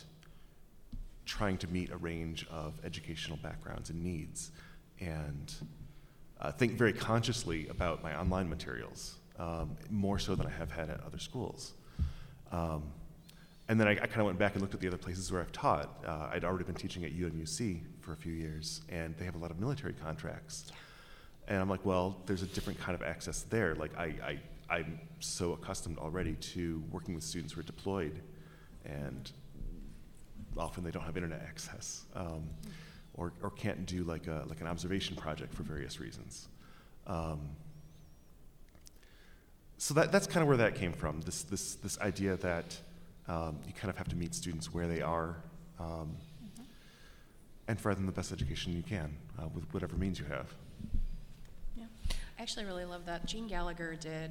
trying 1.26 1.58
to 1.58 1.66
meet 1.66 1.90
a 1.90 1.96
range 1.96 2.46
of 2.48 2.80
educational 2.82 3.36
backgrounds 3.42 3.90
and 3.90 4.02
needs, 4.02 4.52
and 5.00 5.52
uh, 6.40 6.50
think 6.52 6.78
very 6.78 6.94
consciously 6.94 7.68
about 7.68 8.02
my 8.02 8.18
online 8.18 8.48
materials, 8.48 9.16
um, 9.38 9.76
more 9.90 10.18
so 10.18 10.34
than 10.34 10.46
I 10.46 10.50
have 10.50 10.70
had 10.70 10.90
at 10.90 11.00
other 11.04 11.18
schools. 11.18 11.74
Um, 12.52 12.82
and 13.68 13.80
then 13.80 13.88
I, 13.88 13.92
I 13.92 14.06
kind 14.06 14.20
of 14.20 14.26
went 14.26 14.38
back 14.38 14.52
and 14.52 14.62
looked 14.62 14.74
at 14.74 14.80
the 14.80 14.86
other 14.86 14.96
places 14.96 15.32
where 15.32 15.40
I've 15.40 15.52
taught. 15.52 16.04
Uh, 16.06 16.28
I'd 16.32 16.44
already 16.44 16.64
been 16.64 16.74
teaching 16.76 17.04
at 17.04 17.12
UMUC 17.12 17.80
for 18.00 18.12
a 18.12 18.16
few 18.16 18.32
years, 18.32 18.82
and 18.88 19.16
they 19.16 19.24
have 19.24 19.34
a 19.34 19.38
lot 19.38 19.50
of 19.50 19.58
military 19.58 19.92
contracts. 19.92 20.70
And 21.48 21.60
I'm 21.60 21.68
like, 21.68 21.84
well, 21.84 22.16
there's 22.26 22.42
a 22.42 22.46
different 22.46 22.78
kind 22.78 22.94
of 22.94 23.02
access 23.02 23.42
there. 23.42 23.74
Like, 23.74 23.96
I, 23.98 24.14
I, 24.24 24.38
I'm 24.70 25.00
so 25.20 25.52
accustomed 25.52 25.98
already 25.98 26.34
to 26.34 26.82
working 26.90 27.14
with 27.14 27.24
students 27.24 27.54
who 27.54 27.60
are 27.60 27.64
deployed, 27.64 28.20
and 28.84 29.30
often 30.56 30.84
they 30.84 30.90
don't 30.90 31.04
have 31.04 31.16
internet 31.16 31.42
access, 31.42 32.04
um, 32.14 32.44
or, 33.14 33.32
or 33.42 33.50
can't 33.50 33.84
do 33.86 34.04
like, 34.04 34.28
a, 34.28 34.44
like 34.48 34.60
an 34.60 34.66
observation 34.66 35.16
project 35.16 35.52
for 35.52 35.64
various 35.64 36.00
reasons. 36.00 36.48
Um, 37.06 37.40
so 39.78 39.94
that, 39.94 40.12
that's 40.12 40.26
kind 40.26 40.42
of 40.42 40.48
where 40.48 40.56
that 40.56 40.74
came 40.74 40.92
from 40.92 41.20
this, 41.20 41.42
this, 41.42 41.74
this 41.76 41.98
idea 42.00 42.36
that 42.36 42.76
um, 43.28 43.58
you 43.66 43.72
kind 43.72 43.90
of 43.90 43.96
have 43.96 44.08
to 44.08 44.16
meet 44.16 44.34
students 44.34 44.72
where 44.72 44.86
they 44.86 45.02
are 45.02 45.36
um, 45.78 46.16
and 47.68 47.78
provide 47.80 47.98
them 47.98 48.06
the 48.06 48.12
best 48.12 48.32
education 48.32 48.72
you 48.72 48.82
can 48.82 49.14
uh, 49.38 49.48
with 49.54 49.64
whatever 49.74 49.96
means 49.96 50.18
you 50.18 50.24
have. 50.26 50.54
Yeah. 51.76 51.84
I 52.38 52.42
actually 52.42 52.64
really 52.64 52.84
love 52.84 53.04
that. 53.06 53.26
Gene 53.26 53.46
Gallagher 53.46 53.96
did. 53.96 54.30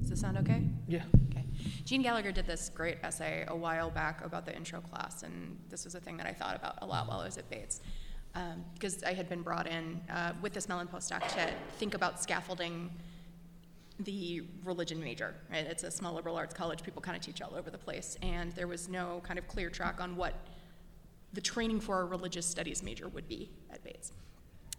Does 0.00 0.10
this 0.10 0.20
sound 0.20 0.38
okay? 0.38 0.62
Yeah. 0.88 1.02
Okay. 1.30 1.44
Gene 1.84 2.02
Gallagher 2.02 2.32
did 2.32 2.46
this 2.46 2.70
great 2.74 2.98
essay 3.02 3.44
a 3.48 3.56
while 3.56 3.90
back 3.90 4.24
about 4.24 4.44
the 4.46 4.56
intro 4.56 4.80
class, 4.80 5.22
and 5.22 5.58
this 5.68 5.84
was 5.84 5.94
a 5.94 6.00
thing 6.00 6.16
that 6.16 6.26
I 6.26 6.32
thought 6.32 6.56
about 6.56 6.78
a 6.82 6.86
lot 6.86 7.06
while 7.06 7.20
I 7.20 7.26
was 7.26 7.38
at 7.38 7.48
Bates. 7.50 7.80
Um, 8.34 8.64
because 8.74 9.04
I 9.04 9.12
had 9.12 9.28
been 9.28 9.42
brought 9.42 9.68
in 9.68 10.00
uh, 10.10 10.32
with 10.42 10.52
this 10.52 10.68
Mellon 10.68 10.88
postdoc 10.88 11.28
to 11.34 11.54
think 11.78 11.94
about 11.94 12.20
scaffolding 12.20 12.90
the 14.00 14.42
religion 14.64 15.00
major. 15.00 15.34
Right? 15.50 15.66
It's 15.66 15.82
a 15.82 15.90
small 15.90 16.14
liberal 16.14 16.36
arts 16.36 16.54
college. 16.54 16.82
People 16.82 17.02
kind 17.02 17.16
of 17.16 17.22
teach 17.22 17.40
all 17.40 17.54
over 17.54 17.70
the 17.70 17.78
place, 17.78 18.16
and 18.22 18.52
there 18.52 18.66
was 18.66 18.88
no 18.88 19.20
kind 19.24 19.38
of 19.38 19.46
clear 19.48 19.70
track 19.70 20.00
on 20.00 20.16
what 20.16 20.34
the 21.32 21.40
training 21.40 21.80
for 21.80 22.00
a 22.00 22.04
religious 22.04 22.46
studies 22.46 22.82
major 22.82 23.08
would 23.08 23.28
be 23.28 23.50
at 23.72 23.82
Bates. 23.82 24.12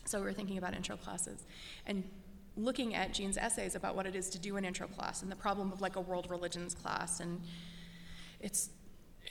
So 0.06 0.20
we 0.20 0.26
were 0.26 0.34
thinking 0.34 0.58
about 0.58 0.76
intro 0.76 0.96
classes 0.96 1.46
and 1.86 2.04
looking 2.56 2.96
at 2.96 3.14
Gene's 3.14 3.38
essays 3.38 3.76
about 3.76 3.96
what 3.96 4.06
it 4.06 4.16
is 4.16 4.30
to 4.30 4.40
do 4.40 4.56
an 4.56 4.64
intro 4.64 4.88
class 4.88 5.22
and 5.22 5.32
the 5.32 5.36
problem 5.36 5.72
of 5.72 5.82
like 5.82 5.98
a 5.98 6.02
world 6.02 6.30
religions 6.30 6.74
class. 6.74 7.20
And 7.20 7.42
it's 8.40 8.70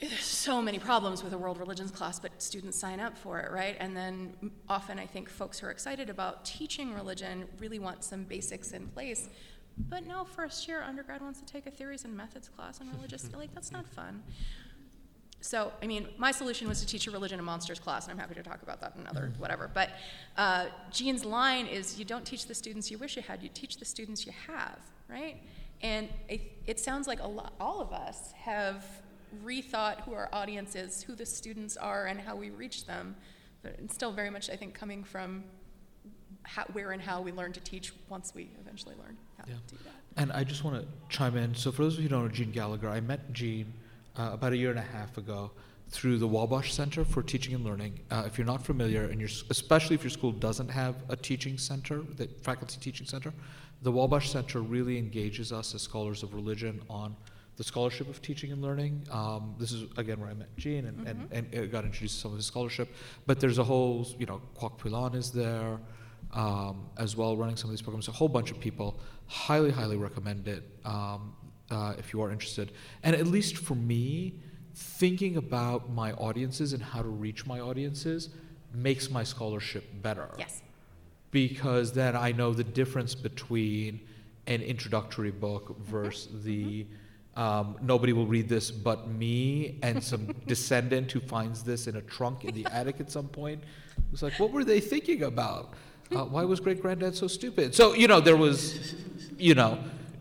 there's 0.01 0.19
so 0.19 0.61
many 0.61 0.77
problems 0.77 1.23
with 1.23 1.31
a 1.31 1.37
world 1.37 1.57
religions 1.57 1.89
class, 1.89 2.19
but 2.19 2.41
students 2.41 2.77
sign 2.77 2.99
up 2.99 3.17
for 3.17 3.39
it, 3.39 3.49
right? 3.49 3.77
And 3.79 3.95
then 3.95 4.51
often 4.67 4.99
I 4.99 5.05
think 5.05 5.29
folks 5.29 5.59
who 5.59 5.67
are 5.67 5.71
excited 5.71 6.09
about 6.09 6.43
teaching 6.43 6.93
religion 6.93 7.45
really 7.59 7.79
want 7.79 8.03
some 8.03 8.23
basics 8.23 8.71
in 8.71 8.87
place. 8.87 9.29
But 9.77 10.07
no, 10.07 10.23
first 10.23 10.67
year 10.67 10.81
undergrad 10.81 11.21
wants 11.21 11.39
to 11.39 11.45
take 11.45 11.65
a 11.65 11.71
theories 11.71 12.05
and 12.05 12.15
methods 12.15 12.49
class 12.49 12.79
on 12.81 12.89
religious, 12.91 13.29
like 13.37 13.53
that's 13.53 13.71
not 13.71 13.87
fun. 13.87 14.23
So, 15.41 15.71
I 15.83 15.85
mean, 15.85 16.07
my 16.17 16.31
solution 16.31 16.67
was 16.67 16.79
to 16.79 16.87
teach 16.87 17.05
a 17.05 17.11
religion 17.11 17.37
and 17.37 17.45
monsters 17.45 17.79
class, 17.79 18.05
and 18.05 18.11
I'm 18.11 18.17
happy 18.17 18.33
to 18.33 18.41
talk 18.41 18.63
about 18.63 18.81
that 18.81 18.95
in 18.95 19.01
another 19.01 19.31
whatever. 19.37 19.69
But 19.71 19.91
uh, 20.37 20.65
Gene's 20.91 21.23
line 21.23 21.67
is 21.67 21.99
you 21.99 22.05
don't 22.05 22.25
teach 22.25 22.47
the 22.47 22.55
students 22.55 22.89
you 22.89 22.97
wish 22.97 23.15
you 23.15 23.21
had, 23.21 23.43
you 23.43 23.49
teach 23.53 23.77
the 23.77 23.85
students 23.85 24.25
you 24.25 24.31
have, 24.47 24.79
right? 25.07 25.37
And 25.83 26.09
it, 26.29 26.41
it 26.65 26.79
sounds 26.79 27.07
like 27.07 27.21
a 27.21 27.27
lot, 27.27 27.53
all 27.59 27.79
of 27.79 27.93
us 27.93 28.31
have 28.31 28.83
rethought 29.43 30.01
who 30.01 30.13
our 30.13 30.29
audience 30.33 30.75
is, 30.75 31.03
who 31.03 31.13
the 31.13 31.25
students 31.25 31.77
are, 31.77 32.07
and 32.07 32.19
how 32.19 32.35
we 32.35 32.49
reach 32.49 32.87
them. 32.87 33.15
But 33.61 33.75
it's 33.83 33.93
still 33.93 34.11
very 34.11 34.31
much, 34.31 34.49
I 34.49 34.55
think, 34.55 34.73
coming 34.73 35.03
from 35.03 35.43
how, 36.45 36.63
where 36.73 36.91
and 36.91 37.01
how 37.01 37.21
we 37.21 37.31
learn 37.31 37.51
to 37.53 37.59
teach 37.59 37.93
once 38.09 38.33
we 38.33 38.49
eventually 38.61 38.95
learn 38.95 39.17
how 39.37 39.45
Yeah. 39.47 39.55
to 39.67 39.75
do 39.75 39.83
that. 39.83 39.93
And 40.17 40.31
I 40.31 40.43
just 40.43 40.63
want 40.63 40.81
to 40.81 40.87
chime 41.09 41.35
in. 41.35 41.53
So, 41.55 41.71
for 41.71 41.83
those 41.83 41.93
of 41.95 41.99
you 41.99 42.03
who 42.03 42.15
don't 42.15 42.23
know 42.25 42.31
Gene 42.31 42.51
Gallagher, 42.51 42.87
I 42.89 43.01
met 43.01 43.33
Gene 43.33 43.73
uh, 44.15 44.29
about 44.33 44.53
a 44.53 44.57
year 44.57 44.69
and 44.69 44.79
a 44.79 44.81
half 44.81 45.17
ago 45.17 45.51
through 45.89 46.17
the 46.17 46.27
Wabash 46.27 46.73
Center 46.73 47.03
for 47.03 47.21
Teaching 47.21 47.53
and 47.53 47.63
Learning. 47.63 47.99
Uh, 48.09 48.23
if 48.25 48.37
you're 48.37 48.47
not 48.47 48.65
familiar, 48.65 49.03
and 49.05 49.19
you're, 49.19 49.29
especially 49.49 49.95
if 49.95 50.03
your 50.03 50.09
school 50.09 50.31
doesn't 50.31 50.69
have 50.69 50.95
a 51.09 51.15
teaching 51.15 51.57
center, 51.57 52.01
the 52.15 52.27
faculty 52.43 52.77
teaching 52.79 53.05
center, 53.05 53.33
the 53.81 53.91
Wabash 53.91 54.31
Center 54.31 54.61
really 54.61 54.97
engages 54.97 55.51
us 55.51 55.75
as 55.75 55.81
scholars 55.81 56.23
of 56.23 56.33
religion 56.33 56.81
on 56.89 57.15
the 57.57 57.63
scholarship 57.63 58.09
of 58.09 58.21
teaching 58.21 58.51
and 58.51 58.61
learning. 58.61 59.01
Um, 59.11 59.55
this 59.57 59.71
is 59.71 59.83
again 59.97 60.19
where 60.19 60.29
I 60.29 60.33
met 60.33 60.55
Gene 60.57 60.85
and, 60.85 61.07
and, 61.07 61.29
and 61.31 61.55
uh, 61.55 61.65
got 61.67 61.85
introduced 61.85 62.15
to 62.15 62.21
some 62.21 62.31
of 62.31 62.37
his 62.37 62.45
scholarship. 62.45 62.89
But 63.25 63.39
there's 63.39 63.59
a 63.59 63.63
whole, 63.63 64.05
you 64.17 64.25
know, 64.25 64.41
Kwok 64.57 64.77
Pui-lan 64.79 65.13
is 65.15 65.31
there 65.31 65.77
um, 66.35 66.85
as 66.97 67.15
well, 67.15 67.35
running 67.35 67.55
some 67.55 67.69
of 67.69 67.71
these 67.71 67.81
programs. 67.81 68.07
A 68.07 68.11
whole 68.11 68.27
bunch 68.27 68.51
of 68.51 68.59
people. 68.59 68.99
Highly, 69.27 69.71
highly 69.71 69.97
recommend 69.97 70.47
it 70.47 70.63
um, 70.83 71.33
uh, 71.71 71.93
if 71.97 72.13
you 72.13 72.21
are 72.21 72.31
interested. 72.31 72.71
And 73.03 73.15
at 73.15 73.25
least 73.25 73.57
for 73.57 73.73
me, 73.73 74.35
thinking 74.75 75.37
about 75.37 75.89
my 75.89 76.11
audiences 76.13 76.73
and 76.73 76.83
how 76.83 77.01
to 77.01 77.07
reach 77.07 77.45
my 77.45 77.59
audiences 77.59 78.29
makes 78.73 79.09
my 79.09 79.23
scholarship 79.23 79.85
better. 80.01 80.29
Yes. 80.37 80.61
Because 81.31 81.93
then 81.93 82.15
I 82.15 82.33
know 82.33 82.53
the 82.53 82.63
difference 82.63 83.15
between 83.15 84.01
an 84.47 84.61
introductory 84.61 85.31
book 85.31 85.77
versus 85.79 86.43
the 86.43 86.85
um, 87.35 87.75
nobody 87.81 88.13
will 88.13 88.27
read 88.27 88.47
this 88.47 88.71
but 88.71 89.09
me 89.09 89.77
and 89.83 90.01
some 90.01 90.27
descendant 90.47 91.11
who 91.11 91.19
finds 91.19 91.63
this 91.63 91.87
in 91.87 91.97
a 91.97 92.01
trunk 92.01 92.45
in 92.45 92.53
the 92.53 92.65
attic 92.71 93.01
at 93.01 93.11
some 93.11 93.27
point. 93.27 93.61
It 93.97 94.03
was 94.11 94.23
like, 94.23 94.39
what 94.39 94.51
were 94.51 94.63
they 94.63 94.79
thinking 94.79 95.23
about? 95.23 95.73
Uh, 96.11 96.25
why 96.25 96.43
was 96.43 96.59
great 96.59 96.81
granddad 96.81 97.15
so 97.15 97.27
stupid? 97.27 97.73
So, 97.73 97.93
you 97.93 98.07
know, 98.07 98.19
there 98.19 98.37
was, 98.37 98.95
you 99.37 99.55
know, 99.55 99.79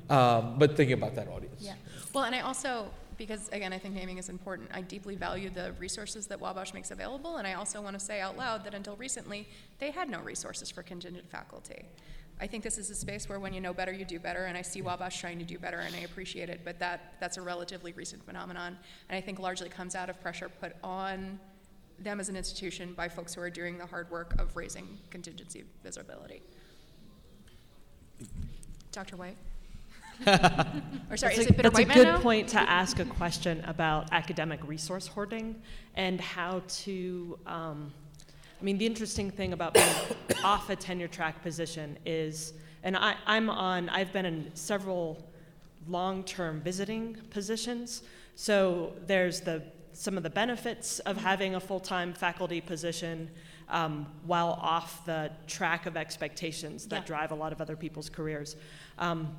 um, 0.08 0.54
but 0.58 0.76
thinking 0.76 0.94
about 0.94 1.14
that 1.16 1.28
audience. 1.28 1.60
Yeah. 1.60 1.74
Well, 2.12 2.24
and 2.24 2.34
I 2.34 2.40
also, 2.40 2.90
because 3.18 3.48
again, 3.48 3.72
I 3.72 3.78
think 3.78 3.94
naming 3.94 4.18
is 4.18 4.28
important. 4.28 4.70
I 4.72 4.80
deeply 4.80 5.16
value 5.16 5.50
the 5.50 5.72
resources 5.78 6.26
that 6.28 6.40
Wabash 6.40 6.72
makes 6.74 6.90
available, 6.90 7.36
and 7.36 7.46
I 7.46 7.54
also 7.54 7.80
want 7.80 7.98
to 7.98 8.04
say 8.04 8.20
out 8.20 8.36
loud 8.36 8.64
that 8.64 8.74
until 8.74 8.96
recently, 8.96 9.46
they 9.78 9.90
had 9.90 10.08
no 10.08 10.20
resources 10.20 10.70
for 10.70 10.82
contingent 10.82 11.28
faculty. 11.30 11.84
I 12.40 12.46
think 12.46 12.64
this 12.64 12.78
is 12.78 12.90
a 12.90 12.94
space 12.94 13.28
where 13.28 13.38
when 13.38 13.52
you 13.52 13.60
know 13.60 13.72
better, 13.72 13.92
you 13.92 14.04
do 14.04 14.18
better, 14.18 14.46
and 14.46 14.58
I 14.58 14.62
see 14.62 14.82
Wabash 14.82 15.20
trying 15.20 15.38
to 15.38 15.44
do 15.44 15.58
better, 15.58 15.78
and 15.78 15.94
I 15.94 16.00
appreciate 16.00 16.48
it, 16.48 16.62
but 16.64 16.78
that, 16.80 17.14
that's 17.20 17.36
a 17.36 17.42
relatively 17.42 17.92
recent 17.92 18.24
phenomenon, 18.24 18.76
and 19.08 19.16
I 19.16 19.20
think 19.20 19.38
largely 19.38 19.68
comes 19.68 19.94
out 19.94 20.10
of 20.10 20.20
pressure 20.20 20.48
put 20.48 20.74
on 20.82 21.38
them 21.98 22.20
as 22.20 22.28
an 22.28 22.36
institution 22.36 22.92
by 22.94 23.08
folks 23.08 23.34
who 23.34 23.40
are 23.40 23.50
doing 23.50 23.78
the 23.78 23.86
hard 23.86 24.10
work 24.10 24.34
of 24.40 24.54
raising 24.56 24.98
contingency 25.10 25.64
visibility. 25.82 26.42
Dr. 28.92 29.16
White? 29.16 29.36
or 30.26 31.16
sorry, 31.16 31.34
That's 31.34 31.38
is 31.38 31.46
a- 31.46 31.48
it 31.48 31.56
Bitter 31.56 31.70
That's 31.70 31.78
a 31.78 31.82
White 31.82 31.88
Man 31.88 31.96
good 31.96 32.04
now? 32.04 32.20
point 32.20 32.48
to 32.50 32.60
ask 32.60 33.00
a 33.00 33.04
question 33.04 33.62
about 33.66 34.12
academic 34.12 34.60
resource 34.66 35.06
hoarding 35.08 35.56
and 35.96 36.20
how 36.20 36.62
to, 36.68 37.38
um, 37.46 37.92
I 38.60 38.64
mean, 38.64 38.78
the 38.78 38.86
interesting 38.86 39.30
thing 39.30 39.52
about 39.52 39.74
being 39.74 39.86
off 40.44 40.70
a 40.70 40.76
tenure 40.76 41.08
track 41.08 41.42
position 41.42 41.98
is, 42.06 42.52
and 42.84 42.96
I, 42.96 43.16
I'm 43.26 43.50
on, 43.50 43.88
I've 43.88 44.12
been 44.12 44.24
in 44.26 44.50
several 44.54 45.24
long-term 45.88 46.60
visiting 46.60 47.16
positions. 47.30 48.02
So 48.36 48.92
there's 49.06 49.40
the, 49.40 49.62
some 49.94 50.16
of 50.16 50.22
the 50.22 50.30
benefits 50.30 50.98
of 51.00 51.16
having 51.16 51.54
a 51.54 51.60
full-time 51.60 52.12
faculty 52.12 52.60
position 52.60 53.30
um, 53.68 54.06
while 54.26 54.58
off 54.60 55.06
the 55.06 55.30
track 55.46 55.86
of 55.86 55.96
expectations 55.96 56.86
that 56.88 57.02
Yeah. 57.02 57.06
drive 57.06 57.30
a 57.32 57.34
lot 57.34 57.52
of 57.52 57.60
other 57.60 57.76
people's 57.76 58.10
careers. 58.10 58.56
Um, 58.98 59.34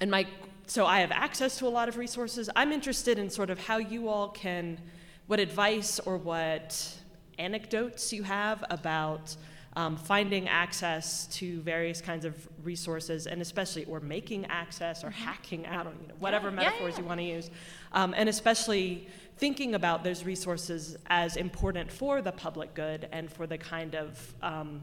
and 0.00 0.10
my, 0.10 0.26
so 0.66 0.84
I 0.86 1.00
have 1.00 1.10
access 1.12 1.56
to 1.58 1.66
a 1.66 1.70
lot 1.70 1.88
of 1.88 1.96
resources. 1.96 2.50
I'm 2.54 2.72
interested 2.72 3.18
in 3.18 3.30
sort 3.30 3.48
of 3.48 3.58
how 3.58 3.78
you 3.78 4.08
all 4.08 4.28
can, 4.28 4.78
what 5.26 5.40
advice 5.40 5.98
or 6.00 6.18
what 6.18 6.98
anecdotes 7.38 8.12
you 8.12 8.24
have 8.24 8.62
about 8.68 9.36
um, 9.74 9.96
finding 9.96 10.48
access 10.48 11.26
to 11.28 11.60
various 11.62 12.02
kinds 12.02 12.26
of 12.26 12.34
resources, 12.62 13.26
and 13.26 13.40
especially, 13.40 13.86
or 13.86 14.00
making 14.00 14.44
access 14.46 15.02
or 15.02 15.08
hacking 15.08 15.64
out, 15.66 15.86
or 15.86 15.92
you 16.02 16.08
know, 16.08 16.14
whatever 16.18 16.48
Mm-hmm. 16.48 16.58
Yeah, 16.58 16.64
yeah, 16.64 16.70
metaphors 16.70 16.94
yeah. 16.94 17.00
you 17.00 17.06
want 17.08 17.20
to 17.20 17.26
use, 17.26 17.50
um, 17.92 18.12
and 18.14 18.28
especially 18.28 19.08
thinking 19.36 19.74
about 19.74 20.04
those 20.04 20.24
resources 20.24 20.96
as 21.06 21.36
important 21.36 21.90
for 21.90 22.22
the 22.22 22.32
public 22.32 22.74
good 22.74 23.08
and 23.12 23.30
for 23.30 23.46
the 23.46 23.58
kind 23.58 23.94
of 23.94 24.34
um, 24.42 24.82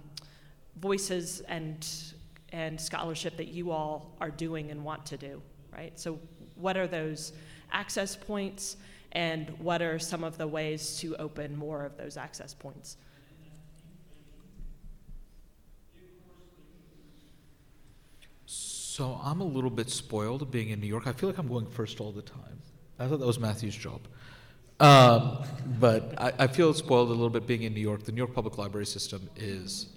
voices 0.79 1.41
and 1.41 1.87
and 2.51 2.81
scholarship 2.81 3.37
that 3.37 3.49
you 3.49 3.71
all 3.71 4.15
are 4.19 4.31
doing 4.31 4.71
and 4.71 4.83
want 4.83 5.05
to 5.05 5.17
do, 5.17 5.41
right? 5.71 5.97
So, 5.99 6.19
what 6.55 6.77
are 6.77 6.87
those 6.87 7.33
access 7.71 8.15
points, 8.15 8.77
and 9.11 9.49
what 9.59 9.81
are 9.81 9.99
some 9.99 10.23
of 10.23 10.37
the 10.37 10.47
ways 10.47 10.97
to 10.99 11.15
open 11.17 11.55
more 11.55 11.85
of 11.85 11.97
those 11.97 12.17
access 12.17 12.53
points? 12.53 12.97
So 18.99 19.17
I'm 19.23 19.39
a 19.39 19.45
little 19.45 19.69
bit 19.69 19.89
spoiled 19.89 20.51
being 20.51 20.71
in 20.71 20.81
New 20.81 20.87
York. 20.87 21.07
I 21.07 21.13
feel 21.13 21.29
like 21.29 21.37
I'm 21.37 21.47
going 21.47 21.67
first 21.67 22.01
all 22.01 22.11
the 22.11 22.21
time. 22.21 22.59
I 22.99 23.07
thought 23.07 23.21
that 23.21 23.25
was 23.25 23.39
Matthew's 23.39 23.73
job. 23.73 24.01
Um, 24.79 25.43
but 25.79 26.13
I, 26.17 26.33
I 26.39 26.47
feel 26.47 26.73
spoiled 26.73 27.09
a 27.09 27.11
little 27.11 27.29
bit 27.29 27.45
being 27.45 27.63
in 27.63 27.73
New 27.73 27.81
York. 27.81 28.03
The 28.03 28.11
New 28.11 28.17
York 28.17 28.33
Public 28.33 28.57
Library 28.57 28.85
system 28.85 29.29
is 29.35 29.87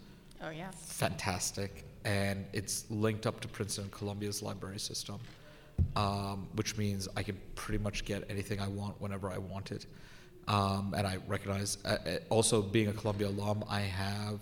Oh, 0.43 0.51
yeah. 0.51 0.71
fantastic, 0.73 1.85
and 2.05 2.45
it's 2.53 2.85
linked 2.91 3.27
up 3.27 3.41
to 3.41 3.49
Princeton 3.49 3.85
and 3.85 3.93
Columbia's 3.93 4.43
library 4.43 4.81
system, 4.81 5.19
um, 5.95 6.49
which 6.57 6.77
means 6.77 7.09
I 7.17 7.23
can 7.23 7.39
pretty 7.55 7.83
much 7.83 8.05
get 8.05 8.25
anything 8.29 8.61
I 8.61 8.67
want 8.69 9.01
whenever 9.01 9.31
I 9.31 9.39
want 9.39 9.71
it. 9.71 9.87
Um, 10.49 10.95
and 10.97 11.07
I 11.07 11.19
recognize, 11.29 11.79
uh, 11.85 11.97
uh, 12.05 12.11
also 12.29 12.61
being 12.61 12.89
a 12.89 12.93
Columbia 12.93 13.29
alum, 13.29 13.63
I 13.69 13.81
have 13.83 14.41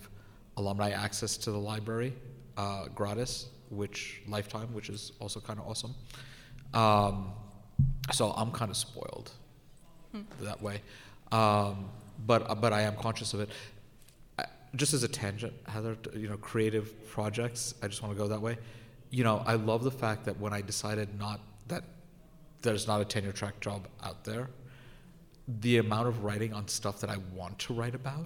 alumni 0.57 0.89
access 0.89 1.37
to 1.37 1.51
the 1.51 1.57
library 1.59 2.13
uh, 2.57 2.85
gratis, 2.95 3.49
which 3.69 4.21
lifetime, 4.27 4.73
which 4.73 4.89
is 4.89 5.11
also 5.19 5.39
kind 5.39 5.59
of 5.59 5.67
awesome. 5.67 5.93
Um, 6.73 7.31
so 8.11 8.31
I'm 8.31 8.51
kind 8.51 8.71
of 8.71 8.77
spoiled 8.77 9.31
that 10.41 10.61
way, 10.61 10.81
um, 11.31 11.85
but 12.25 12.59
but 12.61 12.73
I 12.73 12.81
am 12.81 12.95
conscious 12.95 13.33
of 13.33 13.39
it. 13.41 13.49
I- 14.39 14.45
Just 14.75 14.93
as 14.93 15.03
a 15.03 15.07
tangent, 15.07 15.53
Heather, 15.67 15.97
you 16.15 16.27
know, 16.29 16.37
creative 16.37 16.87
projects. 17.09 17.73
I 17.83 17.87
just 17.87 18.01
want 18.01 18.13
to 18.15 18.17
go 18.23 18.27
that 18.29 18.41
way. 18.41 18.57
You 19.09 19.23
know, 19.23 19.43
I 19.45 19.55
love 19.55 19.83
the 19.83 19.91
fact 19.91 20.25
that 20.25 20.39
when 20.39 20.53
I 20.53 20.61
decided 20.61 21.07
not 21.19 21.39
that 21.67 21.83
there's 22.61 22.87
not 22.87 23.01
a 23.01 23.05
tenure 23.05 23.33
track 23.33 23.59
job 23.59 23.87
out 24.03 24.23
there, 24.23 24.49
the 25.47 25.77
amount 25.77 26.07
of 26.07 26.23
writing 26.23 26.53
on 26.53 26.67
stuff 26.67 27.01
that 27.01 27.09
I 27.09 27.17
want 27.35 27.59
to 27.59 27.73
write 27.73 27.95
about 27.95 28.25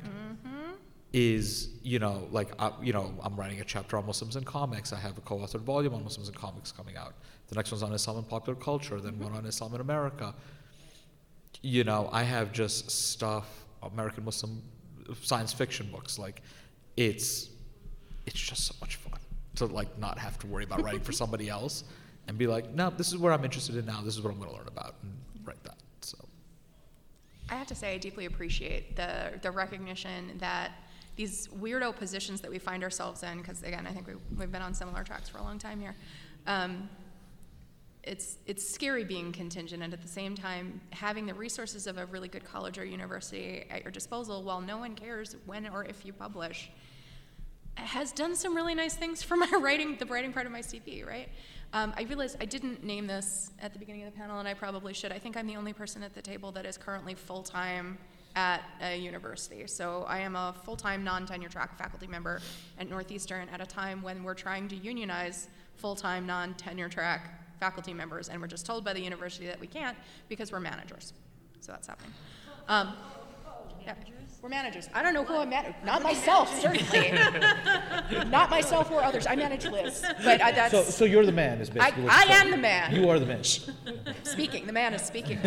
is, 1.13 1.69
you 1.81 1.97
know, 1.97 2.27
like, 2.31 2.51
uh, 2.59 2.71
you 2.83 2.91
know, 2.91 3.13
I'm 3.23 3.35
writing 3.37 3.61
a 3.61 3.63
chapter 3.63 3.97
on 3.97 4.05
Muslims 4.05 4.35
in 4.35 4.43
comics. 4.43 4.91
I 4.91 4.97
have 4.99 5.17
a 5.17 5.21
co-authored 5.21 5.61
volume 5.61 5.93
on 5.93 6.03
Muslims 6.03 6.27
in 6.27 6.35
comics 6.35 6.71
coming 6.73 6.97
out. 6.97 7.13
The 7.47 7.55
next 7.55 7.71
one's 7.71 7.83
on 7.83 7.93
Islam 7.93 8.17
and 8.17 8.27
popular 8.27 8.59
culture. 8.59 8.99
Then 8.99 9.17
one 9.19 9.31
on 9.31 9.45
Islam 9.45 9.73
in 9.75 9.81
America. 9.81 10.35
You 11.65 11.83
know, 11.83 12.09
I 12.11 12.21
have 12.21 12.51
just 12.51 12.91
stuff, 12.91 13.65
American 13.81 14.23
Muslim 14.23 14.61
science 15.23 15.51
fiction 15.51 15.89
books. 15.91 16.19
Like, 16.19 16.43
it's, 16.95 17.49
it's 18.27 18.39
just 18.39 18.65
so 18.65 18.75
much 18.79 18.97
fun 18.97 19.19
to 19.55 19.65
like 19.65 19.97
not 19.97 20.19
have 20.19 20.37
to 20.39 20.47
worry 20.47 20.63
about 20.63 20.83
writing 20.83 20.99
for 20.99 21.11
somebody 21.11 21.49
else 21.49 21.83
and 22.27 22.37
be 22.37 22.45
like, 22.45 22.71
no, 22.75 22.91
this 22.91 23.07
is 23.07 23.17
what 23.17 23.33
I'm 23.33 23.43
interested 23.43 23.77
in 23.77 23.85
now. 23.87 24.01
This 24.03 24.15
is 24.15 24.21
what 24.21 24.31
I'm 24.31 24.37
going 24.37 24.51
to 24.51 24.55
learn 24.55 24.67
about 24.67 24.93
and 25.01 25.11
write 25.43 25.63
that. 25.63 25.77
So. 26.01 26.23
I 27.49 27.55
have 27.55 27.65
to 27.65 27.75
say, 27.75 27.95
I 27.95 27.97
deeply 27.97 28.25
appreciate 28.25 28.95
the, 28.95 29.31
the 29.41 29.49
recognition 29.49 30.37
that 30.37 30.71
these 31.15 31.47
weirdo 31.47 31.95
positions 31.95 32.41
that 32.41 32.51
we 32.51 32.59
find 32.59 32.83
ourselves 32.83 33.23
in, 33.23 33.39
because 33.39 33.63
again, 33.63 33.87
I 33.87 33.91
think 33.91 34.05
we, 34.05 34.13
we've 34.37 34.51
been 34.51 34.61
on 34.61 34.75
similar 34.75 35.03
tracks 35.03 35.29
for 35.29 35.39
a 35.39 35.41
long 35.43 35.57
time 35.57 35.79
here. 35.79 35.95
Um, 36.45 36.87
it's, 38.05 38.37
it's 38.45 38.67
scary 38.67 39.03
being 39.03 39.31
contingent, 39.31 39.81
and 39.81 39.93
at 39.93 40.01
the 40.01 40.07
same 40.07 40.35
time, 40.35 40.79
having 40.91 41.25
the 41.25 41.33
resources 41.33 41.87
of 41.87 41.97
a 41.97 42.05
really 42.05 42.27
good 42.27 42.45
college 42.45 42.77
or 42.77 42.85
university 42.85 43.65
at 43.69 43.83
your 43.83 43.91
disposal 43.91 44.43
while 44.43 44.61
no 44.61 44.77
one 44.77 44.95
cares 44.95 45.35
when 45.45 45.67
or 45.67 45.83
if 45.85 46.05
you 46.05 46.13
publish 46.13 46.69
has 47.77 48.11
done 48.11 48.35
some 48.35 48.55
really 48.55 48.73
nice 48.73 48.95
things 48.95 49.21
for 49.21 49.35
my 49.35 49.49
writing, 49.61 49.97
the 49.97 50.05
writing 50.05 50.31
part 50.31 50.45
of 50.45 50.51
my 50.51 50.61
CV, 50.61 51.05
right? 51.05 51.29
Um, 51.73 51.93
I 51.97 52.03
realized 52.03 52.37
I 52.39 52.45
didn't 52.45 52.83
name 52.83 53.05
this 53.05 53.51
at 53.59 53.73
the 53.73 53.79
beginning 53.79 54.03
of 54.03 54.13
the 54.13 54.17
panel, 54.17 54.39
and 54.39 54.47
I 54.47 54.53
probably 54.53 54.93
should. 54.93 55.11
I 55.11 55.19
think 55.19 55.35
I'm 55.35 55.47
the 55.47 55.57
only 55.57 55.73
person 55.73 56.03
at 56.03 56.13
the 56.13 56.21
table 56.21 56.51
that 56.53 56.65
is 56.65 56.77
currently 56.77 57.15
full 57.15 57.43
time 57.43 57.97
at 58.35 58.61
a 58.81 58.97
university. 58.97 59.65
So 59.67 60.05
I 60.07 60.19
am 60.19 60.35
a 60.35 60.55
full 60.63 60.75
time, 60.75 61.03
non 61.03 61.25
tenure 61.25 61.49
track 61.49 61.77
faculty 61.77 62.07
member 62.07 62.41
at 62.79 62.89
Northeastern 62.89 63.49
at 63.49 63.61
a 63.61 63.65
time 63.65 64.01
when 64.01 64.23
we're 64.23 64.35
trying 64.35 64.67
to 64.69 64.75
unionize 64.75 65.47
full 65.75 65.95
time, 65.95 66.25
non 66.25 66.53
tenure 66.53 66.89
track 66.89 67.44
faculty 67.59 67.93
members, 67.93 68.29
and 68.29 68.41
we're 68.41 68.47
just 68.47 68.65
told 68.65 68.83
by 68.83 68.93
the 68.93 69.01
university 69.01 69.45
that 69.47 69.59
we 69.59 69.67
can't 69.67 69.97
because 70.29 70.51
we're 70.51 70.59
managers. 70.59 71.13
So 71.59 71.71
that's 71.71 71.87
happening. 71.87 72.13
Um, 72.67 72.93
yeah, 73.83 73.93
We're 74.41 74.49
managers. 74.49 74.89
I 74.93 75.03
don't 75.03 75.13
know 75.13 75.23
who 75.23 75.37
I'm 75.37 75.49
managing. 75.49 75.75
Not 75.85 76.01
myself, 76.01 76.59
certainly. 76.59 77.11
Not 78.29 78.49
myself 78.49 78.91
or 78.91 79.03
others. 79.03 79.27
I 79.27 79.35
manage 79.35 79.65
Liz, 79.65 80.03
but 80.23 80.41
I, 80.41 80.51
that's. 80.51 80.71
So, 80.71 80.83
so 80.83 81.05
you're 81.05 81.25
the 81.25 81.31
man, 81.31 81.61
is 81.61 81.69
I, 81.69 81.73
basically 81.73 82.03
what 82.03 82.13
I 82.13 82.33
am 82.33 82.51
the 82.51 82.57
man. 82.57 82.95
You 82.95 83.09
are 83.09 83.19
the 83.19 83.27
man. 83.27 83.43
Speaking. 84.23 84.65
The 84.65 84.73
man 84.73 84.95
is 84.95 85.03
speaking. 85.03 85.37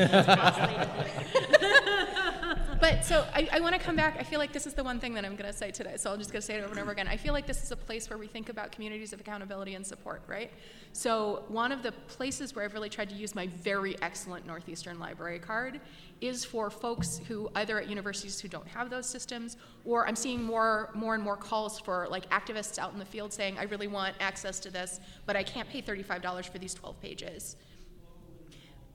but 2.80 3.04
so 3.04 3.26
I, 3.34 3.48
I 3.52 3.60
want 3.60 3.74
to 3.74 3.80
come 3.80 3.96
back. 3.96 4.16
I 4.18 4.22
feel 4.22 4.38
like 4.38 4.52
this 4.52 4.66
is 4.66 4.74
the 4.74 4.84
one 4.84 5.00
thing 5.00 5.14
that 5.14 5.24
I'm 5.24 5.36
going 5.36 5.50
to 5.50 5.56
say 5.56 5.70
today. 5.70 5.94
So 5.96 6.12
I'm 6.12 6.18
just 6.18 6.32
going 6.32 6.40
to 6.40 6.46
say 6.46 6.56
it 6.56 6.62
over 6.62 6.70
and 6.70 6.80
over 6.80 6.92
again. 6.92 7.08
I 7.08 7.16
feel 7.16 7.32
like 7.32 7.46
this 7.46 7.62
is 7.62 7.70
a 7.72 7.76
place 7.76 8.08
where 8.08 8.18
we 8.18 8.26
think 8.26 8.48
about 8.48 8.72
communities 8.72 9.12
of 9.12 9.20
accountability 9.20 9.74
and 9.74 9.86
support, 9.86 10.22
right? 10.26 10.50
So 10.92 11.44
one 11.48 11.72
of 11.72 11.82
the 11.82 11.92
places 11.92 12.54
where 12.54 12.64
I've 12.64 12.74
really 12.74 12.88
tried 12.88 13.10
to 13.10 13.14
use 13.14 13.34
my 13.34 13.46
very 13.46 14.00
excellent 14.02 14.46
Northeastern 14.46 14.98
Library 14.98 15.38
card 15.38 15.80
is 16.20 16.44
for 16.44 16.70
folks 16.70 17.20
who 17.28 17.50
either 17.54 17.78
at 17.78 17.88
universities 17.88 18.40
who 18.40 18.48
don't 18.48 18.66
have 18.66 18.90
those 18.90 19.06
systems, 19.06 19.56
or 19.84 20.06
I'm 20.06 20.16
seeing 20.16 20.42
more, 20.42 20.90
more 20.94 21.14
and 21.14 21.22
more 21.22 21.36
calls 21.36 21.78
for 21.78 22.06
like 22.10 22.28
activists 22.30 22.78
out 22.78 22.92
in 22.92 22.98
the 22.98 23.04
field 23.04 23.32
saying, 23.32 23.58
I 23.58 23.64
really 23.64 23.86
want 23.86 24.14
access 24.20 24.58
to 24.60 24.70
this, 24.70 25.00
but 25.26 25.36
I 25.36 25.42
can't 25.42 25.68
pay 25.68 25.82
$35 25.82 26.48
for 26.48 26.58
these 26.58 26.74
12 26.74 27.00
pages. 27.00 27.56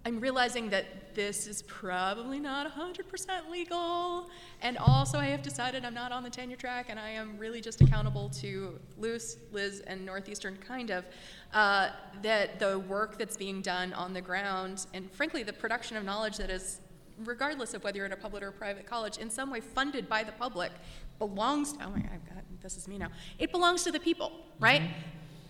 I'm 0.05 0.19
realizing 0.19 0.69
that 0.71 1.15
this 1.15 1.47
is 1.47 1.61
probably 1.61 2.37
not 2.37 2.69
100% 2.69 3.49
legal, 3.49 4.29
and 4.61 4.77
also 4.77 5.17
I 5.17 5.27
have 5.27 5.41
decided 5.41 5.85
I'm 5.85 5.93
not 5.93 6.11
on 6.11 6.23
the 6.23 6.29
tenure 6.29 6.57
track, 6.57 6.87
and 6.89 6.99
I 6.99 7.09
am 7.09 7.37
really 7.37 7.61
just 7.61 7.79
accountable 7.79 8.29
to 8.41 8.79
Luce, 8.97 9.37
Liz, 9.53 9.81
and 9.87 10.05
Northeastern, 10.05 10.57
kind 10.57 10.89
of, 10.89 11.05
uh, 11.53 11.91
that 12.21 12.59
the 12.59 12.79
work 12.79 13.17
that's 13.17 13.37
being 13.37 13.61
done 13.61 13.93
on 13.93 14.13
the 14.13 14.19
ground, 14.19 14.87
and 14.93 15.09
frankly, 15.09 15.41
the 15.41 15.53
production 15.53 15.95
of 15.95 16.03
knowledge 16.03 16.35
that 16.35 16.49
is, 16.49 16.81
regardless 17.23 17.73
of 17.73 17.83
whether 17.85 17.97
you're 17.97 18.07
at 18.07 18.11
a 18.11 18.17
public 18.17 18.43
or 18.43 18.49
a 18.49 18.51
private 18.51 18.85
college, 18.85 19.17
in 19.19 19.29
some 19.29 19.49
way 19.49 19.61
funded 19.61 20.09
by 20.09 20.21
the 20.23 20.33
public, 20.33 20.71
belongs. 21.17 21.73
to, 21.73 21.85
Oh 21.85 21.91
my 21.91 21.99
God, 21.99 22.09
I've 22.13 22.35
got 22.35 22.43
this 22.61 22.75
is 22.77 22.87
me 22.87 22.97
now. 22.97 23.09
It 23.39 23.51
belongs 23.51 23.83
to 23.83 23.91
the 23.91 23.99
people, 23.99 24.31
right? 24.59 24.81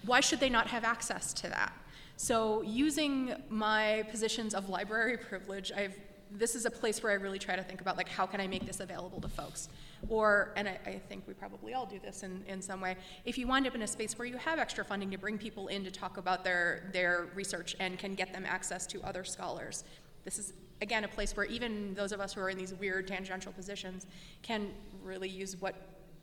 Why 0.05 0.19
should 0.19 0.39
they 0.39 0.49
not 0.49 0.67
have 0.67 0.83
access 0.83 1.31
to 1.33 1.47
that? 1.49 1.73
So, 2.15 2.61
using 2.61 3.35
my 3.49 4.05
positions 4.09 4.53
of 4.53 4.69
library 4.69 5.17
privilege, 5.17 5.71
I've 5.75 5.95
this 6.35 6.55
is 6.55 6.65
a 6.65 6.71
place 6.71 7.03
where 7.03 7.11
I 7.11 7.15
really 7.15 7.39
try 7.39 7.55
to 7.55 7.63
think 7.63 7.81
about 7.81 7.97
like 7.97 8.09
how 8.09 8.25
can 8.25 8.41
I 8.41 8.47
make 8.47 8.65
this 8.65 8.79
available 8.79 9.21
to 9.21 9.27
folks, 9.27 9.69
or 10.09 10.51
and 10.55 10.67
I, 10.67 10.79
I 10.85 11.01
think 11.09 11.25
we 11.27 11.33
probably 11.33 11.73
all 11.73 11.85
do 11.85 11.99
this 11.99 12.23
in, 12.23 12.43
in 12.47 12.61
some 12.61 12.81
way. 12.81 12.95
If 13.25 13.37
you 13.37 13.47
wind 13.47 13.67
up 13.67 13.75
in 13.75 13.83
a 13.83 13.87
space 13.87 14.17
where 14.17 14.27
you 14.27 14.37
have 14.37 14.59
extra 14.59 14.83
funding 14.83 15.11
to 15.11 15.17
bring 15.17 15.37
people 15.37 15.67
in 15.67 15.83
to 15.83 15.91
talk 15.91 16.17
about 16.17 16.43
their 16.43 16.89
their 16.91 17.27
research 17.35 17.75
and 17.79 17.99
can 17.99 18.15
get 18.15 18.33
them 18.33 18.45
access 18.47 18.87
to 18.87 19.01
other 19.03 19.23
scholars, 19.23 19.83
this 20.25 20.39
is 20.39 20.53
again 20.81 21.03
a 21.03 21.07
place 21.07 21.35
where 21.37 21.45
even 21.45 21.93
those 21.93 22.11
of 22.11 22.19
us 22.19 22.33
who 22.33 22.41
are 22.41 22.49
in 22.49 22.57
these 22.57 22.73
weird 22.73 23.07
tangential 23.07 23.51
positions 23.51 24.07
can 24.41 24.71
really 25.03 25.29
use 25.29 25.55
what 25.59 25.75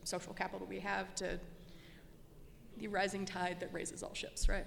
social 0.05 0.33
capital 0.33 0.67
we 0.67 0.81
have 0.81 1.15
to 1.15 1.39
the 2.79 2.89
rising 2.89 3.27
tide 3.27 3.59
that 3.61 3.73
raises 3.75 4.03
all 4.03 4.15
ships, 4.15 4.49
right? 4.49 4.65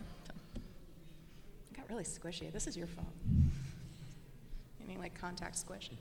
So, 1.73 1.81
I 1.81 1.85
got 1.85 1.89
really 1.89 2.03
squishy. 2.03 2.51
This 2.51 2.67
is 2.67 2.75
your 2.75 2.87
phone. 2.87 3.51
Any 4.87 4.97
like 4.97 5.19
contact 5.19 5.57
squish. 5.57 5.91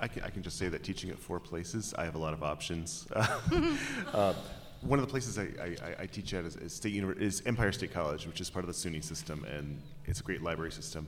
I 0.00 0.08
can, 0.08 0.22
I 0.24 0.30
can 0.30 0.42
just 0.42 0.58
say 0.58 0.68
that 0.68 0.82
teaching 0.82 1.10
at 1.10 1.18
four 1.18 1.38
places, 1.38 1.94
I 1.96 2.04
have 2.04 2.16
a 2.16 2.18
lot 2.18 2.34
of 2.34 2.42
options. 2.42 3.06
uh, 3.14 4.34
one 4.80 4.98
of 4.98 5.06
the 5.06 5.10
places 5.10 5.38
I, 5.38 5.48
I, 5.62 6.02
I 6.02 6.06
teach 6.06 6.34
at 6.34 6.44
is, 6.44 6.56
is, 6.56 6.72
State 6.72 6.94
Univer- 6.94 7.18
is 7.18 7.42
Empire 7.46 7.70
State 7.70 7.92
College, 7.92 8.26
which 8.26 8.40
is 8.40 8.50
part 8.50 8.64
of 8.64 8.68
the 8.68 8.74
SUNY 8.74 9.02
system, 9.02 9.44
and 9.44 9.80
it's 10.04 10.20
a 10.20 10.22
great 10.22 10.42
library 10.42 10.72
system. 10.72 11.06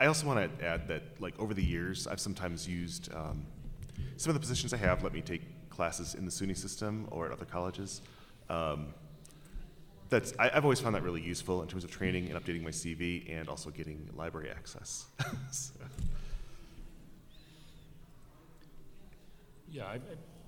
I 0.00 0.06
also 0.06 0.26
want 0.26 0.58
to 0.58 0.64
add 0.64 0.88
that, 0.88 1.02
like 1.20 1.38
over 1.38 1.54
the 1.54 1.64
years, 1.64 2.06
I've 2.06 2.20
sometimes 2.20 2.68
used 2.68 3.12
um, 3.14 3.46
some 4.16 4.30
of 4.30 4.34
the 4.34 4.40
positions 4.40 4.74
I 4.74 4.78
have 4.78 5.02
let 5.02 5.12
me 5.12 5.20
take 5.20 5.42
classes 5.70 6.14
in 6.14 6.24
the 6.24 6.30
SUNY 6.30 6.56
system 6.56 7.06
or 7.10 7.26
at 7.26 7.32
other 7.32 7.44
colleges. 7.44 8.02
Um, 8.50 8.88
that's 10.08 10.32
I, 10.38 10.48
have 10.48 10.64
always 10.64 10.80
found 10.80 10.94
that 10.94 11.02
really 11.02 11.20
useful 11.20 11.62
in 11.62 11.68
terms 11.68 11.84
of 11.84 11.90
training 11.90 12.30
and 12.30 12.42
updating 12.42 12.62
my 12.62 12.70
CV 12.70 13.30
and 13.30 13.48
also 13.48 13.70
getting 13.70 14.08
library 14.14 14.50
access. 14.50 15.06
so. 15.50 15.74
Yeah, 19.70 19.84
I, 19.84 19.94
I, 19.94 20.00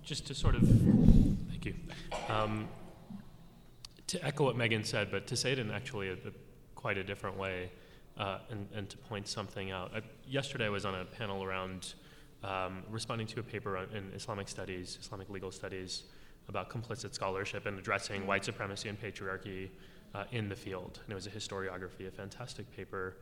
just 0.03 0.27
to 0.29 0.35
sort 0.35 0.55
of 0.55 0.63
thank 0.63 1.65
you. 1.67 1.75
Um, 2.29 2.69
to 4.07 4.25
echo 4.25 4.45
what 4.45 4.57
Megan 4.57 4.83
said, 4.83 5.11
but 5.11 5.27
to 5.29 5.37
say 5.37 5.53
it 5.53 5.59
in 5.59 5.71
actually 5.71 6.09
a, 6.09 6.15
a, 6.15 6.33
quite 6.75 6.99
a 6.99 7.05
different 7.05 7.37
way, 7.37 7.71
uh, 8.19 8.39
and, 8.51 8.67
and, 8.75 8.89
to 8.89 8.97
point 8.99 9.29
something 9.29 9.71
out. 9.71 9.93
I, 9.95 10.01
yesterday, 10.27 10.67
I 10.67 10.69
was 10.69 10.85
on 10.85 10.95
a 10.95 11.05
panel 11.05 11.45
around 11.45 11.95
um, 12.43 12.83
responding 12.91 13.27
to 13.29 13.41
a 13.41 13.43
paper 13.43 13.77
in 13.77 14.11
Islamic 14.15 14.49
studies, 14.49 14.99
Islamic 15.01 15.31
legal 15.31 15.53
studies, 15.53 16.05
about 16.51 16.69
complicit 16.69 17.15
scholarship 17.15 17.65
and 17.65 17.79
addressing 17.79 18.27
white 18.27 18.45
supremacy 18.45 18.89
and 18.91 19.01
patriarchy 19.01 19.71
uh, 20.15 20.25
in 20.33 20.49
the 20.49 20.57
field. 20.57 21.01
And 21.05 21.13
it 21.13 21.15
was 21.15 21.27
a 21.27 21.31
historiography, 21.31 22.07
a 22.07 22.11
fantastic 22.11 22.71
paper. 22.77 23.17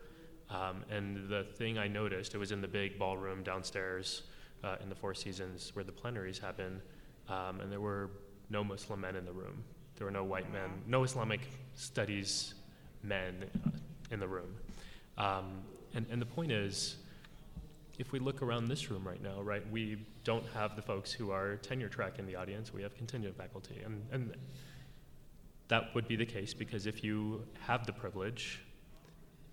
Um, 0.50 0.82
and 0.90 1.28
the 1.28 1.44
thing 1.44 1.78
I 1.78 1.86
noticed, 1.86 2.34
it 2.34 2.38
was 2.38 2.50
in 2.50 2.60
the 2.60 2.68
big 2.68 2.98
ballroom 2.98 3.42
downstairs 3.42 4.22
uh, 4.64 4.76
in 4.82 4.88
the 4.88 4.94
Four 4.94 5.14
Seasons 5.14 5.70
where 5.74 5.84
the 5.84 5.92
plenaries 5.92 6.38
happen, 6.38 6.80
um, 7.28 7.60
and 7.60 7.70
there 7.70 7.80
were 7.80 8.10
no 8.50 8.64
Muslim 8.64 9.02
men 9.02 9.14
in 9.14 9.24
the 9.24 9.32
room. 9.32 9.62
There 9.96 10.06
were 10.06 10.10
no 10.10 10.24
white 10.24 10.50
men, 10.52 10.70
no 10.86 11.05
Islamic 11.05 11.40
studies 11.74 12.55
men 13.02 13.44
uh, 13.66 13.70
in 14.10 14.20
the 14.20 14.28
room. 14.28 14.55
Um, 15.18 15.60
and, 15.94 16.06
and 16.10 16.20
the 16.20 16.26
point 16.26 16.50
is, 16.50 16.96
if 17.98 18.12
we 18.12 18.20
look 18.20 18.42
around 18.42 18.66
this 18.66 18.90
room 18.90 19.06
right 19.06 19.22
now, 19.22 19.42
right, 19.42 19.68
we 19.70 20.06
don't 20.24 20.46
have 20.54 20.76
the 20.76 20.82
folks 20.82 21.12
who 21.12 21.30
are 21.32 21.56
tenure 21.56 21.88
track 21.88 22.18
in 22.18 22.26
the 22.26 22.36
audience. 22.36 22.72
We 22.72 22.82
have 22.82 22.94
contingent 22.96 23.36
faculty, 23.36 23.80
and 23.84 24.02
and 24.12 24.34
that 25.66 25.94
would 25.94 26.08
be 26.08 26.16
the 26.16 26.26
case 26.26 26.54
because 26.54 26.86
if 26.86 27.04
you 27.04 27.44
have 27.60 27.84
the 27.86 27.92
privilege, 27.92 28.60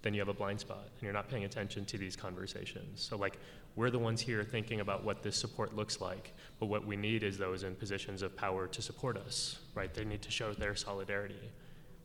then 0.01 0.13
you 0.13 0.21
have 0.21 0.29
a 0.29 0.33
blind 0.33 0.59
spot, 0.59 0.87
and 0.93 1.01
you're 1.01 1.13
not 1.13 1.27
paying 1.27 1.43
attention 1.43 1.85
to 1.85 1.97
these 1.97 2.15
conversations. 2.15 3.01
So 3.01 3.17
like 3.17 3.39
we're 3.75 3.89
the 3.89 3.99
ones 3.99 4.21
here 4.21 4.43
thinking 4.43 4.79
about 4.79 5.03
what 5.03 5.23
this 5.23 5.35
support 5.35 5.75
looks 5.75 5.99
like, 5.99 6.33
but 6.59 6.67
what 6.67 6.85
we 6.85 6.95
need 6.95 7.23
is 7.23 7.37
those 7.37 7.63
in 7.63 7.75
positions 7.75 8.21
of 8.21 8.37
power 8.37 8.67
to 8.67 8.81
support 8.81 9.17
us, 9.17 9.59
right? 9.73 9.93
They 9.93 10.05
need 10.05 10.21
to 10.21 10.31
show 10.31 10.53
their 10.53 10.75
solidarity, 10.75 11.51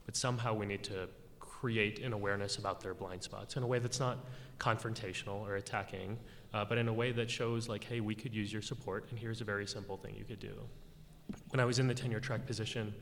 but 0.07 0.17
somehow 0.17 0.55
we 0.55 0.67
need 0.67 0.83
to 0.85 1.09
create 1.61 1.99
an 1.99 2.15
awareness 2.15 2.57
about 2.57 2.81
their 2.81 2.95
blind 2.95 3.23
spots 3.23 3.57
in 3.57 3.63
a 3.63 3.67
way 3.67 3.79
that's 3.79 4.01
not 4.01 4.25
confrontational 4.59 5.47
or 5.47 5.57
attacking, 5.57 6.19
uh, 6.55 6.65
but 6.65 6.79
in 6.79 6.89
a 6.89 6.93
way 6.93 7.13
that 7.13 7.31
shows, 7.31 7.69
like, 7.69 7.85
hey, 7.85 8.01
we 8.01 8.15
could 8.15 8.35
use 8.35 8.51
your 8.51 8.63
support, 8.63 9.05
and 9.11 9.19
here's 9.19 9.43
a 9.43 9.45
very 9.45 9.67
simple 9.67 9.99
thing 9.99 10.15
you 10.17 10.25
could 10.25 10.41
do. 10.41 10.55
When 11.51 11.61
I 11.61 11.67
was 11.67 11.79
in 11.79 11.87
the 11.87 11.93
tenure 11.93 12.19
track 12.19 12.47
position, 12.47 12.95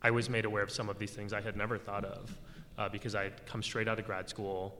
I 0.00 0.12
was 0.12 0.30
made 0.30 0.44
aware 0.44 0.62
of 0.62 0.70
some 0.70 0.88
of 0.88 1.00
these 1.00 1.10
things 1.10 1.32
I 1.32 1.40
had 1.40 1.56
never 1.56 1.76
thought 1.76 2.04
of 2.04 2.38
uh, 2.78 2.88
because 2.88 3.16
I 3.16 3.24
had 3.24 3.44
come 3.46 3.64
straight 3.64 3.88
out 3.88 3.98
of 3.98 4.06
grad 4.06 4.28
school. 4.28 4.78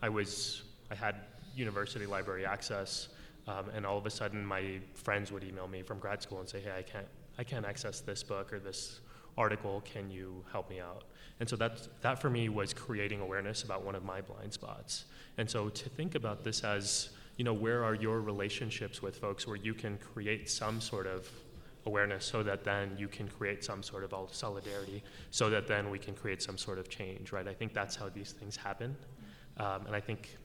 I 0.00 0.08
was, 0.08 0.62
I 0.92 0.94
had 0.94 1.16
university 1.56 2.06
library 2.06 2.46
access, 2.46 3.08
um, 3.48 3.70
and 3.74 3.84
all 3.84 3.98
of 3.98 4.06
a 4.06 4.10
sudden 4.10 4.46
my 4.46 4.78
friends 4.94 5.32
would 5.32 5.42
email 5.42 5.66
me 5.66 5.82
from 5.82 5.98
grad 5.98 6.22
school 6.22 6.38
and 6.38 6.48
say, 6.48 6.60
hey, 6.60 6.78
I 6.78 6.82
can't, 6.82 7.08
I 7.38 7.42
can't 7.42 7.66
access 7.66 8.00
this 8.00 8.22
book 8.22 8.52
or 8.52 8.60
this 8.60 9.00
article. 9.36 9.82
Can 9.84 10.12
you 10.12 10.44
help 10.52 10.70
me 10.70 10.78
out? 10.78 11.02
And 11.40 11.48
so 11.48 11.56
that, 11.56 11.88
that 12.02 12.20
for 12.20 12.30
me 12.30 12.48
was 12.48 12.72
creating 12.72 13.20
awareness 13.20 13.64
about 13.64 13.84
one 13.84 13.94
of 13.94 14.04
my 14.04 14.20
blind 14.20 14.52
spots. 14.52 15.04
And 15.36 15.50
so 15.50 15.68
to 15.68 15.88
think 15.88 16.14
about 16.14 16.44
this 16.44 16.62
as, 16.62 17.10
you 17.36 17.44
know, 17.44 17.52
where 17.52 17.84
are 17.84 17.94
your 17.94 18.20
relationships 18.20 19.02
with 19.02 19.16
folks 19.16 19.46
where 19.46 19.56
you 19.56 19.74
can 19.74 19.98
create 19.98 20.48
some 20.48 20.80
sort 20.80 21.06
of 21.06 21.28
awareness 21.86 22.24
so 22.24 22.42
that 22.42 22.64
then 22.64 22.96
you 22.96 23.08
can 23.08 23.28
create 23.28 23.62
some 23.64 23.82
sort 23.82 24.04
of 24.04 24.14
solidarity, 24.32 25.02
so 25.30 25.50
that 25.50 25.66
then 25.66 25.90
we 25.90 25.98
can 25.98 26.14
create 26.14 26.40
some 26.40 26.56
sort 26.56 26.78
of 26.78 26.88
change, 26.88 27.32
right? 27.32 27.46
I 27.46 27.52
think 27.52 27.74
that's 27.74 27.96
how 27.96 28.08
these 28.08 28.32
things 28.32 28.56
happen. 28.56 28.96
Um, 29.58 29.86
and 29.86 29.94
I 29.94 30.00
think, 30.00 30.38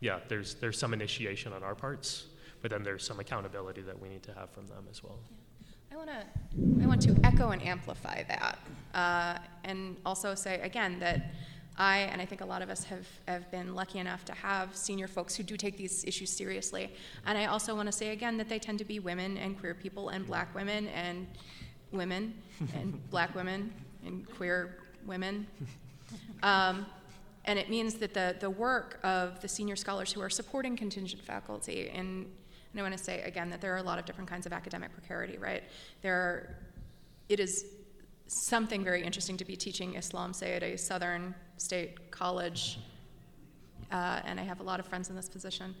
yeah, 0.00 0.18
there's, 0.28 0.54
there's 0.54 0.78
some 0.78 0.94
initiation 0.94 1.52
on 1.52 1.62
our 1.62 1.74
parts, 1.74 2.26
but 2.62 2.70
then 2.70 2.82
there's 2.82 3.06
some 3.06 3.20
accountability 3.20 3.82
that 3.82 4.00
we 4.00 4.08
need 4.08 4.22
to 4.24 4.32
have 4.32 4.50
from 4.50 4.66
them 4.66 4.86
as 4.90 5.02
well. 5.04 5.18
Yeah. 5.60 5.94
I 5.94 5.96
want 5.96 6.10
to 6.10 6.82
I 6.82 6.86
want 6.86 7.02
to 7.02 7.16
echo 7.24 7.50
and 7.50 7.62
amplify 7.62 8.22
that, 8.24 8.58
uh, 8.94 9.38
and 9.64 9.96
also 10.04 10.34
say 10.34 10.60
again 10.60 10.98
that 11.00 11.32
I 11.76 11.98
and 12.12 12.20
I 12.20 12.26
think 12.26 12.40
a 12.40 12.44
lot 12.44 12.62
of 12.62 12.70
us 12.70 12.84
have 12.84 13.06
have 13.26 13.50
been 13.50 13.74
lucky 13.74 13.98
enough 13.98 14.24
to 14.26 14.32
have 14.32 14.76
senior 14.76 15.08
folks 15.08 15.34
who 15.34 15.42
do 15.42 15.56
take 15.56 15.76
these 15.76 16.04
issues 16.04 16.30
seriously. 16.30 16.92
And 17.26 17.38
I 17.38 17.46
also 17.46 17.74
want 17.74 17.86
to 17.86 17.92
say 17.92 18.10
again 18.10 18.36
that 18.38 18.48
they 18.48 18.58
tend 18.58 18.78
to 18.78 18.84
be 18.84 18.98
women 18.98 19.36
and 19.36 19.58
queer 19.58 19.74
people 19.74 20.10
and 20.10 20.26
black 20.26 20.54
women 20.54 20.88
and 20.88 21.26
women 21.92 22.34
and 22.74 23.10
black 23.10 23.34
women 23.34 23.72
and 24.04 24.28
queer 24.36 24.76
women. 25.06 25.46
Um, 26.42 26.86
and 27.46 27.58
it 27.58 27.70
means 27.70 27.94
that 27.94 28.12
the, 28.12 28.36
the 28.38 28.50
work 28.50 29.00
of 29.02 29.40
the 29.40 29.48
senior 29.48 29.76
scholars 29.76 30.12
who 30.12 30.20
are 30.20 30.30
supporting 30.30 30.76
contingent 30.76 31.22
faculty 31.22 31.88
in 31.88 32.26
and 32.72 32.80
I 32.80 32.82
want 32.82 32.96
to 32.96 33.02
say 33.02 33.22
again 33.22 33.50
that 33.50 33.60
there 33.60 33.74
are 33.74 33.78
a 33.78 33.82
lot 33.82 33.98
of 33.98 34.04
different 34.04 34.30
kinds 34.30 34.46
of 34.46 34.52
academic 34.52 34.92
precarity, 34.92 35.38
right? 35.38 35.64
There 36.02 36.14
are, 36.14 36.56
it 37.28 37.40
is 37.40 37.66
something 38.30 38.84
very 38.84 39.02
interesting 39.02 39.36
to 39.36 39.44
be 39.44 39.56
teaching 39.56 39.94
Islam, 39.94 40.32
say, 40.32 40.54
at 40.54 40.62
a 40.62 40.76
southern 40.76 41.34
state 41.56 42.12
college, 42.12 42.78
uh, 43.90 44.20
and 44.24 44.38
I 44.38 44.44
have 44.44 44.60
a 44.60 44.62
lot 44.62 44.78
of 44.78 44.86
friends 44.86 45.10
in 45.10 45.16
this 45.16 45.28
position. 45.28 45.74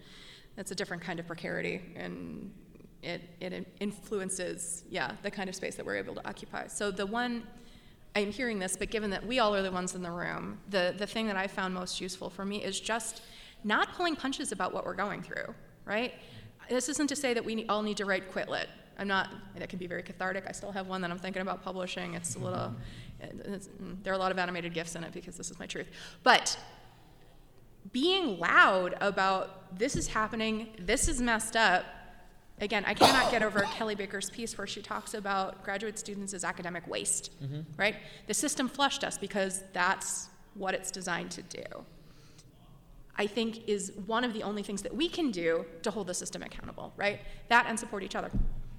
That's 0.56 0.72
a 0.72 0.74
different 0.74 1.00
kind 1.00 1.20
of 1.20 1.28
precarity, 1.28 1.80
and 1.94 2.52
it, 3.02 3.22
it 3.40 3.66
influences, 3.78 4.82
yeah, 4.90 5.12
the 5.22 5.30
kind 5.30 5.48
of 5.48 5.54
space 5.54 5.76
that 5.76 5.86
we're 5.86 5.96
able 5.96 6.14
to 6.16 6.28
occupy. 6.28 6.66
So 6.66 6.90
the 6.90 7.06
one, 7.06 7.44
I'm 8.16 8.32
hearing 8.32 8.58
this, 8.58 8.76
but 8.76 8.90
given 8.90 9.10
that 9.10 9.24
we 9.24 9.38
all 9.38 9.54
are 9.54 9.62
the 9.62 9.70
ones 9.70 9.94
in 9.94 10.02
the 10.02 10.10
room, 10.10 10.58
the, 10.70 10.92
the 10.98 11.06
thing 11.06 11.28
that 11.28 11.36
I 11.36 11.46
found 11.46 11.72
most 11.72 12.00
useful 12.00 12.30
for 12.30 12.44
me 12.44 12.64
is 12.64 12.80
just 12.80 13.22
not 13.62 13.94
pulling 13.94 14.16
punches 14.16 14.50
about 14.50 14.74
what 14.74 14.84
we're 14.84 14.94
going 14.94 15.22
through, 15.22 15.54
right? 15.84 16.14
this 16.68 16.88
isn't 16.88 17.08
to 17.08 17.16
say 17.16 17.34
that 17.34 17.44
we 17.44 17.66
all 17.66 17.82
need 17.82 17.96
to 17.96 18.04
write 18.04 18.30
Quit 18.30 18.48
Lit. 18.48 18.68
I'm 19.00 19.08
not, 19.08 19.30
that 19.56 19.70
can 19.70 19.78
be 19.78 19.86
very 19.86 20.02
cathartic. 20.02 20.44
I 20.46 20.52
still 20.52 20.70
have 20.72 20.86
one 20.86 21.00
that 21.00 21.10
I'm 21.10 21.18
thinking 21.18 21.40
about 21.40 21.64
publishing. 21.64 22.14
It's 22.14 22.36
a 22.36 22.38
little, 22.38 22.74
it's, 23.18 23.70
there 24.02 24.12
are 24.12 24.16
a 24.16 24.18
lot 24.18 24.30
of 24.30 24.38
animated 24.38 24.74
GIFs 24.74 24.94
in 24.94 25.02
it 25.04 25.12
because 25.12 25.36
this 25.36 25.50
is 25.50 25.58
my 25.58 25.64
truth. 25.64 25.86
But 26.22 26.58
being 27.92 28.38
loud 28.38 28.94
about 29.00 29.78
this 29.78 29.96
is 29.96 30.06
happening, 30.06 30.68
this 30.78 31.08
is 31.08 31.18
messed 31.18 31.56
up. 31.56 31.86
Again, 32.60 32.84
I 32.86 32.92
cannot 32.92 33.30
get 33.30 33.42
over 33.42 33.60
Kelly 33.74 33.94
Baker's 33.94 34.28
piece 34.28 34.58
where 34.58 34.66
she 34.66 34.82
talks 34.82 35.14
about 35.14 35.64
graduate 35.64 35.98
students 35.98 36.34
as 36.34 36.44
academic 36.44 36.86
waste, 36.86 37.30
mm-hmm. 37.42 37.60
right? 37.78 37.96
The 38.26 38.34
system 38.34 38.68
flushed 38.68 39.02
us 39.02 39.16
because 39.16 39.64
that's 39.72 40.28
what 40.52 40.74
it's 40.74 40.90
designed 40.90 41.30
to 41.30 41.42
do. 41.42 41.64
I 43.16 43.26
think 43.26 43.66
is 43.66 43.92
one 44.04 44.24
of 44.24 44.34
the 44.34 44.42
only 44.42 44.62
things 44.62 44.82
that 44.82 44.94
we 44.94 45.08
can 45.08 45.30
do 45.30 45.64
to 45.82 45.90
hold 45.90 46.06
the 46.06 46.14
system 46.14 46.42
accountable, 46.42 46.92
right? 46.98 47.20
That 47.48 47.64
and 47.66 47.78
support 47.78 48.02
each 48.02 48.14
other, 48.14 48.30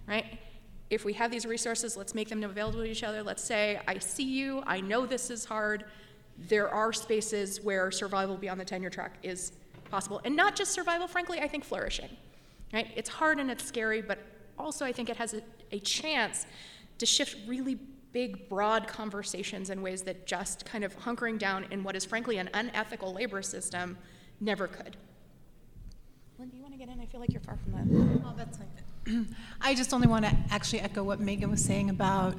right? 0.07 0.39
If 0.89 1.05
we 1.05 1.13
have 1.13 1.31
these 1.31 1.45
resources, 1.45 1.95
let's 1.95 2.13
make 2.13 2.29
them 2.29 2.43
available 2.43 2.79
to 2.79 2.85
each 2.85 3.03
other. 3.03 3.23
Let's 3.23 3.43
say, 3.43 3.79
I 3.87 3.97
see 3.99 4.23
you, 4.23 4.61
I 4.67 4.81
know 4.81 5.05
this 5.05 5.29
is 5.29 5.45
hard. 5.45 5.85
There 6.37 6.69
are 6.69 6.91
spaces 6.91 7.61
where 7.61 7.91
survival 7.91 8.35
beyond 8.35 8.59
the 8.59 8.65
tenure 8.65 8.89
track 8.89 9.17
is 9.23 9.53
possible. 9.89 10.21
And 10.25 10.35
not 10.35 10.55
just 10.55 10.71
survival, 10.71 11.07
frankly, 11.07 11.39
I 11.39 11.47
think 11.47 11.63
flourishing, 11.63 12.09
right? 12.73 12.87
It's 12.95 13.09
hard 13.09 13.39
and 13.39 13.49
it's 13.49 13.63
scary, 13.63 14.01
but 14.01 14.19
also 14.57 14.85
I 14.85 14.91
think 14.91 15.09
it 15.09 15.17
has 15.17 15.33
a, 15.33 15.41
a 15.71 15.79
chance 15.79 16.45
to 16.97 17.05
shift 17.05 17.37
really 17.47 17.77
big, 18.11 18.49
broad 18.49 18.87
conversations 18.87 19.69
in 19.69 19.81
ways 19.81 20.01
that 20.03 20.27
just 20.27 20.65
kind 20.65 20.83
of 20.83 20.97
hunkering 20.99 21.39
down 21.39 21.65
in 21.71 21.83
what 21.83 21.95
is 21.95 22.03
frankly 22.03 22.37
an 22.37 22.49
unethical 22.53 23.13
labor 23.13 23.41
system 23.41 23.97
never 24.39 24.67
could. 24.67 24.97
Lynn, 26.37 26.49
do 26.49 26.57
you 26.57 26.63
want 26.63 26.73
to 26.73 26.79
get 26.79 26.89
in? 26.89 26.99
I 26.99 27.05
feel 27.05 27.19
like 27.19 27.31
you're 27.31 27.41
far 27.41 27.57
from 27.57 27.71
that. 27.73 28.23
Oh, 28.25 28.33
that's 28.35 28.57
fine. 28.57 28.67
I 29.61 29.73
just 29.73 29.93
only 29.93 30.07
want 30.07 30.25
to 30.25 30.35
actually 30.51 30.81
echo 30.81 31.03
what 31.03 31.19
Megan 31.19 31.49
was 31.49 31.63
saying 31.63 31.89
about 31.89 32.35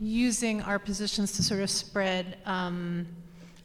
using 0.00 0.60
our 0.62 0.78
positions 0.78 1.32
to 1.32 1.42
sort 1.42 1.60
of 1.60 1.70
spread 1.70 2.38
um, 2.44 3.06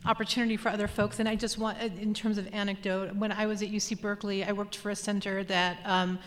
opportunity 0.05 0.57
for 0.57 0.69
other 0.69 0.87
folks. 0.87 1.19
And 1.19 1.27
I 1.27 1.35
just 1.35 1.57
want, 1.57 1.79
uh, 1.79 1.85
in 1.99 2.13
terms 2.13 2.37
of 2.37 2.47
anecdote, 2.53 3.15
when 3.15 3.31
I 3.31 3.45
was 3.45 3.61
at 3.61 3.69
UC 3.69 4.01
Berkeley, 4.01 4.43
I 4.43 4.51
worked 4.51 4.77
for 4.77 4.91
a 4.91 4.95
center 4.95 5.43
that 5.45 5.77
um, 5.85 6.19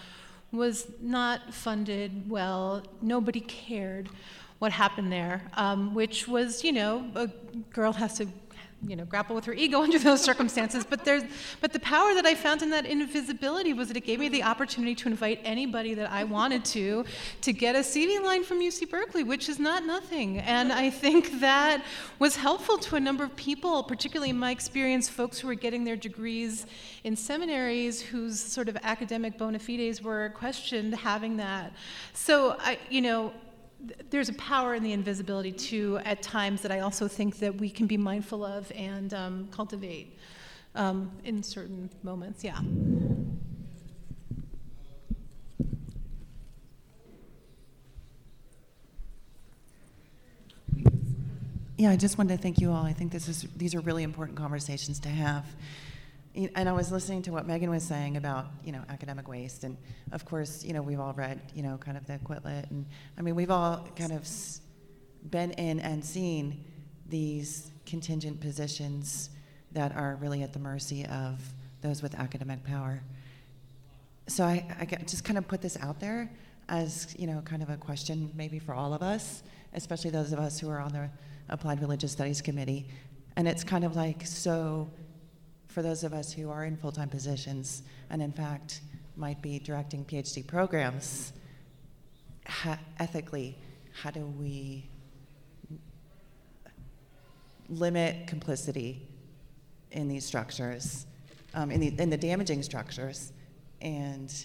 was 0.52 0.88
not 1.00 1.52
funded 1.54 2.28
well. 2.28 2.82
Nobody 3.00 3.40
cared 3.40 4.08
what 4.58 4.72
happened 4.72 5.12
there, 5.12 5.42
um, 5.54 5.94
which 5.94 6.28
was, 6.28 6.64
you 6.64 6.72
know, 6.72 7.10
a 7.14 7.28
girl 7.72 7.92
has 7.92 8.18
to 8.18 8.26
you 8.88 8.96
know, 8.96 9.04
grapple 9.04 9.34
with 9.34 9.44
her 9.44 9.52
ego 9.52 9.82
under 9.86 9.98
those 9.98 10.22
circumstances. 10.22 10.84
But 10.88 11.04
there's, 11.04 11.22
but 11.60 11.72
the 11.72 11.80
power 11.80 12.14
that 12.14 12.26
I 12.26 12.34
found 12.34 12.62
in 12.62 12.70
that 12.70 12.86
invisibility 12.86 13.72
was 13.72 13.88
that 13.88 13.96
it 13.96 14.04
gave 14.04 14.20
me 14.20 14.28
the 14.28 14.42
opportunity 14.42 14.94
to 14.96 15.08
invite 15.08 15.40
anybody 15.44 15.94
that 15.94 16.10
I 16.10 16.24
wanted 16.24 16.64
to 16.66 17.04
to 17.42 17.52
get 17.52 17.76
a 17.76 17.80
CV 17.80 18.22
line 18.22 18.44
from 18.44 18.60
UC 18.60 18.90
Berkeley, 18.90 19.24
which 19.24 19.48
is 19.48 19.58
not 19.58 19.84
nothing. 19.84 20.38
And 20.38 20.72
I 20.72 20.90
think 20.90 21.40
that 21.40 21.84
was 22.18 22.36
helpful 22.36 22.78
to 22.78 22.96
a 22.96 23.00
number 23.00 23.24
of 23.24 23.34
people, 23.36 23.82
particularly 23.82 24.30
in 24.30 24.38
my 24.38 24.50
experience, 24.50 25.08
folks 25.08 25.38
who 25.38 25.48
were 25.48 25.54
getting 25.54 25.84
their 25.84 25.96
degrees 25.96 26.66
in 27.04 27.16
seminaries 27.16 28.00
whose 28.00 28.40
sort 28.40 28.68
of 28.68 28.76
academic 28.82 29.38
bona 29.38 29.58
fides 29.58 30.02
were 30.02 30.30
questioned 30.30 30.94
having 30.94 31.36
that. 31.36 31.72
So 32.12 32.56
I, 32.60 32.78
you 32.90 33.00
know, 33.00 33.32
there's 34.10 34.28
a 34.28 34.34
power 34.34 34.74
in 34.74 34.82
the 34.82 34.92
invisibility 34.92 35.52
too 35.52 35.98
at 36.04 36.22
times 36.22 36.62
that 36.62 36.72
I 36.72 36.80
also 36.80 37.08
think 37.08 37.38
that 37.38 37.56
we 37.56 37.70
can 37.70 37.86
be 37.86 37.96
mindful 37.96 38.44
of 38.44 38.70
and 38.72 39.12
um, 39.14 39.48
cultivate 39.50 40.18
um, 40.74 41.10
in 41.24 41.42
certain 41.42 41.90
moments. 42.02 42.44
Yeah. 42.44 42.58
Yeah, 51.76 51.90
I 51.90 51.96
just 51.96 52.18
wanted 52.18 52.36
to 52.36 52.42
thank 52.42 52.60
you 52.60 52.70
all. 52.70 52.84
I 52.84 52.92
think 52.92 53.10
this 53.10 53.28
is 53.28 53.46
these 53.56 53.74
are 53.74 53.80
really 53.80 54.04
important 54.04 54.38
conversations 54.38 55.00
to 55.00 55.08
have 55.08 55.44
and 56.34 56.68
I 56.68 56.72
was 56.72 56.90
listening 56.90 57.22
to 57.22 57.32
what 57.32 57.46
Megan 57.46 57.70
was 57.70 57.84
saying 57.84 58.16
about, 58.16 58.46
you 58.64 58.72
know, 58.72 58.82
academic 58.88 59.28
waste, 59.28 59.64
and 59.64 59.76
of 60.12 60.24
course, 60.24 60.64
you 60.64 60.72
know, 60.72 60.82
we've 60.82 61.00
all 61.00 61.12
read, 61.12 61.40
you 61.54 61.62
know, 61.62 61.78
kind 61.78 61.96
of 61.96 62.06
the 62.06 62.18
Quit 62.24 62.44
Lit, 62.44 62.70
and 62.70 62.86
I 63.16 63.22
mean, 63.22 63.34
we've 63.34 63.50
all 63.50 63.86
kind 63.96 64.12
of 64.12 64.28
been 65.30 65.52
in 65.52 65.80
and 65.80 66.04
seen 66.04 66.64
these 67.08 67.70
contingent 67.86 68.40
positions 68.40 69.30
that 69.72 69.94
are 69.94 70.16
really 70.20 70.42
at 70.42 70.52
the 70.52 70.58
mercy 70.58 71.04
of 71.06 71.40
those 71.82 72.02
with 72.02 72.14
academic 72.14 72.64
power. 72.64 73.02
So 74.26 74.44
I, 74.44 74.64
I 74.80 74.84
just 74.84 75.24
kind 75.24 75.36
of 75.36 75.46
put 75.46 75.60
this 75.60 75.76
out 75.80 76.00
there 76.00 76.30
as, 76.68 77.14
you 77.18 77.26
know, 77.26 77.42
kind 77.44 77.62
of 77.62 77.68
a 77.68 77.76
question 77.76 78.32
maybe 78.34 78.58
for 78.58 78.74
all 78.74 78.94
of 78.94 79.02
us, 79.02 79.42
especially 79.74 80.10
those 80.10 80.32
of 80.32 80.38
us 80.38 80.58
who 80.58 80.70
are 80.70 80.80
on 80.80 80.92
the 80.92 81.10
Applied 81.48 81.80
Religious 81.80 82.12
Studies 82.12 82.40
Committee, 82.40 82.88
and 83.36 83.46
it's 83.46 83.64
kind 83.64 83.84
of 83.84 83.96
like 83.96 84.26
so 84.26 84.88
for 85.74 85.82
those 85.82 86.04
of 86.04 86.14
us 86.14 86.32
who 86.32 86.50
are 86.50 86.64
in 86.64 86.76
full 86.76 86.92
time 86.92 87.08
positions 87.08 87.82
and, 88.08 88.22
in 88.22 88.30
fact, 88.30 88.80
might 89.16 89.42
be 89.42 89.58
directing 89.58 90.04
PhD 90.04 90.46
programs, 90.46 91.32
ha- 92.46 92.78
ethically, 93.00 93.58
how 93.92 94.12
do 94.12 94.24
we 94.24 94.88
limit 97.68 98.28
complicity 98.28 99.02
in 99.90 100.06
these 100.06 100.24
structures, 100.24 101.06
um, 101.54 101.72
in, 101.72 101.80
the, 101.80 102.00
in 102.00 102.08
the 102.08 102.16
damaging 102.16 102.62
structures, 102.62 103.32
and 103.82 104.44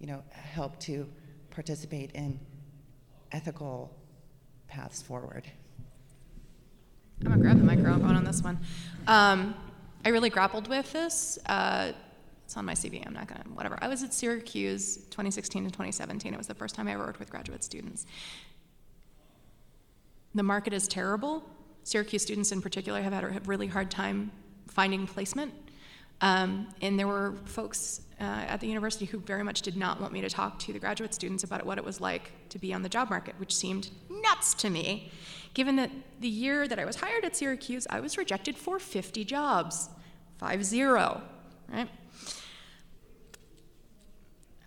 you 0.00 0.08
know, 0.08 0.22
help 0.32 0.78
to 0.80 1.08
participate 1.50 2.10
in 2.12 2.40
ethical 3.30 3.96
paths 4.66 5.00
forward? 5.00 5.44
I'm 7.20 7.30
gonna 7.30 7.40
grab 7.40 7.58
the 7.58 7.64
microphone 7.64 8.16
on 8.16 8.24
this 8.24 8.42
one. 8.42 8.58
Um, 9.06 9.54
I 10.06 10.10
really 10.10 10.30
grappled 10.30 10.68
with 10.68 10.92
this. 10.92 11.36
Uh, 11.46 11.90
it's 12.44 12.56
on 12.56 12.64
my 12.64 12.74
CV. 12.74 13.04
I'm 13.04 13.12
not 13.12 13.26
gonna 13.26 13.42
whatever. 13.54 13.76
I 13.82 13.88
was 13.88 14.04
at 14.04 14.14
Syracuse 14.14 14.98
2016 15.10 15.64
to 15.64 15.70
2017. 15.70 16.32
It 16.32 16.38
was 16.38 16.46
the 16.46 16.54
first 16.54 16.76
time 16.76 16.86
I 16.86 16.92
ever 16.92 17.04
worked 17.04 17.18
with 17.18 17.28
graduate 17.28 17.64
students. 17.64 18.06
The 20.32 20.44
market 20.44 20.72
is 20.72 20.86
terrible. 20.86 21.42
Syracuse 21.82 22.22
students 22.22 22.52
in 22.52 22.62
particular 22.62 23.02
have 23.02 23.12
had 23.12 23.24
a 23.24 23.40
really 23.46 23.66
hard 23.66 23.90
time 23.90 24.30
finding 24.68 25.08
placement. 25.08 25.52
Um, 26.20 26.68
and 26.80 26.96
there 26.96 27.08
were 27.08 27.34
folks 27.44 28.02
uh, 28.20 28.22
at 28.22 28.60
the 28.60 28.68
university 28.68 29.06
who 29.06 29.18
very 29.18 29.42
much 29.42 29.60
did 29.62 29.76
not 29.76 30.00
want 30.00 30.12
me 30.12 30.20
to 30.20 30.30
talk 30.30 30.60
to 30.60 30.72
the 30.72 30.78
graduate 30.78 31.14
students 31.14 31.42
about 31.42 31.66
what 31.66 31.78
it 31.78 31.84
was 31.84 32.00
like 32.00 32.30
to 32.50 32.60
be 32.60 32.72
on 32.72 32.82
the 32.82 32.88
job 32.88 33.10
market, 33.10 33.34
which 33.38 33.52
seemed 33.52 33.90
nuts 34.08 34.54
to 34.54 34.70
me, 34.70 35.10
given 35.54 35.74
that 35.74 35.90
the 36.20 36.28
year 36.28 36.68
that 36.68 36.78
I 36.78 36.84
was 36.84 36.94
hired 36.94 37.24
at 37.24 37.34
Syracuse, 37.34 37.88
I 37.90 37.98
was 37.98 38.16
rejected 38.16 38.56
for 38.56 38.78
50 38.78 39.24
jobs. 39.24 39.90
Five 40.38 40.64
zero, 40.64 41.22
right? 41.68 41.88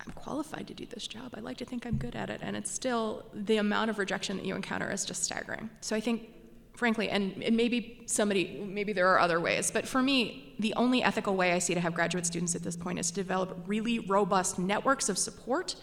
I'm 0.04 0.12
qualified 0.14 0.66
to 0.68 0.74
do 0.74 0.86
this 0.86 1.06
job. 1.06 1.34
I 1.36 1.40
like 1.40 1.58
to 1.58 1.64
think 1.64 1.86
I'm 1.86 1.96
good 1.96 2.16
at 2.16 2.30
it. 2.30 2.40
And 2.42 2.56
it's 2.56 2.70
still, 2.70 3.26
the 3.34 3.58
amount 3.58 3.90
of 3.90 3.98
rejection 3.98 4.36
that 4.38 4.46
you 4.46 4.56
encounter 4.56 4.90
is 4.90 5.04
just 5.04 5.22
staggering. 5.22 5.70
So 5.82 5.94
I 5.94 6.00
think, 6.00 6.28
frankly, 6.74 7.10
and 7.10 7.36
maybe 7.36 8.02
somebody, 8.06 8.64
maybe 8.66 8.92
there 8.92 9.08
are 9.08 9.20
other 9.20 9.38
ways, 9.38 9.70
but 9.70 9.86
for 9.86 10.02
me, 10.02 10.54
the 10.58 10.74
only 10.74 11.02
ethical 11.02 11.36
way 11.36 11.52
I 11.52 11.58
see 11.58 11.74
to 11.74 11.80
have 11.80 11.94
graduate 11.94 12.26
students 12.26 12.54
at 12.54 12.62
this 12.62 12.76
point 12.76 12.98
is 12.98 13.10
to 13.10 13.16
develop 13.16 13.64
really 13.66 13.98
robust 13.98 14.58
networks 14.58 15.08
of 15.08 15.18
support 15.18 15.76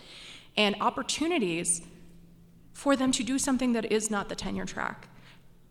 and 0.58 0.76
opportunities 0.82 1.82
for 2.74 2.96
them 2.96 3.12
to 3.12 3.24
do 3.24 3.40
something 3.40 3.74
that 3.74 3.92
is 3.92 4.10
not 4.12 4.30
the 4.30 4.36
tenure 4.36 4.66
track 4.66 5.08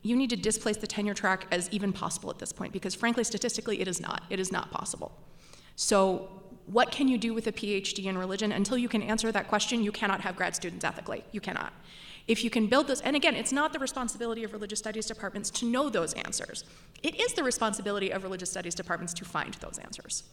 you 0.02 0.16
need 0.16 0.30
to 0.30 0.36
displace 0.36 0.76
the 0.76 0.86
tenure 0.86 1.14
track 1.14 1.46
as 1.50 1.68
even 1.70 1.92
possible 1.92 2.30
at 2.30 2.38
this 2.38 2.52
point 2.52 2.72
because 2.72 2.94
frankly 2.94 3.24
statistically 3.24 3.80
it 3.80 3.88
is 3.88 4.00
not. 4.00 4.22
It 4.30 4.40
is 4.40 4.52
not 4.52 4.70
possible. 4.70 5.12
So 5.74 6.28
what 6.66 6.90
can 6.90 7.08
you 7.08 7.18
do 7.18 7.34
with 7.34 7.46
a 7.46 7.52
phd 7.52 8.04
in 8.04 8.18
religion? 8.18 8.52
Until 8.52 8.78
you 8.78 8.88
can 8.88 9.02
answer 9.02 9.30
that 9.32 9.48
question 9.48 9.82
you 9.82 9.92
cannot 9.92 10.20
have 10.20 10.36
grad 10.36 10.54
students 10.54 10.84
ethically. 10.84 11.24
You 11.32 11.40
cannot. 11.40 11.72
If 12.28 12.42
you 12.42 12.50
can 12.50 12.66
build 12.66 12.88
those 12.88 13.00
and 13.00 13.16
again 13.16 13.34
it's 13.34 13.52
not 13.52 13.72
the 13.72 13.78
responsibility 13.78 14.44
of 14.44 14.52
religious 14.52 14.78
studies 14.78 15.06
departments 15.06 15.50
to 15.50 15.66
know 15.66 15.88
those 15.88 16.12
answers. 16.14 16.64
It 17.02 17.20
is 17.20 17.34
the 17.34 17.44
responsibility 17.44 18.10
of 18.10 18.22
religious 18.22 18.50
studies 18.50 18.74
departments 18.74 19.14
to 19.14 19.24
find 19.24 19.54
those 19.54 19.78
answers 19.78 20.24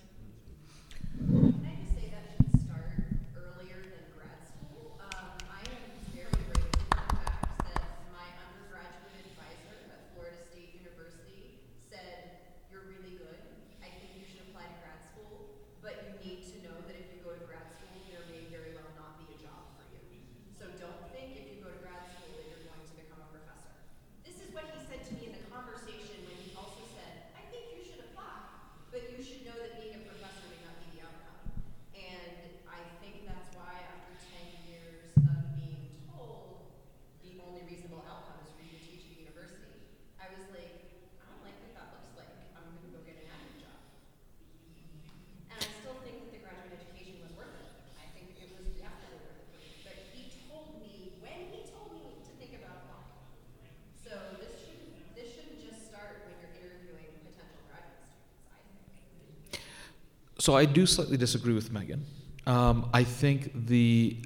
So 60.43 60.57
I 60.57 60.65
do 60.65 60.85
slightly 60.85 61.15
disagree 61.15 61.53
with 61.53 61.71
Megan. 61.71 62.05
Um, 62.45 62.89
I 62.93 63.05
think 63.05 63.67
the 63.67 64.17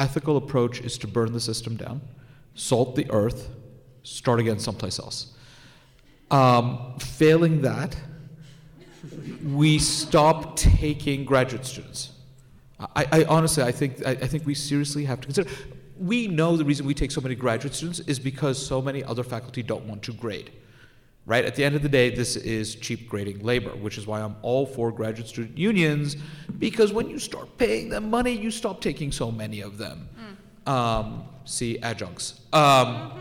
ethical 0.00 0.36
approach 0.36 0.80
is 0.80 0.98
to 0.98 1.06
burn 1.06 1.32
the 1.32 1.38
system 1.38 1.76
down, 1.76 2.00
salt 2.56 2.96
the 2.96 3.08
earth, 3.12 3.48
start 4.02 4.40
again 4.40 4.58
someplace 4.58 4.98
else. 4.98 5.36
Um, 6.32 6.98
failing 6.98 7.62
that, 7.62 7.96
we 9.44 9.78
stop 9.78 10.56
taking 10.56 11.24
graduate 11.24 11.64
students. 11.64 12.10
I, 12.80 13.06
I 13.12 13.24
honestly, 13.28 13.62
I 13.62 13.70
think, 13.70 14.04
I, 14.04 14.10
I, 14.10 14.26
think 14.26 14.44
we 14.44 14.54
seriously 14.54 15.04
have 15.04 15.20
to 15.20 15.26
consider. 15.28 15.48
we 15.96 16.26
know 16.26 16.56
the 16.56 16.64
reason 16.64 16.86
we 16.86 16.94
take 16.94 17.12
so 17.12 17.20
many 17.20 17.36
graduate 17.36 17.74
students 17.74 18.00
is 18.00 18.18
because 18.18 18.58
so 18.58 18.82
many 18.82 19.04
other 19.04 19.22
faculty 19.22 19.62
don't 19.62 19.84
want 19.84 20.02
to 20.02 20.12
grade. 20.12 20.50
Right? 21.24 21.44
At 21.44 21.54
the 21.54 21.62
end 21.62 21.76
of 21.76 21.82
the 21.82 21.88
day, 21.88 22.10
this 22.10 22.34
is 22.34 22.74
cheap 22.74 23.08
grading 23.08 23.44
labor, 23.44 23.70
which 23.70 23.96
is 23.96 24.08
why 24.08 24.20
I'm 24.20 24.34
all 24.42 24.66
for 24.66 24.90
graduate 24.90 25.28
student 25.28 25.56
unions, 25.56 26.16
because 26.58 26.92
when 26.92 27.08
you 27.08 27.20
start 27.20 27.56
paying 27.58 27.88
them 27.90 28.10
money, 28.10 28.32
you 28.32 28.50
stop 28.50 28.80
taking 28.80 29.12
so 29.12 29.30
many 29.30 29.60
of 29.60 29.78
them. 29.78 30.08
Um, 30.66 31.24
see 31.44 31.78
adjuncts. 31.78 32.40
Um, 32.52 33.12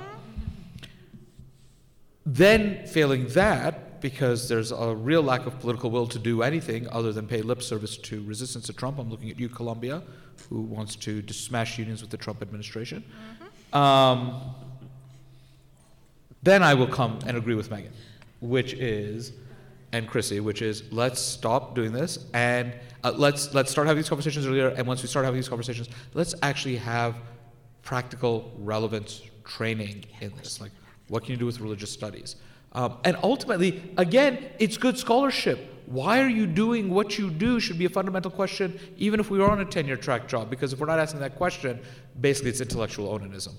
then, 2.25 2.87
failing 2.87 3.27
that, 3.29 4.01
because 4.01 4.49
there's 4.49 4.71
a 4.71 4.95
real 4.95 5.21
lack 5.21 5.45
of 5.45 5.59
political 5.59 5.91
will 5.91 6.07
to 6.07 6.17
do 6.17 6.41
anything 6.41 6.87
other 6.89 7.13
than 7.13 7.27
pay 7.27 7.43
lip 7.43 7.61
service 7.61 7.97
to 7.97 8.23
resistance 8.23 8.65
to 8.65 8.73
Trump. 8.73 8.97
I'm 8.97 9.11
looking 9.11 9.29
at 9.29 9.39
you, 9.39 9.47
Columbia, 9.47 10.01
who 10.49 10.61
wants 10.61 10.95
to 10.97 11.21
smash 11.31 11.77
unions 11.77 12.01
with 12.01 12.09
the 12.09 12.17
Trump 12.17 12.41
administration. 12.41 13.03
Um, 13.73 14.55
then 16.43 16.63
I 16.63 16.73
will 16.73 16.87
come 16.87 17.19
and 17.25 17.37
agree 17.37 17.55
with 17.55 17.69
Megan, 17.69 17.93
which 18.39 18.73
is, 18.73 19.33
and 19.91 20.07
Chrissy, 20.07 20.39
which 20.39 20.61
is 20.61 20.83
let's 20.91 21.19
stop 21.19 21.75
doing 21.75 21.91
this 21.91 22.25
and 22.33 22.73
uh, 23.03 23.11
let's 23.15 23.53
let's 23.53 23.71
start 23.71 23.87
having 23.87 24.01
these 24.01 24.09
conversations 24.09 24.45
earlier. 24.45 24.69
And 24.69 24.87
once 24.87 25.01
we 25.01 25.07
start 25.07 25.25
having 25.25 25.37
these 25.37 25.49
conversations, 25.49 25.89
let's 26.13 26.35
actually 26.41 26.77
have 26.77 27.15
practical, 27.81 28.51
relevant 28.57 29.21
training 29.43 30.05
in 30.21 30.31
this. 30.37 30.61
Like, 30.61 30.71
what 31.07 31.23
can 31.23 31.31
you 31.31 31.37
do 31.37 31.45
with 31.45 31.59
religious 31.59 31.91
studies? 31.91 32.35
Um, 32.73 32.97
and 33.03 33.17
ultimately, 33.21 33.93
again, 33.97 34.49
it's 34.59 34.77
good 34.77 34.97
scholarship. 34.97 35.67
Why 35.87 36.21
are 36.21 36.29
you 36.29 36.47
doing 36.47 36.89
what 36.89 37.17
you 37.17 37.29
do 37.29 37.59
should 37.59 37.77
be 37.77 37.85
a 37.85 37.89
fundamental 37.89 38.31
question, 38.31 38.79
even 38.97 39.19
if 39.19 39.29
we 39.29 39.41
are 39.41 39.51
on 39.51 39.59
a 39.59 39.65
tenure 39.65 39.97
track 39.97 40.27
job. 40.27 40.49
Because 40.49 40.71
if 40.71 40.79
we're 40.79 40.85
not 40.85 40.99
asking 40.99 41.19
that 41.19 41.35
question, 41.35 41.81
basically 42.21 42.51
it's 42.51 42.61
intellectual 42.61 43.07
onanism. 43.19 43.55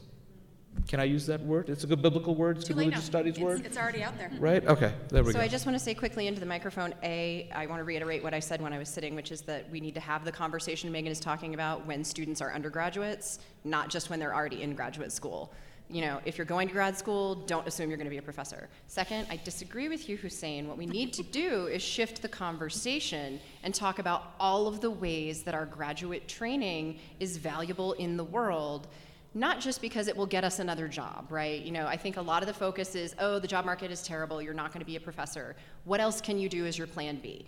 Can 0.89 1.01
I 1.01 1.05
use 1.05 1.27
that 1.27 1.41
word? 1.41 1.69
It's 1.69 1.85
a 1.85 1.87
good 1.87 2.03
biblical 2.03 2.35
word. 2.35 2.59
It's 2.59 2.69
a 2.69 2.73
good 2.73 2.81
religious 2.81 3.05
studies 3.05 3.39
word. 3.39 3.65
It's 3.65 3.77
already 3.77 4.03
out 4.03 4.17
there. 4.19 4.31
Right? 4.39 4.65
Okay, 4.67 4.93
there 5.09 5.23
we 5.23 5.31
So 5.31 5.35
go. 5.35 5.39
So 5.39 5.45
I 5.45 5.49
just 5.49 5.67
want 5.67 5.79
to 5.79 5.83
say 5.83 5.95
quickly 5.95 6.27
into 6.27 6.41
the 6.41 6.47
microphone, 6.47 6.95
A, 7.03 7.49
I 7.55 7.67
want 7.67 7.81
to 7.81 7.85
reiterate 7.85 8.23
what 8.23 8.35
I 8.35 8.41
said 8.41 8.61
when 8.61 8.73
I 8.73 8.79
was 8.79 8.89
sitting, 8.89 9.15
which 9.15 9.33
is 9.33 9.43
that 9.43 9.71
we 9.71 9.81
need 9.81 9.95
to 9.95 10.01
have 10.01 10.25
the 10.25 10.33
conversation 10.33 10.91
Megan 10.93 11.13
is 11.13 11.21
talking 11.21 11.55
about 11.55 11.87
when 11.87 12.05
students 12.05 12.41
are 12.41 12.53
undergraduates, 12.53 13.39
not 13.65 13.89
just 13.89 14.11
when 14.11 14.19
they're 14.19 14.35
already 14.35 14.63
in 14.63 14.75
graduate 14.75 15.13
school. 15.13 15.53
You 15.89 16.01
know, 16.01 16.21
if 16.25 16.39
you're 16.39 16.47
going 16.47 16.69
to 16.69 16.75
grad 16.75 16.97
school, 16.97 17.35
don't 17.35 17.67
assume 17.67 17.91
you're 17.91 17.99
going 17.99 18.07
to 18.07 18.11
be 18.11 18.19
a 18.19 18.23
professor. 18.23 18.69
Second, 18.87 19.27
I 19.31 19.39
disagree 19.45 19.91
with 19.91 20.09
you, 20.09 20.17
Hussein. 20.17 20.67
What 20.67 20.79
we 20.79 20.87
need 20.87 21.13
to 21.15 21.23
do 21.23 21.67
is 21.67 21.83
shift 21.83 22.23
the 22.23 22.29
conversation 22.29 23.39
and 23.63 23.75
talk 23.75 23.99
about 23.99 24.35
all 24.41 24.67
of 24.67 24.81
the 24.81 24.91
ways 24.91 25.43
that 25.43 25.55
our 25.55 25.67
graduate 25.67 26.29
training 26.29 26.99
is 27.21 27.37
valuable 27.37 27.93
in 27.95 28.17
the 28.17 28.25
world 28.25 28.89
not 29.35 29.61
just 29.61 29.81
because 29.81 30.09
it 30.09 30.17
will 30.17 30.27
get 30.27 30.45
us 30.45 30.59
another 30.59 30.89
job, 30.89 31.27
right? 31.31 31.63
You 31.63 31.73
know, 31.73 31.87
I 31.87 31.97
think 31.97 32.17
a 32.17 32.23
lot 32.23 32.43
of 32.43 32.47
the 32.47 32.55
focus 32.55 32.95
is, 32.95 33.15
oh, 33.19 33.39
the 33.39 33.49
job 33.49 33.65
market 33.65 33.91
is 33.91 34.03
terrible, 34.03 34.43
you're 34.43 34.53
not 34.53 34.73
going 34.73 34.81
to 34.81 34.87
be 34.87 34.97
a 34.97 35.01
professor. 35.01 35.57
What 35.85 36.01
else 36.01 36.21
can 36.21 36.39
you 36.39 36.49
do 36.49 36.67
as 36.67 36.77
your 36.77 36.87
plan 36.87 37.19
B? 37.23 37.47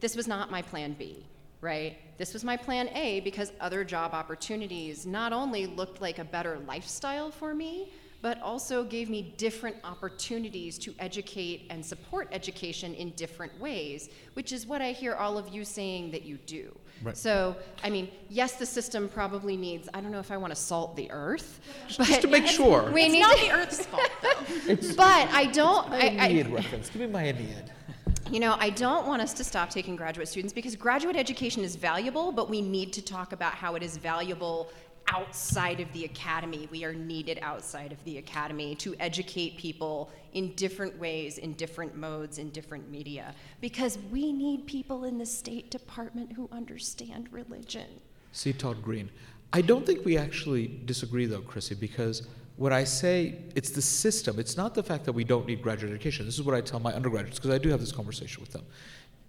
This 0.00 0.14
was 0.14 0.28
not 0.28 0.50
my 0.50 0.62
plan 0.62 0.94
B, 0.96 1.26
right? 1.60 1.98
This 2.18 2.32
was 2.32 2.44
my 2.44 2.56
plan 2.56 2.88
A 2.90 3.20
because 3.20 3.52
other 3.60 3.82
job 3.82 4.14
opportunities 4.14 5.06
not 5.06 5.32
only 5.32 5.66
looked 5.66 6.00
like 6.00 6.20
a 6.20 6.24
better 6.24 6.58
lifestyle 6.66 7.32
for 7.32 7.52
me, 7.52 7.92
but 8.20 8.40
also 8.42 8.82
gave 8.82 9.08
me 9.08 9.32
different 9.36 9.76
opportunities 9.84 10.76
to 10.78 10.92
educate 10.98 11.66
and 11.70 11.84
support 11.84 12.28
education 12.32 12.94
in 12.94 13.10
different 13.10 13.58
ways, 13.60 14.10
which 14.34 14.52
is 14.52 14.66
what 14.66 14.82
I 14.82 14.90
hear 14.92 15.14
all 15.14 15.38
of 15.38 15.48
you 15.48 15.64
saying 15.64 16.10
that 16.10 16.24
you 16.24 16.36
do. 16.46 16.76
Right. 17.02 17.16
So, 17.16 17.54
I 17.84 17.90
mean, 17.90 18.08
yes, 18.28 18.54
the 18.54 18.66
system 18.66 19.08
probably 19.08 19.56
needs, 19.56 19.88
I 19.94 20.00
don't 20.00 20.10
know 20.10 20.18
if 20.18 20.32
I 20.32 20.36
want 20.36 20.50
to 20.52 20.60
salt 20.60 20.96
the 20.96 21.08
earth, 21.12 21.60
but 21.96 22.06
Just 22.08 22.22
to 22.22 22.28
make 22.28 22.46
sure. 22.60 22.90
we 22.90 23.02
It's 23.04 23.12
need 23.12 23.20
not 23.20 23.38
the 23.38 23.50
Earth's 23.52 23.86
fault, 23.86 24.10
though. 24.20 24.74
but 24.96 25.28
I 25.32 25.48
don't, 25.52 25.88
I, 25.92 26.08
Aeneid 26.08 26.48
I, 26.48 26.50
reference. 26.50 26.90
Give 26.90 27.02
me 27.02 27.06
my 27.06 27.22
Aeneid. 27.22 27.70
you 28.32 28.40
know, 28.40 28.56
I 28.58 28.70
don't 28.70 29.06
want 29.06 29.22
us 29.22 29.32
to 29.34 29.44
stop 29.44 29.70
taking 29.70 29.94
graduate 29.94 30.26
students 30.26 30.52
because 30.52 30.74
graduate 30.74 31.14
education 31.14 31.62
is 31.62 31.76
valuable, 31.76 32.32
but 32.32 32.50
we 32.50 32.60
need 32.62 32.92
to 32.94 33.02
talk 33.02 33.32
about 33.32 33.54
how 33.54 33.76
it 33.76 33.82
is 33.84 33.96
valuable 33.96 34.70
outside 35.12 35.80
of 35.80 35.92
the 35.92 36.04
academy. 36.04 36.68
We 36.70 36.84
are 36.84 36.92
needed 36.92 37.38
outside 37.42 37.92
of 37.92 38.02
the 38.04 38.18
academy 38.18 38.74
to 38.76 38.94
educate 39.00 39.56
people 39.56 40.10
in 40.32 40.54
different 40.54 40.98
ways, 40.98 41.38
in 41.38 41.54
different 41.54 41.96
modes, 41.96 42.38
in 42.38 42.50
different 42.50 42.90
media, 42.90 43.34
because 43.60 43.98
we 44.10 44.32
need 44.32 44.66
people 44.66 45.04
in 45.04 45.18
the 45.18 45.26
State 45.26 45.70
Department 45.70 46.32
who 46.32 46.48
understand 46.52 47.32
religion. 47.32 47.86
See 48.32 48.52
Todd 48.52 48.82
Green. 48.82 49.10
I 49.52 49.62
don't 49.62 49.86
think 49.86 50.04
we 50.04 50.18
actually 50.18 50.80
disagree, 50.84 51.24
though, 51.24 51.40
Chrissy, 51.40 51.74
because 51.74 52.28
what 52.56 52.72
I 52.72 52.84
say 52.84 53.38
it's 53.54 53.70
the 53.70 53.80
system, 53.80 54.38
it's 54.38 54.56
not 54.56 54.74
the 54.74 54.82
fact 54.82 55.04
that 55.06 55.12
we 55.12 55.24
don't 55.24 55.46
need 55.46 55.62
graduate 55.62 55.92
education. 55.92 56.26
This 56.26 56.34
is 56.34 56.42
what 56.42 56.54
I 56.54 56.60
tell 56.60 56.80
my 56.80 56.92
undergraduates, 56.92 57.38
because 57.38 57.54
I 57.54 57.58
do 57.58 57.70
have 57.70 57.80
this 57.80 57.92
conversation 57.92 58.42
with 58.42 58.52
them, 58.52 58.66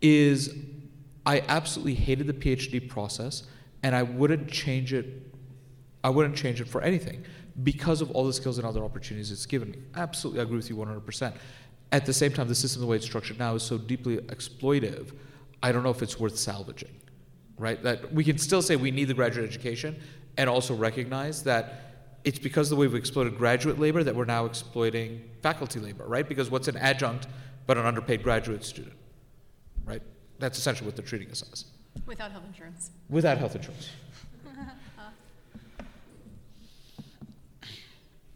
is 0.02 0.54
I 1.26 1.42
absolutely 1.48 1.96
hated 1.96 2.28
the 2.28 2.34
PhD 2.34 2.90
process, 2.90 3.44
and 3.84 3.96
I 3.96 4.04
wouldn't 4.04 4.52
change 4.52 4.94
it. 4.94 5.29
I 6.04 6.10
wouldn't 6.10 6.36
change 6.36 6.62
it 6.62 6.68
for 6.68 6.82
anything 6.82 7.26
because 7.64 8.02
of 8.02 8.12
all 8.12 8.26
the 8.26 8.34
skills 8.34 8.58
and 8.58 8.66
other 8.66 8.84
opportunities 8.84 9.32
it's 9.32 9.46
given 9.46 9.72
me. 9.72 9.80
Absolutely, 9.96 10.40
I 10.40 10.44
agree 10.44 10.58
with 10.58 10.70
you 10.70 10.76
100%. 10.76 11.34
At 11.92 12.06
the 12.06 12.14
same 12.14 12.32
time, 12.32 12.48
the 12.48 12.56
system, 12.56 12.82
the 12.82 12.88
way 12.88 12.96
it's 12.98 13.06
structured 13.06 13.40
now, 13.40 13.56
is 13.56 13.64
so 13.64 13.78
deeply 13.78 14.18
exploitive. 14.18 15.12
I 15.62 15.72
don't 15.72 15.84
know 15.84 15.90
if 15.90 16.02
it's 16.02 16.20
worth 16.20 16.38
salvaging 16.38 16.92
right? 17.60 17.84
That 17.84 18.12
we 18.14 18.24
can 18.24 18.38
still 18.38 18.62
say 18.62 18.76
we 18.76 18.90
need 18.90 19.06
the 19.06 19.14
graduate 19.14 19.48
education 19.48 20.00
and 20.38 20.50
also 20.50 20.74
recognize 20.74 21.44
that 21.44 21.82
it's 22.24 22.40
because 22.40 22.72
of 22.72 22.78
the 22.78 22.82
way 22.82 22.88
we've 22.88 22.96
exploited 22.96 23.38
graduate 23.38 23.78
labor 23.78 24.04
that 24.04 24.16
we're 24.16 24.26
now 24.26 24.46
exploiting 24.46 25.22
faculty 25.42 25.80
labor, 25.80 26.06
right? 26.08 26.28
Because 26.28 26.50
what's 26.50 26.68
an 26.68 26.78
adjunct 26.78 27.28
but 27.68 27.78
an 27.78 27.86
underpaid 27.86 28.24
graduate 28.24 28.64
student, 28.64 28.96
right? 29.86 30.02
That's 30.40 30.58
essentially 30.58 30.88
what 30.88 30.96
they're 30.96 31.06
treating 31.06 31.30
us 31.30 31.44
as 31.52 31.66
Without 32.06 32.32
health 32.32 32.46
insurance. 32.48 32.92
without 33.10 33.38
health 33.38 33.56
insurance. 33.56 33.90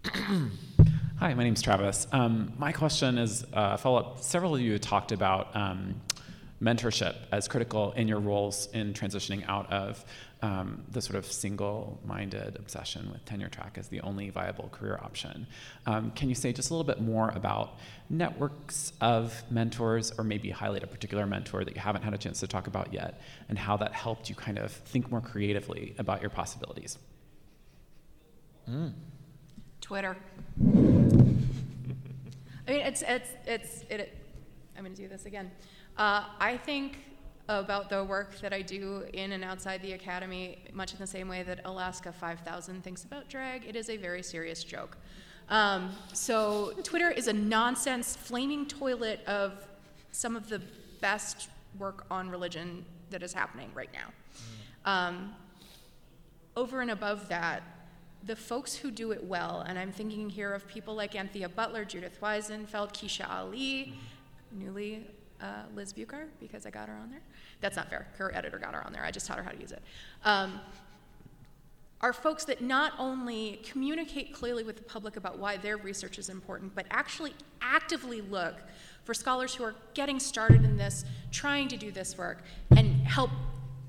Hi, 1.19 1.33
my 1.33 1.43
name's 1.43 1.61
Travis. 1.61 2.07
Um, 2.11 2.51
my 2.57 2.73
question 2.73 3.17
is 3.17 3.45
uh, 3.53 3.77
follow 3.77 3.99
up. 3.99 4.19
Several 4.19 4.53
of 4.53 4.59
you 4.59 4.77
talked 4.77 5.13
about 5.13 5.55
um, 5.55 6.01
mentorship 6.61 7.15
as 7.31 7.47
critical 7.47 7.93
in 7.93 8.09
your 8.09 8.19
roles 8.19 8.67
in 8.73 8.91
transitioning 8.93 9.47
out 9.47 9.71
of 9.71 10.03
um, 10.41 10.83
the 10.91 11.01
sort 11.01 11.15
of 11.15 11.25
single 11.25 12.01
minded 12.03 12.57
obsession 12.57 13.09
with 13.13 13.23
tenure 13.23 13.47
track 13.47 13.77
as 13.77 13.87
the 13.87 14.01
only 14.01 14.29
viable 14.29 14.67
career 14.73 14.99
option. 15.01 15.47
Um, 15.85 16.11
can 16.11 16.27
you 16.27 16.35
say 16.35 16.51
just 16.51 16.69
a 16.69 16.73
little 16.73 16.83
bit 16.83 17.01
more 17.01 17.29
about 17.29 17.77
networks 18.09 18.91
of 18.99 19.41
mentors, 19.49 20.11
or 20.17 20.25
maybe 20.25 20.49
highlight 20.49 20.83
a 20.83 20.87
particular 20.87 21.25
mentor 21.25 21.63
that 21.63 21.75
you 21.75 21.81
haven't 21.81 22.01
had 22.01 22.13
a 22.13 22.17
chance 22.17 22.41
to 22.41 22.47
talk 22.47 22.67
about 22.67 22.93
yet, 22.93 23.21
and 23.47 23.57
how 23.57 23.77
that 23.77 23.93
helped 23.93 24.29
you 24.29 24.35
kind 24.35 24.57
of 24.57 24.69
think 24.71 25.09
more 25.09 25.21
creatively 25.21 25.95
about 25.97 26.19
your 26.19 26.29
possibilities? 26.29 26.97
Twitter. 29.83 30.15
I 30.61 30.63
mean, 32.71 32.79
it's, 32.79 33.01
it's, 33.01 33.29
it's, 33.45 33.83
it, 33.89 34.17
I'm 34.77 34.85
going 34.85 34.95
to 34.95 35.01
do 35.01 35.09
this 35.09 35.25
again. 35.25 35.51
Uh, 35.97 36.23
I 36.39 36.55
think 36.55 36.99
about 37.49 37.89
the 37.89 38.01
work 38.01 38.39
that 38.39 38.53
I 38.53 38.61
do 38.61 39.03
in 39.11 39.33
and 39.33 39.43
outside 39.43 39.81
the 39.81 39.91
academy, 39.91 40.59
much 40.71 40.93
in 40.93 40.99
the 40.99 41.07
same 41.07 41.27
way 41.27 41.43
that 41.43 41.59
Alaska 41.65 42.13
5000 42.13 42.81
thinks 42.81 43.03
about 43.03 43.27
drag. 43.27 43.67
It 43.67 43.75
is 43.75 43.89
a 43.89 43.97
very 43.97 44.23
serious 44.23 44.63
joke. 44.63 44.97
Um, 45.49 45.91
so, 46.13 46.71
Twitter 46.83 47.11
is 47.11 47.27
a 47.27 47.33
nonsense, 47.33 48.15
flaming 48.15 48.65
toilet 48.65 49.19
of 49.27 49.67
some 50.13 50.37
of 50.37 50.47
the 50.47 50.61
best 51.01 51.49
work 51.77 52.05
on 52.09 52.29
religion 52.29 52.85
that 53.09 53.21
is 53.21 53.33
happening 53.33 53.69
right 53.75 53.89
now. 53.91 54.89
Um, 54.89 55.33
over 56.55 56.79
and 56.79 56.91
above 56.91 57.27
that, 57.27 57.63
the 58.25 58.35
folks 58.35 58.75
who 58.75 58.91
do 58.91 59.11
it 59.11 59.23
well, 59.23 59.65
and 59.67 59.77
I'm 59.77 59.91
thinking 59.91 60.29
here 60.29 60.53
of 60.53 60.67
people 60.67 60.95
like 60.95 61.15
Anthea 61.15 61.49
Butler, 61.49 61.83
Judith 61.83 62.19
Weisenfeld, 62.21 62.93
Kecia 62.93 63.29
Ali, 63.29 63.93
newly 64.51 65.07
uh, 65.41 65.63
Liz 65.75 65.93
Bucar, 65.93 66.27
because 66.39 66.65
I 66.65 66.69
got 66.69 66.87
her 66.87 66.95
on 66.95 67.09
there. 67.09 67.21
That's 67.59 67.75
not 67.75 67.89
fair. 67.89 68.07
Her 68.17 68.33
editor 68.33 68.57
got 68.57 68.73
her 68.73 68.85
on 68.85 68.93
there. 68.93 69.03
I 69.03 69.11
just 69.11 69.27
taught 69.27 69.37
her 69.37 69.43
how 69.43 69.51
to 69.51 69.59
use 69.59 69.71
it. 69.71 69.81
Um, 70.23 70.59
are 72.01 72.13
folks 72.13 72.43
that 72.45 72.61
not 72.61 72.93
only 72.99 73.61
communicate 73.63 74.33
clearly 74.33 74.63
with 74.63 74.75
the 74.75 74.83
public 74.83 75.15
about 75.15 75.39
why 75.39 75.55
their 75.55 75.77
research 75.77 76.17
is 76.17 76.29
important, 76.29 76.75
but 76.75 76.85
actually 76.91 77.33
actively 77.61 78.21
look 78.21 78.55
for 79.03 79.13
scholars 79.13 79.55
who 79.55 79.63
are 79.63 79.75
getting 79.93 80.19
started 80.19 80.63
in 80.63 80.77
this, 80.77 81.05
trying 81.31 81.67
to 81.69 81.77
do 81.77 81.91
this 81.91 82.17
work, 82.17 82.43
and 82.75 83.07
help 83.07 83.29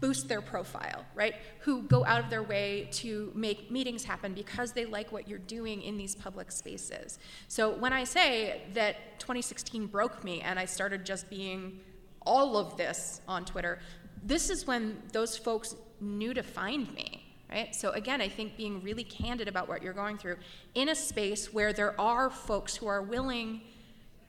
boost 0.00 0.28
their 0.28 0.40
profile, 0.40 1.04
right? 1.14 1.34
Who 1.60 1.82
go 1.82 2.04
out 2.04 2.22
of 2.22 2.30
their 2.30 2.42
way 2.42 2.88
to 2.92 3.32
make 3.34 3.70
meetings 3.70 4.04
happen 4.04 4.34
because 4.34 4.72
they 4.72 4.84
like 4.84 5.12
what 5.12 5.28
you're 5.28 5.38
doing 5.38 5.82
in 5.82 5.96
these 5.96 6.14
public 6.14 6.50
spaces. 6.52 7.18
So 7.48 7.70
when 7.70 7.92
I 7.92 8.04
say 8.04 8.62
that 8.74 9.18
2016 9.20 9.86
broke 9.86 10.22
me 10.24 10.40
and 10.40 10.58
I 10.58 10.64
started 10.64 11.04
just 11.04 11.30
being 11.30 11.80
all 12.26 12.56
of 12.56 12.76
this 12.76 13.20
on 13.28 13.44
Twitter, 13.44 13.78
this 14.22 14.50
is 14.50 14.66
when 14.66 15.02
those 15.12 15.36
folks 15.36 15.74
knew 16.00 16.34
to 16.34 16.42
find 16.42 16.92
me. 16.94 17.24
right? 17.50 17.74
So 17.74 17.90
again, 17.90 18.20
I 18.20 18.28
think 18.28 18.56
being 18.56 18.82
really 18.82 19.04
candid 19.04 19.48
about 19.48 19.68
what 19.68 19.82
you're 19.82 19.92
going 19.92 20.18
through 20.18 20.36
in 20.74 20.88
a 20.88 20.94
space 20.94 21.52
where 21.52 21.72
there 21.72 21.98
are 22.00 22.30
folks 22.30 22.74
who 22.76 22.86
are 22.86 23.02
willing, 23.02 23.60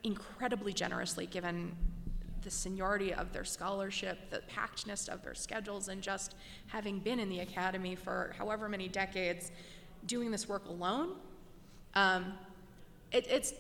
incredibly 0.03 0.73
generously, 0.73 1.25
given 1.25 1.75
the 2.45 2.51
seniority 2.51 3.13
of 3.13 3.33
their 3.33 3.43
scholarship, 3.43 4.29
the 4.29 4.41
packedness 4.49 5.09
of 5.09 5.21
their 5.21 5.35
schedules, 5.35 5.89
and 5.89 6.01
just 6.01 6.35
having 6.67 6.99
been 6.99 7.19
in 7.19 7.27
the 7.27 7.39
academy 7.39 7.95
for 7.95 8.33
however 8.37 8.69
many 8.69 8.87
decades, 8.87 9.51
doing 10.05 10.31
this 10.31 10.47
work 10.47 10.65
alone. 10.67 11.15
Um, 11.95 12.33
it, 13.11 13.27
it's 13.29 13.53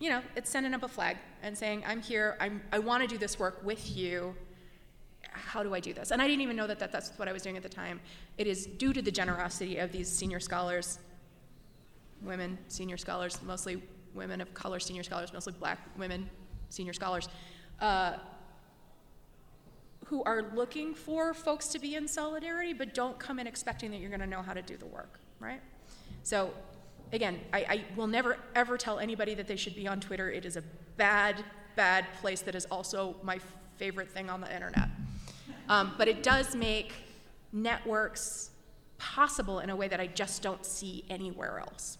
you 0.00 0.08
know, 0.08 0.22
it's 0.34 0.48
sending 0.48 0.72
up 0.72 0.82
a 0.82 0.88
flag 0.88 1.18
and 1.42 1.56
saying, 1.56 1.84
I'm 1.86 2.00
here, 2.00 2.36
I'm, 2.40 2.62
I 2.72 2.78
want 2.78 3.02
to 3.02 3.06
do 3.06 3.18
this 3.18 3.38
work 3.38 3.60
with 3.62 3.94
you. 3.94 4.34
How 5.30 5.62
do 5.62 5.74
I 5.74 5.80
do 5.80 5.92
this? 5.92 6.10
And 6.10 6.22
I 6.22 6.26
didn't 6.26 6.40
even 6.40 6.56
know 6.56 6.66
that, 6.66 6.78
that 6.78 6.90
that's 6.90 7.10
what 7.18 7.28
I 7.28 7.32
was 7.32 7.42
doing 7.42 7.58
at 7.58 7.62
the 7.62 7.68
time. 7.68 8.00
It 8.38 8.46
is 8.46 8.64
due 8.64 8.94
to 8.94 9.02
the 9.02 9.10
generosity 9.10 9.76
of 9.76 9.92
these 9.92 10.10
senior 10.10 10.40
scholars, 10.40 10.98
women, 12.22 12.58
senior 12.68 12.96
scholars, 12.96 13.38
mostly 13.42 13.82
women 14.14 14.40
of 14.40 14.52
color, 14.54 14.80
senior 14.80 15.02
scholars, 15.02 15.34
mostly 15.34 15.52
black 15.52 15.78
women, 15.98 16.28
senior 16.70 16.94
scholars, 16.94 17.28
uh, 17.80 18.14
who 20.10 20.24
are 20.24 20.42
looking 20.56 20.92
for 20.92 21.32
folks 21.32 21.68
to 21.68 21.78
be 21.78 21.94
in 21.94 22.08
solidarity, 22.08 22.72
but 22.72 22.94
don't 22.94 23.16
come 23.20 23.38
in 23.38 23.46
expecting 23.46 23.92
that 23.92 23.98
you're 24.00 24.10
going 24.10 24.20
to 24.20 24.26
know 24.26 24.42
how 24.42 24.52
to 24.52 24.60
do 24.60 24.76
the 24.76 24.86
work, 24.86 25.20
right? 25.38 25.60
So 26.24 26.52
again, 27.12 27.38
I, 27.52 27.58
I, 27.60 27.84
will 27.94 28.08
never 28.08 28.36
ever 28.56 28.76
tell 28.76 28.98
anybody 28.98 29.34
that 29.34 29.46
they 29.46 29.54
should 29.54 29.76
be 29.76 29.86
on 29.86 30.00
Twitter. 30.00 30.28
It 30.28 30.44
is 30.44 30.56
a 30.56 30.64
bad, 30.96 31.44
bad 31.76 32.06
place 32.20 32.40
that 32.40 32.56
is 32.56 32.64
also 32.66 33.14
my 33.22 33.38
favorite 33.76 34.10
thing 34.10 34.28
on 34.28 34.40
the 34.40 34.52
internet. 34.52 34.88
Um, 35.68 35.94
but 35.96 36.08
it 36.08 36.24
does 36.24 36.56
make 36.56 36.92
networks 37.52 38.50
possible 38.98 39.60
in 39.60 39.70
a 39.70 39.76
way 39.76 39.86
that 39.86 40.00
I 40.00 40.08
just 40.08 40.42
don't 40.42 40.66
see 40.66 41.04
anywhere 41.08 41.60
else. 41.60 41.98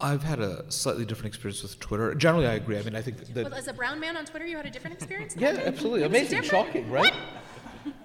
I've 0.00 0.22
had 0.22 0.40
a 0.40 0.70
slightly 0.70 1.04
different 1.04 1.26
experience 1.34 1.62
with 1.62 1.78
Twitter. 1.78 2.14
Generally, 2.14 2.46
I 2.46 2.54
agree. 2.54 2.78
I 2.78 2.82
mean, 2.82 2.96
I 2.96 3.02
think 3.02 3.18
that. 3.34 3.44
Well, 3.44 3.54
as 3.54 3.68
a 3.68 3.72
brown 3.72 4.00
man 4.00 4.16
on 4.16 4.24
Twitter, 4.24 4.46
you 4.46 4.56
had 4.56 4.66
a 4.66 4.70
different 4.70 4.96
experience? 4.96 5.34
yeah, 5.36 5.60
absolutely. 5.64 6.04
Amazing, 6.04 6.42
shocking, 6.42 6.90
right? 6.90 7.12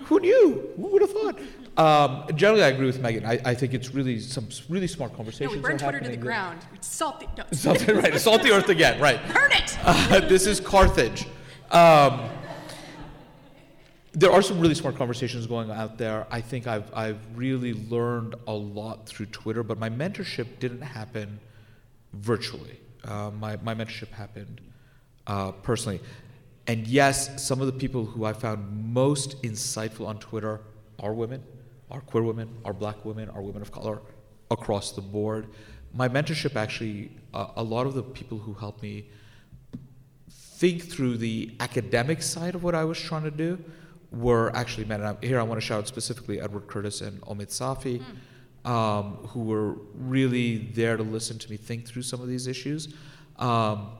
Who 0.05 0.19
knew? 0.19 0.69
Who 0.75 0.87
would 0.87 1.01
have 1.01 1.11
thought? 1.11 1.39
Um, 1.77 2.35
generally, 2.35 2.63
I 2.63 2.67
agree 2.67 2.85
with 2.85 2.99
Megan. 2.99 3.25
I, 3.25 3.39
I 3.43 3.53
think 3.53 3.73
it's 3.73 3.93
really 3.93 4.19
some 4.19 4.47
really 4.69 4.87
smart 4.87 5.11
No, 5.11 5.17
conversations. 5.17 5.55
we 5.55 5.61
burned 5.61 5.81
are 5.81 5.91
Twitter 5.91 6.05
to 6.05 6.11
the 6.11 6.17
ground. 6.17 6.59
We 6.71 6.77
salt 6.81 7.19
the, 7.19 7.27
no. 7.37 7.43
Something 7.51 7.97
right. 7.97 8.19
Salt 8.19 8.43
the 8.43 8.51
earth 8.51 8.69
again. 8.69 8.99
Right. 9.01 9.19
Burn 9.33 9.51
it! 9.51 9.77
Uh, 9.83 10.19
this 10.21 10.47
is 10.47 10.59
Carthage. 10.59 11.25
Um, 11.71 12.29
there 14.13 14.31
are 14.31 14.41
some 14.41 14.59
really 14.59 14.75
smart 14.75 14.95
conversations 14.95 15.45
going 15.47 15.69
out 15.71 15.97
there. 15.97 16.25
I 16.31 16.39
think 16.39 16.67
I've 16.67 16.93
I've 16.93 17.19
really 17.35 17.73
learned 17.73 18.35
a 18.47 18.53
lot 18.53 19.05
through 19.07 19.25
Twitter, 19.27 19.63
but 19.63 19.77
my 19.77 19.89
mentorship 19.89 20.59
didn't 20.59 20.81
happen 20.81 21.39
virtually. 22.15 22.79
Uh, 23.03 23.31
my 23.31 23.57
my 23.57 23.75
mentorship 23.75 24.11
happened 24.11 24.61
uh, 25.27 25.51
personally, 25.51 25.99
and 26.67 26.87
yes, 26.87 27.45
some 27.45 27.61
of 27.61 27.67
the 27.67 27.73
people 27.73 28.05
who 28.05 28.25
I 28.25 28.33
found 28.33 28.93
most 28.93 29.41
insightful 29.43 30.07
on 30.07 30.19
Twitter 30.19 30.61
are 30.99 31.13
women, 31.13 31.43
are 31.91 32.01
queer 32.01 32.23
women, 32.23 32.49
are 32.65 32.73
black 32.73 33.05
women, 33.05 33.29
are 33.29 33.41
women 33.41 33.61
of 33.61 33.71
color, 33.71 34.01
across 34.49 34.91
the 34.91 35.01
board. 35.01 35.47
My 35.93 36.09
mentorship 36.09 36.55
actually, 36.55 37.11
uh, 37.33 37.47
a 37.55 37.63
lot 37.63 37.85
of 37.87 37.93
the 37.93 38.03
people 38.03 38.37
who 38.37 38.53
helped 38.53 38.81
me 38.81 39.09
think 40.29 40.83
through 40.83 41.17
the 41.17 41.55
academic 41.59 42.21
side 42.21 42.55
of 42.55 42.63
what 42.63 42.75
I 42.75 42.83
was 42.85 42.99
trying 42.99 43.23
to 43.23 43.31
do 43.31 43.63
were 44.11 44.55
actually 44.55 44.85
men. 44.85 45.01
And 45.01 45.17
I, 45.21 45.25
here 45.25 45.39
I 45.39 45.43
want 45.43 45.59
to 45.59 45.65
shout 45.65 45.79
out 45.79 45.87
specifically 45.87 46.39
Edward 46.39 46.67
Curtis 46.67 47.01
and 47.01 47.21
Omid 47.21 47.47
Safi, 47.47 48.01
um, 48.65 49.17
who 49.27 49.43
were 49.43 49.75
really 49.93 50.57
there 50.57 50.97
to 50.97 51.03
listen 51.03 51.37
to 51.37 51.49
me 51.49 51.55
think 51.55 51.87
through 51.87 52.01
some 52.01 52.19
of 52.21 52.27
these 52.27 52.47
issues. 52.47 52.93
Um, 53.37 53.91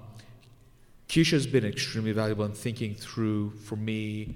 Kecia 1.07 1.31
has 1.31 1.47
been 1.47 1.65
extremely 1.65 2.11
valuable 2.11 2.45
in 2.45 2.51
thinking 2.51 2.95
through, 2.95 3.51
for 3.51 3.75
me, 3.75 4.35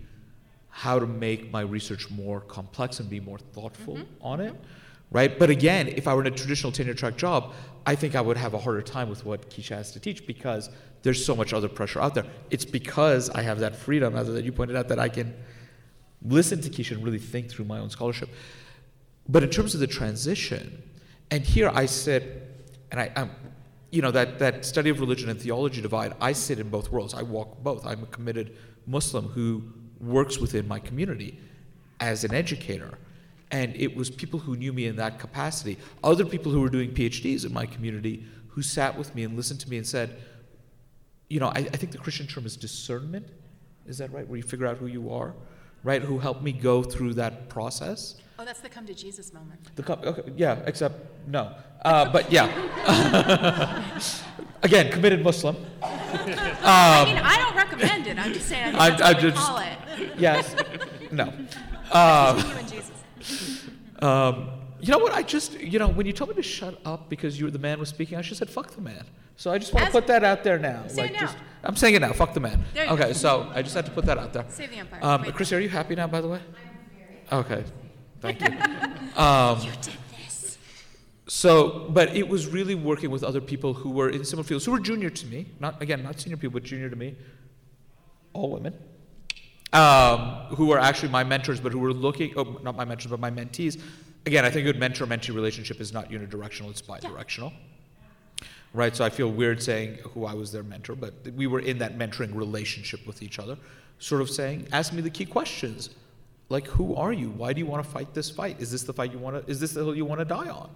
how 0.70 1.00
to 1.00 1.08
make 1.08 1.52
my 1.52 1.62
research 1.62 2.10
more 2.12 2.42
complex 2.42 3.00
and 3.00 3.10
be 3.10 3.20
more 3.20 3.40
thoughtful 3.40 3.98
on 4.22 4.40
it, 4.40 4.54
right? 5.12 5.38
But 5.38 5.50
again, 5.50 5.88
if 5.88 6.08
I 6.08 6.14
were 6.14 6.22
in 6.22 6.28
a 6.28 6.36
traditional 6.36 6.72
tenure 6.72 6.94
track 6.94 7.18
job, 7.18 7.54
I 7.88 7.96
think 7.96 8.16
I 8.16 8.22
would 8.22 8.38
have 8.38 8.54
a 8.54 8.60
harder 8.60 8.84
time 8.84 9.10
with 9.10 9.26
what 9.26 9.50
Kecia 9.50 9.76
has 9.78 9.92
to 9.94 10.00
teach 10.00 10.28
because 10.28 10.70
there's 11.02 11.26
so 11.26 11.36
much 11.36 11.54
other 11.54 11.68
pressure 11.68 12.00
out 12.00 12.14
there. 12.14 12.26
It's 12.52 12.66
because 12.66 13.30
I 13.32 13.42
have 13.42 13.60
that 13.60 13.76
freedom, 13.76 14.16
as 14.16 14.28
that 14.28 14.46
you 14.46 14.52
pointed 14.52 14.76
out, 14.76 14.90
that 14.90 15.00
I 15.00 15.10
can 15.10 15.34
listen 16.22 16.62
to 16.62 16.70
Kecia 16.70 16.92
and 16.92 17.04
really 17.04 17.20
think 17.20 17.50
through 17.50 17.66
my 17.66 17.80
own 17.80 17.90
scholarship. 17.90 18.30
But 19.30 19.44
in 19.44 19.50
terms 19.50 19.74
of 19.76 19.80
the 19.80 19.88
transition, 19.88 20.82
and 21.32 21.44
here 21.44 21.72
I 21.74 21.86
sit, 21.86 22.68
and 22.92 23.00
I, 23.00 23.12
I'm, 23.16 23.32
you 23.92 24.02
know, 24.02 24.12
that, 24.12 24.40
that 24.40 24.66
study 24.66 24.90
of 24.90 25.00
religion 25.00 25.30
and 25.30 25.40
theology 25.40 25.82
divide, 25.82 26.14
I 26.20 26.34
sit 26.34 26.60
in 26.60 26.70
both 26.70 26.92
worlds. 26.92 27.14
I 27.14 27.22
walk 27.22 27.64
both. 27.64 27.86
I'm 27.86 28.04
a 28.04 28.08
committed 28.08 28.58
Muslim 28.88 29.26
who 29.26 29.64
works 30.00 30.40
within 30.40 30.68
my 30.68 30.80
community 30.80 31.40
as 32.00 32.24
an 32.24 32.34
educator. 32.34 32.98
And 33.52 33.76
it 33.76 33.96
was 33.96 34.10
people 34.10 34.40
who 34.40 34.56
knew 34.56 34.74
me 34.74 34.88
in 34.88 34.96
that 34.98 35.20
capacity, 35.20 35.78
other 36.04 36.26
people 36.26 36.52
who 36.52 36.62
were 36.62 36.70
doing 36.70 36.92
PhDs 36.92 37.46
in 37.46 37.54
my 37.54 37.66
community 37.66 38.26
who 38.48 38.62
sat 38.62 38.98
with 38.98 39.14
me 39.16 39.24
and 39.24 39.36
listened 39.36 39.60
to 39.62 39.70
me 39.70 39.78
and 39.78 39.86
said, 39.86 40.18
you 41.30 41.40
know, 41.40 41.48
I, 41.48 41.60
I 41.60 41.78
think 41.78 41.92
the 41.92 41.98
Christian 41.98 42.28
term 42.28 42.46
is 42.46 42.58
discernment. 42.58 43.28
Is 43.88 44.00
that 44.00 44.12
right? 44.12 44.28
Where 44.28 44.38
you 44.38 44.44
figure 44.44 44.68
out 44.68 44.78
who 44.78 44.88
you 44.88 45.12
are, 45.14 45.36
right? 45.84 46.02
Who 46.02 46.20
helped 46.20 46.42
me 46.42 46.52
go 46.52 46.84
through 46.84 47.14
that 47.16 47.50
process. 47.50 48.16
Oh, 48.40 48.46
that's 48.46 48.62
the 48.62 48.70
come 48.70 48.86
to 48.86 48.94
Jesus 48.94 49.34
moment. 49.34 49.60
The 49.76 49.84
co- 49.84 50.00
okay, 50.02 50.32
yeah, 50.38 50.62
except 50.66 50.96
no. 51.28 51.52
Uh, 51.84 52.10
but 52.10 52.32
yeah. 52.32 52.48
Again, 54.64 54.90
committed 54.92 55.22
Muslim. 55.24 55.58
I 55.84 57.04
mean, 57.06 57.18
I 57.18 57.38
don't 57.38 57.56
recommend 57.56 58.08
it. 58.08 58.18
I'm 58.18 58.32
just 58.34 58.48
saying 58.48 58.76
I 58.76 58.88
I'm- 58.88 58.98
think 58.98 59.00
that's 59.00 59.02
I'm 59.02 59.16
what 59.16 59.24
we 59.24 59.30
just- 59.32 59.48
call 59.48 59.58
it. 59.58 60.20
Yes. 60.20 60.56
No. 61.12 61.34
Uh, 61.92 62.36
You 62.46 62.54
and 62.60 62.70
Jesus. 62.70 63.66
um, 64.04 64.50
you 64.80 64.92
know 64.92 65.00
what? 65.00 65.12
I 65.12 65.24
just, 65.24 65.60
you 65.60 65.80
know, 65.80 65.88
when 65.88 66.06
you 66.06 66.14
told 66.14 66.30
me 66.30 66.36
to 66.36 66.44
shut 66.44 66.80
up 66.86 67.10
because 67.10 67.40
you 67.40 67.46
were 67.46 67.52
the 67.52 67.58
man 67.58 67.80
was 67.80 67.90
speaking, 67.90 68.16
I 68.16 68.22
just 68.22 68.38
said 68.38 68.48
fuck 68.48 68.70
the 68.76 68.82
man. 68.82 69.06
So 69.38 69.52
I 69.52 69.58
just 69.58 69.74
want 69.74 69.86
to 69.86 69.88
As- 69.88 69.94
put 69.94 70.06
that 70.06 70.24
out 70.24 70.44
there 70.44 70.60
now. 70.60 70.84
Say 70.86 71.06
it 71.08 71.14
now. 71.14 71.20
just, 71.22 71.38
I'm 71.64 71.76
saying 71.76 71.96
it 71.96 72.02
now. 72.02 72.14
Fuck 72.14 72.36
the 72.36 72.40
man. 72.42 72.64
There 72.76 72.86
you 72.86 72.92
okay, 72.92 73.08
go. 73.08 73.14
so 73.14 73.50
I 73.56 73.64
just 73.64 73.74
had 73.74 73.86
to 73.88 73.92
put 73.92 74.06
that 74.06 74.20
out 74.20 74.34
there. 74.34 74.46
Save 74.50 74.70
the 74.70 74.78
empire. 74.78 75.00
Um, 75.02 75.24
Wait. 75.24 75.34
Chrissy, 75.34 75.56
are 75.56 75.60
you 75.60 75.70
happy 75.70 75.96
now? 75.96 76.06
By 76.06 76.22
the 76.22 76.28
way. 76.28 76.42
Okay. 77.32 77.64
Thank 78.22 78.42
you. 78.42 78.50
Um, 79.16 79.60
you 79.60 79.72
did 79.82 79.98
this. 80.18 80.58
So, 81.28 81.88
but 81.90 82.16
it 82.16 82.26
was 82.26 82.48
really 82.48 82.76
working 82.76 83.12
with 83.12 83.22
other 83.22 83.42
people 83.42 83.74
who 83.74 83.90
were 83.90 84.10
in 84.10 84.24
similar 84.24 84.46
fields, 84.46 84.64
who 84.64 84.72
were 84.72 84.80
junior 84.80 85.10
to 85.10 85.26
me. 85.26 85.46
Not 85.60 85.82
again, 85.82 86.04
not 86.04 86.22
senior 86.22 86.38
people, 86.38 86.54
but 86.60 86.64
junior 86.64 86.90
to 86.90 86.96
me. 86.96 87.18
All 88.32 88.50
women. 88.52 88.74
Um, 89.74 90.56
who 90.56 90.68
were 90.68 90.80
actually 90.80 91.10
my 91.10 91.26
mentors, 91.26 91.60
but 91.60 91.74
who 91.74 91.80
were 91.80 91.92
looking, 91.92 92.34
oh, 92.38 92.60
not 92.64 92.78
my 92.78 92.86
mentors, 92.86 93.08
but 93.08 93.20
my 93.20 93.30
mentees. 93.30 93.82
Again, 94.26 94.46
I 94.46 94.50
think 94.50 94.68
a 94.68 94.72
good 94.72 94.80
mentor-mentee 94.80 95.36
relationship 95.36 95.82
is 95.82 95.92
not 95.92 96.10
unidirectional; 96.10 96.70
it's 96.70 96.82
bidirectional. 96.82 97.52
Right. 98.74 98.96
So 98.96 99.04
I 99.04 99.10
feel 99.10 99.32
weird 99.32 99.62
saying 99.62 99.98
who 100.14 100.26
I 100.26 100.34
was 100.34 100.52
their 100.52 100.64
mentor, 100.64 100.96
but 100.96 101.14
we 101.36 101.48
were 101.48 101.60
in 101.60 101.80
that 101.80 101.98
mentoring 101.98 102.34
relationship 102.34 103.06
with 103.06 103.22
each 103.22 103.38
other, 103.40 103.58
sort 103.98 104.22
of 104.22 104.30
saying, 104.30 104.68
ask 104.72 104.94
me 104.94 105.02
the 105.02 105.10
key 105.10 105.26
questions, 105.26 105.90
like 106.50 106.68
who 106.68 106.96
are 106.96 107.14
you? 107.14 107.30
Why 107.30 107.54
do 107.54 107.60
you 107.60 107.68
want 107.68 107.84
to 107.84 107.90
fight 107.90 108.14
this 108.14 108.30
fight? 108.30 108.60
Is 108.60 108.72
this 108.72 108.84
the 108.84 108.94
fight 108.94 109.12
you 109.12 109.20
want 109.20 109.46
to? 109.46 109.50
Is 109.52 109.60
this 109.60 109.74
the 109.74 109.84
hill 109.84 109.96
you 109.96 110.06
want 110.06 110.20
to 110.20 110.26
die 110.26 110.50
on? 110.50 110.72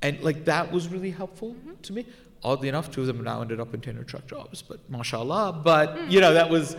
And 0.00 0.20
like 0.22 0.46
that 0.46 0.72
was 0.72 0.88
really 0.88 1.10
helpful 1.10 1.50
mm-hmm. 1.50 1.74
to 1.82 1.92
me. 1.92 2.06
Oddly 2.42 2.68
enough, 2.68 2.90
two 2.90 3.02
of 3.02 3.06
them 3.06 3.22
now 3.22 3.40
ended 3.40 3.60
up 3.60 3.72
in 3.72 3.80
tenure 3.80 4.02
track 4.02 4.26
jobs, 4.26 4.62
but 4.62 4.90
mashallah. 4.90 5.60
But 5.62 5.94
mm. 5.94 6.10
you 6.10 6.20
know 6.20 6.34
that 6.34 6.50
was 6.50 6.76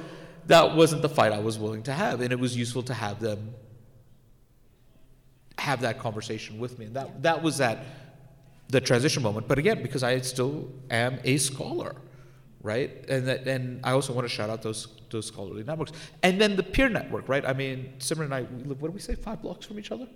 that 0.48 0.76
wasn't 0.76 1.02
the 1.04 1.10
fight 1.10 1.32
I 1.32 1.40
was 1.40 1.58
willing 1.58 1.84
to 1.84 1.94
have, 1.94 2.20
and 2.20 2.34
it 2.34 2.40
was 2.40 2.58
useful 2.58 2.84
to 2.84 2.94
have 2.94 3.22
them 3.22 3.54
have 5.58 5.82
that 5.82 6.00
conversation 6.00 6.60
with 6.60 6.78
me. 6.80 6.86
And 6.86 6.96
that 6.96 7.24
that 7.24 7.42
was 7.42 7.60
that 7.60 7.86
the 8.68 8.82
transition 8.82 9.24
moment. 9.24 9.48
But 9.48 9.58
again, 9.60 9.82
because 9.82 10.04
I 10.04 10.20
still 10.20 10.70
am 10.90 11.20
a 11.24 11.38
scholar, 11.38 11.96
right? 12.62 12.92
And 13.08 13.28
that 13.28 13.48
and 13.48 13.80
I 13.86 13.92
also 13.92 14.12
want 14.12 14.28
to 14.28 14.34
shout 14.34 14.50
out 14.50 14.64
those 14.64 14.88
those 15.14 15.28
scholarly 15.28 15.64
networks. 15.64 15.94
And 16.22 16.42
then 16.42 16.58
the 16.58 16.64
peer 16.64 16.90
network, 16.90 17.30
right? 17.30 17.46
I 17.46 17.54
mean, 17.54 17.94
Simran 18.00 18.26
and 18.26 18.36
I 18.36 18.42
we 18.42 18.64
live 18.64 18.82
what 18.82 18.90
do 18.90 18.94
we 18.94 19.00
say, 19.00 19.16
five 19.16 19.42
blocks 19.42 19.66
from 19.66 19.80
each 19.80 19.92
other? 19.92 20.08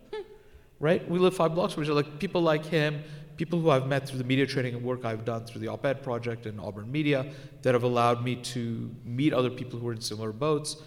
right? 0.79 1.07
We 1.09 1.19
live 1.19 1.35
five 1.35 1.55
blocks 1.55 1.73
from 1.73 1.83
each 1.83 1.89
other. 1.89 2.03
Like 2.03 2.19
people 2.19 2.41
like 2.41 2.65
him, 2.65 3.03
people 3.37 3.59
who 3.59 3.69
I've 3.69 3.87
met 3.87 4.07
through 4.07 4.17
the 4.17 4.23
media 4.23 4.45
training 4.45 4.75
and 4.75 4.83
work 4.83 5.05
I've 5.05 5.25
done 5.25 5.45
through 5.45 5.61
the 5.61 5.67
op-ed 5.67 6.03
project 6.03 6.45
and 6.45 6.59
Auburn 6.59 6.91
Media 6.91 7.25
that 7.61 7.73
have 7.73 7.83
allowed 7.83 8.23
me 8.23 8.35
to 8.35 8.93
meet 9.05 9.33
other 9.33 9.49
people 9.49 9.79
who 9.79 9.87
are 9.87 9.93
in 9.93 10.01
similar 10.01 10.31
boats 10.31 10.77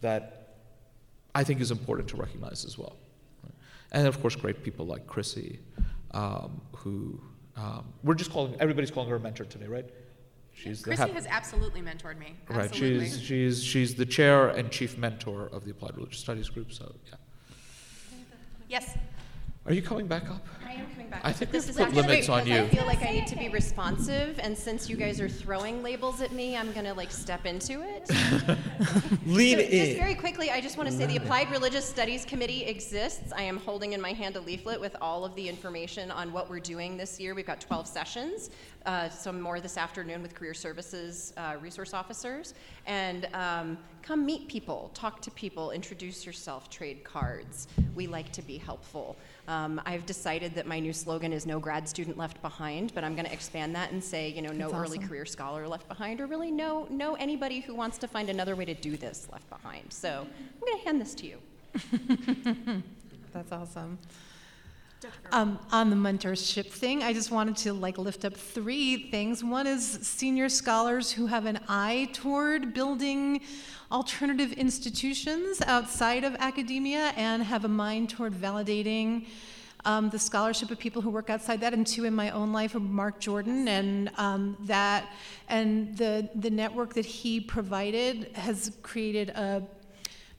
that 0.00 0.56
I 1.34 1.44
think 1.44 1.60
is 1.60 1.70
important 1.70 2.08
to 2.10 2.16
recognize 2.16 2.64
as 2.64 2.76
well. 2.76 2.96
right? 3.42 3.54
And 3.92 4.06
of 4.06 4.20
course, 4.20 4.36
great 4.36 4.62
people 4.62 4.86
like 4.86 5.06
Chrissy, 5.06 5.60
um, 6.12 6.60
who 6.76 7.20
um, 7.56 7.92
we're 8.02 8.14
just 8.14 8.30
calling 8.30 8.54
everybody's 8.60 8.90
calling 8.90 9.08
her 9.10 9.16
a 9.16 9.20
mentor 9.20 9.44
today, 9.44 9.66
right? 9.66 9.88
She's 10.62 10.82
Chrissy 10.82 11.02
head- 11.02 11.10
has 11.12 11.26
absolutely 11.26 11.82
mentored 11.82 12.18
me. 12.18 12.36
Right, 12.48 12.72
she's, 12.72 13.20
she's, 13.20 13.64
she's 13.64 13.94
the 13.96 14.06
chair 14.06 14.48
and 14.48 14.70
chief 14.70 14.96
mentor 14.96 15.48
of 15.48 15.64
the 15.64 15.72
Applied 15.72 15.96
Religious 15.96 16.20
Studies 16.20 16.48
group, 16.48 16.72
so, 16.72 16.94
yeah. 17.08 17.16
Yes. 18.68 18.96
Are 19.64 19.72
you 19.72 19.82
coming 19.82 20.08
back 20.08 20.28
up? 20.28 20.44
I 20.66 20.72
am 20.72 20.90
coming 20.90 21.08
back. 21.08 21.20
I 21.22 21.32
think 21.32 21.52
this 21.52 21.66
we've 21.66 21.78
is 21.78 21.84
put 21.84 21.94
limits 21.94 22.28
on 22.28 22.42
because 22.42 22.66
I 22.66 22.74
feel 22.74 22.84
like 22.84 23.00
I 23.02 23.12
need 23.12 23.28
to 23.28 23.36
be 23.36 23.48
responsive, 23.48 24.40
and 24.42 24.58
since 24.58 24.90
you 24.90 24.96
guys 24.96 25.20
are 25.20 25.28
throwing 25.28 25.84
labels 25.84 26.20
at 26.20 26.32
me, 26.32 26.56
I'm 26.56 26.72
gonna 26.72 26.92
like 26.94 27.12
step 27.12 27.46
into 27.46 27.80
it. 27.80 28.10
Lean 29.26 29.58
So 29.58 29.64
Just 29.64 29.98
very 29.98 30.16
quickly, 30.16 30.50
I 30.50 30.60
just 30.60 30.76
want 30.76 30.90
to 30.90 30.96
say 30.96 31.06
the 31.06 31.16
Applied 31.16 31.48
Religious 31.52 31.88
Studies 31.88 32.24
Committee 32.24 32.64
exists. 32.64 33.32
I 33.32 33.42
am 33.42 33.56
holding 33.58 33.92
in 33.92 34.00
my 34.00 34.12
hand 34.12 34.34
a 34.34 34.40
leaflet 34.40 34.80
with 34.80 34.96
all 35.00 35.24
of 35.24 35.32
the 35.36 35.48
information 35.48 36.10
on 36.10 36.32
what 36.32 36.50
we're 36.50 36.58
doing 36.58 36.96
this 36.96 37.20
year. 37.20 37.32
We've 37.32 37.46
got 37.46 37.60
12 37.60 37.86
sessions, 37.86 38.50
uh, 38.84 39.10
some 39.10 39.40
more 39.40 39.60
this 39.60 39.76
afternoon 39.76 40.22
with 40.22 40.34
Career 40.34 40.54
Services 40.54 41.34
uh, 41.36 41.54
resource 41.60 41.94
officers. 41.94 42.54
And 42.86 43.28
um, 43.32 43.78
come 44.02 44.26
meet 44.26 44.48
people, 44.48 44.90
talk 44.92 45.22
to 45.22 45.30
people, 45.30 45.70
introduce 45.70 46.26
yourself, 46.26 46.68
trade 46.68 47.04
cards. 47.04 47.68
We 47.94 48.08
like 48.08 48.32
to 48.32 48.42
be 48.42 48.58
helpful. 48.58 49.16
Um, 49.48 49.80
I've 49.84 50.06
decided 50.06 50.54
that 50.54 50.66
my 50.66 50.78
new 50.78 50.92
slogan 50.92 51.32
is 51.32 51.46
no 51.46 51.58
grad 51.58 51.88
student 51.88 52.16
left 52.16 52.40
behind, 52.42 52.94
but 52.94 53.02
I'm 53.02 53.14
going 53.14 53.26
to 53.26 53.32
expand 53.32 53.74
that 53.74 53.90
and 53.90 54.02
say, 54.02 54.28
you 54.28 54.40
know, 54.40 54.52
no 54.52 54.70
early 54.70 54.98
career 54.98 55.24
scholar 55.24 55.66
left 55.66 55.88
behind, 55.88 56.20
or 56.20 56.26
really 56.26 56.50
no, 56.50 56.86
no 56.90 57.14
anybody 57.14 57.60
who 57.60 57.74
wants 57.74 57.98
to 57.98 58.08
find 58.08 58.28
another 58.30 58.54
way 58.54 58.64
to 58.64 58.74
do 58.74 58.96
this 58.96 59.28
left 59.32 59.48
behind. 59.50 59.92
So 59.92 60.26
I'm 60.28 60.60
going 60.60 60.78
to 60.78 60.84
hand 60.84 61.00
this 61.00 61.14
to 61.16 61.26
you. 61.26 61.38
That's 63.32 63.50
awesome. 63.50 63.98
Um, 65.32 65.58
on 65.72 65.90
the 65.90 65.96
mentorship 65.96 66.66
thing, 66.66 67.02
I 67.02 67.12
just 67.12 67.32
wanted 67.32 67.56
to 67.58 67.72
like 67.72 67.98
lift 67.98 68.24
up 68.24 68.34
three 68.34 69.10
things. 69.10 69.42
One 69.42 69.66
is 69.66 69.84
senior 69.84 70.48
scholars 70.48 71.10
who 71.10 71.26
have 71.26 71.46
an 71.46 71.58
eye 71.68 72.10
toward 72.12 72.74
building 72.74 73.40
alternative 73.92 74.52
institutions 74.54 75.60
outside 75.66 76.24
of 76.24 76.34
academia 76.40 77.12
and 77.16 77.42
have 77.42 77.64
a 77.64 77.68
mind 77.68 78.10
toward 78.10 78.32
validating 78.32 79.26
um, 79.84 80.10
the 80.10 80.18
scholarship 80.18 80.70
of 80.70 80.78
people 80.78 81.02
who 81.02 81.10
work 81.10 81.28
outside 81.28 81.60
that, 81.60 81.74
and 81.74 81.86
two 81.86 82.04
in 82.04 82.14
my 82.14 82.30
own 82.30 82.52
life, 82.52 82.74
of 82.74 82.82
Mark 82.82 83.20
Jordan, 83.20 83.68
and 83.68 84.10
um, 84.16 84.56
that 84.60 85.10
and 85.48 85.96
the 85.98 86.28
the 86.36 86.50
network 86.50 86.94
that 86.94 87.04
he 87.04 87.40
provided 87.40 88.30
has 88.34 88.72
created 88.82 89.30
a 89.30 89.62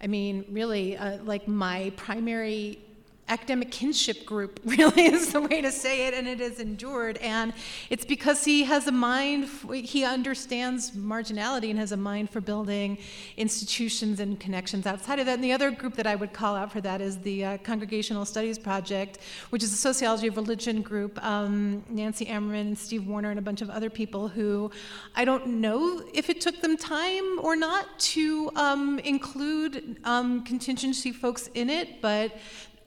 I 0.04 0.08
mean, 0.08 0.44
really, 0.50 0.98
uh, 0.98 1.24
like 1.24 1.48
my 1.48 1.94
primary 1.96 2.80
academic 3.30 3.72
kinship 3.72 4.26
group 4.26 4.60
really 4.66 5.06
is 5.06 5.32
the 5.34 5.42
way 5.42 5.62
to 5.62 5.72
say 5.72 6.08
it, 6.08 6.14
and 6.14 6.28
it 6.28 6.40
has 6.40 6.60
endured. 6.60 7.18
And 7.18 7.54
it's 7.90 8.06
because 8.06 8.44
he 8.44 8.64
has 8.64 8.88
a 8.88 8.92
mind, 8.92 9.50
he 9.72 10.04
understands 10.04 10.92
marginality 10.92 11.70
and 11.70 11.80
has 11.80 11.92
a 11.92 11.98
mind 11.98 12.30
for 12.30 12.42
building 12.42 12.98
institutions 13.38 14.20
and 14.20 14.40
connections 14.40 14.86
outside 14.86 15.20
of 15.20 15.26
that. 15.26 15.36
And 15.36 15.44
the 15.44 15.54
other 15.54 15.72
group 15.72 15.96
that 15.96 16.08
I 16.08 16.16
would 16.16 16.34
call 16.34 16.56
out 16.56 16.72
for 16.72 16.82
that 16.82 17.02
is 17.02 17.18
the 17.20 17.46
uh, 17.46 17.58
Congregational 17.60 18.26
Studies 18.26 18.60
Project, 18.60 19.20
which 19.50 19.64
is 19.64 19.74
a 19.74 19.78
sociology 19.78 20.28
of 20.28 20.36
religion 20.36 20.82
group. 20.82 21.24
Um, 21.24 21.84
Nancy 21.90 22.26
Ammerman 22.26 22.62
and 22.62 22.78
Steve 22.78 23.08
Warner 23.08 23.30
and 23.30 23.40
a 23.40 23.42
bunch 23.42 23.62
of 23.62 23.70
other 23.70 23.90
people 23.90 24.28
who 24.28 24.72
I 25.16 25.26
don't 25.26 25.48
know 25.48 26.04
if 26.14 26.30
it 26.30 26.42
took 26.42 26.62
them 26.62 26.78
time 26.78 27.40
or 27.40 27.56
not 27.56 28.00
to 28.00 28.52
um, 28.56 29.00
include 29.00 29.98
um, 30.04 30.44
contingency 30.44 31.12
folks 31.12 31.50
in 31.54 31.70
it, 31.70 32.02
but 32.02 32.38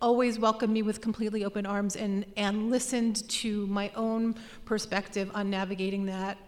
always 0.00 0.38
welcomed 0.38 0.72
me 0.72 0.82
with 0.82 1.00
completely 1.00 1.44
open 1.44 1.66
arms 1.66 1.96
and, 1.96 2.24
and 2.36 2.70
listened 2.70 3.28
to 3.28 3.66
my 3.66 3.90
own 3.94 4.34
perspective 4.64 5.30
on 5.34 5.50
navigating 5.50 6.06
that 6.06 6.38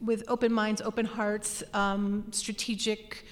with 0.00 0.24
open 0.28 0.52
minds, 0.52 0.80
open 0.80 1.04
hearts, 1.04 1.62
um, 1.74 2.24
strategic 2.30 3.24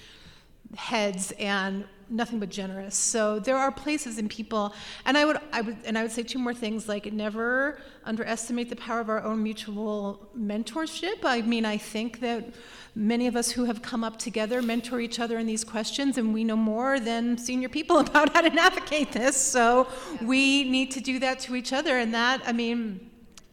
heads, 0.75 1.31
and 1.39 1.83
nothing 2.09 2.39
but 2.39 2.49
generous. 2.49 2.95
So 2.95 3.39
there 3.39 3.57
are 3.57 3.71
places 3.71 4.17
in 4.17 4.27
people, 4.29 4.73
and 5.05 5.17
I 5.17 5.25
would, 5.25 5.37
I 5.51 5.61
would, 5.61 5.77
and 5.85 5.97
I 5.97 6.03
would 6.03 6.11
say 6.11 6.23
two 6.23 6.39
more 6.39 6.53
things. 6.53 6.87
Like 6.87 7.11
never 7.11 7.79
underestimate 8.03 8.69
the 8.69 8.75
power 8.75 8.99
of 8.99 9.09
our 9.09 9.23
own 9.23 9.41
mutual 9.41 10.29
mentorship. 10.37 11.23
I 11.23 11.41
mean, 11.41 11.65
I 11.65 11.77
think 11.77 12.19
that 12.19 12.53
many 12.95 13.27
of 13.27 13.35
us 13.35 13.51
who 13.51 13.65
have 13.65 13.81
come 13.81 14.03
up 14.03 14.17
together 14.17 14.61
mentor 14.61 14.99
each 14.99 15.19
other 15.19 15.37
in 15.37 15.45
these 15.45 15.63
questions, 15.63 16.17
and 16.17 16.33
we 16.33 16.43
know 16.43 16.55
more 16.55 16.99
than 16.99 17.37
senior 17.37 17.69
people 17.69 17.99
about 18.05 18.33
how 18.33 18.41
to 18.41 18.49
navigate 18.49 19.11
this. 19.11 19.35
So 19.35 19.87
we 20.21 20.69
need 20.69 20.91
to 20.91 20.99
do 20.99 21.19
that 21.19 21.39
to 21.41 21.55
each 21.55 21.73
other, 21.73 21.97
and 21.97 22.13
that, 22.13 22.41
I 22.45 22.53
mean 22.53 23.09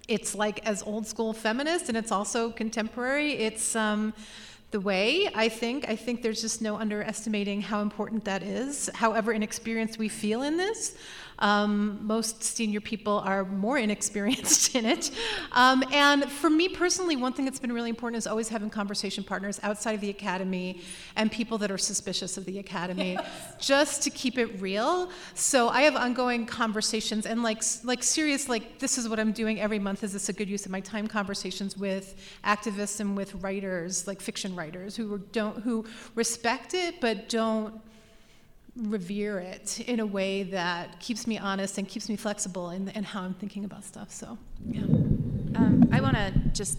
it's 0.09 0.35
like 0.35 0.65
as 0.67 0.83
old 0.85 1.05
school 1.05 1.33
feminist 1.33 1.89
and 1.89 1.99
it's 1.99 2.13
also 2.13 2.51
contemporary. 2.51 3.33
It's 3.33 3.75
um, 3.75 4.15
the 4.71 4.81
way 4.81 5.29
i 5.35 5.49
think. 5.49 5.89
I 5.89 5.97
think 5.97 6.23
there's 6.23 6.41
just 6.41 6.61
no 6.61 6.77
underestimating 6.77 7.61
how 7.61 7.81
important 7.81 8.25
that 8.25 8.43
is. 8.43 8.91
However 8.95 9.33
inexperienced 9.33 9.99
we 9.99 10.09
feel 10.09 10.43
in 10.43 10.57
this 10.57 10.97
um, 11.39 11.99
most 12.07 12.43
senior 12.43 12.81
people 12.81 13.19
are 13.21 13.45
more 13.45 13.79
inexperienced 13.87 14.75
in 14.75 14.85
it. 14.85 15.11
Um, 15.53 15.85
and 15.93 16.31
for 16.31 16.51
me 16.51 16.69
personally 16.69 17.17
one 17.17 17.33
thing 17.33 17.45
that's 17.45 17.59
been 17.59 17.73
really 17.73 17.91
important 17.91 18.19
is 18.19 18.27
always 18.27 18.49
having 18.49 18.71
conversation 18.71 19.25
partners 19.25 19.61
outside 19.63 19.93
of 19.93 20.01
the 20.01 20.11
academy 20.11 20.81
and 21.17 21.31
people 21.31 21.59
that 21.59 21.71
are 21.71 21.79
suspicious 21.79 22.37
of 22.37 22.45
the 22.45 22.59
academy 22.59 23.19
just 23.59 24.03
to 24.03 24.11
keep 24.11 24.39
it 24.39 24.61
real. 24.61 25.11
So 25.35 25.69
i 25.69 25.83
have 25.83 25.97
ongoing 25.97 26.47
conversations 26.47 27.27
and 27.27 27.43
like 27.43 27.63
like 27.85 28.03
serious 28.03 28.49
like 28.49 28.79
this 28.79 28.99
is 28.99 29.09
what 29.09 29.19
i'm 29.19 29.33
doing 29.33 29.61
every 29.61 29.79
month 29.79 30.03
is 30.03 30.13
this 30.13 30.29
a 30.29 30.33
good 30.33 30.49
use 30.49 30.65
of 30.67 30.73
my 30.73 30.81
time 30.81 31.07
conversations 31.07 31.77
with 31.77 32.15
activists 32.45 33.01
and 33.01 33.17
with 33.17 33.35
writers 33.37 34.07
like 34.07 34.21
fiction 34.21 34.55
writers 34.55 34.97
who 34.97 35.19
don't 35.33 35.63
who 35.63 35.85
respect 36.15 36.75
it 36.75 37.01
but 37.01 37.29
don't 37.29 37.81
revere 38.77 39.39
it 39.39 39.81
in 39.81 40.01
a 40.01 40.07
way 40.07 40.43
that 40.43 41.01
keeps 41.01 41.27
me 41.27 41.39
honest 41.39 41.78
and 41.78 41.89
keeps 41.89 42.09
me 42.09 42.16
flexible 42.16 42.70
in, 42.70 42.89
in 42.90 43.03
how 43.05 43.23
i'm 43.23 43.35
thinking 43.35 43.65
about 43.65 43.85
stuff 43.85 44.11
so 44.11 44.36
yeah 44.69 44.82
Um, 45.57 45.89
I 45.90 46.01
want 46.03 46.16
to 46.16 46.32
just 46.53 46.78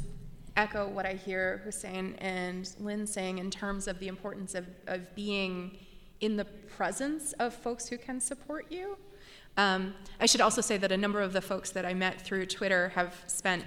echo 0.55 0.87
what 0.87 1.05
I 1.05 1.13
hear 1.13 1.61
Hussein 1.65 2.15
and 2.19 2.69
Lynn 2.79 3.07
saying 3.07 3.39
in 3.39 3.49
terms 3.49 3.87
of 3.87 3.97
the 3.99 4.07
importance 4.07 4.53
of, 4.53 4.65
of 4.85 5.15
being 5.15 5.77
in 6.19 6.35
the 6.37 6.45
presence 6.45 7.33
of 7.39 7.53
folks 7.55 7.87
who 7.87 7.97
can 7.97 8.19
support 8.21 8.65
you. 8.71 8.97
Um, 9.55 9.95
I 10.19 10.27
should 10.27 10.41
also 10.41 10.61
say 10.61 10.77
that 10.77 10.91
a 10.91 10.97
number 10.97 11.21
of 11.21 11.33
the 11.33 11.41
folks 11.41 11.71
that 11.71 11.85
I 11.85 11.93
met 11.95 12.21
through 12.21 12.45
Twitter 12.45 12.89
have 12.89 13.15
spent 13.25 13.63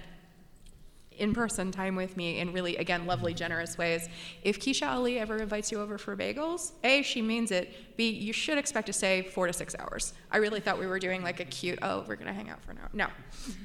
in 1.21 1.35
person 1.35 1.71
time 1.71 1.95
with 1.95 2.17
me 2.17 2.39
in 2.39 2.53
really, 2.53 2.77
again, 2.77 3.07
lovely, 3.07 3.35
generous 3.35 3.79
ways. 3.79 4.09
If 4.43 4.59
Kecia 4.59 4.91
Ali 4.91 5.19
ever 5.19 5.37
invites 5.37 5.71
you 5.71 5.81
over 5.81 5.99
for 5.99 6.17
bagels, 6.17 6.73
A, 6.83 7.03
she 7.03 7.23
means 7.23 7.51
it. 7.51 7.97
B, 7.97 8.11
you 8.11 8.33
should 8.33 8.59
expect 8.59 8.87
to 8.87 8.93
stay 8.93 9.23
four 9.23 9.47
to 9.47 9.53
six 9.53 9.77
hours. 9.79 10.15
I 10.31 10.39
really 10.39 10.61
thought 10.61 10.79
we 10.79 10.87
were 10.87 10.99
doing 10.99 11.23
like 11.23 11.41
a 11.41 11.45
cute, 11.45 11.79
oh, 11.83 12.05
we're 12.09 12.17
going 12.17 12.27
to 12.27 12.33
hang 12.33 12.49
out 12.49 12.63
for 12.65 12.73
an 12.73 12.79
hour. 12.79 12.91
No. 12.93 13.07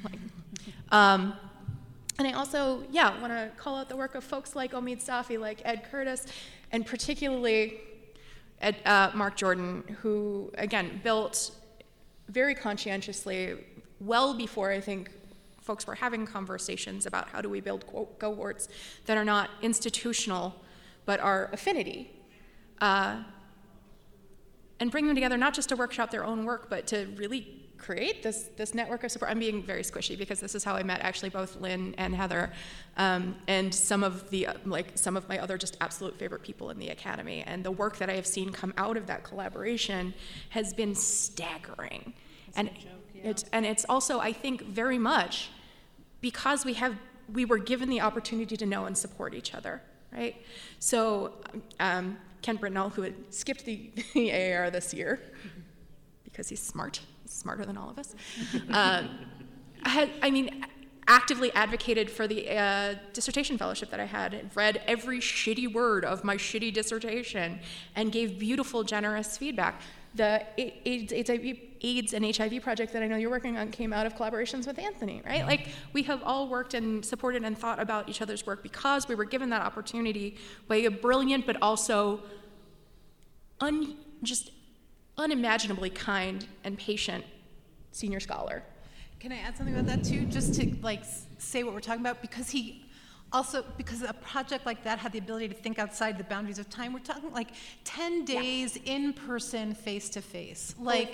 Like, 0.03 0.19
um, 0.91 1.34
and 2.18 2.27
I 2.27 2.32
also, 2.34 2.84
yeah, 2.91 3.19
want 3.19 3.34
to 3.34 3.52
call 3.57 3.76
out 3.76 3.90
the 3.90 3.95
work 3.95 4.15
of 4.15 4.23
folks 4.23 4.56
like 4.56 4.72
Omid 4.72 5.03
Safi, 5.03 5.40
like 5.40 5.61
Ed 5.65 5.84
Curtis, 5.90 6.27
and 6.72 6.86
particularly 6.86 7.80
Ed, 8.61 8.77
uh, 8.86 9.11
Mark 9.14 9.36
Jordan, 9.36 9.84
who, 10.02 10.52
again, 10.57 11.02
built 11.03 11.52
very 12.30 12.56
conscientiously, 12.56 13.57
well 13.99 14.34
before 14.34 14.72
I 14.72 14.80
think 14.80 15.11
folks 15.65 15.87
were 15.87 15.95
having 15.95 16.25
conversations 16.25 17.05
about 17.05 17.27
how 17.29 17.41
do 17.41 17.49
we 17.49 17.59
build 17.59 17.85
cohorts 18.19 18.69
that 19.05 19.17
are 19.17 19.25
not 19.25 19.49
institutional 19.61 20.55
but 21.05 21.19
are 21.19 21.49
affinity. 21.53 22.11
Uh, 22.81 23.23
and 24.79 24.91
bring 24.91 25.05
them 25.05 25.15
together 25.15 25.37
not 25.37 25.53
just 25.53 25.69
to 25.69 25.75
workshop 25.75 26.11
their 26.11 26.25
own 26.25 26.45
work, 26.45 26.69
but 26.69 26.85
to 26.87 27.05
really 27.15 27.61
create 27.77 28.23
this, 28.23 28.49
this 28.57 28.73
network 28.73 29.03
of 29.03 29.11
support. 29.11 29.31
I'm 29.31 29.39
being 29.39 29.61
very 29.63 29.83
squishy 29.83 30.17
because 30.17 30.39
this 30.39 30.55
is 30.55 30.63
how 30.63 30.75
I 30.75 30.83
met 30.83 31.01
actually 31.01 31.29
both 31.29 31.59
Lynn 31.61 31.93
and 31.97 32.15
Heather, 32.15 32.51
um, 32.97 33.35
and 33.47 33.73
some 33.73 34.03
of 34.03 34.29
the 34.29 34.47
like 34.65 34.87
some 34.95 35.15
of 35.15 35.29
my 35.29 35.39
other 35.39 35.57
just 35.57 35.77
absolute 35.81 36.17
favorite 36.17 36.41
people 36.41 36.69
in 36.71 36.79
the 36.79 36.89
academy. 36.89 37.43
And 37.45 37.63
the 37.63 37.71
work 37.71 37.97
that 37.97 38.09
I 38.09 38.13
have 38.13 38.27
seen 38.27 38.51
come 38.51 38.73
out 38.77 38.97
of 38.97 39.07
that 39.07 39.23
collaboration 39.23 40.13
has 40.49 40.73
been 40.73 40.95
staggering. 40.95 42.13
and 42.55 42.69
it's 43.23 43.45
and 43.51 43.65
it's 43.65 43.85
also 43.87 44.19
I 44.19 44.33
think 44.33 44.61
very 44.63 44.99
much 44.99 45.49
because 46.21 46.65
we 46.65 46.73
have 46.73 46.95
we 47.33 47.45
were 47.45 47.57
given 47.57 47.89
the 47.89 48.01
opportunity 48.01 48.55
to 48.55 48.65
know 48.65 48.85
and 48.85 48.97
support 48.97 49.33
each 49.33 49.55
other, 49.55 49.81
right? 50.11 50.35
So 50.79 51.33
um, 51.79 52.17
Kent 52.41 52.61
Brintnall, 52.61 52.93
who 52.93 53.01
had 53.01 53.15
skipped 53.31 53.65
the, 53.65 53.91
the 54.13 54.31
AAR 54.31 54.69
this 54.69 54.93
year 54.93 55.19
because 56.23 56.49
he's 56.49 56.61
smart, 56.61 57.01
he's 57.23 57.31
smarter 57.31 57.65
than 57.65 57.77
all 57.77 57.89
of 57.89 57.97
us, 57.97 58.13
um, 58.69 59.09
had, 59.83 60.11
I 60.21 60.29
mean, 60.29 60.65
actively 61.07 61.51
advocated 61.53 62.09
for 62.09 62.27
the 62.27 62.49
uh, 62.55 62.95
dissertation 63.13 63.57
fellowship 63.57 63.89
that 63.91 63.99
I 63.99 64.05
had, 64.05 64.33
and 64.33 64.49
read 64.55 64.81
every 64.87 65.19
shitty 65.19 65.71
word 65.71 66.03
of 66.03 66.23
my 66.23 66.35
shitty 66.35 66.73
dissertation, 66.73 67.59
and 67.95 68.11
gave 68.11 68.39
beautiful, 68.39 68.83
generous 68.83 69.37
feedback. 69.37 69.81
The 70.15 70.43
AIDS, 70.57 71.13
HIV, 71.27 71.57
AIDS 71.81 72.13
and 72.13 72.25
HIV 72.25 72.61
project 72.63 72.93
that 72.93 73.03
I 73.03 73.07
know 73.07 73.17
you're 73.17 73.29
working 73.29 73.57
on 73.57 73.69
came 73.69 73.93
out 73.93 74.05
of 74.05 74.15
collaborations 74.15 74.65
with 74.65 74.79
Anthony, 74.79 75.21
right? 75.25 75.45
Like 75.45 75.67
we 75.93 76.03
have 76.03 76.23
all 76.23 76.47
worked 76.47 76.73
and 76.73 77.03
supported 77.05 77.43
and 77.43 77.57
thought 77.57 77.79
about 77.79 78.09
each 78.09 78.21
other's 78.21 78.45
work 78.45 78.63
because 78.63 79.07
we 79.07 79.15
were 79.15 79.25
given 79.25 79.49
that 79.49 79.61
opportunity 79.61 80.37
by 80.67 80.77
a 80.77 80.89
brilliant 80.89 81.45
but 81.45 81.57
also 81.61 82.21
un, 83.59 83.95
just 84.23 84.51
unimaginably 85.17 85.89
kind 85.89 86.47
and 86.63 86.77
patient 86.77 87.25
senior 87.91 88.19
scholar. 88.19 88.63
Can 89.19 89.31
I 89.31 89.37
add 89.37 89.57
something 89.57 89.75
about 89.75 89.87
that 89.87 90.03
too? 90.03 90.25
Just 90.25 90.53
to 90.55 90.75
like 90.81 91.03
say 91.37 91.63
what 91.63 91.73
we're 91.73 91.79
talking 91.81 92.01
about 92.01 92.21
because 92.21 92.49
he 92.49 92.84
also 93.35 93.65
because 93.77 94.01
a 94.01 94.13
project 94.13 94.65
like 94.65 94.83
that 94.85 94.97
had 94.97 95.11
the 95.11 95.19
ability 95.19 95.49
to 95.49 95.53
think 95.53 95.77
outside 95.77 96.17
the 96.17 96.23
boundaries 96.23 96.57
of 96.57 96.69
time. 96.69 96.93
We're 96.93 96.99
talking 96.99 97.31
like 97.33 97.49
10 97.83 98.23
days 98.23 98.79
in 98.85 99.11
person, 99.13 99.75
face 99.75 100.07
to 100.09 100.21
face. 100.21 100.73
Like 100.79 101.13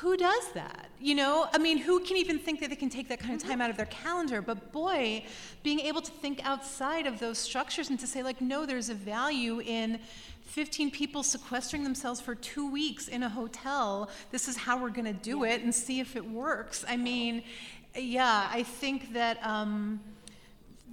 who 0.00 0.16
does 0.16 0.52
that? 0.52 0.90
You 1.00 1.14
know, 1.14 1.48
I 1.54 1.58
mean, 1.58 1.78
who 1.78 2.00
can 2.00 2.18
even 2.18 2.38
think 2.38 2.60
that 2.60 2.68
they 2.68 2.76
can 2.76 2.90
take 2.90 3.08
that 3.08 3.18
kind 3.18 3.32
of 3.34 3.40
Mm-hmm. 3.40 3.50
time 3.50 3.60
out 3.62 3.70
of 3.70 3.78
their 3.78 3.86
calendar? 3.86 4.42
But 4.42 4.70
boy, 4.70 5.24
being 5.62 5.80
able 5.80 6.02
to 6.02 6.10
think 6.10 6.44
outside 6.44 7.06
of 7.06 7.18
those 7.18 7.38
structures 7.38 7.88
and 7.88 7.98
to 8.00 8.06
say, 8.06 8.22
like, 8.22 8.40
no, 8.42 8.66
there's 8.66 8.90
a 8.90 8.94
value 8.94 9.60
in 9.60 9.98
15 10.42 10.90
people 10.90 11.22
sequestering 11.22 11.82
themselves 11.82 12.20
for 12.20 12.34
two 12.34 12.70
weeks 12.70 13.08
in 13.08 13.22
a 13.22 13.28
hotel. 13.28 14.10
This 14.30 14.48
is 14.48 14.56
how 14.56 14.78
we're 14.80 14.90
going 14.90 15.06
to 15.06 15.20
do 15.32 15.44
it 15.44 15.62
and 15.62 15.74
see 15.74 15.98
if 15.98 16.14
it 16.14 16.24
works. 16.24 16.84
I 16.86 16.96
mean, 16.98 17.42
yeah, 17.96 18.48
I 18.52 18.62
think 18.62 19.14
that. 19.14 19.44
Um, 19.44 20.00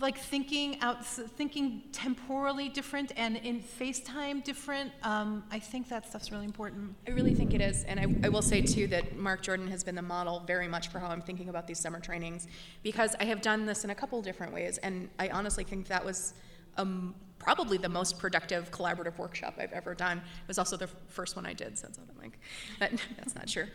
like 0.03 0.17
thinking 0.17 0.79
out, 0.81 1.05
thinking 1.05 1.81
temporally 1.93 2.67
different 2.67 3.13
and 3.15 3.37
in 3.37 3.61
FaceTime 3.61 4.43
different. 4.43 4.91
Um, 5.01 5.45
I 5.49 5.59
think 5.59 5.87
that 5.87 6.05
stuff's 6.05 6.29
really 6.29 6.43
important. 6.43 6.93
I 7.07 7.11
really 7.11 7.33
think 7.33 7.53
it 7.53 7.61
is. 7.61 7.85
And 7.85 7.97
I, 7.97 8.05
I 8.25 8.29
will 8.29 8.41
say, 8.41 8.61
too, 8.61 8.85
that 8.87 9.15
Mark 9.15 9.41
Jordan 9.41 9.67
has 9.69 9.81
been 9.81 9.95
the 9.95 10.01
model 10.01 10.43
very 10.45 10.67
much 10.67 10.89
for 10.89 10.99
how 10.99 11.07
I'm 11.07 11.21
thinking 11.21 11.47
about 11.47 11.67
these 11.67 11.79
summer 11.79 12.01
trainings 12.01 12.47
because 12.83 13.15
I 13.21 13.23
have 13.23 13.41
done 13.41 13.65
this 13.65 13.85
in 13.85 13.91
a 13.91 13.95
couple 13.95 14.21
different 14.21 14.53
ways. 14.53 14.77
And 14.79 15.07
I 15.19 15.29
honestly 15.29 15.63
think 15.63 15.87
that 15.87 16.03
was 16.03 16.33
um, 16.75 17.15
probably 17.39 17.77
the 17.77 17.87
most 17.89 18.19
productive 18.19 18.71
collaborative 18.71 19.17
workshop 19.17 19.55
I've 19.57 19.71
ever 19.71 19.95
done. 19.95 20.17
It 20.17 20.47
was 20.49 20.59
also 20.59 20.75
the 20.75 20.87
first 21.07 21.37
one 21.37 21.45
I 21.45 21.53
did, 21.53 21.77
so 21.77 21.87
I'm 21.87 22.21
like, 22.21 22.37
that, 22.81 22.91
that's 23.17 23.35
not 23.35 23.47
true. 23.47 23.67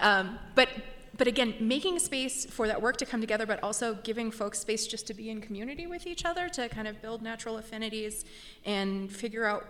Um, 0.00 0.40
but 0.56 0.68
but 1.16 1.26
again, 1.26 1.54
making 1.60 1.98
space 1.98 2.46
for 2.46 2.66
that 2.66 2.80
work 2.80 2.96
to 2.98 3.06
come 3.06 3.20
together, 3.20 3.46
but 3.46 3.62
also 3.62 3.94
giving 4.02 4.30
folks 4.30 4.58
space 4.58 4.86
just 4.86 5.06
to 5.06 5.14
be 5.14 5.30
in 5.30 5.40
community 5.40 5.86
with 5.86 6.06
each 6.06 6.24
other, 6.24 6.48
to 6.50 6.68
kind 6.68 6.88
of 6.88 7.00
build 7.00 7.22
natural 7.22 7.58
affinities 7.58 8.24
and 8.64 9.10
figure 9.10 9.44
out 9.44 9.66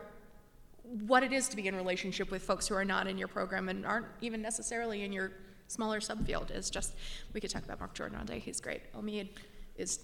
what 1.06 1.23
it 1.23 1.32
is 1.32 1.48
to 1.48 1.56
be 1.56 1.66
in 1.66 1.74
relationship 1.74 2.31
with 2.31 2.43
folks 2.43 2.68
who 2.68 2.74
are 2.74 2.85
not 2.85 3.06
in 3.06 3.18
your 3.18 3.28
program 3.28 3.68
and 3.68 3.85
aren't 3.85 4.06
even 4.20 4.40
necessarily 4.40 5.02
in 5.02 5.12
your 5.12 5.32
smaller 5.68 5.98
subfield 5.98 6.55
is 6.55 6.70
just 6.70 6.94
we 7.32 7.40
could 7.40 7.51
talk 7.51 7.64
about 7.64 7.81
Mark 7.81 7.93
Jordan 7.94 8.18
all 8.18 8.24
day. 8.24 8.39
He's 8.39 8.60
great. 8.60 8.93
Omid 8.93 9.28
is 9.77 10.01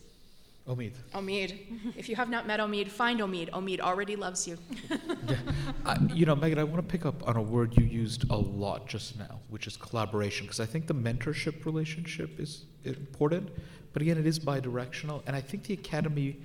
Omid. 0.68 0.92
Omid. 1.12 1.58
if 1.96 2.08
you 2.08 2.14
have 2.14 2.28
not 2.28 2.46
met 2.46 2.60
Omid, 2.60 2.88
find 2.88 3.18
Omid. 3.20 3.50
Omid 3.50 3.80
already 3.80 4.14
loves 4.14 4.46
you. 4.46 4.56
I, 5.86 5.98
you 6.14 6.24
know, 6.24 6.36
Megan, 6.36 6.58
I 6.58 6.64
want 6.64 6.76
to 6.76 6.82
pick 6.82 7.04
up 7.04 7.26
on 7.26 7.36
a 7.36 7.42
word 7.42 7.76
you 7.76 7.84
used 7.84 8.30
a 8.30 8.36
lot 8.36 8.86
just 8.86 9.18
now, 9.18 9.40
which 9.50 9.66
is 9.66 9.76
collaboration, 9.76 10.46
because 10.46 10.60
I 10.60 10.66
think 10.66 10.86
the 10.86 10.94
mentorship 10.94 11.64
relationship 11.64 12.38
is 12.38 12.66
important, 12.84 13.50
but 13.92 14.02
again, 14.02 14.18
it 14.18 14.26
is 14.26 14.38
bidirectional, 14.38 15.22
and 15.26 15.34
I 15.34 15.40
think 15.40 15.64
the 15.64 15.74
academy 15.74 16.36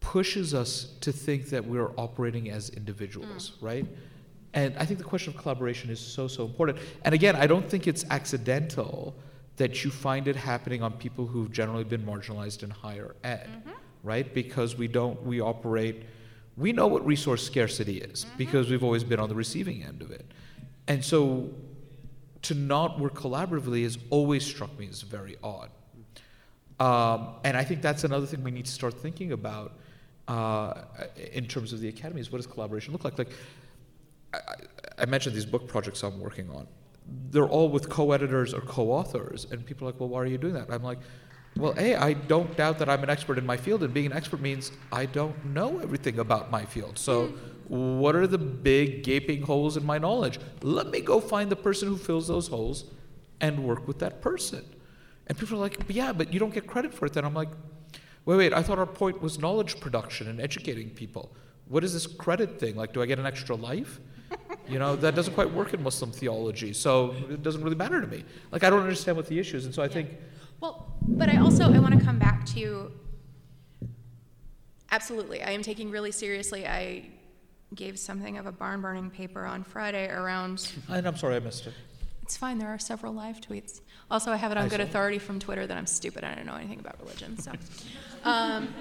pushes 0.00 0.52
us 0.52 0.92
to 1.00 1.10
think 1.10 1.48
that 1.48 1.64
we're 1.64 1.92
operating 1.96 2.50
as 2.50 2.68
individuals, 2.70 3.52
mm. 3.52 3.66
right? 3.66 3.86
And 4.52 4.76
I 4.76 4.84
think 4.84 4.98
the 4.98 5.04
question 5.04 5.32
of 5.32 5.40
collaboration 5.40 5.88
is 5.88 6.00
so, 6.00 6.28
so 6.28 6.44
important. 6.44 6.78
And 7.04 7.14
again, 7.14 7.34
I 7.34 7.46
don't 7.46 7.66
think 7.66 7.86
it's 7.86 8.04
accidental 8.10 9.14
that 9.56 9.84
you 9.84 9.90
find 9.90 10.28
it 10.28 10.36
happening 10.36 10.82
on 10.82 10.92
people 10.92 11.26
who've 11.26 11.50
generally 11.52 11.84
been 11.84 12.04
marginalized 12.04 12.62
in 12.62 12.70
higher 12.70 13.14
ed, 13.22 13.48
right? 14.02 14.32
Because 14.34 14.76
we 14.76 14.88
don't, 14.88 15.22
we 15.24 15.40
operate, 15.40 16.04
we 16.56 16.72
know 16.72 16.86
what 16.86 17.04
resource 17.06 17.44
scarcity 17.44 17.98
is 17.98 18.24
because 18.38 18.70
we've 18.70 18.82
always 18.84 19.04
been 19.04 19.20
on 19.20 19.28
the 19.28 19.34
receiving 19.34 19.82
end 19.84 20.00
of 20.02 20.10
it. 20.10 20.24
And 20.88 21.04
so 21.04 21.50
to 22.42 22.54
not 22.54 22.98
work 22.98 23.14
collaboratively 23.14 23.82
has 23.84 23.98
always 24.10 24.44
struck 24.44 24.76
me 24.78 24.88
as 24.88 25.02
very 25.02 25.36
odd. 25.42 25.70
Um, 26.80 27.34
and 27.44 27.56
I 27.56 27.62
think 27.62 27.82
that's 27.82 28.04
another 28.04 28.26
thing 28.26 28.42
we 28.42 28.50
need 28.50 28.64
to 28.66 28.72
start 28.72 28.94
thinking 28.94 29.32
about 29.32 29.74
uh, 30.28 30.82
in 31.32 31.46
terms 31.46 31.72
of 31.72 31.80
the 31.80 31.88
academy 31.88 32.20
is 32.20 32.32
what 32.32 32.38
does 32.38 32.46
collaboration 32.46 32.92
look 32.92 33.04
like? 33.04 33.18
Like, 33.18 33.30
I- 34.34 34.38
I 34.98 35.04
mentioned 35.06 35.34
these 35.34 35.46
book 35.46 35.68
projects 35.68 36.02
I'm 36.02 36.20
working 36.20 36.50
on. 36.50 36.66
They're 37.30 37.48
all 37.48 37.68
with 37.68 37.88
co-editors 37.88 38.54
or 38.54 38.60
co-authors, 38.60 39.46
and 39.50 39.64
people 39.64 39.86
are 39.86 39.90
like, 39.90 40.00
"Well, 40.00 40.08
why 40.08 40.20
are 40.20 40.26
you 40.26 40.38
doing 40.38 40.54
that?" 40.54 40.70
I'm 40.70 40.82
like, 40.82 40.98
"Well, 41.56 41.74
a, 41.76 41.94
I 41.96 42.12
don't 42.12 42.56
doubt 42.56 42.78
that 42.78 42.88
I'm 42.88 43.02
an 43.02 43.10
expert 43.10 43.38
in 43.38 43.46
my 43.46 43.56
field, 43.56 43.82
and 43.82 43.92
being 43.92 44.06
an 44.06 44.12
expert 44.12 44.40
means 44.40 44.72
I 44.92 45.06
don't 45.06 45.44
know 45.44 45.78
everything 45.78 46.18
about 46.18 46.50
my 46.50 46.64
field. 46.64 46.98
So, 46.98 47.26
hmm. 47.26 47.98
what 47.98 48.14
are 48.14 48.26
the 48.26 48.38
big 48.38 49.02
gaping 49.02 49.42
holes 49.42 49.76
in 49.76 49.84
my 49.84 49.98
knowledge? 49.98 50.38
Let 50.62 50.90
me 50.90 51.00
go 51.00 51.20
find 51.20 51.50
the 51.50 51.56
person 51.56 51.88
who 51.88 51.96
fills 51.96 52.28
those 52.28 52.48
holes, 52.48 52.84
and 53.40 53.64
work 53.64 53.88
with 53.88 53.98
that 53.98 54.20
person." 54.20 54.64
And 55.26 55.38
people 55.38 55.56
are 55.56 55.60
like, 55.60 55.84
"Yeah, 55.88 56.12
but 56.12 56.32
you 56.32 56.38
don't 56.40 56.54
get 56.54 56.66
credit 56.66 56.94
for 56.94 57.06
it." 57.06 57.12
Then 57.12 57.24
I'm 57.24 57.34
like, 57.34 57.50
"Wait, 58.24 58.36
wait. 58.36 58.52
I 58.52 58.62
thought 58.62 58.78
our 58.78 58.86
point 58.86 59.20
was 59.20 59.38
knowledge 59.38 59.80
production 59.80 60.28
and 60.28 60.40
educating 60.40 60.90
people. 60.90 61.34
What 61.68 61.84
is 61.84 61.92
this 61.92 62.06
credit 62.06 62.58
thing? 62.60 62.76
Like, 62.76 62.92
do 62.92 63.02
I 63.02 63.06
get 63.06 63.18
an 63.18 63.26
extra 63.26 63.56
life?" 63.56 64.00
You 64.68 64.78
know, 64.78 64.96
that 64.96 65.14
doesn't 65.14 65.34
quite 65.34 65.52
work 65.52 65.74
in 65.74 65.82
Muslim 65.82 66.12
theology, 66.12 66.72
so 66.72 67.14
it 67.28 67.42
doesn't 67.42 67.62
really 67.62 67.76
matter 67.76 68.00
to 68.00 68.06
me. 68.06 68.24
Like, 68.52 68.62
I 68.64 68.70
don't 68.70 68.80
understand 68.82 69.16
what 69.16 69.26
the 69.26 69.38
issue 69.38 69.56
is, 69.56 69.64
and 69.64 69.74
so 69.74 69.82
I 69.82 69.88
think, 69.88 70.10
Well, 70.60 70.86
but 71.02 71.28
I 71.28 71.38
also 71.38 71.72
I 71.72 71.78
want 71.78 71.98
to 71.98 72.04
come 72.04 72.18
back 72.18 72.46
to 72.54 72.92
absolutely. 74.90 75.42
I 75.42 75.50
am 75.50 75.62
taking 75.62 75.90
really 75.90 76.12
seriously. 76.12 76.66
I 76.66 77.10
gave 77.74 77.98
something 77.98 78.38
of 78.38 78.46
a 78.46 78.52
barn 78.52 78.80
burning 78.82 79.10
paper 79.10 79.44
on 79.44 79.64
Friday 79.64 80.08
around. 80.08 80.72
and 80.88 81.06
I'm 81.06 81.16
sorry 81.16 81.36
I 81.36 81.40
missed 81.40 81.66
it. 81.66 81.74
It's 82.22 82.36
fine. 82.36 82.58
There 82.58 82.68
are 82.68 82.78
several 82.78 83.12
live 83.12 83.40
tweets. 83.40 83.80
Also, 84.10 84.30
I 84.30 84.36
have 84.36 84.52
it 84.52 84.58
on 84.58 84.66
I 84.66 84.68
good 84.68 84.80
authority 84.80 85.18
from 85.18 85.38
Twitter 85.38 85.66
that 85.66 85.76
I'm 85.76 85.86
stupid. 85.86 86.22
I 86.22 86.34
don't 86.34 86.46
know 86.46 86.54
anything 86.54 86.80
about 86.80 87.00
religion. 87.00 87.38
So, 87.38 87.52
um, 88.24 88.72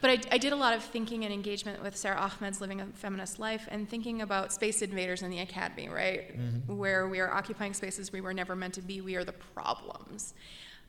but 0.00 0.10
I, 0.10 0.18
I 0.32 0.38
did 0.38 0.52
a 0.52 0.56
lot 0.56 0.74
of 0.74 0.82
thinking 0.82 1.24
and 1.24 1.32
engagement 1.32 1.82
with 1.82 1.96
Sara 1.96 2.16
Ahmed's 2.16 2.60
Living 2.60 2.80
a 2.80 2.86
Feminist 2.86 3.38
Life 3.38 3.66
and 3.70 3.88
thinking 3.88 4.22
about 4.22 4.52
space 4.52 4.82
invaders 4.82 5.22
in 5.22 5.30
the 5.30 5.40
academy, 5.40 5.88
right? 5.88 6.34
Where 6.66 7.08
we 7.08 7.20
are 7.20 7.32
occupying 7.32 7.74
spaces 7.74 8.12
we 8.12 8.20
were 8.20 8.34
never 8.34 8.54
meant 8.54 8.74
to 8.74 8.82
be. 8.82 9.00
We 9.00 9.16
are 9.16 9.24
the 9.24 9.32
problems. 9.32 10.34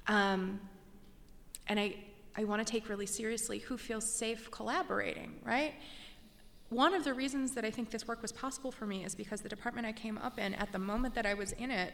Um, 0.07 0.59
and 1.67 1.79
I, 1.79 1.95
I 2.35 2.43
want 2.43 2.65
to 2.65 2.71
take 2.71 2.89
really 2.89 3.05
seriously 3.05 3.59
who 3.59 3.77
feels 3.77 4.05
safe 4.05 4.49
collaborating, 4.51 5.35
right? 5.43 5.73
One 6.69 6.93
of 6.93 7.03
the 7.03 7.13
reasons 7.13 7.53
that 7.53 7.63
I 7.63 7.71
think 7.71 7.91
this 7.91 8.07
work 8.07 8.21
was 8.21 8.31
possible 8.31 8.71
for 8.71 8.85
me 8.85 9.05
is 9.05 9.15
because 9.15 9.41
the 9.41 9.49
department 9.49 9.87
I 9.87 9.93
came 9.93 10.17
up 10.17 10.37
in, 10.37 10.53
at 10.55 10.71
the 10.71 10.79
moment 10.79 11.15
that 11.15 11.25
I 11.25 11.33
was 11.33 11.53
in 11.53 11.71
it, 11.71 11.93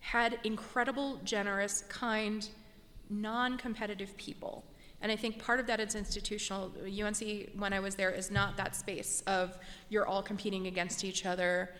had 0.00 0.38
incredible, 0.44 1.20
generous, 1.24 1.84
kind, 1.88 2.48
non 3.08 3.58
competitive 3.58 4.16
people. 4.16 4.64
And 5.02 5.10
I 5.10 5.16
think 5.16 5.38
part 5.38 5.60
of 5.60 5.66
that 5.66 5.80
is 5.80 5.94
institutional. 5.94 6.72
UNC, 6.84 7.50
when 7.54 7.72
I 7.72 7.80
was 7.80 7.94
there, 7.94 8.10
is 8.10 8.30
not 8.30 8.56
that 8.56 8.76
space 8.76 9.22
of 9.26 9.56
you're 9.88 10.06
all 10.06 10.22
competing 10.22 10.66
against 10.66 11.04
each 11.04 11.24
other, 11.24 11.70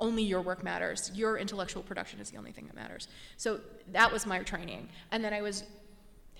only 0.00 0.22
your 0.22 0.40
work 0.40 0.64
matters. 0.64 1.12
Your 1.14 1.38
intellectual 1.38 1.82
production 1.82 2.20
is 2.20 2.30
the 2.30 2.38
only 2.38 2.52
thing 2.52 2.66
that 2.66 2.74
matters. 2.74 3.08
So 3.36 3.60
that 3.92 4.10
was 4.10 4.26
my 4.26 4.40
training. 4.40 4.88
And 5.12 5.22
then 5.22 5.32
I 5.32 5.42
was 5.42 5.64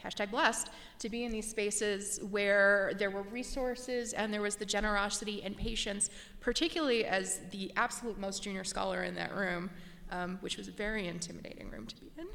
hashtag 0.02 0.30
blessed 0.30 0.70
to 0.98 1.08
be 1.08 1.24
in 1.24 1.32
these 1.32 1.48
spaces 1.48 2.20
where 2.30 2.92
there 2.98 3.10
were 3.10 3.22
resources 3.22 4.14
and 4.14 4.32
there 4.32 4.40
was 4.40 4.56
the 4.56 4.64
generosity 4.64 5.42
and 5.42 5.56
patience, 5.56 6.10
particularly 6.40 7.04
as 7.04 7.40
the 7.50 7.70
absolute 7.76 8.18
most 8.18 8.42
junior 8.42 8.64
scholar 8.64 9.02
in 9.02 9.14
that 9.14 9.34
room, 9.34 9.70
um, 10.10 10.38
which 10.40 10.56
was 10.56 10.68
a 10.68 10.72
very 10.72 11.06
intimidating 11.06 11.70
room 11.70 11.86
to 11.86 11.96
be 11.96 12.10
in. 12.18 12.26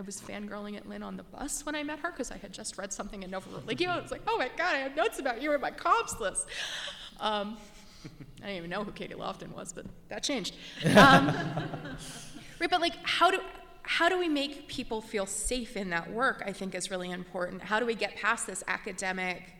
I 0.00 0.02
was 0.02 0.18
fangirling 0.18 0.78
at 0.78 0.88
Lynn 0.88 1.02
on 1.02 1.18
the 1.18 1.24
bus 1.24 1.66
when 1.66 1.74
I 1.74 1.82
met 1.82 1.98
her 1.98 2.10
because 2.10 2.30
I 2.30 2.38
had 2.38 2.54
just 2.54 2.78
read 2.78 2.90
something 2.90 3.22
in 3.22 3.30
Nova 3.30 3.50
Religio. 3.50 3.90
I 3.90 4.00
was 4.00 4.10
like, 4.10 4.22
oh 4.26 4.38
my 4.38 4.48
God, 4.56 4.74
I 4.74 4.78
have 4.78 4.96
notes 4.96 5.18
about 5.18 5.42
you 5.42 5.52
in 5.52 5.60
my 5.60 5.70
comps 5.70 6.18
list. 6.18 6.46
Um, 7.20 7.58
I 8.42 8.46
didn't 8.46 8.56
even 8.56 8.70
know 8.70 8.82
who 8.82 8.92
Katie 8.92 9.12
Lofton 9.12 9.54
was, 9.54 9.74
but 9.74 9.84
that 10.08 10.22
changed. 10.22 10.54
Um, 10.96 11.26
right, 12.58 12.70
but 12.70 12.80
like, 12.80 12.94
how 13.02 13.30
do 13.30 13.40
how 13.82 14.08
do 14.08 14.18
we 14.18 14.26
make 14.26 14.68
people 14.68 15.02
feel 15.02 15.26
safe 15.26 15.76
in 15.76 15.90
that 15.90 16.10
work? 16.10 16.42
I 16.46 16.52
think 16.52 16.74
is 16.74 16.90
really 16.90 17.10
important. 17.10 17.60
How 17.60 17.78
do 17.78 17.84
we 17.84 17.94
get 17.94 18.16
past 18.16 18.46
this 18.46 18.64
academic 18.68 19.52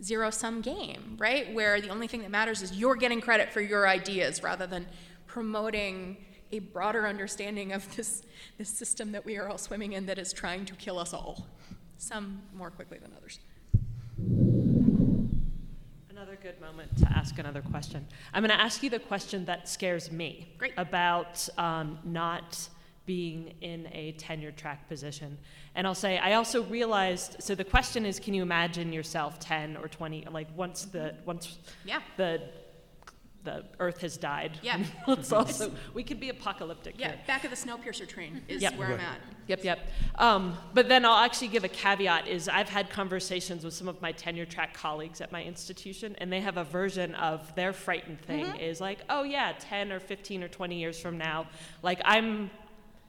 zero 0.00 0.30
sum 0.30 0.60
game, 0.60 1.16
right, 1.18 1.52
where 1.52 1.80
the 1.80 1.88
only 1.88 2.06
thing 2.06 2.22
that 2.22 2.30
matters 2.30 2.62
is 2.62 2.70
you're 2.72 2.94
getting 2.94 3.20
credit 3.20 3.52
for 3.52 3.60
your 3.60 3.88
ideas 3.88 4.44
rather 4.44 4.64
than 4.68 4.86
promoting 5.26 6.18
a 6.52 6.58
broader 6.60 7.06
understanding 7.06 7.72
of 7.72 7.94
this 7.96 8.22
this 8.56 8.68
system 8.68 9.12
that 9.12 9.24
we 9.24 9.36
are 9.36 9.48
all 9.48 9.58
swimming 9.58 9.92
in 9.92 10.06
that 10.06 10.18
is 10.18 10.32
trying 10.32 10.64
to 10.66 10.74
kill 10.74 10.98
us 10.98 11.12
all, 11.14 11.46
some 11.96 12.42
more 12.54 12.70
quickly 12.70 12.98
than 12.98 13.12
others. 13.16 13.38
Another 16.10 16.38
good 16.42 16.60
moment 16.60 16.96
to 16.98 17.08
ask 17.12 17.38
another 17.38 17.62
question. 17.62 18.04
I'm 18.34 18.42
going 18.42 18.56
to 18.56 18.60
ask 18.60 18.82
you 18.82 18.90
the 18.90 18.98
question 18.98 19.44
that 19.44 19.68
scares 19.68 20.10
me 20.10 20.48
Great. 20.58 20.72
about 20.76 21.48
um, 21.58 21.98
not 22.04 22.58
being 23.06 23.54
in 23.60 23.88
a 23.92 24.12
tenure 24.12 24.50
track 24.50 24.88
position. 24.88 25.38
And 25.74 25.86
I'll 25.86 25.94
say, 25.94 26.18
I 26.18 26.34
also 26.34 26.64
realized. 26.64 27.36
So 27.40 27.54
the 27.54 27.64
question 27.64 28.04
is, 28.04 28.18
can 28.18 28.34
you 28.34 28.42
imagine 28.42 28.92
yourself 28.92 29.38
10 29.38 29.76
or 29.76 29.88
20, 29.88 30.26
like 30.30 30.48
once 30.56 30.84
the 30.86 31.14
once 31.24 31.58
Yeah. 31.84 32.00
the 32.16 32.42
the 33.48 33.64
Earth 33.80 34.00
has 34.02 34.16
died? 34.18 34.58
Yeah. 34.62 34.82
Let's 35.06 35.32
also 35.32 35.72
we 35.94 36.02
could 36.02 36.20
be 36.20 36.28
apocalyptic. 36.28 36.94
Yeah, 36.98 37.08
here. 37.08 37.20
back 37.26 37.44
of 37.44 37.50
the 37.50 37.56
Snowpiercer 37.56 38.06
train 38.06 38.42
is 38.46 38.62
Yep. 38.62 38.76
where 38.76 38.88
I'm 38.88 39.00
at. 39.00 39.20
Yep, 39.46 39.64
yep. 39.64 39.78
Um, 40.16 40.58
but 40.74 40.88
then 40.88 41.06
I'll 41.06 41.24
actually 41.24 41.48
give 41.48 41.64
a 41.64 41.68
caveat 41.68 42.28
is 42.28 42.48
I've 42.48 42.68
had 42.68 42.90
conversations 42.90 43.64
with 43.64 43.72
some 43.72 43.88
of 43.88 44.02
my 44.02 44.12
tenure 44.12 44.44
track 44.44 44.74
colleagues 44.74 45.22
at 45.22 45.32
my 45.32 45.42
institution, 45.42 46.14
and 46.18 46.30
they 46.30 46.40
have 46.42 46.58
a 46.58 46.64
version 46.64 47.14
of 47.14 47.54
their 47.54 47.72
frightened 47.72 48.20
thing 48.20 48.44
is 48.56 48.78
like, 48.80 48.98
oh 49.08 49.22
yeah, 49.22 49.54
10 49.58 49.90
or 49.90 50.00
15 50.00 50.42
or 50.42 50.48
20 50.48 50.78
years 50.78 51.00
from 51.00 51.16
now, 51.16 51.46
like 51.82 52.00
I'm 52.04 52.50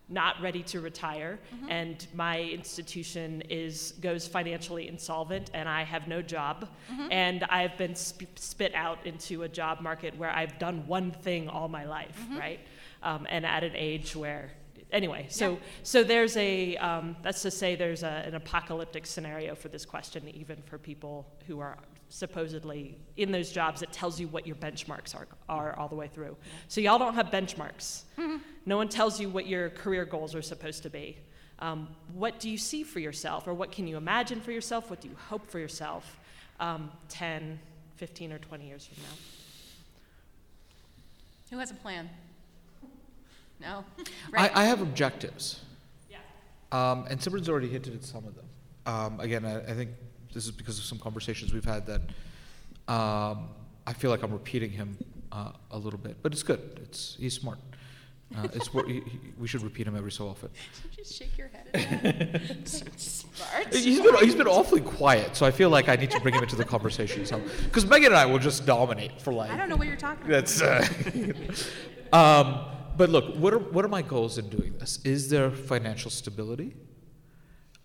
not 0.10 0.42
ready 0.42 0.64
to 0.64 0.82
retire 0.82 1.40
and 1.70 2.08
my 2.14 2.42
institution 2.42 3.42
is 3.50 3.94
goes 4.02 4.28
financially 4.28 4.88
insolvent 4.88 5.52
and 5.54 5.70
I 5.70 5.84
have 5.84 6.08
no 6.08 6.22
job. 6.22 6.68
And 7.12 7.44
I've 7.46 7.78
been 7.78 7.96
sp- 7.96 8.38
spit 8.38 8.74
out 8.76 9.06
into 9.06 9.44
a 9.44 9.48
job 9.50 9.82
market 9.82 10.18
where 10.18 10.32
I've 10.32 10.58
done 10.60 10.88
one 10.88 11.12
thing 11.12 11.48
all 11.48 11.68
my 11.68 11.86
life, 11.86 12.18
right? 12.38 12.60
Um, 13.04 13.28
and 13.30 13.46
at 13.46 13.64
an 13.64 13.76
age 13.76 14.16
where 14.16 14.52
anyway, 14.92 15.28
so 15.30 15.60
so 15.84 16.04
there's 16.04 16.36
a 16.38 16.76
um, 16.78 17.16
that's 17.22 17.42
to 17.44 17.52
say 17.52 17.76
there's 17.76 18.04
a, 18.04 18.24
an 18.26 18.36
apocalyptic 18.36 19.06
scenario 19.06 19.56
for 19.56 19.70
this 19.70 19.86
question, 19.86 20.28
even 20.30 20.62
for 20.64 20.78
people 20.78 21.28
who 21.48 21.60
are 21.60 21.78
supposedly 22.10 22.98
in 23.18 23.32
those 23.32 23.52
jobs. 23.52 23.82
It 23.82 23.92
tells 23.92 24.20
you 24.20 24.28
what 24.28 24.46
your 24.46 24.56
benchmarks 24.56 25.16
are 25.16 25.28
are 25.48 25.78
all 25.78 25.88
the 25.88 25.96
way 25.96 26.08
through. 26.08 26.36
So 26.68 26.82
y'all 26.82 27.00
don't 27.00 27.14
have 27.16 27.28
benchmarks. 27.28 28.04
No 28.66 28.78
one 28.78 28.90
tells 28.90 29.20
you 29.20 29.30
what 29.30 29.48
your 29.48 29.70
career 29.70 30.06
goals 30.06 30.36
are 30.36 30.42
supposed 30.42 30.84
to 30.84 30.90
be. 30.90 31.18
Um, 31.60 31.90
what 32.14 32.40
do 32.40 32.50
you 32.50 32.58
see 32.58 32.84
for 32.84 33.00
yourself, 33.00 33.48
or 33.48 33.54
what 33.54 33.72
can 33.72 33.88
you 33.88 33.98
imagine 33.98 34.40
for 34.42 34.52
yourself? 34.52 34.90
What 34.90 35.02
do 35.02 35.10
you 35.10 35.16
hope 35.28 35.50
for 35.50 35.60
yourself 35.60 36.20
um, 36.60 36.90
10, 37.10 37.60
15, 37.98 38.32
or 38.32 38.40
20 38.40 38.66
years 38.66 38.86
from 38.88 39.04
now? 39.04 39.18
Who 41.52 41.58
has 41.58 41.72
a 41.72 41.76
plan? 41.76 42.10
No? 43.60 43.84
I, 44.00 44.04
Right. 44.32 44.52
I 44.56 44.64
have 44.66 44.82
objectives. 44.82 45.62
Yeah. 46.10 46.18
Um, 46.72 47.06
and 47.10 47.20
Simran's 47.20 47.50
already 47.50 47.68
hinted 47.68 47.94
at 47.96 48.04
some 48.04 48.26
of 48.26 48.36
them. 48.36 48.46
Um, 48.86 49.20
again, 49.20 49.46
I, 49.46 49.60
I 49.60 49.74
think 49.74 49.90
this 50.34 50.46
is 50.46 50.52
because 50.52 50.78
of 50.78 50.86
some 50.86 51.00
conversations 51.00 51.54
we've 51.54 51.66
had 51.66 51.86
that 51.88 52.02
um, 52.92 53.50
I 53.86 53.94
feel 53.94 54.12
like 54.12 54.24
I'm 54.24 54.32
repeating 54.32 54.72
him 54.72 54.98
uh, 55.32 55.52
a 55.72 55.78
little 55.78 56.00
bit, 56.00 56.18
but 56.22 56.32
it's 56.32 56.44
good. 56.44 56.80
It's 56.84 57.16
he's 57.20 57.34
smart. 57.34 57.60
Uh, 58.38 58.48
it's 58.54 58.72
what 58.74 58.88
he, 58.88 59.00
he- 59.00 59.20
we 59.40 59.48
should 59.48 59.64
repeat 59.64 59.88
him 59.88 59.96
every 59.96 60.12
so 60.12 60.28
often. 60.28 60.50
Just 60.96 61.16
shake 61.16 61.36
your 61.38 61.48
head 61.48 61.68
at 61.74 62.04
that. 62.04 62.70
Smart. 62.70 63.74
He's 63.74 64.00
been 64.02 64.16
he's 64.18 64.36
been 64.36 64.48
awfully 64.48 64.82
quiet, 64.82 65.36
so 65.36 65.46
I 65.48 65.52
feel 65.52 65.70
like 65.70 65.90
I 65.90 65.96
need 65.96 66.12
to 66.12 66.20
bring 66.20 66.36
him 66.36 66.44
into 66.44 66.56
the 66.56 66.66
conversation. 66.66 67.24
Because 67.66 67.86
Megan 67.88 68.08
and 68.08 68.16
I 68.16 68.26
will 68.28 68.38
just 68.40 68.66
dominate 68.66 69.20
for 69.22 69.34
like 69.34 69.50
I 69.50 69.58
don't 69.58 69.70
know 69.70 69.76
what 69.76 69.88
you're 69.88 69.96
talking 69.98 70.26
about. 70.28 70.46
That's. 70.46 70.62
Uh, 70.62 70.86
um, 72.14 72.66
but 72.98 73.10
look, 73.10 73.36
what 73.36 73.54
are 73.54 73.60
what 73.60 73.84
are 73.86 73.90
my 73.90 74.02
goals 74.04 74.38
in 74.38 74.50
doing 74.50 74.78
this? 74.78 75.00
Is 75.04 75.30
there 75.30 75.50
financial 75.50 76.12
stability? 76.12 76.76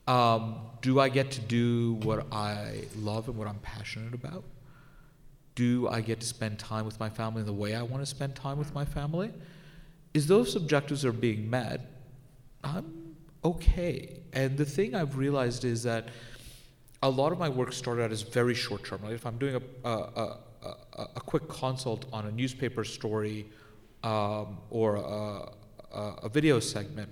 Um, 0.07 0.57
do 0.83 1.01
I 1.01 1.09
get 1.09 1.31
to 1.33 1.41
do 1.41 1.95
what 2.03 2.27
I 2.33 2.83
love 2.97 3.29
and 3.29 3.37
what 3.39 3.49
I'm 3.49 3.59
passionate 3.61 4.15
about? 4.15 4.45
Do 5.55 5.89
I 5.89 6.01
get 6.01 6.21
to 6.21 6.27
spend 6.27 6.59
time 6.59 6.85
with 6.85 7.01
my 7.01 7.09
family 7.09 7.43
the 7.43 7.53
way 7.53 7.75
I 7.75 7.83
want 7.83 8.03
to 8.03 8.07
spend 8.07 8.35
time 8.35 8.59
with 8.59 8.75
my 8.75 8.85
family? 8.85 9.33
Is 10.13 10.27
those 10.27 10.57
objectives 10.57 11.05
are 11.05 11.13
being 11.13 11.49
met? 11.49 11.81
I'm 12.63 13.17
okay. 13.45 14.21
And 14.33 14.57
the 14.57 14.65
thing 14.65 14.95
I've 14.95 15.17
realized 15.17 15.65
is 15.65 15.83
that 15.85 16.09
a 17.03 17.09
lot 17.09 17.33
of 17.33 17.39
my 17.39 17.49
work 17.49 17.73
started 17.73 18.03
out 18.03 18.13
as 18.13 18.23
very 18.23 18.55
short 18.55 18.85
term. 18.85 19.03
Like 19.03 19.13
if 19.13 19.27
I'm 19.27 19.39
doing 19.39 19.57
a, 19.57 19.89
a, 19.89 20.39
a, 20.63 21.09
a, 21.17 21.21
quick 21.21 21.47
consult 21.49 22.07
on 22.13 22.27
a 22.27 22.33
newspaper 22.33 22.83
story 22.83 23.47
um, 24.03 24.59
or 24.71 24.97
a, 24.97 25.49
a 25.93 26.29
video 26.31 26.61
segment, 26.61 27.11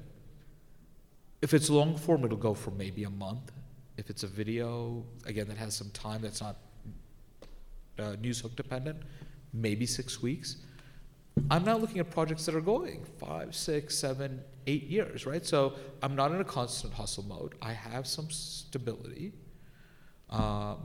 if 1.43 1.53
it's 1.53 1.69
long 1.69 1.97
form, 1.97 2.25
it'll 2.25 2.37
go 2.37 2.55
for 2.55 2.71
maybe 2.71 3.05
a 3.05 3.11
month. 3.11 3.53
If 3.97 4.09
it's 4.09 4.23
a 4.23 4.29
video, 4.29 5.05
again, 5.27 5.49
that 5.49 5.59
has 5.59 5.75
some 5.75 5.91
time 5.91 6.23
that's 6.23 6.41
not 6.41 6.57
uh, 7.99 8.17
news 8.21 8.41
hook 8.41 8.57
dependent, 8.57 9.03
maybe 9.53 9.85
six 9.85 10.23
weeks. 10.23 10.57
I'm 11.51 11.65
now 11.65 11.77
looking 11.77 11.99
at 11.99 12.11
projects 12.11 12.47
that 12.47 12.55
are 12.55 12.61
going 12.61 13.05
five, 13.19 13.55
six, 13.55 13.97
seven, 13.99 14.41
eight 14.67 14.85
years, 14.85 15.27
right? 15.27 15.45
So 15.45 15.75
I'm 16.03 16.15
not 16.15 16.31
in 16.31 16.41
a 16.41 16.45
constant 16.45 16.95
hustle 16.95 17.25
mode. 17.25 17.55
I 17.61 17.73
have 17.73 18.07
some 18.07 18.31
stability. 18.31 19.33
Um, 20.31 20.79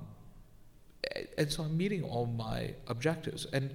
and 1.37 1.51
so 1.51 1.63
I'm 1.63 1.77
meeting 1.77 2.03
all 2.03 2.25
my 2.25 2.73
objectives. 2.87 3.45
And 3.53 3.73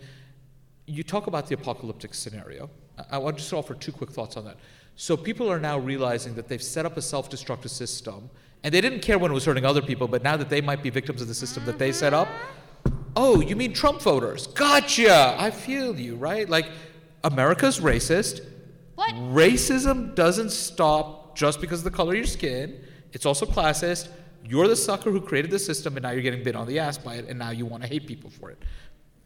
you 0.86 1.02
talk 1.02 1.26
about 1.26 1.46
the 1.46 1.54
apocalyptic 1.54 2.14
scenario. 2.14 2.68
I 3.10 3.18
want 3.18 3.36
to 3.36 3.42
just 3.42 3.52
offer 3.54 3.74
two 3.74 3.92
quick 3.92 4.10
thoughts 4.10 4.36
on 4.36 4.44
that. 4.44 4.56
So 4.96 5.16
people 5.16 5.50
are 5.50 5.58
now 5.58 5.78
realizing 5.78 6.34
that 6.34 6.48
they've 6.48 6.62
set 6.62 6.86
up 6.86 6.96
a 6.96 7.02
self-destructive 7.02 7.70
system, 7.70 8.30
and 8.62 8.72
they 8.72 8.80
didn't 8.80 9.00
care 9.00 9.18
when 9.18 9.30
it 9.30 9.34
was 9.34 9.44
hurting 9.44 9.64
other 9.64 9.82
people, 9.82 10.06
but 10.06 10.22
now 10.22 10.36
that 10.36 10.48
they 10.48 10.60
might 10.60 10.82
be 10.82 10.90
victims 10.90 11.20
of 11.20 11.28
the 11.28 11.34
system 11.34 11.64
that 11.64 11.78
they 11.78 11.92
set 11.92 12.14
up, 12.14 12.28
oh, 13.16 13.40
you 13.40 13.56
mean 13.56 13.72
Trump 13.72 14.00
voters? 14.00 14.46
Gotcha. 14.48 15.36
I 15.38 15.50
feel 15.50 15.98
you, 15.98 16.16
right? 16.16 16.48
Like 16.48 16.68
America's 17.24 17.80
racist. 17.80 18.44
What? 18.94 19.12
Racism 19.14 20.14
doesn't 20.14 20.50
stop 20.50 21.36
just 21.36 21.60
because 21.60 21.80
of 21.80 21.84
the 21.84 21.90
color 21.90 22.12
of 22.12 22.18
your 22.18 22.26
skin. 22.26 22.80
It's 23.12 23.26
also 23.26 23.46
classist. 23.46 24.08
You're 24.44 24.68
the 24.68 24.76
sucker 24.76 25.10
who 25.10 25.20
created 25.20 25.50
the 25.50 25.58
system, 25.58 25.96
and 25.96 26.02
now 26.02 26.10
you're 26.10 26.22
getting 26.22 26.42
bit 26.42 26.56
on 26.56 26.66
the 26.66 26.78
ass 26.78 26.98
by 26.98 27.14
it, 27.14 27.28
and 27.28 27.38
now 27.38 27.50
you 27.50 27.64
want 27.64 27.82
to 27.82 27.88
hate 27.88 28.06
people 28.06 28.30
for 28.30 28.50
it 28.50 28.58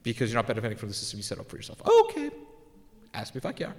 because 0.02 0.30
you're 0.30 0.38
not 0.38 0.46
benefiting 0.46 0.78
from 0.78 0.88
the 0.88 0.94
system 0.94 1.18
you 1.18 1.22
set 1.22 1.38
up 1.38 1.48
for 1.48 1.56
yourself. 1.56 1.80
Okay. 2.04 2.30
Ask 3.12 3.34
me 3.34 3.38
if 3.38 3.46
I 3.46 3.52
care. 3.52 3.74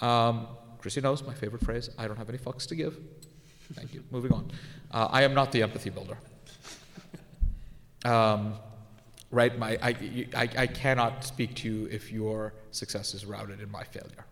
Um, 0.00 0.46
Chrissy 0.86 1.00
knows 1.00 1.24
my 1.24 1.34
favorite 1.34 1.64
phrase 1.64 1.90
I 1.98 2.06
don't 2.06 2.16
have 2.16 2.28
any 2.28 2.38
fucks 2.38 2.64
to 2.68 2.76
give. 2.76 2.96
Thank 3.74 3.92
you. 3.92 4.04
Moving 4.12 4.32
on. 4.32 4.52
Uh, 4.92 5.08
I 5.10 5.24
am 5.24 5.34
not 5.34 5.50
the 5.50 5.60
empathy 5.64 5.90
builder. 5.90 6.16
Um, 8.04 8.54
right? 9.32 9.58
My, 9.58 9.76
I, 9.82 9.88
you- 10.00 10.28
I, 10.36 10.48
I 10.56 10.66
cannot 10.68 11.24
speak 11.24 11.56
to 11.56 11.68
you 11.68 11.86
if 11.90 12.12
your 12.12 12.54
success 12.70 13.14
is 13.14 13.26
routed 13.26 13.60
in 13.60 13.68
my 13.68 13.82
failure. 13.82 14.26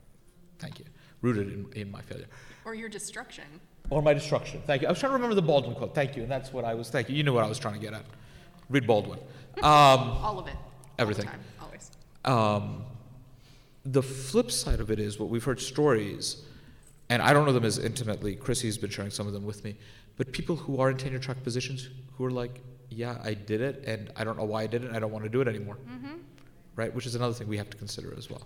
Thank 0.60 0.78
you. 0.78 0.84
Rooted 1.22 1.48
in, 1.52 1.72
in 1.72 1.90
my 1.90 2.02
failure. 2.02 2.26
Or 2.64 2.72
your 2.76 2.88
destruction. 2.88 3.42
Or 3.90 4.00
my 4.00 4.14
destruction. 4.14 4.62
Thank 4.64 4.82
you. 4.82 4.86
I 4.86 4.92
was 4.92 5.00
trying 5.00 5.10
to 5.10 5.14
remember 5.14 5.34
the 5.34 5.42
Baldwin 5.42 5.74
quote. 5.74 5.92
Thank 5.92 6.14
you. 6.14 6.22
And 6.22 6.30
that's 6.30 6.52
what 6.52 6.64
I 6.64 6.74
was, 6.74 6.88
thank 6.88 7.08
you. 7.08 7.16
You 7.16 7.24
knew 7.24 7.32
what 7.32 7.42
I 7.42 7.48
was 7.48 7.58
trying 7.58 7.74
to 7.74 7.80
get 7.80 7.94
at. 7.94 8.04
Read 8.70 8.86
Baldwin. 8.86 9.18
Um, 9.58 9.64
All 9.64 10.38
of 10.38 10.46
it. 10.46 10.54
All 10.54 10.62
the 10.96 11.02
Everything. 11.02 11.26
time, 11.26 11.40
Always. 11.60 11.90
um, 12.24 12.84
the 13.84 14.02
flip 14.02 14.50
side 14.50 14.80
of 14.80 14.90
it 14.90 14.98
is 14.98 15.18
what 15.18 15.28
we've 15.28 15.44
heard 15.44 15.60
stories, 15.60 16.42
and 17.10 17.20
I 17.20 17.32
don't 17.32 17.44
know 17.46 17.52
them 17.52 17.64
as 17.64 17.78
intimately. 17.78 18.34
Chrissy's 18.34 18.78
been 18.78 18.90
sharing 18.90 19.10
some 19.10 19.26
of 19.26 19.32
them 19.32 19.44
with 19.44 19.62
me, 19.64 19.76
but 20.16 20.32
people 20.32 20.56
who 20.56 20.80
are 20.80 20.90
in 20.90 20.96
tenure 20.96 21.18
track 21.18 21.42
positions 21.42 21.88
who 22.16 22.24
are 22.24 22.30
like, 22.30 22.60
"Yeah, 22.88 23.18
I 23.22 23.34
did 23.34 23.60
it, 23.60 23.84
and 23.86 24.10
I 24.16 24.24
don't 24.24 24.38
know 24.38 24.44
why 24.44 24.62
I 24.62 24.66
did 24.66 24.84
it. 24.84 24.88
and 24.88 24.96
I 24.96 25.00
don't 25.00 25.12
want 25.12 25.24
to 25.24 25.30
do 25.30 25.40
it 25.40 25.48
anymore." 25.48 25.76
Mm-hmm. 25.88 26.14
Right, 26.76 26.92
which 26.94 27.06
is 27.06 27.14
another 27.14 27.34
thing 27.34 27.46
we 27.46 27.56
have 27.58 27.70
to 27.70 27.76
consider 27.76 28.14
as 28.18 28.28
well. 28.30 28.42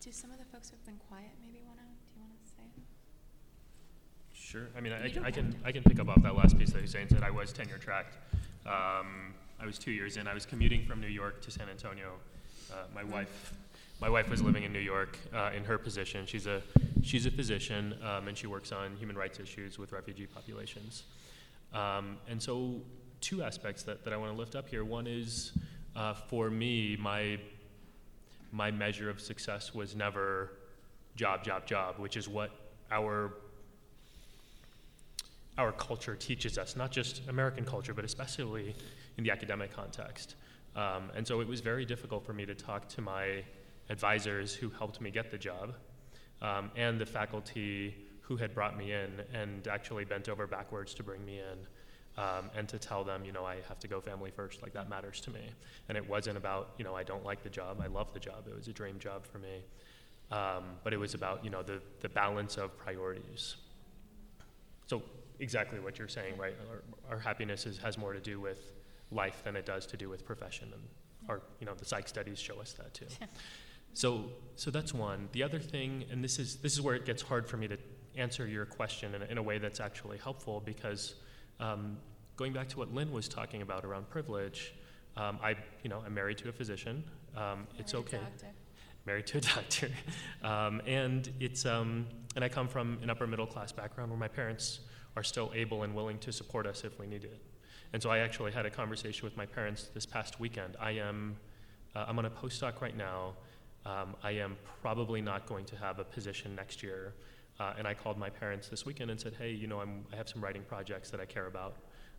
Do 0.00 0.12
some 0.12 0.30
of 0.30 0.38
the 0.38 0.44
folks 0.44 0.70
who've 0.70 0.84
been 0.84 0.98
quiet 1.08 1.30
maybe 1.40 1.62
want 1.66 1.78
to, 1.78 1.84
do 1.84 2.14
you 2.16 2.20
want 2.22 2.32
to 2.44 2.48
say? 2.50 2.82
Sure. 4.34 4.68
I 4.76 4.80
mean, 4.80 4.92
I, 4.92 5.06
You 5.06 5.22
I 5.24 5.30
can 5.30 5.52
to. 5.52 5.58
I 5.64 5.72
can 5.72 5.82
pick 5.82 6.00
up 6.00 6.08
off 6.08 6.22
that 6.22 6.36
last 6.36 6.58
piece 6.58 6.70
that 6.72 6.80
Hussein 6.82 7.08
said. 7.08 7.22
I 7.22 7.30
was 7.30 7.52
tenure 7.52 7.78
tracked. 7.78 8.16
Um, 8.66 9.32
I 9.60 9.66
was 9.66 9.78
two 9.78 9.90
years 9.90 10.16
in. 10.16 10.26
I 10.26 10.34
was 10.34 10.44
commuting 10.44 10.84
from 10.84 11.00
New 11.00 11.08
York 11.08 11.40
to 11.42 11.50
San 11.50 11.68
Antonio. 11.68 12.14
Uh, 12.70 12.74
my 12.94 13.04
wife, 13.04 13.52
my 14.00 14.08
wife 14.08 14.28
was 14.28 14.42
living 14.42 14.64
in 14.64 14.72
New 14.72 14.78
York 14.78 15.18
uh, 15.34 15.50
in 15.56 15.64
her 15.64 15.78
position. 15.78 16.26
She's 16.26 16.46
a 16.46 16.62
she's 17.02 17.26
a 17.26 17.30
physician 17.30 17.94
um, 18.02 18.28
and 18.28 18.36
she 18.36 18.46
works 18.46 18.72
on 18.72 18.96
human 18.96 19.16
rights 19.16 19.40
issues 19.40 19.78
with 19.78 19.92
refugee 19.92 20.26
populations. 20.26 21.04
Um, 21.72 22.18
and 22.28 22.42
so, 22.42 22.80
two 23.20 23.42
aspects 23.42 23.82
that, 23.84 24.04
that 24.04 24.12
I 24.12 24.16
want 24.16 24.32
to 24.32 24.38
lift 24.38 24.54
up 24.54 24.68
here. 24.68 24.84
One 24.84 25.06
is 25.06 25.52
uh, 25.96 26.14
for 26.14 26.50
me, 26.50 26.96
my 27.00 27.38
my 28.52 28.70
measure 28.70 29.10
of 29.10 29.20
success 29.20 29.74
was 29.74 29.94
never 29.94 30.52
job, 31.16 31.44
job, 31.44 31.66
job, 31.66 31.98
which 31.98 32.16
is 32.16 32.28
what 32.28 32.50
our 32.90 33.32
our 35.58 35.72
culture 35.72 36.14
teaches 36.14 36.56
us, 36.56 36.76
not 36.76 36.92
just 36.92 37.20
American 37.28 37.64
culture, 37.64 37.92
but 37.92 38.04
especially 38.04 38.76
in 39.16 39.24
the 39.24 39.30
academic 39.30 39.74
context. 39.74 40.36
Um, 40.76 41.10
and 41.14 41.26
so 41.26 41.40
it 41.40 41.48
was 41.48 41.60
very 41.60 41.84
difficult 41.84 42.24
for 42.24 42.32
me 42.32 42.46
to 42.46 42.54
talk 42.54 42.88
to 42.90 43.00
my 43.00 43.42
advisors 43.90 44.54
who 44.54 44.70
helped 44.70 45.00
me 45.00 45.10
get 45.10 45.30
the 45.30 45.38
job 45.38 45.74
um, 46.42 46.70
and 46.76 47.00
the 47.00 47.06
faculty 47.06 47.94
who 48.20 48.36
had 48.36 48.54
brought 48.54 48.76
me 48.76 48.92
in 48.92 49.22
and 49.32 49.66
actually 49.68 50.04
bent 50.04 50.28
over 50.28 50.46
backwards 50.46 50.94
to 50.94 51.02
bring 51.02 51.24
me 51.24 51.38
in 51.38 52.22
um, 52.22 52.50
and 52.54 52.68
to 52.68 52.78
tell 52.78 53.04
them, 53.04 53.24
you 53.24 53.32
know, 53.32 53.44
I 53.44 53.56
have 53.68 53.78
to 53.80 53.88
go 53.88 54.00
family 54.00 54.30
first, 54.30 54.60
like 54.60 54.72
that 54.74 54.90
matters 54.90 55.20
to 55.22 55.30
me. 55.30 55.50
And 55.88 55.96
it 55.96 56.06
wasn't 56.06 56.36
about, 56.36 56.70
you 56.76 56.84
know, 56.84 56.94
I 56.94 57.04
don't 57.04 57.24
like 57.24 57.42
the 57.42 57.48
job, 57.48 57.80
I 57.82 57.86
love 57.86 58.12
the 58.12 58.20
job, 58.20 58.46
it 58.48 58.54
was 58.54 58.68
a 58.68 58.72
dream 58.72 58.98
job 58.98 59.24
for 59.24 59.38
me. 59.38 59.62
Um, 60.30 60.64
but 60.84 60.92
it 60.92 60.98
was 60.98 61.14
about, 61.14 61.42
you 61.44 61.50
know, 61.50 61.62
the, 61.62 61.80
the 62.00 62.08
balance 62.08 62.56
of 62.56 62.76
priorities. 62.76 63.56
So 64.88 65.02
exactly 65.38 65.80
what 65.80 65.98
you're 65.98 66.08
saying, 66.08 66.36
right? 66.36 66.54
Our, 66.68 67.14
our 67.14 67.18
happiness 67.18 67.66
is, 67.66 67.78
has 67.78 67.96
more 67.96 68.12
to 68.12 68.20
do 68.20 68.40
with 68.40 68.60
life 69.10 69.42
than 69.44 69.56
it 69.56 69.66
does 69.66 69.86
to 69.86 69.96
do 69.96 70.08
with 70.08 70.24
profession, 70.24 70.70
and 70.72 70.82
our, 71.28 71.42
you 71.60 71.66
know, 71.66 71.74
the 71.74 71.84
psych 71.84 72.08
studies 72.08 72.38
show 72.38 72.60
us 72.60 72.72
that 72.74 72.94
too. 72.94 73.06
So, 73.94 74.26
so 74.56 74.70
that's 74.70 74.94
one. 74.94 75.28
The 75.32 75.42
other 75.42 75.58
thing, 75.58 76.04
and 76.10 76.22
this 76.22 76.38
is 76.38 76.56
this 76.56 76.72
is 76.72 76.80
where 76.80 76.94
it 76.94 77.04
gets 77.04 77.22
hard 77.22 77.48
for 77.48 77.56
me 77.56 77.68
to 77.68 77.76
answer 78.16 78.46
your 78.46 78.66
question 78.66 79.14
in 79.14 79.22
a, 79.22 79.24
in 79.26 79.38
a 79.38 79.42
way 79.42 79.58
that's 79.58 79.80
actually 79.80 80.18
helpful 80.18 80.62
because 80.64 81.14
um, 81.60 81.96
going 82.36 82.52
back 82.52 82.68
to 82.68 82.78
what 82.78 82.92
Lynn 82.92 83.12
was 83.12 83.28
talking 83.28 83.62
about 83.62 83.84
around 83.84 84.08
privilege, 84.10 84.74
um, 85.16 85.38
I, 85.42 85.56
you 85.82 85.90
know, 85.90 86.02
I'm 86.04 86.14
married 86.14 86.38
to 86.38 86.48
a 86.48 86.52
physician. 86.52 87.04
Um, 87.36 87.66
it's 87.78 87.94
okay. 87.94 88.20
Married 89.06 89.26
to 89.28 89.38
a 89.38 89.40
doctor, 89.54 89.90
um, 90.42 90.82
and 90.86 91.30
it's 91.40 91.64
um, 91.66 92.06
and 92.36 92.44
I 92.44 92.48
come 92.48 92.68
from 92.68 92.98
an 93.02 93.10
upper 93.10 93.26
middle 93.26 93.46
class 93.46 93.72
background 93.72 94.10
where 94.10 94.18
my 94.18 94.28
parents 94.28 94.80
are 95.16 95.22
still 95.22 95.50
able 95.54 95.82
and 95.82 95.94
willing 95.94 96.18
to 96.18 96.30
support 96.30 96.66
us 96.66 96.84
if 96.84 96.98
we 97.00 97.06
need 97.06 97.24
it. 97.24 97.40
And 97.92 98.02
so 98.02 98.10
I 98.10 98.18
actually 98.18 98.52
had 98.52 98.66
a 98.66 98.70
conversation 98.70 99.24
with 99.24 99.36
my 99.36 99.46
parents 99.46 99.90
this 99.94 100.04
past 100.04 100.38
weekend. 100.38 100.76
I 100.80 100.92
am, 100.92 101.36
uh, 101.94 102.04
I'm 102.06 102.18
on 102.18 102.26
a 102.26 102.30
postdoc 102.30 102.80
right 102.80 102.96
now. 102.96 103.34
Um, 103.86 104.14
I 104.22 104.32
am 104.32 104.56
probably 104.82 105.22
not 105.22 105.46
going 105.46 105.64
to 105.66 105.76
have 105.76 105.98
a 105.98 106.04
position 106.04 106.54
next 106.54 106.82
year. 106.82 107.14
Uh, 107.58 107.72
and 107.78 107.86
I 107.86 107.94
called 107.94 108.18
my 108.18 108.30
parents 108.30 108.68
this 108.68 108.84
weekend 108.84 109.10
and 109.10 109.18
said, 109.18 109.34
hey, 109.38 109.50
you 109.50 109.66
know, 109.66 109.80
I'm, 109.80 110.04
I 110.12 110.16
have 110.16 110.28
some 110.28 110.42
writing 110.42 110.62
projects 110.62 111.10
that 111.10 111.20
I 111.20 111.24
care 111.24 111.46
about. 111.46 111.76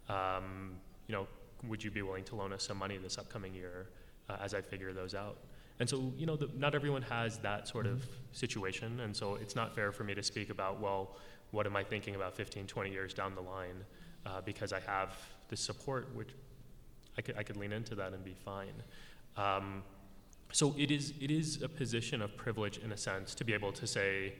Um, 0.09 0.73
you 1.07 1.13
know, 1.13 1.27
would 1.67 1.83
you 1.83 1.91
be 1.91 2.01
willing 2.01 2.23
to 2.25 2.35
loan 2.35 2.51
us 2.51 2.63
some 2.63 2.77
money 2.77 2.97
this 2.97 3.17
upcoming 3.17 3.53
year 3.53 3.87
uh, 4.29 4.37
as 4.41 4.53
I 4.53 4.61
figure 4.61 4.91
those 4.91 5.13
out? 5.13 5.37
And 5.79 5.89
so, 5.89 6.11
you 6.17 6.25
know, 6.25 6.35
the, 6.35 6.49
not 6.57 6.75
everyone 6.75 7.03
has 7.03 7.37
that 7.37 7.67
sort 7.67 7.85
of 7.85 8.05
situation. 8.33 8.99
And 8.99 9.15
so 9.15 9.35
it's 9.35 9.55
not 9.55 9.73
fair 9.73 9.91
for 9.91 10.03
me 10.03 10.13
to 10.13 10.23
speak 10.23 10.49
about, 10.49 10.81
well, 10.81 11.15
what 11.51 11.65
am 11.65 11.75
I 11.75 11.83
thinking 11.83 12.15
about 12.15 12.35
15, 12.35 12.67
20 12.67 12.91
years 12.91 13.13
down 13.13 13.33
the 13.33 13.41
line? 13.41 13.85
Uh, 14.25 14.41
because 14.41 14.73
I 14.73 14.81
have 14.81 15.15
the 15.49 15.57
support, 15.57 16.07
which 16.15 16.29
I 17.17 17.21
could, 17.21 17.37
I 17.37 17.43
could 17.43 17.57
lean 17.57 17.73
into 17.73 17.95
that 17.95 18.13
and 18.13 18.23
be 18.23 18.35
fine. 18.45 18.83
Um, 19.35 19.83
so 20.51 20.73
it 20.77 20.89
is, 20.89 21.13
it 21.19 21.29
is 21.29 21.61
a 21.61 21.69
position 21.69 22.21
of 22.21 22.35
privilege 22.37 22.77
in 22.77 22.91
a 22.91 22.97
sense 22.97 23.35
to 23.35 23.43
be 23.43 23.53
able 23.53 23.71
to 23.73 23.85
say, 23.85 24.33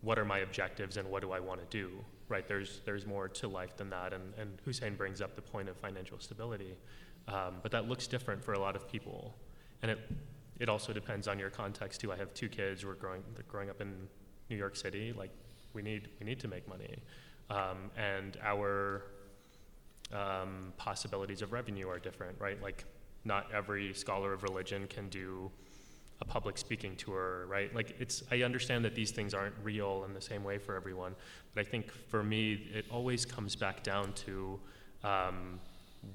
what 0.00 0.18
are 0.18 0.24
my 0.24 0.38
objectives 0.38 0.96
and 0.96 1.08
what 1.08 1.22
do 1.22 1.32
I 1.32 1.40
want 1.40 1.60
to 1.60 1.66
do? 1.66 1.90
Right? 2.28 2.46
There's, 2.48 2.80
there's 2.84 3.06
more 3.06 3.28
to 3.28 3.48
life 3.48 3.76
than 3.76 3.90
that. 3.90 4.12
And, 4.12 4.34
and 4.38 4.58
Hussein 4.64 4.96
brings 4.96 5.20
up 5.20 5.36
the 5.36 5.42
point 5.42 5.68
of 5.68 5.76
financial 5.76 6.18
stability. 6.18 6.74
Um, 7.28 7.56
but 7.62 7.70
that 7.72 7.88
looks 7.88 8.06
different 8.06 8.42
for 8.42 8.54
a 8.54 8.58
lot 8.58 8.76
of 8.76 8.90
people. 8.90 9.34
And 9.82 9.90
it, 9.90 9.98
it 10.58 10.68
also 10.68 10.92
depends 10.92 11.28
on 11.28 11.38
your 11.38 11.50
context 11.50 12.00
too. 12.00 12.12
I 12.12 12.16
have 12.16 12.34
two 12.34 12.48
kids. 12.48 12.84
We're 12.84 12.94
growing, 12.94 13.22
growing 13.48 13.70
up 13.70 13.80
in 13.80 13.92
New 14.50 14.56
York 14.56 14.76
City. 14.76 15.12
Like, 15.16 15.30
we 15.72 15.82
need, 15.82 16.08
we 16.20 16.26
need 16.26 16.40
to 16.40 16.48
make 16.48 16.68
money. 16.68 16.96
Um, 17.50 17.90
and 17.96 18.36
our 18.42 19.04
um, 20.12 20.72
possibilities 20.76 21.42
of 21.42 21.52
revenue 21.52 21.88
are 21.88 21.98
different, 21.98 22.38
right? 22.40 22.60
Like, 22.62 22.84
not 23.24 23.46
every 23.52 23.94
scholar 23.94 24.32
of 24.32 24.42
religion 24.42 24.86
can 24.86 25.08
do 25.08 25.50
a 26.20 26.24
public 26.24 26.58
speaking 26.58 26.94
tour, 26.96 27.46
right? 27.46 27.74
Like, 27.74 27.96
it's, 27.98 28.22
I 28.30 28.42
understand 28.42 28.84
that 28.84 28.94
these 28.94 29.10
things 29.10 29.34
aren't 29.34 29.54
real 29.62 30.04
in 30.04 30.14
the 30.14 30.20
same 30.20 30.44
way 30.44 30.58
for 30.58 30.76
everyone, 30.76 31.14
but 31.54 31.66
I 31.66 31.68
think 31.68 31.90
for 31.90 32.22
me, 32.22 32.68
it 32.72 32.86
always 32.90 33.24
comes 33.24 33.56
back 33.56 33.82
down 33.82 34.12
to 34.12 34.60
um, 35.02 35.60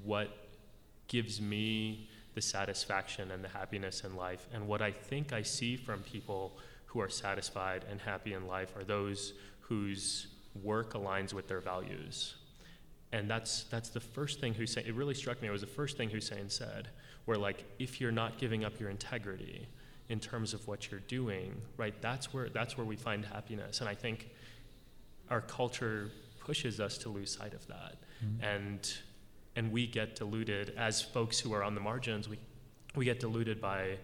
what 0.04 0.28
gives 1.08 1.40
me 1.40 2.08
the 2.34 2.40
satisfaction 2.40 3.32
and 3.32 3.42
the 3.42 3.48
happiness 3.48 4.04
in 4.04 4.14
life. 4.16 4.46
And 4.54 4.66
what 4.66 4.80
I 4.80 4.92
think 4.92 5.32
I 5.32 5.42
see 5.42 5.76
from 5.76 6.00
people 6.02 6.56
who 6.86 7.00
are 7.00 7.08
satisfied 7.08 7.84
and 7.90 8.00
happy 8.00 8.34
in 8.34 8.46
life 8.46 8.76
are 8.76 8.84
those 8.84 9.34
whose 9.60 10.28
work 10.62 10.94
aligns 10.94 11.32
with 11.32 11.48
their 11.48 11.60
values. 11.60 12.36
And 13.12 13.28
that's, 13.28 13.64
that's 13.64 13.88
the 13.88 14.00
first 14.00 14.40
thing 14.40 14.54
Hussein, 14.54 14.84
it 14.86 14.94
really 14.94 15.14
struck 15.14 15.42
me, 15.42 15.48
it 15.48 15.50
was 15.50 15.62
the 15.62 15.66
first 15.66 15.96
thing 15.96 16.10
Hussein 16.10 16.48
said, 16.48 16.88
where 17.24 17.36
like, 17.36 17.64
if 17.78 18.00
you're 18.00 18.12
not 18.12 18.38
giving 18.38 18.64
up 18.64 18.78
your 18.78 18.88
integrity 18.88 19.66
in 20.08 20.20
terms 20.20 20.54
of 20.54 20.66
what 20.68 20.90
you're 20.90 21.00
doing, 21.00 21.60
right, 21.76 21.94
that's 22.00 22.32
where, 22.32 22.48
that's 22.48 22.76
where 22.76 22.86
we 22.86 22.96
find 22.96 23.24
happiness. 23.24 23.80
And 23.80 23.88
I 23.88 23.94
think 23.94 24.28
our 25.28 25.40
culture 25.40 26.10
pushes 26.38 26.80
us 26.80 26.98
to 26.98 27.08
lose 27.08 27.36
sight 27.36 27.52
of 27.52 27.66
that. 27.66 27.96
Mm-hmm. 28.24 28.44
And, 28.44 28.94
and 29.56 29.72
we 29.72 29.86
get 29.86 30.16
deluded, 30.16 30.74
as 30.76 31.02
folks 31.02 31.38
who 31.38 31.52
are 31.52 31.62
on 31.62 31.74
the 31.74 31.80
margins, 31.80 32.28
we, 32.28 32.38
we 32.94 33.04
get 33.04 33.20
deluded 33.20 33.60
by 33.60 33.98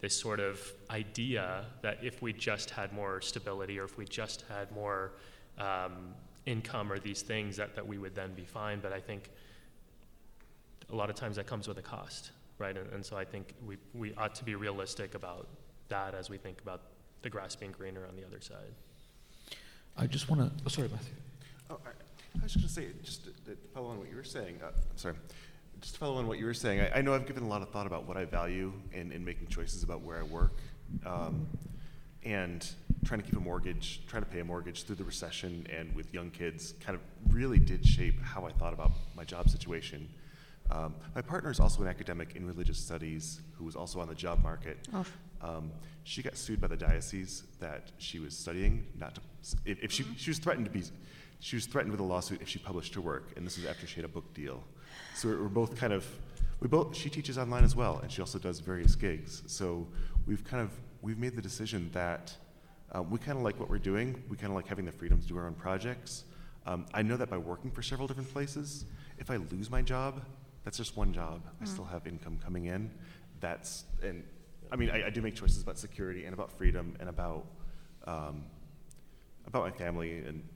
this 0.00 0.14
sort 0.18 0.38
of 0.38 0.60
idea 0.90 1.64
that 1.82 1.98
if 2.02 2.22
we 2.22 2.32
just 2.32 2.70
had 2.70 2.92
more 2.92 3.20
stability 3.20 3.78
or 3.78 3.84
if 3.84 3.98
we 3.98 4.04
just 4.04 4.44
had 4.48 4.70
more 4.72 5.12
um, 5.58 6.14
income 6.48 6.90
or 6.90 6.98
these 6.98 7.22
things 7.22 7.56
that, 7.56 7.76
that 7.76 7.86
we 7.86 7.98
would 7.98 8.14
then 8.14 8.32
be 8.34 8.44
fine. 8.44 8.80
But 8.80 8.92
I 8.92 9.00
think 9.00 9.30
a 10.90 10.94
lot 10.94 11.10
of 11.10 11.16
times 11.16 11.36
that 11.36 11.46
comes 11.46 11.68
with 11.68 11.78
a 11.78 11.82
cost, 11.82 12.30
right? 12.58 12.76
And, 12.76 12.90
and 12.92 13.04
so 13.04 13.16
I 13.16 13.24
think 13.24 13.54
we, 13.66 13.76
we 13.94 14.14
ought 14.14 14.34
to 14.36 14.44
be 14.44 14.54
realistic 14.54 15.14
about 15.14 15.46
that 15.88 16.14
as 16.14 16.30
we 16.30 16.38
think 16.38 16.60
about 16.60 16.80
the 17.22 17.30
grass 17.30 17.54
being 17.54 17.72
greener 17.72 18.06
on 18.06 18.16
the 18.16 18.24
other 18.24 18.40
side. 18.40 18.72
I 19.96 20.06
just 20.06 20.28
want 20.30 20.40
to, 20.40 20.64
oh, 20.64 20.68
sorry, 20.68 20.88
Matthew. 20.88 21.14
Oh, 21.70 21.78
I, 21.84 21.88
I 21.88 22.42
was 22.42 22.54
just 22.54 22.76
going 22.76 22.86
to 22.88 22.92
say, 22.92 23.00
just 23.04 23.24
to, 23.24 23.30
to, 23.50 23.56
follow 23.74 23.88
on 23.88 23.98
what 23.98 24.08
you 24.08 24.16
were 24.16 24.24
saying, 24.24 24.60
uh, 24.64 24.70
sorry, 24.96 25.16
just 25.80 25.94
to 25.94 26.00
follow 26.00 26.16
on 26.16 26.26
what 26.26 26.38
you 26.38 26.46
were 26.46 26.54
saying, 26.54 26.80
I, 26.80 26.98
I, 26.98 27.02
know 27.02 27.14
I've 27.14 27.26
given 27.26 27.42
a 27.42 27.48
lot 27.48 27.62
of 27.62 27.70
thought 27.70 27.86
about 27.86 28.06
what 28.06 28.16
I 28.16 28.24
value 28.24 28.72
in, 28.92 29.12
in 29.12 29.24
making 29.24 29.48
choices 29.48 29.82
about 29.82 30.02
where 30.02 30.18
I 30.18 30.22
work. 30.22 30.52
Um, 31.04 31.46
and 32.28 32.70
trying 33.06 33.20
to 33.20 33.26
keep 33.26 33.36
a 33.36 33.40
mortgage, 33.40 34.02
trying 34.06 34.22
to 34.22 34.28
pay 34.28 34.40
a 34.40 34.44
mortgage 34.44 34.84
through 34.84 34.96
the 34.96 35.04
recession 35.04 35.66
and 35.74 35.94
with 35.94 36.12
young 36.12 36.30
kids 36.30 36.74
kind 36.78 36.94
of 36.94 37.00
really 37.32 37.58
did 37.58 37.84
shape 37.84 38.20
how 38.22 38.44
I 38.44 38.52
thought 38.52 38.74
about 38.74 38.92
my 39.16 39.24
job 39.24 39.48
situation. 39.48 40.06
Um, 40.70 40.94
my 41.14 41.22
partner 41.22 41.50
is 41.50 41.58
also 41.58 41.80
an 41.80 41.88
academic 41.88 42.36
in 42.36 42.46
religious 42.46 42.76
studies 42.76 43.40
who 43.56 43.64
was 43.64 43.74
also 43.74 44.00
on 44.00 44.08
the 44.08 44.14
job 44.14 44.42
market. 44.42 44.76
Oh. 44.92 45.06
Um, 45.40 45.70
she 46.04 46.22
got 46.22 46.36
sued 46.36 46.60
by 46.60 46.66
the 46.66 46.76
diocese 46.76 47.44
that 47.60 47.92
she 47.96 48.18
was 48.18 48.36
studying. 48.36 48.86
Not 48.98 49.14
to, 49.14 49.20
if, 49.64 49.82
if 49.82 49.90
she, 49.90 50.02
mm-hmm. 50.02 50.12
she 50.16 50.30
was 50.30 50.38
threatened 50.38 50.66
to 50.66 50.70
be, 50.70 50.82
she 51.40 51.56
was 51.56 51.64
threatened 51.64 51.92
with 51.92 52.00
a 52.00 52.04
lawsuit 52.04 52.42
if 52.42 52.48
she 52.48 52.58
published 52.58 52.94
her 52.94 53.00
work, 53.00 53.32
and 53.36 53.46
this 53.46 53.56
was 53.56 53.64
after 53.64 53.86
she 53.86 53.96
had 53.96 54.04
a 54.04 54.08
book 54.08 54.34
deal. 54.34 54.62
So 55.14 55.28
we're, 55.28 55.42
we're 55.42 55.48
both 55.48 55.76
kind 55.76 55.94
of, 55.94 56.04
we 56.60 56.68
both. 56.68 56.94
She 56.94 57.08
teaches 57.08 57.38
online 57.38 57.64
as 57.64 57.74
well, 57.74 58.00
and 58.02 58.12
she 58.12 58.20
also 58.20 58.38
does 58.38 58.58
various 58.60 58.94
gigs. 58.96 59.42
So 59.46 59.86
we've 60.26 60.44
kind 60.44 60.62
of 60.62 60.70
we've 61.02 61.18
made 61.18 61.36
the 61.36 61.42
decision 61.42 61.90
that 61.92 62.34
um, 62.92 63.10
we 63.10 63.18
kind 63.18 63.36
of 63.36 63.44
like 63.44 63.58
what 63.60 63.68
we're 63.68 63.78
doing. 63.78 64.22
We 64.28 64.36
kind 64.36 64.50
of 64.50 64.56
like 64.56 64.66
having 64.66 64.84
the 64.84 64.92
freedom 64.92 65.20
to 65.20 65.26
do 65.26 65.36
our 65.36 65.46
own 65.46 65.54
projects. 65.54 66.24
Um, 66.66 66.86
I 66.92 67.02
know 67.02 67.16
that 67.16 67.30
by 67.30 67.38
working 67.38 67.70
for 67.70 67.82
several 67.82 68.08
different 68.08 68.32
places, 68.32 68.84
if 69.18 69.30
I 69.30 69.36
lose 69.36 69.70
my 69.70 69.82
job, 69.82 70.22
that's 70.64 70.76
just 70.76 70.96
one 70.96 71.12
job. 71.12 71.42
Mm. 71.44 71.62
I 71.62 71.64
still 71.64 71.84
have 71.84 72.06
income 72.06 72.38
coming 72.42 72.66
in. 72.66 72.90
That's 73.40 73.84
and 74.02 74.24
I 74.72 74.76
mean 74.76 74.90
I, 74.90 75.06
I, 75.06 75.10
do 75.10 75.22
make 75.22 75.34
choices 75.34 75.62
about 75.62 75.78
security 75.78 76.24
and 76.24 76.34
about 76.34 76.52
freedom 76.52 76.96
and 77.00 77.08
about 77.08 77.46
um, 78.06 78.44
about 79.46 79.62
my 79.62 79.70
family 79.70 80.18
and 80.18 80.46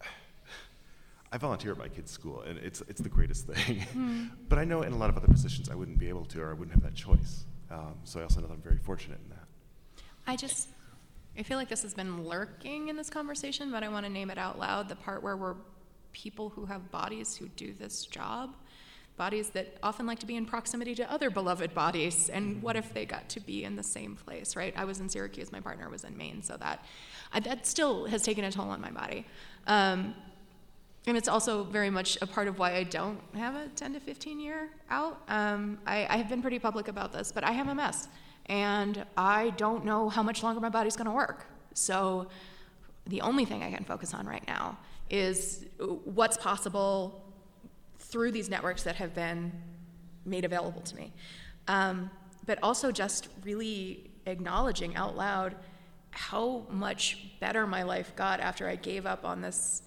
I 1.32 1.38
volunteer 1.38 1.72
at 1.72 1.78
my 1.78 1.88
kids' 1.88 2.10
school 2.10 2.42
and 2.42 2.58
it's 2.58 2.82
it's 2.88 3.00
the 3.00 3.08
greatest 3.08 3.46
thing. 3.46 3.84
Mm. 3.94 4.30
but 4.48 4.58
I 4.58 4.64
know 4.64 4.82
in 4.82 4.92
a 4.92 4.96
lot 4.96 5.10
of 5.10 5.16
other 5.16 5.28
positions 5.28 5.68
I 5.68 5.74
wouldn't 5.74 5.98
be 5.98 6.08
able 6.08 6.24
to 6.26 6.40
or 6.40 6.50
I 6.50 6.54
wouldn't 6.54 6.72
have 6.72 6.82
that 6.84 6.94
choice. 6.94 7.44
Um, 7.72 7.94
so 8.04 8.20
I 8.20 8.24
also 8.24 8.40
know 8.40 8.48
that 8.48 8.52
I'm 8.52 8.60
very 8.60 8.78
fortunate 8.78 9.18
in 9.24 9.30
that. 9.30 10.02
I 10.26 10.36
just, 10.36 10.68
I 11.38 11.42
feel 11.42 11.56
like 11.56 11.68
this 11.68 11.82
has 11.82 11.94
been 11.94 12.24
lurking 12.24 12.88
in 12.88 12.96
this 12.96 13.08
conversation, 13.08 13.70
but 13.70 13.82
I 13.82 13.88
want 13.88 14.04
to 14.04 14.12
name 14.12 14.30
it 14.30 14.38
out 14.38 14.58
loud 14.58 14.88
the 14.88 14.96
part 14.96 15.22
where 15.22 15.36
we're 15.36 15.56
people 16.12 16.50
who 16.50 16.66
have 16.66 16.90
bodies 16.90 17.34
who 17.34 17.48
do 17.48 17.72
this 17.72 18.04
job, 18.04 18.54
bodies 19.16 19.50
that 19.50 19.78
often 19.82 20.06
like 20.06 20.18
to 20.18 20.26
be 20.26 20.36
in 20.36 20.44
proximity 20.44 20.94
to 20.94 21.10
other 21.10 21.30
beloved 21.30 21.74
bodies. 21.74 22.28
And 22.28 22.62
what 22.62 22.76
if 22.76 22.92
they 22.92 23.06
got 23.06 23.28
to 23.30 23.40
be 23.40 23.64
in 23.64 23.76
the 23.76 23.82
same 23.82 24.16
place, 24.16 24.54
right? 24.54 24.74
I 24.76 24.84
was 24.84 25.00
in 25.00 25.08
Syracuse, 25.08 25.50
my 25.50 25.60
partner 25.60 25.88
was 25.88 26.04
in 26.04 26.16
Maine, 26.16 26.42
so 26.42 26.56
that, 26.58 26.84
I, 27.32 27.40
that 27.40 27.66
still 27.66 28.04
has 28.06 28.22
taken 28.22 28.44
a 28.44 28.52
toll 28.52 28.68
on 28.68 28.80
my 28.80 28.90
body. 28.90 29.26
Um, 29.66 30.14
and 31.06 31.16
it's 31.16 31.28
also 31.28 31.64
very 31.64 31.90
much 31.90 32.16
a 32.22 32.26
part 32.26 32.46
of 32.48 32.58
why 32.58 32.76
I 32.76 32.84
don't 32.84 33.18
have 33.36 33.56
a 33.56 33.68
10 33.68 33.94
to 33.94 34.00
15 34.00 34.38
year 34.38 34.70
out. 34.88 35.20
Um, 35.28 35.78
I, 35.86 36.06
I, 36.08 36.16
have 36.16 36.28
been 36.28 36.42
pretty 36.42 36.58
public 36.58 36.88
about 36.88 37.12
this, 37.12 37.32
but 37.32 37.42
I 37.42 37.52
have 37.52 37.74
MS, 37.74 38.08
and 38.46 39.04
I 39.16 39.50
don't 39.50 39.84
know 39.84 40.08
how 40.08 40.22
much 40.22 40.42
longer 40.42 40.60
my 40.60 40.68
body's 40.68 40.96
going 40.96 41.06
to 41.06 41.12
work. 41.12 41.46
So 41.74 42.28
the 43.06 43.20
only 43.20 43.44
thing 43.44 43.62
I 43.62 43.72
can 43.72 43.84
focus 43.84 44.14
on 44.14 44.26
right 44.26 44.46
now 44.46 44.78
is 45.10 45.64
what's 46.04 46.36
possible 46.36 47.24
through 47.98 48.30
these 48.30 48.48
networks 48.48 48.84
that 48.84 48.96
have 48.96 49.14
been 49.14 49.52
made 50.24 50.44
available 50.44 50.82
to 50.82 50.96
me. 50.96 51.12
Um, 51.66 52.10
but 52.46 52.58
also 52.62 52.92
just 52.92 53.28
really 53.44 54.10
acknowledging 54.26 54.94
out 54.96 55.16
loud 55.16 55.56
how 56.10 56.66
much 56.70 57.26
better 57.40 57.66
my 57.66 57.82
life 57.82 58.14
got 58.14 58.38
after 58.40 58.68
I 58.68 58.76
gave 58.76 59.06
up 59.06 59.24
on 59.24 59.40
this 59.40 59.82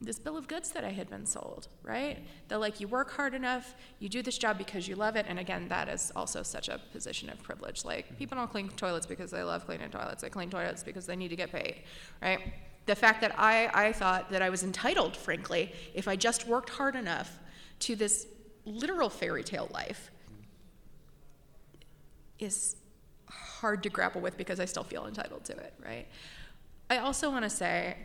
this 0.00 0.18
bill 0.18 0.36
of 0.36 0.48
goods 0.48 0.70
that 0.70 0.82
I 0.82 0.90
had 0.90 1.10
been 1.10 1.26
sold, 1.26 1.68
right? 1.82 2.18
That 2.48 2.58
like 2.58 2.80
you 2.80 2.88
work 2.88 3.10
hard 3.12 3.34
enough, 3.34 3.74
you 3.98 4.08
do 4.08 4.22
this 4.22 4.38
job 4.38 4.56
because 4.56 4.88
you 4.88 4.96
love 4.96 5.14
it, 5.16 5.26
and 5.28 5.38
again, 5.38 5.68
that 5.68 5.88
is 5.88 6.10
also 6.16 6.42
such 6.42 6.68
a 6.68 6.80
position 6.92 7.28
of 7.28 7.42
privilege. 7.42 7.84
Like 7.84 8.06
mm-hmm. 8.06 8.14
people 8.14 8.38
don't 8.38 8.50
clean 8.50 8.68
toilets 8.70 9.06
because 9.06 9.30
they 9.30 9.42
love 9.42 9.66
cleaning 9.66 9.90
toilets; 9.90 10.22
they 10.22 10.30
clean 10.30 10.48
toilets 10.48 10.82
because 10.82 11.06
they 11.06 11.16
need 11.16 11.28
to 11.28 11.36
get 11.36 11.52
paid, 11.52 11.82
right? 12.22 12.40
The 12.86 12.96
fact 12.96 13.20
that 13.20 13.38
I, 13.38 13.70
I 13.74 13.92
thought 13.92 14.30
that 14.30 14.40
I 14.40 14.48
was 14.48 14.64
entitled, 14.64 15.16
frankly, 15.16 15.72
if 15.94 16.08
I 16.08 16.16
just 16.16 16.46
worked 16.46 16.70
hard 16.70 16.96
enough 16.96 17.38
to 17.80 17.94
this 17.94 18.26
literal 18.64 19.10
fairy 19.10 19.44
tale 19.44 19.68
life, 19.72 20.10
is 22.38 22.76
hard 23.28 23.82
to 23.82 23.90
grapple 23.90 24.22
with 24.22 24.38
because 24.38 24.60
I 24.60 24.64
still 24.64 24.82
feel 24.82 25.06
entitled 25.06 25.44
to 25.44 25.52
it, 25.52 25.74
right? 25.84 26.06
I 26.88 26.98
also 26.98 27.30
want 27.30 27.44
to 27.44 27.50
say 27.50 27.96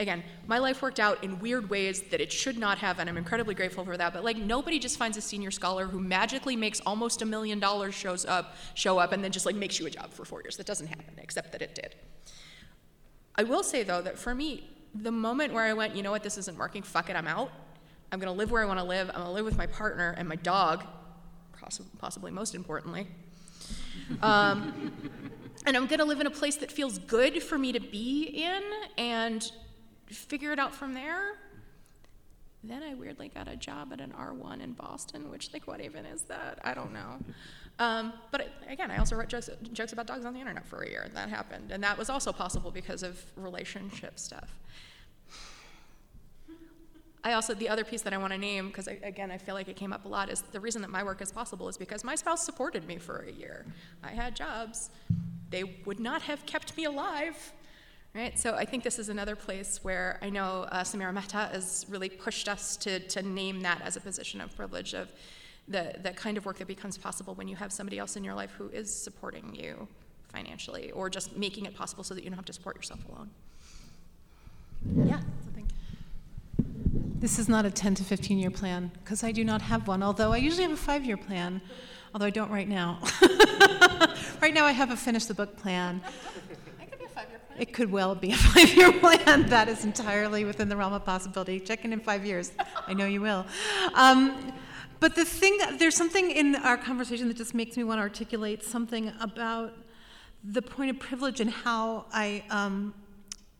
again, 0.00 0.24
my 0.46 0.58
life 0.58 0.82
worked 0.82 0.98
out 0.98 1.22
in 1.22 1.38
weird 1.38 1.68
ways 1.68 2.00
that 2.10 2.20
it 2.20 2.32
should 2.32 2.58
not 2.58 2.78
have, 2.78 2.98
and 2.98 3.08
I'm 3.08 3.18
incredibly 3.18 3.54
grateful 3.54 3.84
for 3.84 3.96
that. 3.96 4.12
But 4.12 4.24
like 4.24 4.38
nobody 4.38 4.78
just 4.78 4.96
finds 4.96 5.16
a 5.16 5.20
senior 5.20 5.50
scholar 5.50 5.86
who 5.86 6.00
magically 6.00 6.56
makes 6.56 6.80
almost 6.80 7.22
a 7.22 7.26
million 7.26 7.60
dollars 7.60 7.94
shows 7.94 8.24
up, 8.24 8.56
show 8.74 8.98
up, 8.98 9.12
and 9.12 9.22
then 9.22 9.30
just 9.30 9.46
like 9.46 9.54
makes 9.54 9.78
you 9.78 9.86
a 9.86 9.90
job 9.90 10.12
for 10.12 10.24
four 10.24 10.42
years. 10.42 10.56
That 10.56 10.66
doesn't 10.66 10.88
happen, 10.88 11.14
except 11.18 11.52
that 11.52 11.62
it 11.62 11.74
did. 11.74 11.94
I 13.36 13.44
will 13.44 13.62
say 13.62 13.84
though 13.84 14.02
that 14.02 14.18
for 14.18 14.34
me, 14.34 14.68
the 14.94 15.12
moment 15.12 15.52
where 15.52 15.64
I 15.64 15.74
went, 15.74 15.94
you 15.94 16.02
know 16.02 16.10
what, 16.10 16.24
this 16.24 16.38
isn't 16.38 16.58
working, 16.58 16.82
fuck 16.82 17.10
it, 17.10 17.16
I'm 17.16 17.28
out. 17.28 17.52
I'm 18.10 18.18
gonna 18.18 18.32
live 18.32 18.50
where 18.50 18.62
I 18.62 18.66
wanna 18.66 18.84
live. 18.84 19.08
I'm 19.10 19.20
gonna 19.20 19.32
live 19.32 19.44
with 19.44 19.58
my 19.58 19.66
partner 19.66 20.14
and 20.16 20.26
my 20.28 20.36
dog, 20.36 20.84
possibly 21.98 22.30
most 22.30 22.54
importantly. 22.54 23.06
Um, 24.22 24.92
and 25.66 25.76
I'm 25.76 25.86
gonna 25.86 26.04
live 26.04 26.20
in 26.20 26.26
a 26.26 26.32
place 26.32 26.56
that 26.56 26.72
feels 26.72 26.98
good 26.98 27.40
for 27.42 27.56
me 27.56 27.70
to 27.70 27.78
be 27.78 28.24
in 28.24 28.62
and 28.98 29.48
figure 30.14 30.52
it 30.52 30.58
out 30.58 30.74
from 30.74 30.94
there. 30.94 31.36
Then 32.62 32.82
I 32.82 32.94
weirdly 32.94 33.28
got 33.28 33.48
a 33.48 33.56
job 33.56 33.90
at 33.92 34.00
an 34.00 34.12
R1 34.12 34.62
in 34.62 34.72
Boston, 34.72 35.30
which, 35.30 35.52
like, 35.52 35.66
what 35.66 35.80
even 35.80 36.04
is 36.04 36.22
that? 36.22 36.58
I 36.62 36.74
don't 36.74 36.92
know. 36.92 37.18
Um, 37.78 38.12
but 38.30 38.48
again, 38.68 38.90
I 38.90 38.98
also 38.98 39.16
wrote 39.16 39.28
jokes, 39.28 39.48
jokes 39.72 39.94
about 39.94 40.06
dogs 40.06 40.26
on 40.26 40.34
the 40.34 40.40
internet 40.40 40.66
for 40.66 40.82
a 40.82 40.88
year, 40.88 41.02
and 41.02 41.16
that 41.16 41.30
happened. 41.30 41.70
And 41.70 41.82
that 41.82 41.96
was 41.96 42.10
also 42.10 42.32
possible 42.32 42.70
because 42.70 43.02
of 43.02 43.18
relationship 43.36 44.18
stuff. 44.18 44.50
I 47.24 47.32
also, 47.32 47.54
the 47.54 47.68
other 47.68 47.84
piece 47.84 48.02
that 48.02 48.12
I 48.12 48.18
want 48.18 48.32
to 48.32 48.38
name, 48.38 48.68
because 48.68 48.86
again, 48.86 49.30
I 49.30 49.38
feel 49.38 49.54
like 49.54 49.68
it 49.68 49.76
came 49.76 49.92
up 49.92 50.04
a 50.04 50.08
lot, 50.08 50.30
is 50.30 50.42
the 50.52 50.60
reason 50.60 50.82
that 50.82 50.90
my 50.90 51.02
work 51.02 51.22
is 51.22 51.32
possible 51.32 51.68
is 51.68 51.76
because 51.78 52.04
my 52.04 52.14
spouse 52.14 52.44
supported 52.44 52.86
me 52.86 52.98
for 52.98 53.26
a 53.28 53.32
year. 53.32 53.66
I 54.02 54.08
had 54.08 54.34
jobs. 54.36 54.90
They 55.50 55.64
would 55.84 56.00
not 56.00 56.22
have 56.22 56.44
kept 56.46 56.76
me 56.76 56.84
alive 56.84 57.52
Right? 58.14 58.36
So 58.36 58.54
I 58.54 58.64
think 58.64 58.82
this 58.82 58.98
is 58.98 59.08
another 59.08 59.36
place 59.36 59.78
where 59.82 60.18
I 60.20 60.30
know 60.30 60.66
uh, 60.72 60.82
Samira 60.82 61.14
Mehta 61.14 61.48
has 61.52 61.86
really 61.88 62.08
pushed 62.08 62.48
us 62.48 62.76
to, 62.78 62.98
to 62.98 63.22
name 63.22 63.60
that 63.60 63.80
as 63.82 63.96
a 63.96 64.00
position 64.00 64.40
of 64.40 64.54
privilege 64.56 64.94
of 64.94 65.12
the, 65.68 65.94
the 66.02 66.10
kind 66.10 66.36
of 66.36 66.44
work 66.44 66.58
that 66.58 66.66
becomes 66.66 66.98
possible 66.98 67.34
when 67.36 67.46
you 67.46 67.54
have 67.54 67.72
somebody 67.72 67.98
else 67.98 68.16
in 68.16 68.24
your 68.24 68.34
life 68.34 68.50
who 68.58 68.68
is 68.70 68.92
supporting 68.92 69.54
you 69.54 69.86
financially 70.32 70.90
or 70.90 71.08
just 71.08 71.36
making 71.36 71.66
it 71.66 71.76
possible 71.76 72.02
so 72.02 72.14
that 72.14 72.24
you 72.24 72.30
don't 72.30 72.36
have 72.36 72.44
to 72.46 72.52
support 72.52 72.74
yourself 72.74 73.00
alone. 73.08 73.30
Yeah, 75.06 75.20
something. 75.44 75.70
This 77.20 77.38
is 77.38 77.48
not 77.48 77.64
a 77.64 77.70
10 77.70 77.94
to 77.96 78.04
15 78.04 78.38
year 78.38 78.50
plan 78.50 78.90
because 79.04 79.22
I 79.22 79.30
do 79.30 79.44
not 79.44 79.62
have 79.62 79.86
one, 79.86 80.02
although 80.02 80.32
I 80.32 80.38
usually 80.38 80.64
have 80.64 80.72
a 80.72 80.76
five 80.76 81.04
year 81.04 81.16
plan, 81.16 81.60
although 82.12 82.26
I 82.26 82.30
don't 82.30 82.50
right 82.50 82.68
now. 82.68 82.98
right 84.40 84.54
now 84.54 84.64
I 84.64 84.72
have 84.72 84.90
a 84.90 84.96
finish 84.96 85.26
the 85.26 85.34
book 85.34 85.56
plan. 85.56 86.00
It 87.60 87.74
could 87.74 87.92
well 87.92 88.14
be 88.14 88.32
a 88.32 88.36
five 88.54 88.74
year 88.74 88.90
plan. 88.90 89.46
That 89.50 89.68
is 89.68 89.84
entirely 89.84 90.46
within 90.46 90.70
the 90.70 90.76
realm 90.76 90.94
of 90.94 91.04
possibility. 91.04 91.60
Check 91.60 91.84
in 91.84 91.92
in 91.92 92.00
five 92.00 92.24
years. 92.24 92.52
I 92.88 92.94
know 92.94 93.04
you 93.04 93.20
will. 93.20 93.44
Um, 93.92 94.54
but 94.98 95.14
the 95.14 95.26
thing, 95.26 95.58
there's 95.78 95.94
something 95.94 96.30
in 96.30 96.56
our 96.56 96.78
conversation 96.78 97.28
that 97.28 97.36
just 97.36 97.54
makes 97.54 97.76
me 97.76 97.84
want 97.84 97.98
to 97.98 98.02
articulate 98.02 98.64
something 98.64 99.12
about 99.20 99.74
the 100.42 100.62
point 100.62 100.90
of 100.90 100.98
privilege 100.98 101.40
and 101.40 101.50
how 101.50 102.06
I, 102.14 102.44
um, 102.48 102.94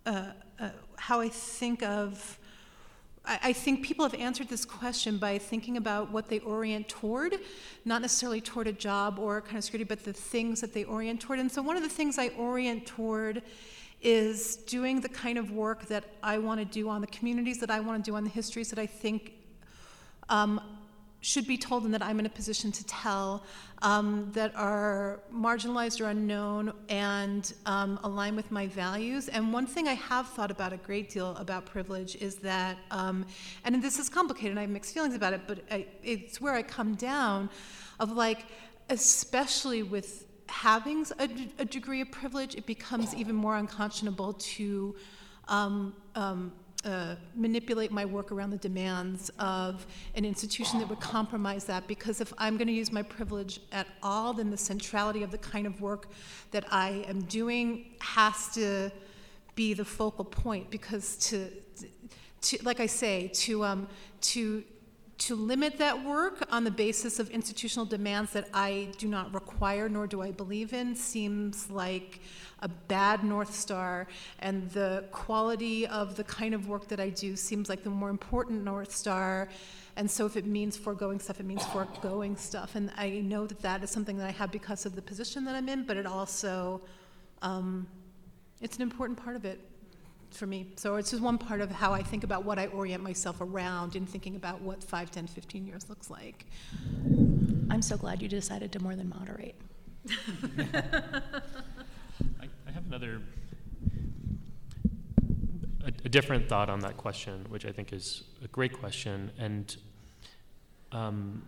uh, 0.06 0.28
uh, 0.58 0.70
how 0.96 1.20
I 1.20 1.28
think 1.28 1.82
of 1.82 2.38
I 3.26 3.52
think 3.52 3.84
people 3.84 4.04
have 4.06 4.14
answered 4.14 4.48
this 4.48 4.64
question 4.64 5.18
by 5.18 5.36
thinking 5.36 5.76
about 5.76 6.10
what 6.10 6.28
they 6.28 6.38
orient 6.40 6.88
toward, 6.88 7.36
not 7.84 8.00
necessarily 8.00 8.40
toward 8.40 8.66
a 8.66 8.72
job 8.72 9.18
or 9.18 9.42
kind 9.42 9.58
of 9.58 9.64
security, 9.64 9.84
but 9.84 10.04
the 10.04 10.14
things 10.14 10.62
that 10.62 10.72
they 10.72 10.84
orient 10.84 11.20
toward. 11.20 11.38
And 11.38 11.52
so, 11.52 11.60
one 11.60 11.76
of 11.76 11.82
the 11.82 11.88
things 11.88 12.18
I 12.18 12.28
orient 12.28 12.86
toward 12.86 13.42
is 14.02 14.56
doing 14.56 15.00
the 15.00 15.08
kind 15.08 15.38
of 15.38 15.50
work 15.50 15.86
that 15.86 16.04
I 16.22 16.38
want 16.38 16.60
to 16.60 16.64
do 16.64 16.88
on 16.88 17.00
the 17.00 17.06
communities 17.06 17.60
that 17.60 17.70
I 17.70 17.80
want 17.80 18.04
to 18.04 18.10
do 18.10 18.16
on 18.16 18.24
the 18.24 18.30
histories 18.30 18.70
that 18.70 18.78
I 18.78 18.86
think 18.86 19.32
um, 20.28 20.60
should 21.20 21.46
be 21.46 21.58
told 21.58 21.84
and 21.84 21.92
that 21.92 22.02
I'm 22.02 22.18
in 22.18 22.26
a 22.26 22.30
position 22.30 22.72
to 22.72 22.84
tell 22.86 23.44
um, 23.82 24.30
that 24.32 24.54
are 24.56 25.20
marginalized 25.32 26.00
or 26.00 26.08
unknown 26.08 26.72
and 26.88 27.52
um, 27.66 28.00
align 28.04 28.36
with 28.36 28.50
my 28.50 28.66
values. 28.68 29.28
And 29.28 29.52
one 29.52 29.66
thing 29.66 29.86
I 29.86 29.94
have 29.94 30.28
thought 30.28 30.50
about 30.50 30.72
a 30.72 30.78
great 30.78 31.10
deal 31.10 31.36
about 31.36 31.66
privilege 31.66 32.16
is 32.16 32.36
that, 32.36 32.78
um, 32.90 33.26
and 33.64 33.82
this 33.82 33.98
is 33.98 34.08
complicated, 34.08 34.52
and 34.52 34.58
I 34.58 34.62
have 34.62 34.70
mixed 34.70 34.94
feelings 34.94 35.14
about 35.14 35.34
it, 35.34 35.42
but 35.46 35.58
I, 35.70 35.86
it's 36.02 36.40
where 36.40 36.54
I 36.54 36.62
come 36.62 36.94
down 36.94 37.50
of 37.98 38.12
like, 38.12 38.46
especially 38.88 39.82
with 39.82 40.24
having 40.50 41.06
a, 41.18 41.28
a, 41.58 41.64
degree 41.64 42.00
of 42.00 42.10
privilege, 42.10 42.54
it 42.54 42.66
becomes 42.66 43.14
even 43.14 43.34
more 43.34 43.56
unconscionable 43.56 44.34
to 44.34 44.94
um, 45.48 45.94
um, 46.14 46.52
uh, 46.84 47.14
manipulate 47.34 47.90
my 47.90 48.04
work 48.04 48.32
around 48.32 48.50
the 48.50 48.58
demands 48.58 49.30
of 49.38 49.86
an 50.14 50.24
institution 50.24 50.78
that 50.78 50.88
would 50.88 51.00
compromise 51.00 51.64
that. 51.64 51.86
Because 51.86 52.20
if 52.20 52.32
I'm 52.38 52.56
going 52.56 52.68
to 52.68 52.72
use 52.72 52.90
my 52.90 53.02
privilege 53.02 53.60
at 53.72 53.86
all, 54.02 54.32
then 54.32 54.50
the 54.50 54.56
centrality 54.56 55.22
of 55.22 55.30
the 55.30 55.38
kind 55.38 55.66
of 55.66 55.80
work 55.80 56.08
that 56.50 56.64
I 56.70 57.04
am 57.08 57.22
doing 57.22 57.86
has 58.00 58.48
to 58.54 58.90
be 59.54 59.74
the 59.74 59.84
focal 59.84 60.24
point. 60.24 60.70
Because 60.70 61.16
to, 61.28 61.50
to 62.42 62.58
like 62.62 62.80
I 62.80 62.86
say, 62.86 63.28
to 63.28 63.64
um, 63.64 63.88
to 64.22 64.64
to 65.20 65.36
limit 65.36 65.76
that 65.76 66.02
work 66.02 66.46
on 66.50 66.64
the 66.64 66.70
basis 66.70 67.18
of 67.18 67.28
institutional 67.30 67.84
demands 67.84 68.32
that 68.32 68.48
I 68.54 68.88
do 68.96 69.06
not 69.06 69.32
require 69.34 69.86
nor 69.86 70.06
do 70.06 70.22
I 70.22 70.30
believe 70.30 70.72
in 70.72 70.94
seems 70.96 71.70
like 71.70 72.20
a 72.60 72.68
bad 72.68 73.22
North 73.22 73.54
Star, 73.54 74.06
and 74.40 74.70
the 74.70 75.04
quality 75.12 75.86
of 75.86 76.16
the 76.16 76.24
kind 76.24 76.54
of 76.54 76.68
work 76.68 76.88
that 76.88 77.00
I 77.00 77.10
do 77.10 77.36
seems 77.36 77.68
like 77.68 77.82
the 77.82 77.90
more 77.90 78.10
important 78.10 78.64
North 78.64 78.94
Star. 78.94 79.48
And 79.96 80.10
so, 80.10 80.26
if 80.26 80.36
it 80.36 80.46
means 80.46 80.76
foregoing 80.76 81.18
stuff, 81.18 81.40
it 81.40 81.46
means 81.46 81.64
foregoing 81.66 82.36
stuff. 82.36 82.74
And 82.74 82.90
I 82.96 83.08
know 83.10 83.46
that 83.46 83.60
that 83.60 83.82
is 83.82 83.90
something 83.90 84.18
that 84.18 84.26
I 84.26 84.32
have 84.32 84.50
because 84.50 84.84
of 84.84 84.94
the 84.94 85.02
position 85.02 85.44
that 85.46 85.54
I'm 85.54 85.68
in, 85.68 85.84
but 85.84 85.96
it 85.96 86.06
also, 86.06 86.82
um, 87.42 87.86
it's 88.60 88.76
an 88.76 88.82
important 88.82 89.22
part 89.22 89.36
of 89.36 89.44
it 89.44 89.69
for 90.36 90.46
me. 90.46 90.66
So 90.76 90.96
it's 90.96 91.10
just 91.10 91.22
one 91.22 91.38
part 91.38 91.60
of 91.60 91.70
how 91.70 91.92
I 91.92 92.02
think 92.02 92.24
about 92.24 92.44
what 92.44 92.58
I 92.58 92.66
orient 92.66 93.02
myself 93.02 93.40
around 93.40 93.96
in 93.96 94.06
thinking 94.06 94.36
about 94.36 94.60
what 94.60 94.82
5, 94.82 95.10
10, 95.10 95.26
15 95.26 95.66
years 95.66 95.88
looks 95.88 96.10
like. 96.10 96.46
I'm 97.70 97.82
so 97.82 97.96
glad 97.96 98.22
you 98.22 98.28
decided 98.28 98.72
to 98.72 98.82
more 98.82 98.96
than 98.96 99.08
moderate. 99.08 99.54
I, 100.08 100.82
I, 102.66 102.70
have 102.72 102.86
another, 102.86 103.20
a, 105.84 105.88
a, 105.88 106.08
different 106.08 106.48
thought 106.48 106.70
on 106.70 106.80
that 106.80 106.96
question, 106.96 107.44
which 107.48 107.66
I 107.66 107.72
think 107.72 107.92
is 107.92 108.24
a 108.42 108.48
great 108.48 108.72
question. 108.72 109.30
And 109.38 109.76
um, 110.90 111.42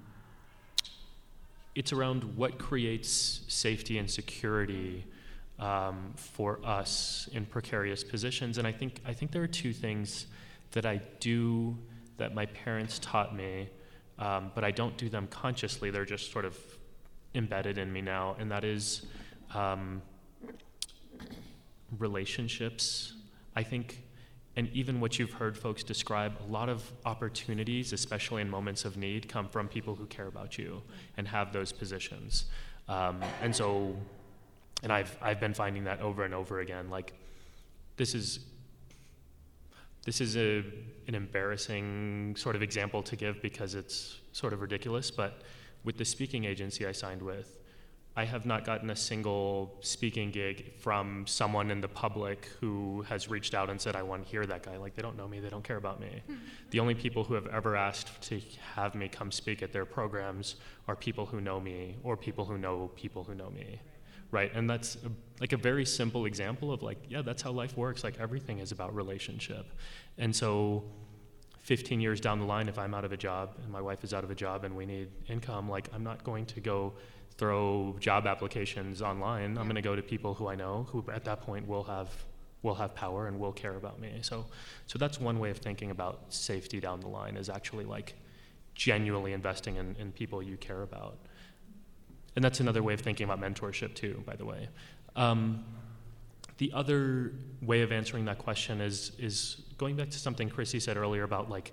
it's 1.75 1.93
around 1.93 2.37
what 2.37 2.59
creates 2.59 3.41
safety 3.49 3.99
and 3.99 4.11
security 4.11 5.07
um, 5.63 6.13
for 6.17 6.59
us 6.65 7.29
in 7.33 7.47
precarious 7.47 8.03
positions. 8.03 8.59
And 8.59 8.67
I 8.67 8.73
think 8.73 9.01
I 9.07 9.13
think 9.13 9.31
there 9.31 9.43
are 9.43 9.55
two 9.63 9.73
things 9.73 10.27
that 10.73 10.85
I 10.85 11.01
do 11.21 11.79
that 12.17 12.35
my 12.35 12.47
parents 12.47 12.99
taught 12.99 13.35
me, 13.35 13.69
um, 14.19 14.51
but 14.55 14.65
I 14.65 14.73
don't 14.73 14.97
do 14.97 15.09
them 15.09 15.29
consciously. 15.29 15.91
They're 15.91 16.05
just 16.05 16.33
sort 16.33 16.45
of 16.45 16.59
embedded 17.35 17.79
in 17.79 17.93
me 17.93 18.01
now, 18.01 18.37
and 18.39 18.51
that 18.51 18.65
is 18.65 19.07
um, 19.55 20.03
relationships. 21.99 23.15
I 23.55 23.63
think. 23.63 24.03
And 24.55 24.69
even 24.75 25.01
what 25.01 25.19
you've 25.19 25.33
heard 25.33 25.57
folks 25.57 25.83
describe, 25.83 26.35
a 26.47 26.53
lot 26.53 26.69
of 26.69 26.93
opportunities, 27.07 27.95
especially 27.95 28.43
in 28.43 28.51
moments 28.51 28.85
of 28.85 28.99
need, 28.99 29.27
come 29.27 29.49
from 29.49 29.67
people 29.67 29.95
who 29.95 30.05
care 30.05 30.27
about 30.27 30.59
you 30.59 30.83
and 31.17 31.27
have 31.27 31.55
those 31.55 31.73
positions. 31.73 32.45
Um, 32.87 33.23
and 33.41 33.57
so 33.57 33.97
and 34.83 34.93
I've 34.93 35.17
I've 35.21 35.41
been 35.41 35.55
finding 35.55 35.85
that 35.85 36.01
over 36.01 36.25
and 36.25 36.35
over 36.35 36.61
again. 36.61 36.91
Like 36.91 37.13
this 37.97 38.15
is 38.15 38.41
this 40.05 40.21
is 40.21 40.37
a 40.37 40.65
an 41.09 41.15
embarrassing 41.15 42.37
sort 42.37 42.57
of 42.57 42.63
example 42.63 43.03
to 43.03 43.17
give 43.17 43.41
because 43.43 43.75
it's 43.75 44.19
sort 44.33 44.53
of 44.53 44.61
ridiculous, 44.61 45.11
but 45.11 45.43
with 45.85 45.97
the 45.97 46.05
speaking 46.05 46.45
agency 46.45 46.87
I 46.87 46.93
signed 46.93 47.23
with, 47.23 47.59
I 48.15 48.25
have 48.25 48.45
not 48.45 48.65
gotten 48.65 48.91
a 48.91 48.97
single 48.97 49.79
speaking 49.81 50.31
gig 50.31 50.75
from 50.79 51.27
someone 51.27 51.71
in 51.71 51.81
the 51.81 51.89
public 51.89 52.47
who 52.61 53.03
has 53.09 53.31
reached 53.31 53.55
out 53.55 53.71
and 53.71 53.81
said, 53.81 53.97
I 53.97 54.03
want 54.03 54.25
to 54.25 54.31
hear 54.31 54.45
that 54.45 54.63
guy. 54.63 54.77
Like, 54.77 54.95
they 54.95 55.01
don't 55.01 55.17
know 55.17 55.27
me, 55.27 55.41
they 55.41 55.49
don't 55.49 55.65
care 55.65 55.79
about 55.79 55.99
me. 55.99 56.23
Hmm. 56.27 56.35
The 56.71 56.81
only 56.81 56.95
people 56.95 57.25
who 57.25 57.33
have 57.35 57.47
ever 57.47 57.75
asked 57.75 58.21
to 58.29 58.41
have 58.75 58.95
me 58.95 59.09
come 59.09 59.33
speak 59.33 59.63
at 59.63 59.73
their 59.73 59.87
programs 59.87 60.57
are 60.89 60.97
people 60.97 61.25
who 61.25 61.41
know 61.41 61.59
me 61.59 61.97
or 62.03 62.17
people 62.17 62.45
who 62.45 62.59
know 62.59 62.91
people 62.97 63.25
who 63.25 63.35
know 63.35 63.49
me. 63.49 63.81
Right? 64.33 64.51
And 64.53 64.69
that's 64.69 64.97
a, 64.97 65.11
like 65.41 65.53
a 65.53 65.57
very 65.57 65.85
simple 65.85 66.25
example 66.27 66.73
of, 66.73 66.83
like, 66.83 66.99
yeah, 67.09 67.23
that's 67.23 67.43
how 67.43 67.53
life 67.53 67.77
works. 67.77 68.03
Like, 68.03 68.19
everything 68.19 68.59
is 68.59 68.73
about 68.73 68.95
relationship. 68.95 69.67
And 70.19 70.35
so, 70.35 70.83
15 71.61 72.01
years 72.01 72.21
down 72.21 72.41
the 72.41 72.45
line, 72.45 72.69
if 72.69 72.77
I'm 72.77 72.93
out 72.93 73.05
of 73.05 73.13
a 73.13 73.17
job 73.17 73.55
and 73.63 73.71
my 73.71 73.81
wife 73.81 74.03
is 74.03 74.13
out 74.13 74.25
of 74.25 74.31
a 74.31 74.35
job 74.35 74.65
and 74.65 74.75
we 74.75 74.85
need 74.85 75.09
income, 75.29 75.69
like, 75.69 75.89
I'm 75.95 76.03
not 76.03 76.25
going 76.25 76.47
to 76.47 76.61
go 76.61 76.95
throw 77.37 77.97
job 78.01 78.27
applications 78.27 79.03
online. 79.03 79.57
I'm 79.59 79.65
going 79.65 79.77
to 79.77 79.83
go 79.83 79.97
to 79.97 80.03
people 80.03 80.35
who 80.35 80.49
I 80.49 80.55
know 80.55 80.87
who 80.91 81.05
at 81.13 81.25
that 81.25 81.41
point 81.43 81.67
will 81.67 81.85
have 81.85 82.09
will 82.63 82.75
have 82.77 82.95
power 82.95 83.27
and 83.27 83.41
will 83.41 83.53
care 83.53 83.75
about 83.75 83.99
me. 84.01 84.19
So 84.23 84.47
so 84.87 84.99
that's 84.99 85.21
one 85.21 85.39
way 85.39 85.51
of 85.51 85.59
thinking 85.59 85.91
about 85.91 86.33
safety 86.33 86.81
down 86.81 87.01
the 87.01 87.09
line 87.09 87.37
is 87.37 87.49
actually 87.49 87.85
like 87.85 88.15
genuinely 88.75 89.33
investing 89.33 89.77
in, 89.77 89.97
in 89.99 90.13
people 90.13 90.43
you 90.43 90.57
care 90.57 90.83
about. 90.83 91.19
And 92.35 92.45
that's 92.45 92.61
another 92.61 92.83
way 92.83 92.95
of 92.95 93.01
thinking 93.01 93.25
about 93.25 93.41
mentorship 93.41 93.95
too, 93.95 94.23
by 94.27 94.37
the 94.37 94.45
way. 94.45 94.69
Um, 95.17 95.65
the 96.59 96.73
other 96.73 97.33
way 97.61 97.83
of 97.83 97.93
answering 97.93 98.25
that 98.27 98.39
question 98.39 98.81
is 98.81 99.13
is 99.19 99.63
going 99.79 99.97
back 99.97 100.11
to 100.11 100.19
something 100.19 100.49
Chrissy 100.49 100.81
said 100.81 100.97
earlier 100.97 101.25
about 101.25 101.51
like 101.51 101.73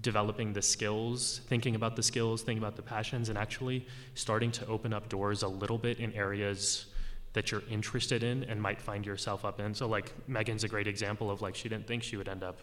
developing 0.00 0.52
the 0.52 0.62
skills, 0.62 1.40
thinking 1.46 1.74
about 1.74 1.94
the 1.94 2.02
skills, 2.02 2.42
thinking 2.42 2.62
about 2.62 2.76
the 2.76 2.82
passions, 2.82 3.28
and 3.28 3.38
actually 3.38 3.86
starting 4.14 4.50
to 4.52 4.66
open 4.66 4.92
up 4.92 5.08
doors 5.08 5.42
a 5.42 5.48
little 5.48 5.78
bit 5.78 5.98
in 6.00 6.12
areas 6.14 6.86
that 7.32 7.50
you're 7.50 7.62
interested 7.70 8.22
in 8.22 8.44
and 8.44 8.60
might 8.60 8.80
find 8.80 9.04
yourself 9.04 9.44
up 9.44 9.60
in. 9.60 9.74
So, 9.74 9.86
like, 9.86 10.12
Megan's 10.28 10.64
a 10.64 10.68
great 10.68 10.86
example 10.86 11.30
of 11.30 11.42
like, 11.42 11.54
she 11.54 11.68
didn't 11.68 11.86
think 11.86 12.02
she 12.02 12.16
would 12.16 12.28
end 12.28 12.42
up 12.42 12.60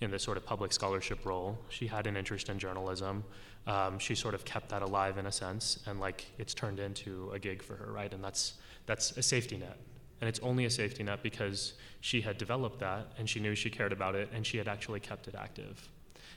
in 0.00 0.10
this 0.10 0.22
sort 0.22 0.36
of 0.36 0.44
public 0.44 0.72
scholarship 0.72 1.24
role. 1.24 1.58
She 1.68 1.86
had 1.86 2.06
an 2.06 2.16
interest 2.16 2.48
in 2.48 2.58
journalism. 2.58 3.24
Um, 3.66 3.98
she 3.98 4.14
sort 4.14 4.34
of 4.34 4.44
kept 4.44 4.68
that 4.70 4.82
alive 4.82 5.16
in 5.16 5.26
a 5.26 5.32
sense, 5.32 5.78
and 5.86 5.98
like, 5.98 6.26
it's 6.38 6.52
turned 6.52 6.78
into 6.78 7.30
a 7.32 7.38
gig 7.38 7.62
for 7.62 7.76
her, 7.76 7.90
right? 7.90 8.12
And 8.12 8.22
that's 8.22 8.54
that's 8.86 9.16
a 9.16 9.22
safety 9.22 9.56
net. 9.56 9.78
And 10.20 10.28
it's 10.28 10.40
only 10.40 10.64
a 10.64 10.70
safety 10.70 11.02
net 11.02 11.22
because 11.22 11.74
she 12.00 12.20
had 12.20 12.38
developed 12.38 12.80
that 12.80 13.08
and 13.18 13.28
she 13.28 13.40
knew 13.40 13.54
she 13.54 13.70
cared 13.70 13.92
about 13.92 14.14
it 14.14 14.28
and 14.32 14.46
she 14.46 14.58
had 14.58 14.68
actually 14.68 15.00
kept 15.00 15.28
it 15.28 15.34
active. 15.34 15.88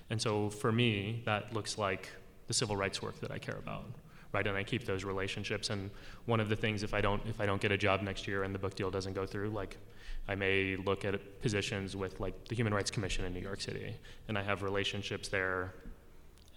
And 0.09 0.21
so 0.21 0.49
for 0.49 0.71
me, 0.71 1.21
that 1.25 1.53
looks 1.53 1.77
like 1.77 2.09
the 2.47 2.53
civil 2.53 2.75
rights 2.75 3.01
work 3.01 3.19
that 3.19 3.31
I 3.31 3.38
care 3.38 3.57
about, 3.57 3.85
right? 4.34 4.47
And 4.47 4.57
I 4.57 4.63
keep 4.63 4.85
those 4.85 5.03
relationships. 5.03 5.69
And 5.69 5.89
one 6.25 6.39
of 6.39 6.49
the 6.49 6.55
things, 6.55 6.84
if 6.84 6.93
I 6.93 7.01
don't, 7.01 7.21
if 7.27 7.39
I 7.39 7.45
don't 7.45 7.61
get 7.61 7.71
a 7.71 7.77
job 7.77 8.01
next 8.01 8.27
year 8.27 8.43
and 8.43 8.55
the 8.55 8.59
book 8.59 8.75
deal 8.75 8.89
doesn't 8.89 9.13
go 9.13 9.25
through, 9.25 9.49
like 9.49 9.77
I 10.27 10.35
may 10.35 10.75
look 10.75 11.05
at 11.05 11.41
positions 11.41 11.95
with 11.95 12.19
like 12.19 12.47
the 12.47 12.55
Human 12.55 12.73
Rights 12.73 12.91
Commission 12.91 13.25
in 13.25 13.33
New 13.33 13.39
York 13.39 13.61
City, 13.61 13.95
and 14.27 14.37
I 14.37 14.43
have 14.43 14.61
relationships 14.61 15.29
there, 15.29 15.73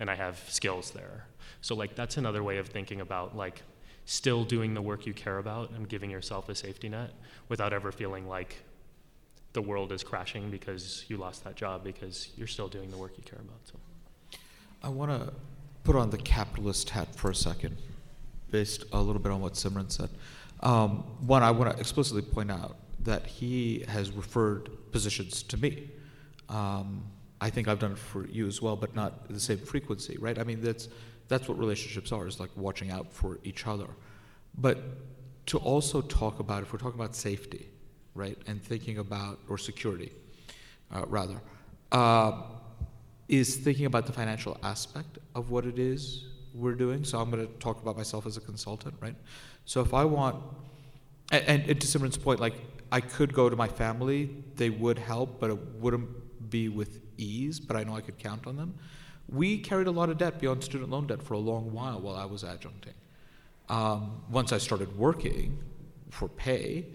and 0.00 0.10
I 0.10 0.14
have 0.14 0.42
skills 0.48 0.90
there. 0.90 1.26
So 1.60 1.74
like 1.74 1.94
that's 1.94 2.16
another 2.16 2.42
way 2.42 2.58
of 2.58 2.68
thinking 2.68 3.00
about 3.00 3.36
like 3.36 3.62
still 4.06 4.44
doing 4.44 4.74
the 4.74 4.82
work 4.82 5.06
you 5.06 5.14
care 5.14 5.38
about 5.38 5.70
and 5.70 5.88
giving 5.88 6.10
yourself 6.10 6.48
a 6.48 6.54
safety 6.54 6.88
net 6.88 7.12
without 7.48 7.72
ever 7.72 7.92
feeling 7.92 8.26
like 8.26 8.56
the 9.52 9.62
world 9.62 9.92
is 9.92 10.02
crashing 10.02 10.50
because 10.50 11.04
you 11.08 11.16
lost 11.16 11.44
that 11.44 11.54
job 11.56 11.84
because 11.84 12.30
you're 12.36 12.46
still 12.46 12.68
doing 12.68 12.90
the 12.90 12.96
work 12.96 13.12
you 13.16 13.22
care 13.22 13.40
about. 13.40 13.58
So. 13.64 14.38
I 14.82 14.88
want 14.88 15.10
to 15.10 15.32
put 15.84 15.96
on 15.96 16.10
the 16.10 16.18
capitalist 16.18 16.90
hat 16.90 17.14
for 17.14 17.30
a 17.30 17.34
second, 17.34 17.76
based 18.50 18.84
a 18.92 19.00
little 19.00 19.20
bit 19.20 19.32
on 19.32 19.40
what 19.40 19.54
Simran 19.54 19.90
said. 19.90 20.08
Um, 20.60 21.04
one, 21.26 21.42
I 21.42 21.50
want 21.50 21.72
to 21.72 21.80
explicitly 21.80 22.22
point 22.22 22.50
out 22.50 22.76
that 23.04 23.26
he 23.26 23.84
has 23.88 24.10
referred 24.10 24.70
positions 24.92 25.42
to 25.44 25.56
me. 25.56 25.90
Um, 26.48 27.04
I 27.40 27.48
think 27.48 27.68
I've 27.68 27.78
done 27.78 27.92
it 27.92 27.98
for 27.98 28.26
you 28.26 28.46
as 28.46 28.60
well, 28.60 28.76
but 28.76 28.94
not 28.94 29.28
the 29.28 29.40
same 29.40 29.58
frequency, 29.58 30.16
right? 30.18 30.38
I 30.38 30.44
mean, 30.44 30.60
that's 30.60 30.88
that's 31.28 31.48
what 31.48 31.58
relationships 31.58 32.10
are, 32.12 32.26
is 32.26 32.40
like 32.40 32.50
watching 32.56 32.90
out 32.90 33.12
for 33.12 33.38
each 33.44 33.66
other. 33.66 33.86
But 34.58 34.82
to 35.46 35.58
also 35.58 36.00
talk 36.00 36.40
about, 36.40 36.62
if 36.62 36.72
we're 36.72 36.80
talking 36.80 36.98
about 36.98 37.14
safety, 37.14 37.68
right, 38.14 38.36
and 38.48 38.60
thinking 38.62 38.98
about, 38.98 39.38
or 39.48 39.56
security, 39.56 40.10
uh, 40.92 41.04
rather, 41.06 41.40
uh, 41.92 42.42
is 43.28 43.56
thinking 43.56 43.86
about 43.86 44.06
the 44.06 44.12
financial 44.12 44.58
aspect 44.64 45.18
of 45.36 45.50
what 45.50 45.64
it 45.66 45.78
is 45.78 46.26
we're 46.52 46.74
doing. 46.74 47.04
So 47.04 47.20
I'm 47.20 47.30
going 47.30 47.46
to 47.46 47.52
talk 47.54 47.80
about 47.80 47.96
myself 47.96 48.26
as 48.26 48.36
a 48.36 48.40
consultant, 48.40 48.96
right? 49.00 49.14
So 49.64 49.80
if 49.80 49.94
I 49.94 50.04
want, 50.04 50.36
and, 51.30 51.62
and 51.62 51.80
to 51.80 51.86
Simran's 51.86 52.18
point, 52.18 52.40
like 52.40 52.54
I 52.92 53.00
could 53.00 53.32
go 53.32 53.48
to 53.48 53.56
my 53.56 53.68
family, 53.68 54.30
they 54.56 54.70
would 54.70 54.98
help, 54.98 55.40
but 55.40 55.50
it 55.50 55.58
wouldn't 55.78 56.50
be 56.50 56.68
with 56.68 57.00
ease, 57.16 57.60
but 57.60 57.76
I 57.76 57.84
know 57.84 57.94
I 57.94 58.00
could 58.00 58.18
count 58.18 58.46
on 58.46 58.56
them. 58.56 58.74
We 59.28 59.58
carried 59.58 59.86
a 59.86 59.92
lot 59.92 60.08
of 60.08 60.18
debt 60.18 60.40
beyond 60.40 60.64
student 60.64 60.90
loan 60.90 61.06
debt 61.06 61.22
for 61.22 61.34
a 61.34 61.38
long 61.38 61.72
while 61.72 62.00
while 62.00 62.16
I 62.16 62.24
was 62.24 62.42
adjuncting. 62.42 62.94
Um, 63.68 64.22
once 64.30 64.52
I 64.52 64.58
started 64.58 64.96
working 64.98 65.58
for 66.10 66.28
pay, 66.28 66.86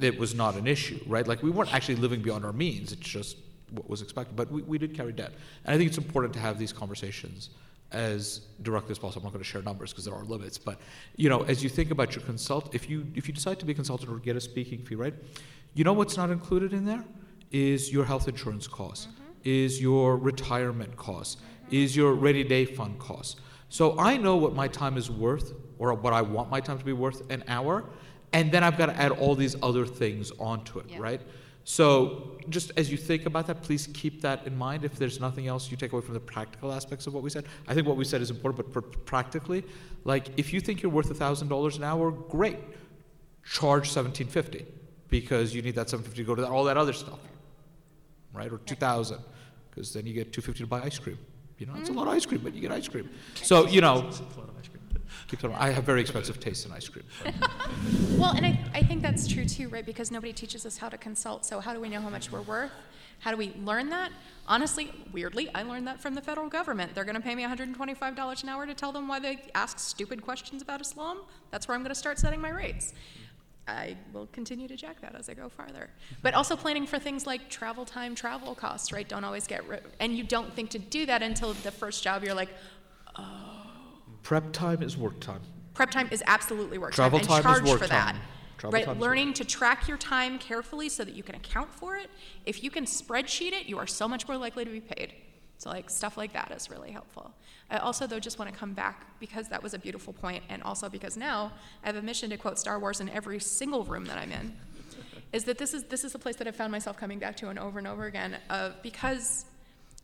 it 0.00 0.18
was 0.18 0.34
not 0.34 0.56
an 0.56 0.66
issue, 0.66 1.00
right? 1.06 1.26
Like 1.26 1.42
we 1.42 1.50
weren't 1.50 1.72
actually 1.72 1.96
living 1.96 2.22
beyond 2.22 2.44
our 2.44 2.52
means. 2.52 2.92
It's 2.92 3.08
just 3.08 3.36
what 3.70 3.88
was 3.88 4.02
expected. 4.02 4.36
But 4.36 4.50
we, 4.50 4.62
we 4.62 4.78
did 4.78 4.94
carry 4.94 5.12
debt. 5.12 5.32
And 5.64 5.74
I 5.74 5.78
think 5.78 5.88
it's 5.88 5.98
important 5.98 6.34
to 6.34 6.40
have 6.40 6.58
these 6.58 6.72
conversations 6.72 7.50
as 7.92 8.42
directly 8.62 8.90
as 8.90 8.98
possible. 8.98 9.22
I'm 9.22 9.24
not 9.26 9.32
going 9.32 9.44
to 9.44 9.48
share 9.48 9.62
numbers 9.62 9.92
because 9.92 10.04
there 10.04 10.14
are 10.14 10.24
limits. 10.24 10.58
But 10.58 10.80
you 11.16 11.28
know, 11.28 11.42
as 11.42 11.62
you 11.62 11.68
think 11.68 11.90
about 11.90 12.14
your 12.14 12.24
consult, 12.24 12.74
if 12.74 12.88
you 12.88 13.06
if 13.14 13.28
you 13.28 13.34
decide 13.34 13.58
to 13.60 13.66
be 13.66 13.72
a 13.72 13.74
consultant 13.74 14.10
or 14.10 14.18
get 14.18 14.36
a 14.36 14.40
speaking 14.40 14.84
fee, 14.84 14.94
right? 14.94 15.14
You 15.74 15.84
know 15.84 15.92
what's 15.92 16.16
not 16.16 16.30
included 16.30 16.72
in 16.72 16.84
there 16.84 17.04
is 17.50 17.92
your 17.92 18.04
health 18.04 18.28
insurance 18.28 18.66
costs, 18.66 19.06
mm-hmm. 19.06 19.22
is 19.44 19.80
your 19.80 20.16
retirement 20.16 20.96
costs, 20.96 21.36
mm-hmm. 21.36 21.74
is 21.74 21.96
your 21.96 22.14
rainy 22.14 22.44
day 22.44 22.64
fund 22.64 22.98
costs. 22.98 23.36
So 23.70 23.98
I 23.98 24.16
know 24.16 24.36
what 24.36 24.54
my 24.54 24.68
time 24.68 24.96
is 24.96 25.10
worth, 25.10 25.52
or 25.78 25.92
what 25.94 26.12
I 26.12 26.22
want 26.22 26.50
my 26.50 26.60
time 26.60 26.78
to 26.78 26.84
be 26.84 26.92
worth 26.92 27.30
an 27.30 27.44
hour, 27.48 27.84
and 28.32 28.50
then 28.50 28.64
I've 28.64 28.76
got 28.76 28.86
to 28.86 28.96
add 28.96 29.12
all 29.12 29.34
these 29.34 29.56
other 29.62 29.86
things 29.86 30.30
onto 30.38 30.78
it, 30.78 30.86
yeah. 30.88 30.98
right? 31.00 31.20
So 31.68 32.38
just 32.48 32.72
as 32.78 32.90
you 32.90 32.96
think 32.96 33.26
about 33.26 33.46
that, 33.48 33.60
please 33.60 33.90
keep 33.92 34.22
that 34.22 34.46
in 34.46 34.56
mind. 34.56 34.86
If 34.86 34.96
there's 34.96 35.20
nothing 35.20 35.48
else 35.48 35.70
you 35.70 35.76
take 35.76 35.92
away 35.92 36.00
from 36.00 36.14
the 36.14 36.20
practical 36.20 36.72
aspects 36.72 37.06
of 37.06 37.12
what 37.12 37.22
we 37.22 37.28
said, 37.28 37.44
I 37.66 37.74
think 37.74 37.86
what 37.86 37.98
we 37.98 38.06
said 38.06 38.22
is 38.22 38.30
important. 38.30 38.72
But 38.72 39.04
practically, 39.04 39.64
like 40.04 40.30
if 40.38 40.54
you 40.54 40.60
think 40.60 40.80
you're 40.80 40.90
worth 40.90 41.14
thousand 41.14 41.48
dollars 41.48 41.76
an 41.76 41.84
hour, 41.84 42.10
great, 42.10 42.56
charge 43.44 43.90
seventeen 43.90 44.28
fifty 44.28 44.64
because 45.10 45.54
you 45.54 45.60
need 45.60 45.74
that 45.74 45.90
seven 45.90 46.02
fifty 46.02 46.22
to 46.22 46.26
go 46.26 46.34
to 46.34 46.40
that, 46.40 46.50
all 46.50 46.64
that 46.64 46.78
other 46.78 46.94
stuff, 46.94 47.18
right? 48.32 48.50
Or 48.50 48.56
two 48.64 48.74
thousand, 48.74 49.18
because 49.68 49.92
then 49.92 50.06
you 50.06 50.14
get 50.14 50.32
two 50.32 50.40
fifty 50.40 50.60
to 50.60 50.66
buy 50.66 50.80
ice 50.80 50.98
cream. 50.98 51.18
You 51.58 51.66
know, 51.66 51.74
it's 51.76 51.90
a 51.90 51.92
lot 51.92 52.06
of 52.06 52.14
ice 52.14 52.24
cream, 52.24 52.40
but 52.42 52.54
you 52.54 52.62
get 52.62 52.72
ice 52.72 52.88
cream. 52.88 53.10
So 53.34 53.66
you 53.66 53.82
know. 53.82 54.10
Keep 55.28 55.44
I 55.44 55.70
have 55.70 55.84
very 55.84 56.00
expensive 56.00 56.40
taste 56.40 56.64
in 56.64 56.72
ice 56.72 56.88
cream. 56.88 57.04
well, 58.18 58.34
and 58.34 58.46
I, 58.46 58.58
I 58.72 58.82
think 58.82 59.02
that's 59.02 59.28
true 59.28 59.44
too, 59.44 59.68
right? 59.68 59.84
Because 59.84 60.10
nobody 60.10 60.32
teaches 60.32 60.64
us 60.64 60.78
how 60.78 60.88
to 60.88 60.96
consult. 60.96 61.44
So, 61.44 61.60
how 61.60 61.74
do 61.74 61.80
we 61.80 61.90
know 61.90 62.00
how 62.00 62.08
much 62.08 62.32
we're 62.32 62.40
worth? 62.40 62.72
How 63.20 63.30
do 63.32 63.36
we 63.36 63.52
learn 63.62 63.90
that? 63.90 64.10
Honestly, 64.46 64.90
weirdly, 65.12 65.50
I 65.54 65.64
learned 65.64 65.86
that 65.86 66.00
from 66.00 66.14
the 66.14 66.22
federal 66.22 66.48
government. 66.48 66.94
They're 66.94 67.04
going 67.04 67.16
to 67.16 67.20
pay 67.20 67.34
me 67.34 67.42
$125 67.42 68.42
an 68.42 68.48
hour 68.48 68.64
to 68.64 68.74
tell 68.74 68.92
them 68.92 69.06
why 69.06 69.18
they 69.18 69.38
ask 69.54 69.78
stupid 69.78 70.22
questions 70.22 70.62
about 70.62 70.80
Islam. 70.80 71.18
That's 71.50 71.68
where 71.68 71.74
I'm 71.74 71.82
going 71.82 71.90
to 71.90 71.98
start 71.98 72.18
setting 72.18 72.40
my 72.40 72.50
rates. 72.50 72.94
I 73.66 73.96
will 74.14 74.28
continue 74.32 74.66
to 74.66 74.76
jack 74.76 75.00
that 75.02 75.14
as 75.14 75.28
I 75.28 75.34
go 75.34 75.50
farther. 75.50 75.90
But 76.22 76.32
also 76.32 76.56
planning 76.56 76.86
for 76.86 76.98
things 76.98 77.26
like 77.26 77.50
travel 77.50 77.84
time, 77.84 78.14
travel 78.14 78.54
costs, 78.54 78.92
right? 78.92 79.06
Don't 79.06 79.24
always 79.24 79.46
get, 79.46 79.62
and 80.00 80.16
you 80.16 80.24
don't 80.24 80.54
think 80.54 80.70
to 80.70 80.78
do 80.78 81.04
that 81.04 81.22
until 81.22 81.52
the 81.52 81.70
first 81.70 82.02
job. 82.02 82.24
You're 82.24 82.34
like, 82.34 82.50
oh, 83.18 83.57
Prep 84.28 84.52
time 84.52 84.82
is 84.82 84.94
work 84.94 85.18
time. 85.20 85.40
Prep 85.72 85.90
time 85.90 86.06
is 86.10 86.22
absolutely 86.26 86.76
work 86.76 86.92
Travel 86.92 87.18
time, 87.18 87.36
and 87.36 87.44
time 87.44 87.54
charge 87.54 87.64
is 87.64 87.70
work 87.70 87.80
for 87.80 87.86
time. 87.88 88.16
that. 88.16 88.22
Travel 88.58 88.78
right, 88.78 89.00
learning 89.00 89.32
to 89.32 89.42
track 89.42 89.88
your 89.88 89.96
time 89.96 90.38
carefully 90.38 90.90
so 90.90 91.02
that 91.02 91.14
you 91.14 91.22
can 91.22 91.34
account 91.34 91.72
for 91.72 91.96
it. 91.96 92.10
If 92.44 92.62
you 92.62 92.70
can 92.70 92.84
spreadsheet 92.84 93.52
it, 93.52 93.64
you 93.64 93.78
are 93.78 93.86
so 93.86 94.06
much 94.06 94.28
more 94.28 94.36
likely 94.36 94.66
to 94.66 94.70
be 94.70 94.82
paid. 94.82 95.14
So 95.56 95.70
like 95.70 95.88
stuff 95.88 96.18
like 96.18 96.34
that 96.34 96.52
is 96.54 96.68
really 96.68 96.90
helpful. 96.90 97.32
I 97.70 97.78
also 97.78 98.06
though 98.06 98.20
just 98.20 98.38
want 98.38 98.52
to 98.52 98.54
come 98.54 98.74
back 98.74 99.18
because 99.18 99.48
that 99.48 99.62
was 99.62 99.72
a 99.72 99.78
beautiful 99.78 100.12
point, 100.12 100.44
and 100.50 100.62
also 100.62 100.90
because 100.90 101.16
now 101.16 101.50
I 101.82 101.86
have 101.86 101.96
a 101.96 102.02
mission 102.02 102.28
to 102.28 102.36
quote 102.36 102.58
Star 102.58 102.78
Wars 102.78 103.00
in 103.00 103.08
every 103.08 103.40
single 103.40 103.84
room 103.84 104.04
that 104.04 104.18
I'm 104.18 104.30
in. 104.30 104.54
Is 105.32 105.44
that 105.44 105.56
this 105.56 105.72
is 105.72 105.84
this 105.84 106.04
is 106.04 106.12
the 106.12 106.18
place 106.18 106.36
that 106.36 106.46
I've 106.46 106.54
found 106.54 106.70
myself 106.70 106.98
coming 106.98 107.18
back 107.18 107.38
to 107.38 107.48
and 107.48 107.58
over 107.58 107.78
and 107.78 107.88
over 107.88 108.04
again 108.04 108.36
of 108.50 108.74
because 108.82 109.46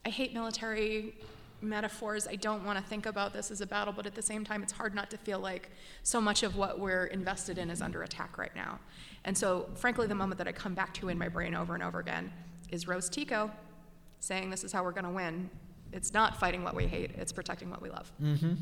I 0.06 0.08
hate 0.08 0.32
military 0.32 1.12
metaphors. 1.60 2.26
I 2.26 2.36
don't 2.36 2.64
want 2.64 2.78
to 2.78 2.84
think 2.84 3.06
about 3.06 3.32
this 3.32 3.50
as 3.50 3.60
a 3.60 3.66
battle, 3.66 3.92
but 3.92 4.06
at 4.06 4.14
the 4.14 4.22
same 4.22 4.44
time, 4.44 4.62
it's 4.62 4.72
hard 4.72 4.94
not 4.94 5.10
to 5.10 5.18
feel 5.18 5.38
like 5.38 5.70
so 6.02 6.20
much 6.20 6.42
of 6.42 6.56
what 6.56 6.78
we're 6.78 7.06
invested 7.06 7.58
in 7.58 7.70
is 7.70 7.82
under 7.82 8.02
attack 8.02 8.38
right 8.38 8.54
now. 8.54 8.78
And 9.24 9.36
so, 9.36 9.68
frankly, 9.74 10.06
the 10.06 10.14
moment 10.14 10.38
that 10.38 10.48
I 10.48 10.52
come 10.52 10.74
back 10.74 10.92
to 10.94 11.08
in 11.08 11.18
my 11.18 11.28
brain 11.28 11.54
over 11.54 11.74
and 11.74 11.82
over 11.82 11.98
again 11.98 12.32
is 12.70 12.86
Rose 12.86 13.08
Tico 13.08 13.50
saying, 14.20 14.50
This 14.50 14.64
is 14.64 14.72
how 14.72 14.82
we're 14.82 14.92
going 14.92 15.04
to 15.04 15.10
win. 15.10 15.50
It's 15.92 16.12
not 16.12 16.38
fighting 16.38 16.64
what 16.64 16.74
we 16.74 16.86
hate, 16.86 17.12
it's 17.16 17.32
protecting 17.32 17.70
what 17.70 17.80
we 17.80 17.90
love. 17.90 18.10
Mm-hmm. 18.22 18.54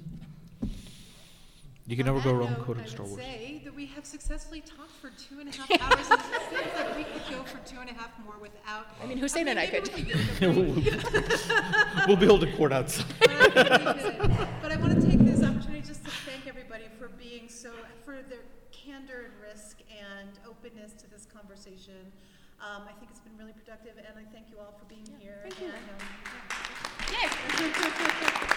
You 1.86 1.97
can 1.97 2.09
On 2.09 2.15
never 2.15 2.25
go 2.25 2.33
that 2.33 2.39
wrong 2.44 2.52
note, 2.52 2.65
quoting 2.65 2.85
I 2.85 2.86
Star 2.86 3.02
would 3.02 3.11
Wars. 3.12 3.25
say 3.25 3.61
that 3.65 3.75
we 3.75 3.86
have 3.86 4.07
successfully 4.07 4.61
talked 4.61 4.93
for 5.01 5.11
two 5.19 5.41
and 5.41 5.49
a 5.49 5.57
half 5.57 5.69
hours, 5.83 6.07
and 6.11 6.20
it 6.20 6.43
seems 6.51 6.75
like 6.77 6.97
we 6.97 7.02
could 7.05 7.23
go 7.28 7.43
for 7.43 7.59
two 7.69 7.81
and 7.81 7.91
a 7.91 7.93
half 7.93 8.11
more 8.25 8.36
without. 8.41 8.86
I 9.02 9.07
mean, 9.07 9.19
Hussein 9.19 9.49
and 9.49 9.59
I 9.59 9.67
maybe 9.67 9.89
could. 9.89 10.57
with 10.57 10.78
a 10.78 10.81
yoga 10.81 12.07
we'll 12.07 12.17
build 12.17 12.44
a 12.44 12.52
court 12.57 12.73
outside. 12.73 13.07
But 13.20 14.70
I 14.70 14.77
want 14.77 15.01
to 15.01 15.07
take 15.09 15.19
this 15.20 15.43
opportunity 15.43 15.83
just 15.85 16.05
to 16.05 16.11
thank 16.25 16.47
everybody 16.47 16.85
for 17.01 17.09
being 17.09 17.49
so, 17.49 17.73
for 18.05 18.23
their 18.31 18.44
candor 18.70 19.25
and 19.27 19.33
risk 19.43 19.81
and 19.91 20.31
openness 20.49 20.93
to 21.02 21.11
this 21.11 21.27
conversation. 21.27 22.12
Um, 22.61 22.83
I 22.89 22.93
think 22.93 23.11
it's 23.11 23.19
been 23.20 23.36
really 23.36 23.55
productive, 23.55 23.99
and 23.99 24.07
I 24.17 24.23
thank 24.33 24.51
you 24.51 24.59
all 24.61 24.78
for 24.78 24.85
being 24.85 25.09
here. 25.19 25.41
Thank 25.43 25.61
you. 25.61 25.73
Yay! 27.11 28.47